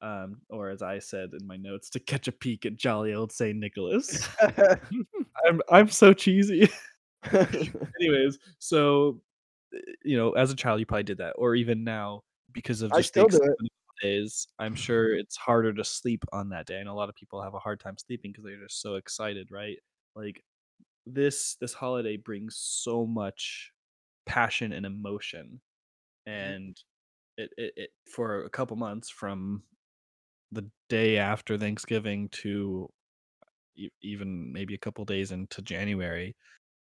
um, 0.01 0.41
or 0.51 0.71
as 0.71 0.83
I 0.83 0.99
said 0.99 1.31
in 1.39 1.47
my 1.47 1.57
notes, 1.57 1.91
to 1.91 2.01
catch 2.01 2.29
a 2.29 2.33
peek 2.33 2.67
at 2.67 2.77
jolly 2.77 3.15
old 3.15 3.33
Saint 3.33 3.59
Nicholas. 3.59 4.29
I'm 5.47 5.61
I'm 5.71 5.89
so 5.89 6.13
cheesy. 6.13 6.71
Anyways, 8.01 8.39
so 8.59 9.21
uh, 9.75 9.79
you 10.05 10.17
know, 10.17 10.33
as 10.33 10.53
a 10.53 10.57
child, 10.57 10.81
you 10.81 10.87
probably 10.87 11.03
did 11.03 11.19
that, 11.19 11.35
or 11.37 11.55
even 11.55 11.85
now 11.85 12.23
because 12.53 12.83
of 12.83 12.93
I 12.93 12.99
just 12.99 13.15
the 13.15 13.27
do 13.27 13.37
it. 13.37 13.57
the 13.59 13.69
days. 14.03 14.47
I'm 14.59 14.75
sure 14.75 15.17
it's 15.17 15.37
harder 15.37 15.73
to 15.73 15.85
sleep 15.85 16.25
on 16.33 16.51
that 16.51 16.67
day, 16.67 16.79
and 16.79 16.89
a 16.89 16.95
lot 16.95 17.09
of 17.09 17.17
people 17.17 17.43
have 17.43 17.55
a 17.55 17.59
hard 17.59 17.81
time 17.81 17.97
sleeping 17.99 18.31
because 18.31 18.45
they're 18.45 18.63
just 18.63 18.81
so 18.81 18.95
excited, 18.95 19.49
right? 19.51 19.77
Like 20.15 20.43
this 21.07 21.57
this 21.61 21.75
holiday 21.75 22.17
brings 22.17 22.57
so 22.57 23.05
much 23.05 23.73
passion 24.27 24.73
and 24.73 24.87
emotion, 24.87 25.61
and 26.27 26.77
it 27.37 27.51
it, 27.57 27.73
it 27.77 27.91
for 28.07 28.45
a 28.45 28.51
couple 28.51 28.77
months 28.77 29.11
from 29.11 29.63
the 30.53 30.71
day 30.89 31.19
after 31.19 31.59
Thanksgiving 31.59 32.29
to 32.31 32.91
e- 33.77 33.91
even 34.03 34.53
maybe 34.53 34.75
a 34.75 34.79
couple 34.79 35.05
days 35.05 35.33
into 35.33 35.63
January, 35.63 36.37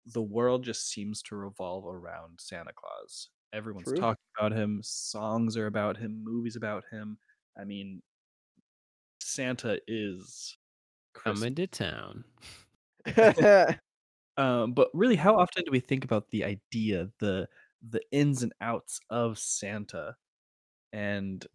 the 0.06 0.22
world 0.22 0.64
just 0.64 0.88
seems 0.88 1.22
to 1.24 1.36
revolve 1.36 1.86
around 1.86 2.40
Santa 2.40 2.72
Claus. 2.74 3.30
Everyone's 3.52 3.88
True. 3.88 4.00
talking 4.00 4.24
about 4.38 4.52
him, 4.52 4.80
songs 4.82 5.56
are 5.56 5.66
about 5.66 5.96
him, 5.98 6.22
movies 6.24 6.56
about 6.56 6.84
him. 6.90 7.18
I 7.58 7.64
mean, 7.64 8.02
Santa 9.20 9.80
is 9.86 10.56
Christmas. 11.14 11.50
Coming 11.50 11.54
to 11.56 11.66
town. 11.66 12.24
Um, 14.36 14.72
but 14.74 14.90
really, 14.94 15.16
how 15.16 15.36
often 15.38 15.64
do 15.64 15.70
we 15.70 15.80
think 15.80 16.04
about 16.04 16.30
the 16.30 16.44
idea, 16.44 17.10
the 17.20 17.48
the 17.82 18.02
ins 18.12 18.42
and 18.42 18.52
outs 18.60 19.00
of 19.10 19.38
Santa? 19.38 20.16
And 20.92 21.46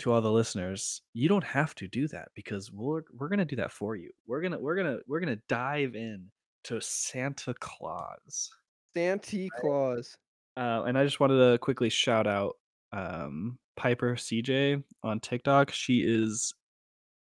to 0.00 0.12
all 0.12 0.20
the 0.20 0.32
listeners, 0.32 1.02
you 1.14 1.28
don't 1.28 1.44
have 1.44 1.74
to 1.76 1.88
do 1.88 2.08
that 2.08 2.28
because 2.34 2.72
we're 2.72 3.02
we're 3.12 3.28
gonna 3.28 3.44
do 3.44 3.56
that 3.56 3.72
for 3.72 3.96
you. 3.96 4.10
We're 4.26 4.40
gonna 4.40 4.58
we're 4.58 4.76
gonna 4.76 4.98
we're 5.06 5.20
gonna 5.20 5.38
dive 5.48 5.94
in 5.94 6.26
to 6.64 6.80
Santa 6.80 7.54
Claus. 7.60 8.50
Santa 8.94 9.48
Claus. 9.60 10.16
Uh, 10.56 10.82
and 10.86 10.98
I 10.98 11.04
just 11.04 11.20
wanted 11.20 11.38
to 11.38 11.58
quickly 11.58 11.88
shout 11.88 12.26
out 12.26 12.56
um, 12.92 13.58
Piper 13.76 14.16
CJ 14.16 14.82
on 15.02 15.20
TikTok. 15.20 15.70
She 15.70 16.00
is 16.00 16.52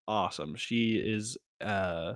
awesome. 0.09 0.55
She 0.57 0.97
is 0.97 1.39
uh, 1.61 2.15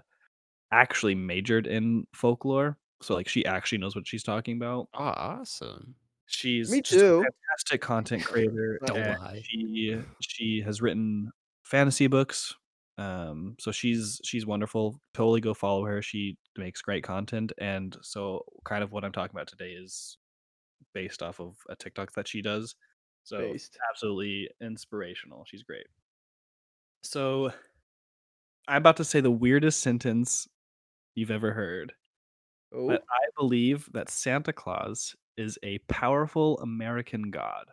actually 0.73 1.15
majored 1.15 1.67
in 1.67 2.07
folklore, 2.13 2.77
so 3.03 3.15
like 3.15 3.29
she 3.29 3.47
actually 3.47 3.79
knows 3.79 3.95
what 3.95 4.07
she's 4.07 4.25
talking 4.25 4.57
about. 4.57 4.89
Oh, 4.95 5.05
awesome. 5.05 5.95
She's 6.27 6.71
Me 6.71 6.81
just 6.81 6.93
a 6.95 6.99
too. 6.99 7.23
fantastic 7.23 7.81
content 7.81 8.25
creator. 8.25 8.79
Don't 8.85 9.19
lie. 9.21 9.43
She 9.45 10.01
she 10.21 10.61
has 10.65 10.83
written 10.83 11.31
fantasy 11.65 12.07
books. 12.09 12.55
Um, 12.99 13.57
so 13.61 13.71
she's 13.73 14.21
she's 14.25 14.47
wonderful. 14.47 15.01
Totally 15.15 15.41
go 15.41 15.55
follow 15.55 15.85
her. 15.85 16.03
She 16.03 16.37
makes 16.57 16.83
great 16.83 17.05
content, 17.05 17.53
and 17.59 17.97
so 18.03 18.45
kind 18.65 18.83
of 18.83 18.91
what 18.93 19.05
I'm 19.05 19.13
talking 19.13 19.37
about 19.37 19.47
today 19.47 19.71
is 19.73 20.19
based 20.95 21.23
off 21.23 21.39
of 21.41 21.57
a 21.69 21.77
TikTok 21.77 22.13
that 22.13 22.27
she 22.27 22.43
does. 22.43 22.75
So 23.23 23.39
Based. 23.39 23.77
absolutely 23.91 24.49
inspirational. 24.61 25.45
She's 25.47 25.63
great. 25.63 25.87
So 27.03 27.53
I'm 28.69 28.79
about 28.79 28.97
to 28.99 29.05
say 29.05 29.21
the 29.21 29.31
weirdest 29.31 29.81
sentence 29.81 30.49
you've 31.15 31.31
ever 31.31 31.53
heard. 31.53 31.93
Oh, 32.73 32.89
But 32.89 33.03
I 33.11 33.27
believe 33.39 33.89
that 33.93 34.11
Santa 34.11 34.53
Claus 34.53 35.15
is 35.37 35.59
a 35.63 35.79
powerful 35.89 36.59
American 36.61 37.31
god. 37.31 37.67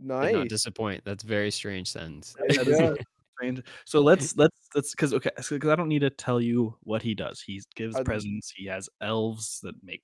Did 0.00 0.06
not 0.08 0.48
disappoint. 0.48 1.02
That's 1.04 1.22
very 1.24 1.50
strange 1.50 1.90
sentence. 1.90 2.34
There 2.48 2.64
That 2.64 2.68
is 2.98 3.06
strange. 3.36 3.62
So 3.84 4.00
let's 4.00 4.36
let's 4.36 4.56
let's 4.74 4.92
because 4.92 5.12
okay 5.14 5.30
because 5.36 5.70
I 5.70 5.74
don't 5.76 5.88
need 5.88 6.00
to 6.00 6.10
tell 6.10 6.40
you 6.40 6.76
what 6.82 7.02
he 7.02 7.14
does. 7.14 7.40
He 7.40 7.60
gives 7.74 7.96
Uh, 7.96 8.04
presents. 8.04 8.52
He 8.54 8.66
has 8.66 8.88
elves 9.00 9.58
that 9.64 9.74
make 9.82 10.02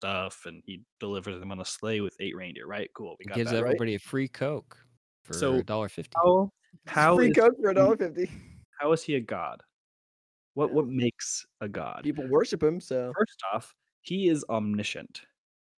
stuff, 0.00 0.42
and 0.46 0.62
he 0.64 0.80
delivers 1.00 1.38
them 1.40 1.52
on 1.52 1.60
a 1.60 1.64
sleigh 1.64 2.00
with 2.00 2.16
eight 2.20 2.34
reindeer. 2.36 2.66
Right? 2.66 2.90
Cool. 2.94 3.16
We 3.18 3.26
got 3.26 3.34
Gives 3.36 3.50
that. 3.50 3.56
right? 3.62 3.68
everybody 3.70 3.94
a 3.96 3.98
free 3.98 4.28
Coke 4.28 4.78
for 5.24 5.34
So, 5.34 5.56
a 5.56 5.62
dollar 5.62 5.88
fifty. 5.90 6.14
How 6.16 6.50
how 6.86 7.16
Free 7.16 7.28
is 7.30 7.36
Coke 7.36 7.54
for 7.60 7.70
a 7.70 7.74
dollar 7.74 7.96
fifty. 7.98 8.30
how 8.80 8.92
is 8.92 9.02
he 9.02 9.16
a 9.16 9.20
god? 9.20 9.62
What 10.54 10.72
what 10.72 10.86
makes 10.86 11.44
a 11.60 11.68
god? 11.68 12.00
People 12.02 12.26
worship 12.28 12.62
him, 12.62 12.80
so 12.80 13.12
First 13.14 13.42
off, 13.52 13.74
he 14.00 14.28
is 14.28 14.42
omniscient. 14.48 15.20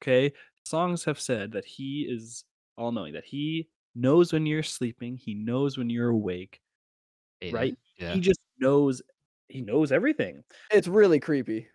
Okay? 0.02 0.34
Songs 0.66 1.04
have 1.06 1.20
said 1.20 1.52
that 1.52 1.66
he 1.66 2.08
is 2.10 2.44
all 2.78 2.92
knowing, 2.92 3.14
that 3.14 3.26
he 3.26 3.68
knows 3.96 4.34
when 4.34 4.46
you're 4.46 4.64
sleeping, 4.64 5.18
he 5.18 5.34
knows 5.34 5.78
when 5.78 5.90
you're 5.90 6.10
awake, 6.10 6.60
right? 7.52 7.76
Yeah. 7.98 8.14
He 8.14 8.20
just 8.20 8.40
knows 8.60 9.02
he 9.48 9.62
knows 9.62 9.92
everything. 9.92 10.44
it's 10.72 10.88
really 10.88 11.20
creepy. 11.20 11.68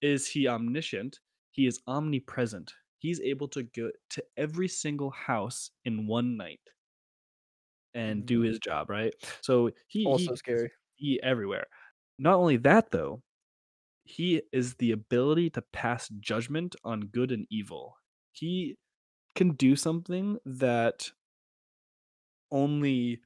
Is 0.00 0.26
he 0.26 0.48
omniscient? 0.48 1.20
He 1.52 1.66
is 1.66 1.80
omnipresent. 1.86 2.72
He's 2.98 3.20
able 3.20 3.48
to 3.48 3.62
go 3.62 3.90
to 4.10 4.24
every 4.36 4.68
single 4.68 5.10
house 5.10 5.70
in 5.84 6.06
one 6.06 6.36
night 6.36 6.60
and 7.94 8.26
do 8.26 8.42
mm. 8.42 8.46
his 8.46 8.58
job, 8.58 8.90
right? 8.90 9.14
So 9.40 9.70
he 9.86 10.00
he 10.00 10.06
Also 10.06 10.34
scary. 10.34 10.70
be 10.98 11.20
everywhere. 11.22 11.66
Not 12.18 12.36
only 12.36 12.56
that, 12.58 12.90
though, 12.90 13.22
he 14.04 14.42
is 14.52 14.74
the 14.74 14.92
ability 14.92 15.50
to 15.50 15.62
pass 15.72 16.08
judgment 16.20 16.76
on 16.84 17.02
good 17.02 17.30
and 17.30 17.46
evil. 17.50 17.96
He 18.32 18.76
can 19.34 19.52
do 19.52 19.76
something 19.76 20.38
that 20.44 21.10
only 22.50 23.20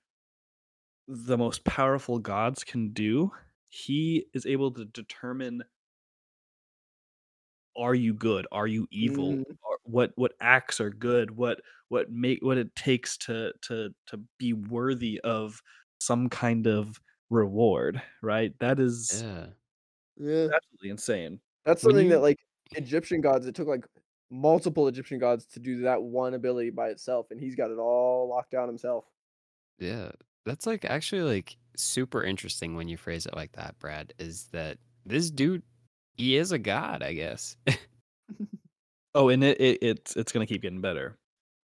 the 1.09 1.39
most 1.39 1.64
powerful 1.64 2.18
gods 2.18 2.64
can 2.64 2.93
do. 2.93 3.33
He 3.68 4.27
is 4.35 4.47
able 4.47 4.70
to 4.72 4.85
determine 4.85 5.62
are 7.79 7.95
you 7.95 8.14
good? 8.14 8.47
Are 8.53 8.66
you 8.66 8.87
evil? 8.91 9.33
Mm. 9.33 9.45
Or 9.62 9.79
what 9.85 10.12
what 10.16 10.33
acts 10.41 10.81
are 10.81 10.91
good? 10.91 11.31
What 11.31 11.61
what 11.89 12.11
make 12.11 12.39
what 12.43 12.59
it 12.59 12.74
takes 12.74 13.16
to 13.18 13.53
to 13.62 13.91
to 14.07 14.20
be 14.39 14.53
worthy 14.53 15.20
of 15.22 15.61
some 16.01 16.29
kind 16.29 16.66
of 16.66 16.99
reward, 17.31 18.01
right? 18.22 18.53
That 18.61 18.81
is 18.81 19.22
Yeah. 19.24 19.47
Yeah, 20.17 20.49
absolutely 20.55 20.91
insane. 20.91 21.41
that's 21.64 21.83
When 21.85 21.93
something 21.93 22.07
you- 22.07 22.12
that 22.14 22.21
like 22.21 22.39
Egyptian 22.73 23.21
gods. 23.21 23.47
It 23.47 23.55
took 23.55 23.69
like 23.69 23.85
multiple 24.31 24.89
Egyptian 24.89 25.19
gods 25.19 25.47
to 25.47 25.61
do 25.61 25.83
that 25.83 26.03
one 26.03 26.35
ability 26.35 26.71
by 26.71 26.89
itself, 26.89 27.31
and 27.31 27.41
he's 27.41 27.55
got 27.55 27.71
it 27.71 27.79
all 27.79 28.29
locked 28.29 28.51
down 28.51 28.67
himself. 28.69 29.05
Yeah. 29.79 30.11
That's 30.45 30.67
like 30.67 30.85
actually 30.85 31.23
like 31.23 31.57
super 31.77 32.23
interesting 32.25 32.75
when 32.77 32.89
you 32.89 32.97
phrase 32.97 33.27
it 33.27 33.35
like 33.37 33.53
that, 33.53 33.79
Brad, 33.79 34.12
is 34.18 34.45
that 34.53 34.79
this 35.05 35.30
dude 35.30 35.63
he 36.17 36.37
is 36.37 36.51
a 36.53 36.59
god, 36.59 37.03
I 37.03 37.13
guess. 37.13 37.57
Oh, 39.14 39.30
and 39.30 39.43
it, 39.43 39.59
it 39.61 39.79
it's 39.83 40.14
it's 40.17 40.30
gonna 40.33 40.45
keep 40.47 40.61
getting 40.63 40.80
better. 40.83 41.17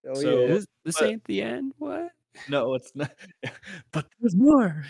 Oh 0.09 0.15
So- 0.15 0.41
yeah. 0.41 0.47
this 0.47 0.66
this 0.85 0.99
but- 0.99 1.09
ain't 1.09 1.24
the 1.24 1.43
end. 1.43 1.74
What? 1.79 2.11
No, 2.49 2.73
it's 2.74 2.93
not. 2.95 3.12
but 3.93 4.07
there's 4.20 4.35
more. 4.35 4.85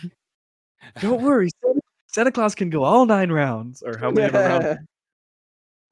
Don't 1.01 1.23
worry, 1.23 1.49
Santa, 1.61 1.81
Santa 2.15 2.31
Claus 2.33 2.55
can 2.55 2.71
go 2.71 2.83
all 2.85 3.07
nine 3.07 3.31
rounds, 3.33 3.83
or 3.83 3.97
how 3.99 4.11
many 4.11 4.27
ever 4.27 4.39
rounds. 4.39 4.79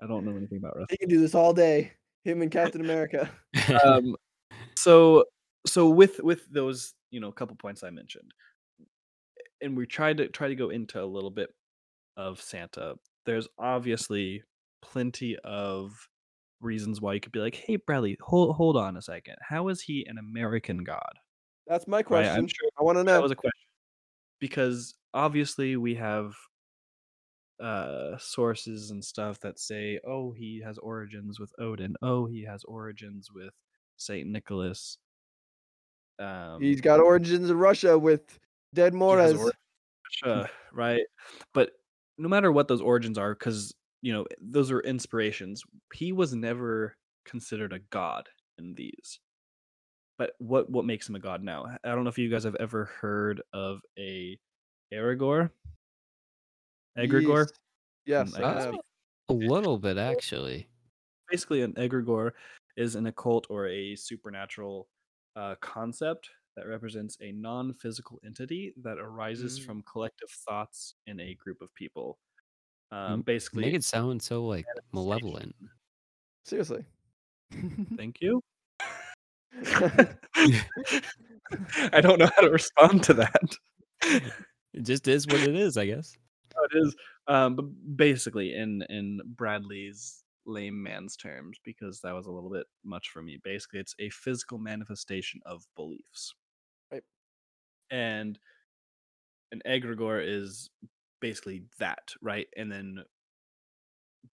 I 0.02 0.06
don't 0.06 0.24
know 0.24 0.36
anything 0.36 0.58
about 0.58 0.76
wrestling. 0.76 0.86
he 0.90 0.96
can 0.98 1.08
do 1.08 1.20
this 1.20 1.34
all 1.34 1.52
day. 1.52 1.92
Him 2.24 2.42
and 2.42 2.50
Captain 2.50 2.80
America. 2.80 3.30
um 3.84 4.14
so 4.76 5.24
so 5.66 5.88
with 5.88 6.20
with 6.22 6.46
those 6.50 6.94
you 7.10 7.20
know 7.20 7.30
couple 7.32 7.56
points 7.56 7.82
i 7.82 7.90
mentioned 7.90 8.32
and 9.60 9.76
we 9.76 9.84
tried 9.86 10.16
to 10.18 10.28
try 10.28 10.48
to 10.48 10.54
go 10.54 10.70
into 10.70 11.02
a 11.02 11.04
little 11.04 11.30
bit 11.30 11.50
of 12.16 12.40
santa 12.40 12.94
there's 13.26 13.48
obviously 13.58 14.42
plenty 14.82 15.36
of 15.44 15.92
reasons 16.60 17.00
why 17.00 17.12
you 17.14 17.20
could 17.20 17.32
be 17.32 17.40
like 17.40 17.54
hey 17.54 17.76
bradley 17.76 18.16
hold 18.20 18.54
hold 18.56 18.76
on 18.76 18.96
a 18.96 19.02
second 19.02 19.34
how 19.46 19.68
is 19.68 19.80
he 19.82 20.06
an 20.08 20.18
american 20.18 20.78
god 20.84 21.12
That's 21.66 21.86
my 21.86 21.98
Right, 21.98 22.06
question. 22.06 22.36
i'm 22.38 22.46
sure 22.48 22.68
I 22.78 22.82
want 22.82 22.96
to 22.98 23.04
know. 23.04 23.12
that 23.14 23.22
was 23.22 23.32
a 23.32 23.36
question 23.36 23.66
because 24.38 24.94
obviously 25.14 25.76
we 25.76 25.94
have 25.94 26.34
uh 27.62 28.16
sources 28.18 28.90
and 28.90 29.04
stuff 29.04 29.38
that 29.40 29.58
say 29.58 30.00
oh 30.06 30.32
he 30.32 30.62
has 30.64 30.78
origins 30.78 31.38
with 31.38 31.52
odin. 31.58 31.94
Oh 32.02 32.26
he 32.26 32.44
has 32.44 32.64
origins 32.64 33.30
with 33.32 33.52
saint 33.96 34.28
nicholas. 34.28 34.98
Um 36.18 36.60
He's 36.60 36.80
got 36.80 37.00
origins 37.00 37.50
in 37.50 37.56
Russia 37.56 37.98
with 37.98 38.38
Ded 38.74 38.94
Moroz. 38.94 39.50
Russia, 40.24 40.50
right? 40.72 41.02
But 41.52 41.72
no 42.18 42.28
matter 42.28 42.52
what 42.52 42.68
those 42.68 42.80
origins 42.80 43.18
are 43.18 43.34
because 43.34 43.74
you 44.02 44.12
know 44.12 44.26
those 44.40 44.70
are 44.70 44.80
inspirations 44.80 45.62
he 45.92 46.12
was 46.12 46.34
never 46.34 46.96
considered 47.24 47.72
a 47.72 47.78
god 47.90 48.28
in 48.58 48.74
these. 48.74 49.20
But 50.18 50.32
what 50.38 50.70
what 50.70 50.84
makes 50.84 51.08
him 51.08 51.16
a 51.16 51.20
god 51.20 51.42
now? 51.42 51.66
I 51.84 51.88
don't 51.88 52.04
know 52.04 52.10
if 52.10 52.18
you 52.18 52.30
guys 52.30 52.44
have 52.44 52.56
ever 52.56 52.86
heard 53.00 53.42
of 53.52 53.80
a 53.98 54.38
Aragorn 54.92 55.50
egregore 56.96 57.46
Yes. 58.06 58.06
Yes, 58.06 58.32
Mm, 58.34 58.44
I 58.44 58.50
I 58.50 58.54
guess 58.54 58.64
have. 58.64 58.74
a 59.28 59.32
little 59.34 59.78
bit 59.78 59.98
actually. 59.98 60.68
basically 61.28 61.62
an 61.62 61.72
egregore 61.74 62.32
is 62.76 62.94
an 62.96 63.06
occult 63.06 63.46
or 63.50 63.68
a 63.68 63.94
supernatural 63.96 64.88
uh, 65.36 65.54
concept 65.60 66.30
that 66.56 66.66
represents 66.66 67.16
a 67.20 67.30
non-physical 67.32 68.18
entity 68.24 68.72
that 68.82 68.98
arises 68.98 69.60
Mm. 69.60 69.64
from 69.66 69.82
collective 69.82 70.30
thoughts 70.30 70.94
in 71.06 71.20
a 71.20 71.34
group 71.34 71.60
of 71.62 71.72
people. 71.74 72.18
Um, 72.90 73.22
basically, 73.22 73.64
Make 73.64 73.74
it 73.74 73.84
sound 73.84 74.20
so 74.22 74.44
like 74.46 74.66
malevolent. 74.92 75.54
Seriously. 76.44 76.84
Thank 77.96 78.20
you. 78.20 78.42
I 81.92 82.00
don't 82.00 82.18
know 82.18 82.30
how 82.36 82.42
to 82.42 82.50
respond 82.50 83.02
to 83.04 83.14
that. 83.14 83.56
It 84.74 84.84
just 84.84 85.08
is 85.08 85.26
what 85.26 85.40
it 85.42 85.54
is, 85.56 85.76
I 85.76 85.86
guess. 85.86 86.16
how 86.54 86.64
it 86.64 86.70
is. 86.74 86.94
Um, 87.26 87.56
but 87.56 87.64
basically, 87.96 88.54
in 88.54 88.82
in 88.88 89.20
Bradley's 89.24 90.24
lame 90.46 90.82
man's 90.82 91.16
terms, 91.16 91.58
because 91.64 92.00
that 92.00 92.14
was 92.14 92.26
a 92.26 92.30
little 92.30 92.50
bit 92.50 92.66
much 92.84 93.08
for 93.10 93.22
me. 93.22 93.38
Basically, 93.42 93.80
it's 93.80 93.94
a 93.98 94.10
physical 94.10 94.58
manifestation 94.58 95.40
of 95.46 95.64
beliefs. 95.76 96.34
Right. 96.90 97.02
And 97.90 98.38
an 99.52 99.62
egregore 99.66 100.22
is 100.26 100.70
basically 101.20 101.64
that, 101.78 102.12
right? 102.22 102.46
And 102.56 102.70
then 102.70 103.04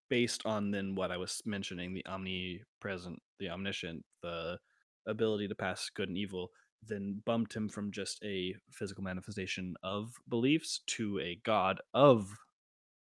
based 0.09 0.45
on 0.45 0.71
then 0.71 0.95
what 0.95 1.11
I 1.11 1.17
was 1.17 1.41
mentioning, 1.45 1.93
the 1.93 2.05
omnipresent, 2.05 3.21
the 3.39 3.49
omniscient, 3.49 4.03
the 4.21 4.59
ability 5.05 5.47
to 5.49 5.55
pass 5.55 5.89
good 5.93 6.09
and 6.09 6.17
evil, 6.17 6.49
then 6.85 7.21
bumped 7.25 7.53
him 7.53 7.67
from 7.69 7.91
just 7.91 8.23
a 8.23 8.55
physical 8.71 9.03
manifestation 9.03 9.75
of 9.83 10.13
beliefs 10.29 10.81
to 10.87 11.19
a 11.19 11.35
god 11.43 11.79
of 11.93 12.29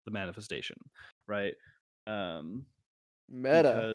the 0.06 0.12
manifestation, 0.12 0.78
right? 1.28 1.54
Um, 2.06 2.66
Meta. 3.30 3.64
because- 3.64 3.94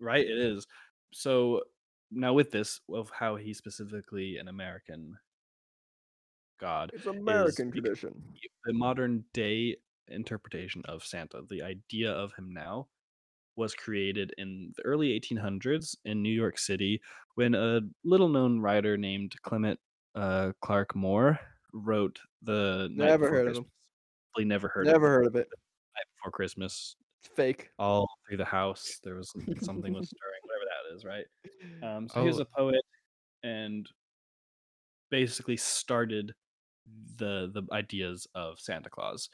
right, 0.00 0.24
it 0.24 0.38
is. 0.38 0.66
So 1.12 1.62
now 2.10 2.32
with 2.32 2.50
this 2.50 2.80
of 2.92 3.10
how 3.10 3.36
he's 3.36 3.58
specifically 3.58 4.38
an 4.38 4.48
American 4.48 5.18
god, 6.58 6.90
It's 6.94 7.06
American 7.06 7.70
tradition. 7.70 8.22
the 8.64 8.72
modern 8.72 9.24
day 9.34 9.76
interpretation 10.08 10.82
of 10.86 11.04
Santa, 11.04 11.42
the 11.50 11.62
idea 11.62 12.10
of 12.10 12.32
him 12.34 12.52
now, 12.54 12.88
was 13.58 13.74
created 13.74 14.32
in 14.38 14.72
the 14.76 14.82
early 14.84 15.18
1800s 15.20 15.96
in 16.04 16.22
New 16.22 16.32
York 16.32 16.56
City 16.58 17.02
when 17.34 17.54
a 17.54 17.80
little 18.04 18.28
known 18.28 18.60
writer 18.60 18.96
named 18.96 19.34
Clement 19.42 19.78
uh, 20.14 20.52
Clarke 20.62 20.94
Moore 20.94 21.38
wrote 21.72 22.18
the 22.42 22.88
Never 22.92 23.28
heard 23.28 23.48
of 23.48 23.56
him. 23.56 23.62
Christmas. 23.64 23.72
Probably 24.32 24.44
never 24.48 24.68
heard 24.68 24.86
Never 24.86 25.06
of 25.06 25.12
heard 25.12 25.26
of 25.26 25.34
it. 25.36 25.48
Night 25.96 26.04
Before 26.16 26.30
Christmas. 26.30 26.96
It's 27.24 27.34
fake. 27.34 27.70
All 27.80 28.08
through 28.28 28.36
the 28.36 28.44
house, 28.44 29.00
there 29.02 29.16
was 29.16 29.30
something 29.60 29.92
was 29.92 30.08
stirring, 30.14 30.42
whatever 30.44 30.64
that 30.70 30.94
is, 30.94 31.04
right? 31.04 31.26
Um, 31.82 32.08
so 32.08 32.22
he 32.22 32.28
was 32.28 32.38
Oh. 32.38 32.42
a 32.42 32.46
poet 32.56 32.84
and 33.42 33.88
basically 35.10 35.56
started 35.56 36.32
the 37.16 37.50
the 37.52 37.62
ideas 37.72 38.26
of 38.34 38.60
Santa 38.60 38.88
Claus, 38.88 39.28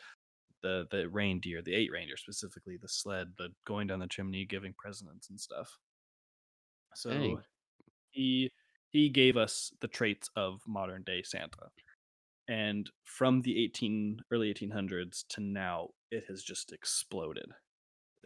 the 0.65 0.87
the 0.91 1.09
reindeer, 1.09 1.63
the 1.63 1.75
eight 1.75 1.93
reindeer 1.93 2.17
specifically, 2.17 2.79
the 2.81 2.89
sled, 2.89 3.29
the 3.37 3.51
going 3.67 3.87
down 3.87 4.01
the 4.01 4.09
chimney, 4.09 4.47
giving 4.47 4.75
presents 4.77 5.29
and 5.29 5.39
stuff. 5.39 5.79
So 6.95 7.11
Dang. 7.11 7.39
he 8.11 8.51
he 8.91 9.11
gave 9.11 9.37
us 9.37 9.73
the 9.81 9.89
traits 9.89 10.31
of 10.35 10.61
modern 10.67 11.03
day 11.03 11.23
Santa. 11.23 11.69
And 12.49 12.91
from 13.05 13.43
the 13.43 13.63
18 13.65 14.21
early 14.31 14.53
1800s 14.53 15.25
to 15.31 15.41
now, 15.41 15.89
it 16.11 16.25
has 16.29 16.43
just 16.43 16.73
exploded. 16.73 17.47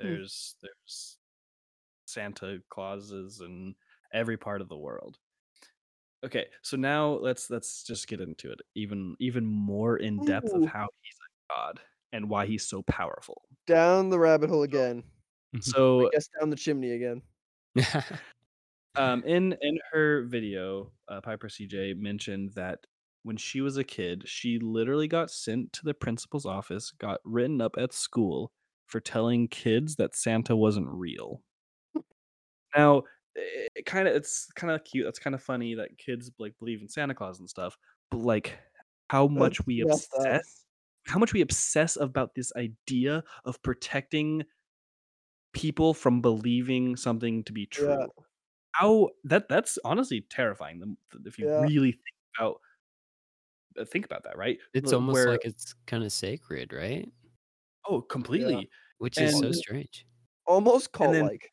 Hmm. 0.00 0.06
There's 0.06 0.54
there's 0.62 1.18
Santa 2.06 2.58
Clauses 2.70 3.40
in 3.40 3.74
every 4.12 4.36
part 4.36 4.60
of 4.60 4.68
the 4.68 4.78
world. 4.78 5.18
Okay, 6.24 6.46
so 6.62 6.76
now 6.76 7.10
let's 7.10 7.50
let's 7.50 7.82
just 7.82 8.06
get 8.06 8.20
into 8.20 8.52
it 8.52 8.60
even 8.76 9.16
even 9.18 9.44
more 9.44 9.96
in 9.96 10.24
depth 10.24 10.52
of 10.52 10.66
how 10.66 10.86
he's 11.02 11.16
a 11.16 11.52
god 11.52 11.80
and 12.12 12.28
why 12.28 12.46
he's 12.46 12.66
so 12.68 12.82
powerful. 12.82 13.42
Down 13.66 14.08
the 14.08 14.18
rabbit 14.18 14.50
hole 14.50 14.62
again. 14.62 15.02
So 15.60 16.06
I 16.06 16.10
guess 16.12 16.28
down 16.38 16.50
the 16.50 16.56
chimney 16.56 16.92
again. 16.92 17.22
um, 18.96 19.22
in 19.24 19.56
in 19.62 19.78
her 19.92 20.24
video, 20.24 20.92
uh, 21.08 21.20
Piper 21.20 21.48
CJ 21.48 21.96
mentioned 21.96 22.52
that 22.54 22.80
when 23.22 23.36
she 23.36 23.60
was 23.60 23.76
a 23.76 23.84
kid, 23.84 24.22
she 24.26 24.58
literally 24.58 25.08
got 25.08 25.30
sent 25.30 25.72
to 25.74 25.84
the 25.84 25.94
principal's 25.94 26.46
office, 26.46 26.90
got 26.92 27.20
written 27.24 27.60
up 27.60 27.76
at 27.78 27.92
school 27.92 28.52
for 28.86 29.00
telling 29.00 29.48
kids 29.48 29.96
that 29.96 30.16
Santa 30.16 30.56
wasn't 30.56 30.88
real. 30.88 31.42
Now, 32.76 33.02
it 33.34 33.86
kind 33.86 34.08
of 34.08 34.14
it's 34.14 34.46
kind 34.54 34.72
of 34.72 34.84
cute. 34.84 35.04
That's 35.04 35.18
kind 35.18 35.34
of 35.34 35.42
funny 35.42 35.74
that 35.74 35.96
kids 35.98 36.30
like 36.38 36.54
believe 36.58 36.80
in 36.80 36.88
Santa 36.88 37.14
Claus 37.14 37.40
and 37.40 37.48
stuff. 37.48 37.76
But 38.10 38.20
like, 38.20 38.58
how 39.10 39.26
much 39.26 39.58
That's 39.58 39.66
we 39.66 39.84
messed 39.84 40.12
up. 40.14 40.26
obsess, 40.26 40.64
how 41.08 41.18
much 41.18 41.32
we 41.32 41.40
obsess 41.40 41.96
about 41.96 42.34
this 42.34 42.52
idea 42.56 43.24
of 43.44 43.60
protecting 43.62 44.44
people 45.52 45.94
from 45.94 46.20
believing 46.20 46.96
something 46.96 47.42
to 47.44 47.52
be 47.52 47.66
true 47.66 47.96
Yeah. 48.16 48.24
how 48.72 49.10
that 49.24 49.48
that's 49.48 49.78
honestly 49.84 50.22
terrifying 50.22 50.80
them 50.80 50.98
if 51.26 51.38
you 51.38 51.48
Yeah. 51.48 51.56
really 51.56 51.92
think 51.92 52.04
about 52.38 52.60
uh, 53.78 53.84
think 53.84 54.04
about 54.04 54.24
that 54.24 54.36
right 54.36 54.58
it's 54.74 54.92
Wh- 54.92 54.92
almost 54.92 55.12
where- 55.12 55.26
like 55.26 55.44
it's 55.44 55.74
kind 55.86 56.04
of 56.04 56.12
sacred, 56.12 56.72
right? 56.72 57.08
oh 57.86 58.00
completely 58.02 58.70
Which 58.98 59.20
is 59.20 59.36
so 59.38 59.50
strange. 59.52 60.06
Almost 60.46 60.92
cult 60.92 61.18
like. 61.20 61.52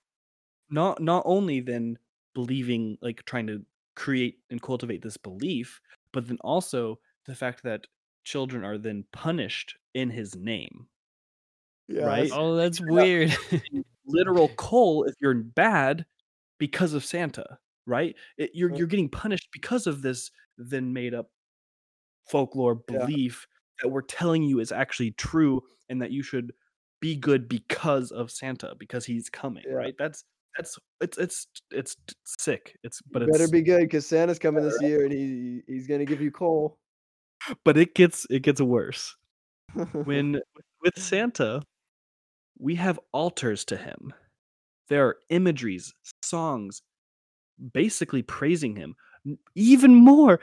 not 0.69 1.01
not 1.01 1.23
only 1.25 1.59
then 1.61 1.97
believing 2.33 2.97
like 3.01 3.23
trying 3.25 3.47
to 3.47 3.65
create 3.95 4.39
and 4.49 4.61
cultivate 4.61 5.01
this 5.01 5.17
belief 5.17 5.81
but 6.13 6.27
then 6.27 6.37
also 6.41 6.99
the 7.25 7.35
fact 7.35 7.63
that 7.63 7.87
children 8.25 8.63
are 8.65 8.77
then 8.77 9.05
punished 9.13 9.75
in 9.93 10.09
his 10.09 10.35
name 10.35 10.87
Yeah, 11.87 12.03
right? 12.05 12.15
that's- 12.23 12.31
Oh, 12.33 12.55
that's 12.55 12.81
weird. 12.81 13.33
literal 14.07 14.49
coal 14.49 15.05
if 15.05 15.15
you're 15.21 15.33
bad 15.33 16.05
because 16.59 16.93
of 16.93 17.03
Santa, 17.05 17.57
right? 17.87 18.15
It, 18.37 18.51
you're 18.53 18.75
you're 18.75 18.87
getting 18.87 19.09
punished 19.09 19.49
because 19.51 19.87
of 19.87 20.01
this 20.01 20.29
then 20.57 20.93
made 20.93 21.13
up 21.13 21.29
folklore 22.29 22.81
Yeah. 22.89 22.99
belief 23.05 23.47
that 23.81 23.89
we're 23.89 24.01
telling 24.01 24.43
you 24.43 24.59
is 24.59 24.71
actually 24.71 25.11
true 25.11 25.61
and 25.89 26.01
that 26.01 26.11
you 26.11 26.23
should 26.23 26.53
be 27.01 27.15
good 27.15 27.47
because 27.49 28.11
of 28.11 28.31
Santa 28.31 28.73
because 28.79 29.05
he's 29.05 29.29
coming, 29.29 29.63
Yeah. 29.67 29.73
right? 29.75 29.93
That's 29.99 30.23
that's 30.57 30.77
it's 31.01 31.17
it's 31.17 31.47
it's 31.71 31.95
sick. 32.25 32.77
It's 32.83 33.01
but 33.11 33.21
you 33.21 33.27
it's 33.27 33.37
better 33.37 33.51
be 33.51 33.61
good 33.61 33.81
because 33.81 34.07
Santa's 34.07 34.39
coming 34.39 34.63
this 34.63 34.77
year 34.81 35.03
and 35.03 35.11
he 35.13 35.61
he's 35.67 35.87
gonna 35.87 36.05
give 36.05 36.21
you 36.21 36.31
coal. 36.31 36.77
But 37.63 37.77
it 37.77 37.95
gets 37.95 38.25
it 38.29 38.41
gets 38.41 38.61
worse. 38.61 39.15
when 40.05 40.39
with 40.81 40.97
Santa, 40.97 41.61
we 42.59 42.75
have 42.75 42.99
altars 43.11 43.65
to 43.65 43.77
him. 43.77 44.13
There 44.87 45.05
are 45.07 45.17
imageries, 45.29 45.93
songs, 46.21 46.81
basically 47.73 48.21
praising 48.21 48.75
him. 48.75 48.95
Even 49.55 49.95
more, 49.95 50.39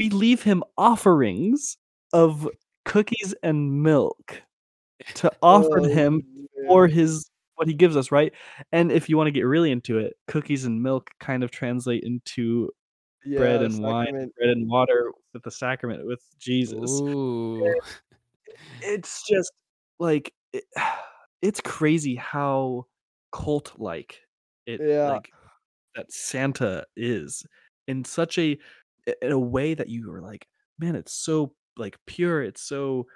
we 0.00 0.08
leave 0.08 0.42
him 0.42 0.64
offerings 0.78 1.76
of 2.12 2.48
cookies 2.84 3.34
and 3.42 3.82
milk 3.82 4.42
to 5.14 5.30
offer 5.42 5.80
Oh, 5.80 5.84
him 5.84 6.22
man. 6.56 6.68
for 6.68 6.86
his 6.86 7.28
what 7.56 7.68
he 7.68 7.74
gives 7.74 7.96
us, 7.96 8.10
right? 8.10 8.32
And 8.72 8.90
if 8.90 9.08
you 9.08 9.16
want 9.16 9.26
to 9.28 9.32
get 9.32 9.42
really 9.42 9.70
into 9.70 9.98
it, 9.98 10.14
cookies 10.26 10.64
and 10.64 10.82
milk 10.82 11.10
kind 11.20 11.44
of 11.44 11.50
translate 11.50 12.02
into 12.02 12.70
bread 13.36 13.60
Yeah, 13.60 13.66
and 13.66 13.82
wine, 13.82 14.30
bread 14.36 14.50
and 14.50 14.68
water 14.68 15.12
with 15.32 15.42
the 15.42 15.50
sacrament 15.50 16.06
with 16.06 16.22
Jesus 16.38 17.00
Ooh. 17.00 17.74
it's 18.82 19.26
just 19.26 19.52
like 19.98 20.32
it, 20.52 20.64
it's 21.42 21.60
crazy 21.60 22.14
how 22.14 22.86
cult 23.32 23.72
like 23.78 24.20
it 24.66 24.80
Yeah. 24.80 25.08
like 25.10 25.30
that 25.94 26.12
Santa 26.12 26.84
is 26.96 27.44
in 27.88 28.04
such 28.04 28.38
a 28.38 28.58
in 29.20 29.32
a 29.32 29.38
way 29.38 29.74
that 29.74 29.88
you 29.88 30.08
were 30.10 30.22
like, 30.22 30.46
man, 30.78 30.94
it's 30.96 31.12
so 31.12 31.54
like 31.76 31.98
pure, 32.06 32.42
it's 32.42 32.62
so 32.62 33.06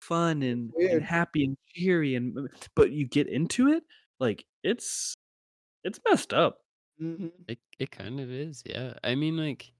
fun 0.00 0.42
and, 0.42 0.72
and 0.74 1.02
happy 1.02 1.44
and 1.44 1.56
cheery 1.74 2.14
and 2.14 2.36
but 2.74 2.90
you 2.92 3.06
get 3.06 3.28
into 3.28 3.68
it, 3.68 3.84
like 4.18 4.44
it's 4.64 5.14
it's 5.84 6.00
messed 6.08 6.32
up. 6.32 6.58
Mhm. 7.00 7.48
It 7.48 7.58
it 7.78 7.90
kind 7.90 8.20
of 8.20 8.30
is, 8.30 8.62
yeah. 8.64 8.94
I 9.04 9.14
mean, 9.14 9.36
like, 9.36 9.72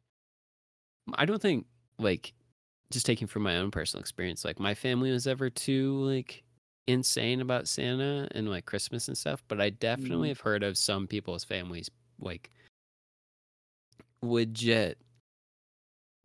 I 1.14 1.24
don't 1.24 1.42
think 1.42 1.66
like 1.98 2.32
just 2.90 3.06
taking 3.06 3.26
from 3.28 3.42
my 3.42 3.56
own 3.59 3.70
personal 3.70 4.01
experience, 4.01 4.44
like 4.44 4.60
my 4.60 4.74
family 4.74 5.10
was 5.12 5.26
ever 5.26 5.51
too 5.51 5.94
like 6.05 6.44
insane 6.86 7.40
about 7.40 7.68
Santa 7.68 8.28
and 8.32 8.48
like 8.51 8.66
Christmas 8.66 9.09
and 9.09 9.16
stuff, 9.18 9.42
but 9.48 9.60
I 9.60 9.70
definitely 9.70 10.28
Mhm. 10.28 10.30
have 10.30 10.40
heard 10.40 10.62
of 10.62 10.78
some 10.78 11.06
people's 11.06 11.44
families 11.44 11.90
like 12.20 12.51
legit. 14.22 14.98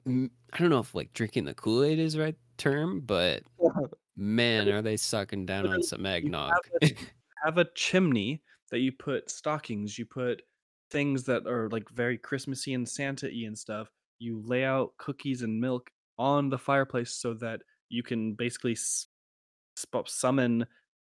m- 0.06 0.32
I 0.54 0.58
don't 0.60 0.70
know 0.70 0.80
if 0.80 0.96
like 0.96 1.14
drinking 1.14 1.46
the 1.46 1.54
Kool 1.54 1.84
Aid 1.84 2.00
is 2.00 2.14
the 2.14 2.22
right 2.22 2.36
term, 2.58 3.02
but 3.02 3.44
man, 4.16 4.70
are 4.70 4.82
they 4.82 4.98
sucking 4.98 5.46
down 5.46 5.68
on 5.68 5.84
some 5.84 6.06
You 6.06 6.08
eggnog? 6.08 6.52
have 6.52 6.62
a, 6.82 6.82
have 7.44 7.58
a 7.58 7.66
chimney 7.76 8.44
that 8.72 8.80
you 8.80 8.92
put 8.92 9.30
stockings, 9.30 9.98
you 9.98 10.06
put 10.06 10.42
things 10.92 11.24
that 11.26 11.48
are 11.48 11.70
like 11.70 11.90
very 11.90 12.18
Christmassy 12.18 12.74
and 12.74 12.88
Santa 12.88 13.28
y 13.28 13.44
and 13.46 13.58
stuff. 13.58 13.90
You 14.20 14.42
lay 14.46 14.64
out 14.66 14.94
cookies 14.98 15.42
and 15.42 15.60
milk 15.60 15.90
on 16.18 16.50
the 16.50 16.58
fireplace 16.58 17.12
so 17.14 17.34
that 17.36 17.62
you 17.90 18.04
can 18.04 18.34
basically 18.36 18.76
sp- 18.76 20.08
summon 20.08 20.66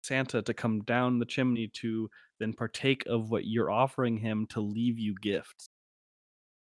Santa 0.02 0.42
to 0.42 0.54
come 0.54 0.80
down 0.82 1.18
the 1.18 1.26
chimney 1.26 1.68
to 1.74 2.10
then 2.40 2.52
partake 2.52 3.04
of 3.06 3.30
what 3.30 3.44
you're 3.46 3.70
offering 3.70 4.16
him 4.18 4.46
to 4.48 4.60
leave 4.60 4.98
you 4.98 5.14
gifts. 5.20 5.68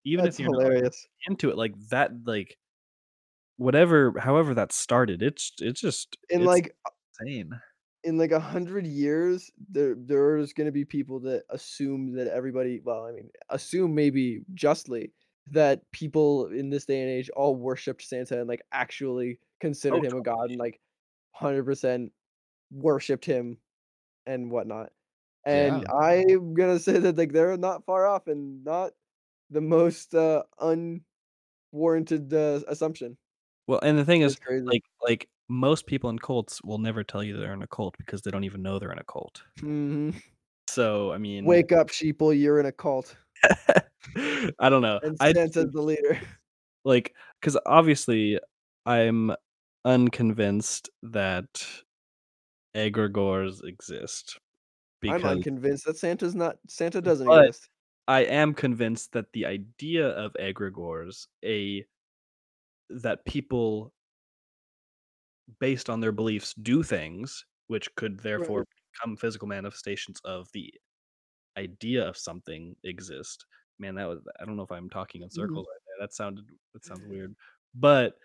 Even 0.04 0.24
That's 0.24 0.36
if 0.36 0.40
you're 0.40 0.52
hilarious. 0.52 1.06
into 1.28 1.50
it, 1.50 1.56
like 1.56 1.74
that, 1.90 2.10
like 2.26 2.58
whatever, 3.56 4.14
however 4.18 4.54
that 4.54 4.72
started, 4.72 5.22
it's 5.22 5.52
it's 5.60 5.80
just 5.80 6.16
And 6.30 6.42
it's 6.42 6.46
like 6.46 6.74
uh 6.86 6.90
insane. 7.20 7.60
In 8.04 8.18
like 8.18 8.32
a 8.32 8.40
hundred 8.40 8.86
years, 8.86 9.50
there 9.70 9.94
there's 9.96 10.52
gonna 10.52 10.72
be 10.72 10.84
people 10.84 11.20
that 11.20 11.44
assume 11.50 12.14
that 12.14 12.28
everybody 12.28 12.80
well, 12.84 13.06
I 13.06 13.12
mean, 13.12 13.30
assume 13.50 13.94
maybe 13.94 14.42
justly 14.54 15.12
that 15.48 15.90
people 15.92 16.46
in 16.48 16.70
this 16.70 16.86
day 16.86 17.00
and 17.02 17.10
age 17.10 17.30
all 17.30 17.56
worshipped 17.56 18.02
Santa 18.02 18.38
and 18.40 18.48
like 18.48 18.62
actually 18.72 19.40
Oh, 19.90 20.00
considered 20.00 20.04
him 20.04 20.14
a 20.16 20.22
god 20.22 20.50
and 20.50 20.58
like 20.58 20.80
hundred 21.32 21.64
percent 21.64 22.12
worshipped 22.72 23.24
him 23.26 23.58
and 24.26 24.50
whatnot. 24.50 24.92
And 25.46 25.84
Yeah. 25.84 25.92
I'm 25.92 26.54
gonna 26.54 26.78
say 26.80 26.98
that 26.98 27.16
like 27.18 27.32
they're 27.32 27.56
not 27.56 27.84
far 27.86 28.06
off 28.06 28.28
and 28.28 28.64
not 28.64 28.92
the 29.50 29.60
most 29.62 30.14
uh 30.14 30.44
unwarranted 31.72 32.32
uh, 32.32 32.60
assumption. 32.68 33.16
Well, 33.66 33.80
and 33.82 33.98
the 33.98 34.04
thing 34.04 34.22
is, 34.22 34.36
crazy. 34.36 34.72
like 34.72 34.82
like 35.00 35.28
most 35.52 35.86
people 35.86 36.08
in 36.08 36.18
cults 36.18 36.62
will 36.62 36.78
never 36.78 37.04
tell 37.04 37.22
you 37.22 37.36
they're 37.36 37.52
in 37.52 37.62
a 37.62 37.66
cult 37.66 37.94
because 37.98 38.22
they 38.22 38.30
don't 38.30 38.44
even 38.44 38.62
know 38.62 38.78
they're 38.78 38.90
in 38.92 38.98
a 38.98 39.04
cult. 39.04 39.42
hmm 39.60 40.10
So 40.68 41.12
I 41.12 41.18
mean, 41.18 41.44
Wake 41.44 41.72
up, 41.72 41.88
sheeple! 41.88 42.38
You're 42.38 42.58
in 42.58 42.66
a 42.66 42.72
cult, 42.72 43.16
I 44.58 44.68
don't 44.70 44.82
know. 44.82 44.98
and 45.02 45.16
I 45.20 45.32
Santa's 45.32 45.54
think 45.54 45.72
the 45.72 45.82
leader. 45.82 46.18
like 46.84 47.14
because 47.40 47.58
obviously 47.66 48.38
I'm 48.86 49.32
unconvinced 49.84 50.88
that 51.02 51.66
egregores 52.74 53.62
exist 53.64 54.38
I'm 55.02 55.16
because 55.16 55.36
unconvinced 55.36 55.84
that 55.86 55.98
Santa's 55.98 56.34
not 56.34 56.56
Santa 56.68 57.02
doesn't 57.02 57.30
exist. 57.30 57.68
I 58.08 58.20
am 58.24 58.54
convinced 58.54 59.12
that 59.12 59.26
the 59.32 59.46
idea 59.46 60.08
of 60.08 60.32
egregores, 60.40 61.26
a 61.44 61.84
that 62.90 63.24
people 63.24 63.92
based 65.60 65.90
on 65.90 66.00
their 66.00 66.12
beliefs 66.12 66.54
do 66.54 66.82
things 66.82 67.44
which 67.68 67.94
could 67.96 68.20
Right. 68.36 68.52
therefore 68.52 68.66
become 68.94 69.16
physical 69.16 69.48
manifestations 69.48 70.20
of 70.24 70.48
the 70.52 70.72
idea 71.56 72.06
of 72.08 72.16
something 72.16 72.76
exist. 72.84 73.46
Man, 73.78 73.94
that 73.96 74.06
was 74.08 74.20
I 74.40 74.44
don't 74.46 74.56
know 74.56 74.62
if 74.64 74.72
I'm 74.72 74.90
talking 74.90 75.22
in 75.22 75.30
Mhm. 75.32 75.62
circles 75.62 75.66
right 75.70 75.80
there. 75.86 76.06
That 76.06 76.14
sounded 76.14 76.46
that 76.74 76.84
sounds 76.84 77.04
weird. 77.08 77.34
But 77.74 78.18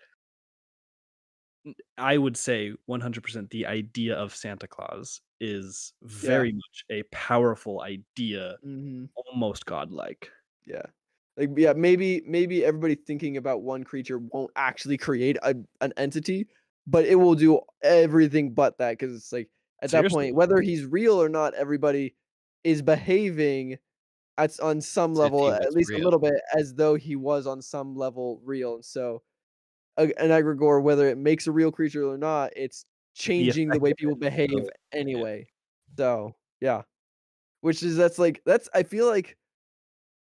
I 1.96 2.18
would 2.18 2.36
say 2.36 2.74
100% 2.86 3.50
the 3.50 3.66
idea 3.66 4.14
of 4.16 4.34
Santa 4.34 4.68
Claus 4.68 5.20
is 5.40 5.92
Yeah. 6.20 6.42
very 6.42 6.52
much 6.52 6.84
a 6.90 7.02
powerful 7.04 7.82
idea, 7.82 8.58
Mhm. 8.62 9.08
almost 9.14 9.66
godlike. 9.66 10.30
Yeah. 10.66 10.86
Like, 11.36 11.50
yeah, 11.56 11.72
maybe 11.72 12.22
maybe 12.26 12.64
everybody 12.64 12.96
thinking 12.96 13.36
about 13.36 13.62
one 13.62 13.84
creature 13.84 14.18
won't 14.18 14.50
actually 14.56 14.96
create 14.98 15.36
a 15.42 15.54
an 15.80 15.92
entity, 15.96 16.48
but 16.88 17.04
it 17.04 17.16
will 17.16 17.34
do 17.34 17.60
everything 17.82 18.54
but 18.54 18.78
that 18.78 18.98
because 18.98 19.14
it's 19.14 19.32
like, 19.32 19.48
at 19.82 19.90
that 19.90 20.10
point, 20.10 20.34
whether 20.34 20.60
he's 20.60 20.84
real 20.84 21.22
or 21.22 21.28
not, 21.28 21.54
everybody 21.54 22.14
is 22.64 22.82
behaving 22.82 23.78
at 24.36 24.58
on 24.60 24.80
some 24.80 25.12
if 25.12 25.18
level, 25.18 25.52
at 25.52 25.72
least 25.72 25.92
a 25.92 25.98
little 25.98 26.18
bit, 26.18 26.40
as 26.56 26.74
though 26.74 26.94
he 26.94 27.14
was 27.14 27.46
on 27.46 27.62
some 27.62 27.94
level 27.94 28.40
real, 28.44 28.74
and 28.76 28.84
so, 28.84 29.22
a 29.96 30.04
an 30.20 30.30
egregore, 30.30 30.82
whether 30.82 31.08
it 31.08 31.18
makes 31.18 31.46
a 31.46 31.52
real 31.52 31.70
creature 31.70 32.08
or 32.08 32.18
not, 32.18 32.52
it's 32.56 32.84
changing 33.14 33.68
the 33.68 33.78
way 33.78 33.92
people 33.94 34.16
behave 34.16 34.50
still 34.50 34.52
yeah. 34.52 34.70
anyway. 34.92 35.46
So, 35.96 36.34
yeah. 36.60 36.82
Which 37.60 37.82
is 37.82 37.96
that's, 37.96 38.18
like 38.18 38.40
that's 38.46 38.68
I 38.72 38.84
feel 38.84 39.06
like 39.06 39.36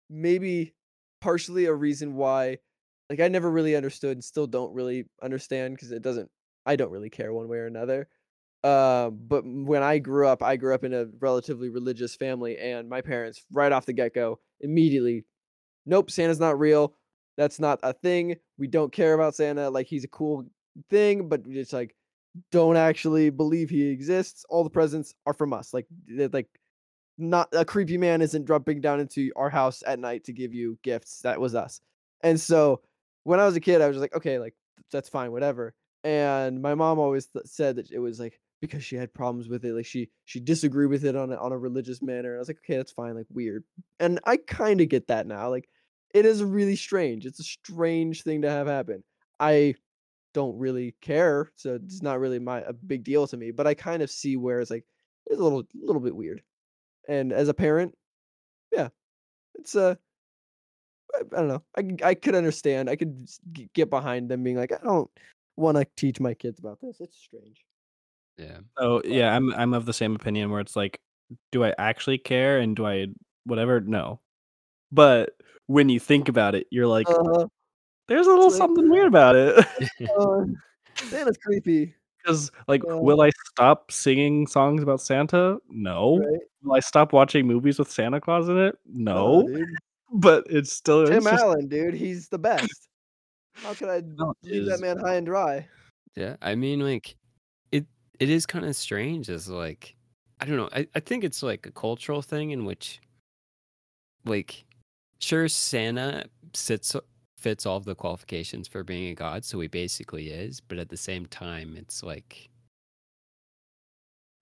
maybe 0.10 0.73
partially 1.22 1.65
a 1.65 1.73
reason 1.73 2.15
why 2.15 2.57
like, 3.10 3.19
I 3.19 3.27
never 3.27 3.49
really 3.49 3.76
understood 3.76 4.14
and 4.14 4.23
still 4.23 4.48
don't 4.48 4.73
really 4.73 5.06
understand 5.22 5.76
because 5.76 5.91
it 5.91 6.02
doesn't 6.02 6.30
I 6.70 6.76
don't 6.76 6.91
really 6.91 7.10
care 7.10 7.34
one 7.34 7.48
way 7.48 7.58
or 7.58 7.66
another. 7.66 8.08
Um, 8.64 9.20
but 9.28 9.44
when 9.46 9.84
I 9.84 10.00
grew 10.00 10.28
up, 10.28 10.44
I 10.44 10.56
grew 10.58 10.74
up 10.76 10.84
in 10.84 10.94
a 10.94 11.08
relatively 11.20 11.70
religious 11.70 12.16
family, 12.16 12.58
and 12.58 12.90
my 12.90 13.02
parents, 13.02 13.44
right 13.52 13.72
off 13.72 13.86
the 13.86 13.94
get-go, 13.94 14.40
immediately, 14.62 15.26
"Nope, 15.86 16.12
Santa's 16.12 16.40
not 16.40 16.60
real. 16.60 16.94
That's 17.38 17.60
not 17.60 17.80
a 17.84 17.94
thing. 17.94 18.36
We 18.58 18.68
don't 18.68 18.91
care 18.91 19.14
about 19.14 19.36
Santa, 19.36 19.70
like, 19.70 19.88
he's 19.88 20.04
a 20.04 20.10
cool 20.10 20.46
thing, 20.90 21.30
but 21.30 21.41
it's 21.48 21.74
like, 21.74 21.96
don't 22.52 22.78
actually 22.78 23.30
believe 23.32 23.70
he 23.70 23.88
exists. 23.90 24.46
All 24.50 24.64
the 24.64 24.70
presents 24.70 25.16
are 25.26 25.34
from 25.34 25.54
us." 25.54 25.74
Like, 25.74 25.88
like 26.34 26.50
not 27.18 27.50
a 27.54 27.66
creepy 27.66 27.98
man 27.98 28.22
isn't 28.22 28.46
dropping 28.46 28.82
down 28.82 29.00
into 29.00 29.32
our 29.36 29.50
house 29.50 29.84
at 29.88 30.00
night 30.00 30.24
to 30.26 30.34
give 30.34 30.54
you 30.54 30.78
gifts. 30.84 31.22
That 31.22 31.40
was 31.41 31.56
us. 31.56 31.82
And 32.24 32.40
so 32.40 32.82
when 33.24 33.40
I 33.40 33.46
was 33.46 33.56
a 33.56 33.60
kid, 33.62 33.82
I 33.82 33.88
was 33.88 33.96
just 33.96 34.02
like, 34.02 34.16
okay, 34.16 34.40
like 34.40 34.56
that's 34.91 35.10
fine, 35.10 35.32
whatever. 35.32 35.76
And 36.03 36.61
my 36.61 36.76
mom 36.76 36.99
always 36.99 37.27
th- 37.27 37.45
said 37.45 37.76
that 37.76 37.91
it 37.91 37.99
was 37.99 38.19
like 38.19 38.39
because 38.61 38.84
she 38.84 38.95
had 38.95 39.13
problems 39.13 39.47
with 39.47 39.63
it, 39.65 39.73
like 39.73 39.85
she 39.85 40.09
she 40.26 40.39
disagreed 40.39 40.89
with 40.89 41.05
it 41.05 41.15
on 41.15 41.31
a, 41.31 41.35
on 41.35 41.51
a 41.51 41.57
religious 41.57 42.01
manner. 42.01 42.31
And 42.31 42.38
I 42.38 42.39
was 42.39 42.47
like, 42.47 42.59
okay, 42.65 42.77
that's 42.77 42.91
fine, 42.91 43.15
like 43.15 43.27
weird. 43.30 43.63
And 43.99 44.19
I 44.26 44.38
kind 44.38 44.81
of 44.81 44.89
get 44.89 45.07
that 45.07 45.27
now. 45.27 45.49
Like 45.49 45.69
it 46.13 46.26
is 46.26 46.43
really 46.43 46.76
strange. 46.76 47.26
It's 47.26 47.39
a 47.39 47.43
strange 47.43 48.23
thing 48.23 48.41
to 48.41 48.49
have 48.49 48.67
happen. 48.67 49.03
I 49.39 49.76
don't 50.34 50.57
really 50.57 50.95
care, 51.01 51.51
so 51.55 51.76
it's 51.76 52.01
not 52.01 52.19
really 52.19 52.39
my 52.39 52.61
a 52.61 52.73
big 52.73 53.03
deal 53.03 53.27
to 53.27 53.38
me. 53.38 53.51
But 53.51 53.67
I 53.67 53.73
kind 53.73 54.01
of 54.03 54.11
see 54.11 54.38
where 54.38 54.59
it's 54.59 54.71
like 54.71 54.85
it's 55.27 55.39
a 55.39 55.43
little 55.43 55.63
little 55.76 56.01
bit 56.01 56.15
weird. 56.15 56.41
And 57.07 57.31
as 57.34 57.47
a 57.49 57.53
parent, 57.53 57.95
yeah, 58.71 58.89
it's, 59.55 59.76
uh, 59.76 59.95
I 61.13 61.19
I 61.19 61.39
don't 61.39 61.47
know. 61.47 61.63
I 61.77 62.09
I 62.09 62.13
could 62.15 62.35
understand. 62.35 62.89
I 62.89 62.95
could 62.95 63.27
get 63.73 63.89
behind 63.89 64.30
them 64.30 64.43
being 64.43 64.57
like, 64.57 64.71
"I 64.71 64.84
don't 64.84 65.09
wanna 65.60 65.86
teach 65.98 66.19
my 66.19 66.34
kids 66.34 66.60
about 66.60 66.80
this. 66.81 66.99
It's 67.02 67.18
strange." 67.18 67.64
Yeah. 68.38 68.60
So, 68.77 69.02
yeah, 69.06 69.36
I'm 69.36 69.53
I'm 69.53 69.73
of 69.73 69.86
the 69.86 69.94
same 69.94 70.15
opinion 70.15 70.49
where 70.52 70.61
it's 70.61 70.76
like, 70.76 70.99
do 71.52 71.64
I 71.65 71.73
actually 71.77 72.18
care 72.18 72.60
and 72.60 72.76
do 72.76 72.86
I 72.86 73.07
whatever? 73.45 73.81
No. 73.81 74.22
But 74.91 75.36
when 75.68 75.90
you 75.90 75.99
think 75.99 76.30
about 76.30 76.56
it, 76.56 76.68
you're 76.72 76.88
like, 76.88 77.10
uh-huh. 77.10 77.48
there's 78.07 78.27
a 78.27 78.30
It's 78.31 78.36
little 78.38 78.49
like, 78.49 78.57
something 78.57 78.90
weird 78.90 79.07
about 79.07 79.36
it. 79.36 79.65
"Uh, 80.19 80.45
Santa's 80.95 81.38
creepy." 81.38 81.94
'Cause, 82.26 82.52
like, 82.68 82.84
Uh, 82.90 82.98
will 82.98 83.22
I 83.22 83.30
stop 83.52 83.91
singing 83.91 84.45
songs 84.45 84.84
about 84.84 84.99
Santa? 85.02 85.57
No. 85.69 86.19
right? 86.19 86.40
Will 86.64 86.73
I 86.76 86.81
stop 86.81 87.14
watching 87.14 87.48
movies 87.48 87.80
with 87.80 87.90
Santa 87.90 88.19
Claus 88.19 88.49
in 88.49 88.57
it? 88.57 88.76
No, 88.86 89.41
No. 89.44 89.48
dude. 89.48 89.69
But 90.14 90.45
it's 90.49 90.72
still 90.73 91.06
Tim 91.06 91.18
interesting. 91.18 91.40
Allen, 91.40 91.68
dude, 91.69 91.94
he's 91.94 92.27
the 92.30 92.38
best. 92.40 92.89
How 93.64 93.73
could 93.73 93.90
I 93.90 94.02
No, 94.02 94.34
leave 94.44 94.65
that 94.68 94.80
man 94.80 94.98
high 94.99 95.15
and 95.15 95.26
dry? 95.26 95.68
Yeah. 96.15 96.36
I 96.41 96.56
mean, 96.56 96.80
like, 96.80 97.15
it 97.72 97.86
it 98.19 98.30
is 98.30 98.45
kind 98.45 98.65
of 98.65 98.76
strange 98.76 99.30
as 99.30 99.49
like 99.49 99.95
I 100.40 100.45
don't 100.45 100.57
know. 100.57 100.69
I, 100.73 100.88
I 100.95 100.99
think 100.99 101.23
it's 101.23 101.44
like 101.44 101.65
a 101.65 101.72
cultural 101.72 102.22
thing 102.22 102.52
in 102.52 102.65
which 102.65 103.02
like 104.26 104.65
sure 105.19 105.48
Santa 105.48 106.26
sits 106.53 106.95
fits 107.38 107.65
all 107.65 107.77
of 107.77 107.86
the 107.86 107.95
qualifications 107.95 108.68
for 108.68 108.84
being 108.84 109.10
a 109.11 109.15
god, 109.15 109.45
so 109.45 109.60
he 109.60 109.68
basically 109.68 110.30
is, 110.30 110.60
but 110.60 110.77
at 110.77 110.90
the 110.90 110.98
same 110.98 111.26
time 111.26 111.76
it's 111.77 112.03
like 112.03 112.49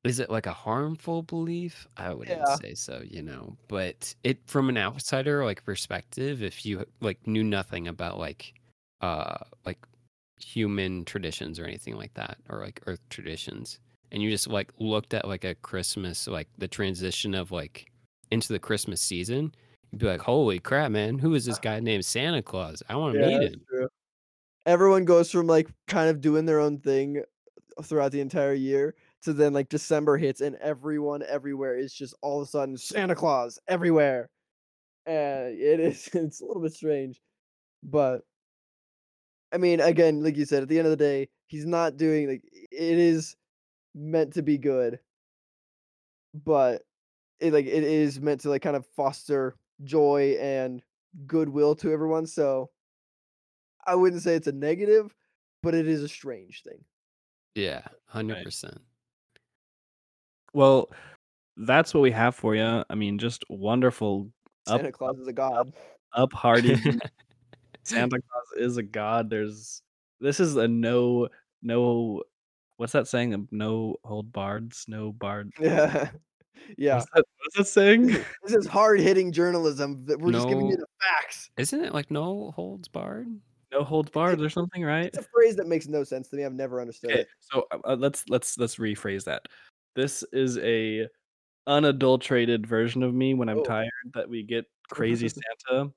is 0.03 0.19
it 0.19 0.29
like 0.29 0.45
a 0.45 0.53
harmful 0.53 1.21
belief? 1.23 1.85
I 1.97 2.13
wouldn't 2.13 2.39
Yeah. 2.39 2.55
say 2.61 2.73
so, 2.75 3.01
you 3.03 3.21
know, 3.21 3.57
but 3.67 4.15
it 4.23 4.39
from 4.47 4.69
an 4.69 4.77
outsider 4.77 5.43
like 5.43 5.63
perspective, 5.65 6.41
if 6.43 6.65
you 6.65 6.85
like 7.01 7.25
knew 7.27 7.43
nothing 7.43 7.87
about 7.87 8.17
like 8.17 8.53
uh 9.01 9.37
like 9.65 9.79
human 10.39 11.05
traditions 11.05 11.59
or 11.59 11.65
anything 11.65 11.95
like 11.95 12.13
that 12.13 12.37
or 12.49 12.59
like 12.59 12.81
earth 12.87 13.01
traditions 13.09 13.79
and 14.11 14.21
you 14.21 14.29
just 14.29 14.47
like 14.47 14.71
looked 14.79 15.13
at 15.13 15.27
like 15.27 15.43
a 15.43 15.55
Christmas 15.55 16.27
like 16.27 16.47
the 16.57 16.67
transition 16.67 17.33
of 17.33 17.51
like 17.51 17.87
into 18.31 18.51
the 18.53 18.59
Christmas 18.59 19.01
season, 19.01 19.53
you'd 19.91 19.99
be 19.99 20.05
like, 20.07 20.21
"Holy 20.21 20.59
crap, 20.59 20.91
man, 20.91 21.17
who 21.19 21.33
is 21.33 21.45
this 21.45 21.57
guy 21.59 21.79
named 21.79 22.05
Santa 22.05 22.41
Claus? 22.43 22.83
I 22.89 22.95
want 22.97 23.11
to 23.13 23.15
Yeah, 23.17 23.29
meet 23.29 23.41
him." 23.41 23.65
true. 23.69 23.87
Everyone 24.65 25.05
goes 25.05 25.31
from, 25.31 25.47
like, 25.47 25.69
kind 25.87 26.09
of 26.09 26.21
doing 26.21 26.45
their 26.45 26.59
own 26.59 26.79
thing 26.79 27.23
throughout 27.83 28.11
the 28.13 28.21
entire 28.21 28.53
year 28.53 28.95
to 29.23 29.33
then, 29.33 29.53
like, 29.53 29.69
December 29.69 30.17
hits 30.17 30.41
and 30.41 30.57
everyone 30.57 31.23
everywhere 31.23 31.77
is 31.77 31.93
just 31.93 32.15
all 32.23 32.41
of 32.41 32.47
a 32.47 32.51
sudden 32.51 32.77
Santa 32.77 33.15
Claus 33.15 33.59
everywhere. 33.67 34.29
And 35.05 35.59
it 35.59 35.79
is 35.81 36.07
it's 36.13 36.41
a 36.41 36.45
little 36.45 36.63
bit 36.63 36.73
strange, 36.73 37.21
but 37.83 38.23
I 39.53 39.57
mean, 39.57 39.79
again, 39.79 40.23
like 40.23 40.37
you 40.37 40.45
said, 40.45 40.63
at 40.63 40.69
the 40.69 40.77
end 40.77 40.87
of 40.87 40.91
the 40.91 40.97
day, 40.97 41.29
he's 41.47 41.65
not 41.65 41.97
doing 41.97 42.27
like 42.27 42.43
it 42.51 42.97
is 42.97 43.35
meant 43.95 44.33
to 44.33 44.41
be 44.41 44.57
good, 44.57 44.99
but 46.33 46.83
it 47.39 47.53
like 47.53 47.65
it 47.65 47.83
is 47.83 48.19
meant 48.19 48.41
to 48.41 48.49
like 48.49 48.61
kind 48.61 48.75
of 48.75 48.85
foster 48.95 49.55
joy 49.83 50.37
and 50.39 50.81
goodwill 51.25 51.75
to 51.75 51.91
everyone. 51.91 52.25
So 52.25 52.69
I 53.85 53.95
wouldn't 53.95 54.21
say 54.21 54.35
it's 54.35 54.47
a 54.47 54.51
negative, 54.51 55.15
but 55.63 55.73
it 55.73 55.87
is 55.87 56.03
a 56.03 56.09
strange 56.09 56.63
thing. 56.63 56.83
Yeah, 57.55 57.81
hundred 58.05 58.43
percent. 58.43 58.79
Well, 60.53 60.91
that's 61.55 61.93
what 61.93 62.01
we 62.01 62.11
have 62.11 62.35
for 62.35 62.55
you. 62.55 62.83
I 62.89 62.95
mean, 62.95 63.17
just 63.17 63.45
wonderful 63.49 64.29
up 64.67 64.81
Santa 64.81 64.91
Claus 64.91 65.17
is 65.17 65.27
a 65.27 65.33
god. 65.33 65.73
up 66.13 66.33
hearty. 66.33 66.75
Santa 67.87 68.19
Claus 68.21 68.45
is 68.57 68.77
a 68.77 68.83
god. 68.83 69.29
There's 69.29 69.81
this 70.19 70.39
is 70.39 70.55
a 70.55 70.67
no 70.67 71.29
no 71.61 72.23
what's 72.77 72.93
that 72.93 73.07
saying? 73.07 73.33
Um, 73.33 73.47
No 73.51 73.95
hold 74.03 74.31
bards, 74.31 74.85
no 74.87 75.11
bard. 75.11 75.51
Yeah. 75.59 76.09
Yeah. 76.77 76.95
What's 76.95 77.07
that, 77.13 77.23
what's 77.39 77.55
that 77.57 77.67
saying? 77.67 78.07
This 78.07 78.53
is 78.53 78.65
hard 78.67 78.99
hitting 78.99 79.31
journalism. 79.31 80.03
that 80.07 80.19
We're 80.19 80.31
just 80.33 80.49
giving 80.49 80.67
you 80.67 80.75
the 80.75 80.87
facts. 80.99 81.49
Isn't 81.55 81.81
it 81.85 81.93
like 81.93 82.09
no 82.11 82.51
holds 82.55 82.87
barred? 82.89 83.27
No 83.71 83.83
holds 83.83 84.09
barred 84.09 84.41
or 84.41 84.49
something, 84.49 84.83
right? 84.83 85.05
It's 85.05 85.19
a 85.19 85.23
phrase 85.33 85.55
that 85.57 85.67
makes 85.67 85.87
no 85.87 86.03
sense 86.03 86.27
to 86.29 86.35
me. 86.35 86.43
I've 86.43 86.53
never 86.53 86.81
understood 86.81 87.11
Okay, 87.11 87.19
it. 87.21 87.27
so 87.39 87.67
uh, 87.71 87.77
uh, 87.85 87.95
let's 87.95 88.27
let's 88.27 88.57
let's 88.57 88.77
rephrase 88.77 89.23
that. 89.25 89.43
This 89.95 90.23
is 90.33 90.57
a 90.57 91.07
unadulterated 91.67 92.65
version 92.65 93.03
of 93.03 93.13
me 93.13 93.33
when 93.33 93.49
I'm 93.49 93.59
Oh. 93.59 93.63
tired 93.63 93.91
that 94.15 94.27
we 94.27 94.43
get 94.43 94.65
crazy 94.89 95.29
Santa. 95.29 95.91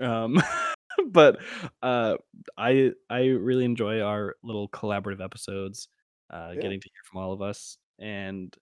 Um, 0.00 0.40
but 1.10 1.38
uh, 1.82 2.16
I 2.56 2.92
I 3.10 3.26
really 3.26 3.64
enjoy 3.64 4.00
our 4.00 4.36
little 4.42 4.68
collaborative 4.68 5.22
episodes, 5.22 5.88
uh, 6.30 6.52
Yeah. 6.54 6.60
getting 6.60 6.80
to 6.80 6.88
hear 6.88 7.02
from 7.10 7.20
all 7.22 7.32
of 7.32 7.42
us, 7.42 7.78
and 7.98 8.54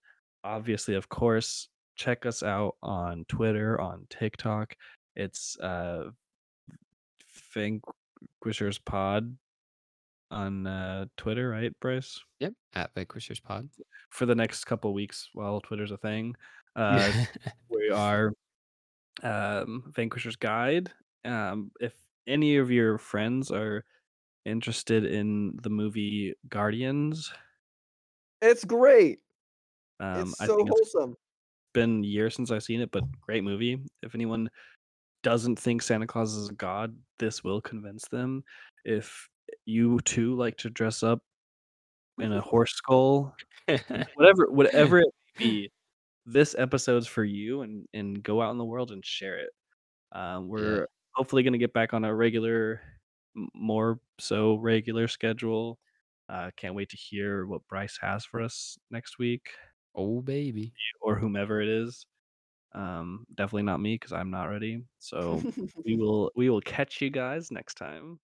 obviously, 0.43 0.95
of 0.95 1.09
course, 1.09 1.69
check 1.95 2.25
us 2.25 2.43
out 2.43 2.75
on 2.83 3.25
Twitter, 3.27 3.79
on 3.79 4.05
TikTok. 4.09 4.75
It's 5.15 5.57
uh, 5.59 6.09
Vanquishers 7.53 8.79
Pod 8.79 9.35
on 10.31 10.65
uh, 10.65 11.05
Twitter, 11.17 11.49
right, 11.49 11.71
Bryce? 11.79 12.19
Yep. 12.39 12.53
At 12.75 12.93
Vanquishers 12.95 13.39
Pod. 13.39 13.69
for 14.09 14.25
the 14.25 14.35
next 14.35 14.65
couple 14.65 14.93
weeks 14.93 15.29
while 15.33 15.61
Twitter's 15.61 15.91
a 15.91 15.97
thing. 15.97 16.35
Uh, 16.75 17.11
we 17.69 17.89
are 17.91 18.33
um, 19.21 19.83
Vanquisher's 19.95 20.35
Guide. 20.35 20.91
Um, 21.25 21.71
if 21.79 21.93
any 22.27 22.57
of 22.57 22.71
your 22.71 22.97
friends 22.97 23.51
are 23.51 23.83
interested 24.45 25.05
in 25.05 25.57
the 25.63 25.69
movie 25.69 26.33
Guardians, 26.49 27.33
It's 28.41 28.65
great. 28.65 29.19
um, 29.99 30.21
it's 30.21 30.37
so 30.37 30.57
think 30.57 30.69
it's 30.69 30.93
wholesome. 30.93 31.15
been 31.73 32.03
years 32.03 32.35
since 32.35 32.51
I've 32.51 32.63
seen 32.63 32.81
it, 32.81 32.91
but 32.91 33.03
great 33.21 33.43
movie. 33.43 33.79
If 34.01 34.15
anyone 34.15 34.49
doesn't 35.23 35.57
think 35.57 35.81
Santa 35.81 36.07
Claus 36.07 36.33
is 36.35 36.49
a 36.49 36.53
god, 36.53 36.95
this 37.19 37.43
will 37.43 37.61
convince 37.61 38.07
them. 38.09 38.43
If 38.85 39.29
you 39.65 39.99
too 40.01 40.35
like 40.35 40.57
to 40.57 40.69
dress 40.69 41.03
up 41.03 41.19
in 42.19 42.33
a 42.33 42.41
horse 42.41 42.73
skull, 42.73 43.35
whatever 44.15 44.51
whatever 44.51 44.99
it 44.99 45.07
may 45.39 45.45
be, 45.45 45.71
this 46.25 46.55
episode's 46.57 47.07
for 47.07 47.23
you 47.23 47.61
and 47.61 47.87
and 47.93 48.21
go 48.23 48.41
out 48.41 48.51
in 48.51 48.57
the 48.57 48.65
world 48.65 48.91
and 48.91 49.05
share 49.05 49.37
it. 49.39 49.49
Um, 50.11 50.47
we're 50.49 50.87
hopefully 51.13 51.43
going 51.43 51.53
to 51.53 51.59
get 51.59 51.73
back 51.73 51.93
on 51.93 52.05
a 52.05 52.13
regular, 52.13 52.81
more 53.53 53.99
so 54.19 54.55
regular 54.55 55.07
schedule. 55.07 55.79
Uh, 56.29 56.51
can't 56.57 56.75
wait 56.75 56.89
to 56.89 56.97
hear 56.97 57.45
what 57.45 57.67
Bryce 57.67 57.97
has 58.01 58.25
for 58.25 58.41
us 58.41 58.77
next 58.89 59.19
week 59.19 59.49
oh 59.95 60.21
baby. 60.21 60.73
or 61.01 61.15
whomever 61.15 61.61
it 61.61 61.67
is. 61.67 62.05
Um, 62.73 63.25
definitely 63.35 63.63
not 63.63 63.79
me 63.79 63.95
because 63.95 64.13
I'm 64.13 64.31
not 64.31 64.45
ready. 64.45 64.83
So 64.99 65.41
we 65.85 65.95
will 65.95 66.31
we 66.35 66.49
will 66.49 66.61
catch 66.61 67.01
you 67.01 67.09
guys 67.09 67.51
next 67.51 67.75
time. 67.75 68.19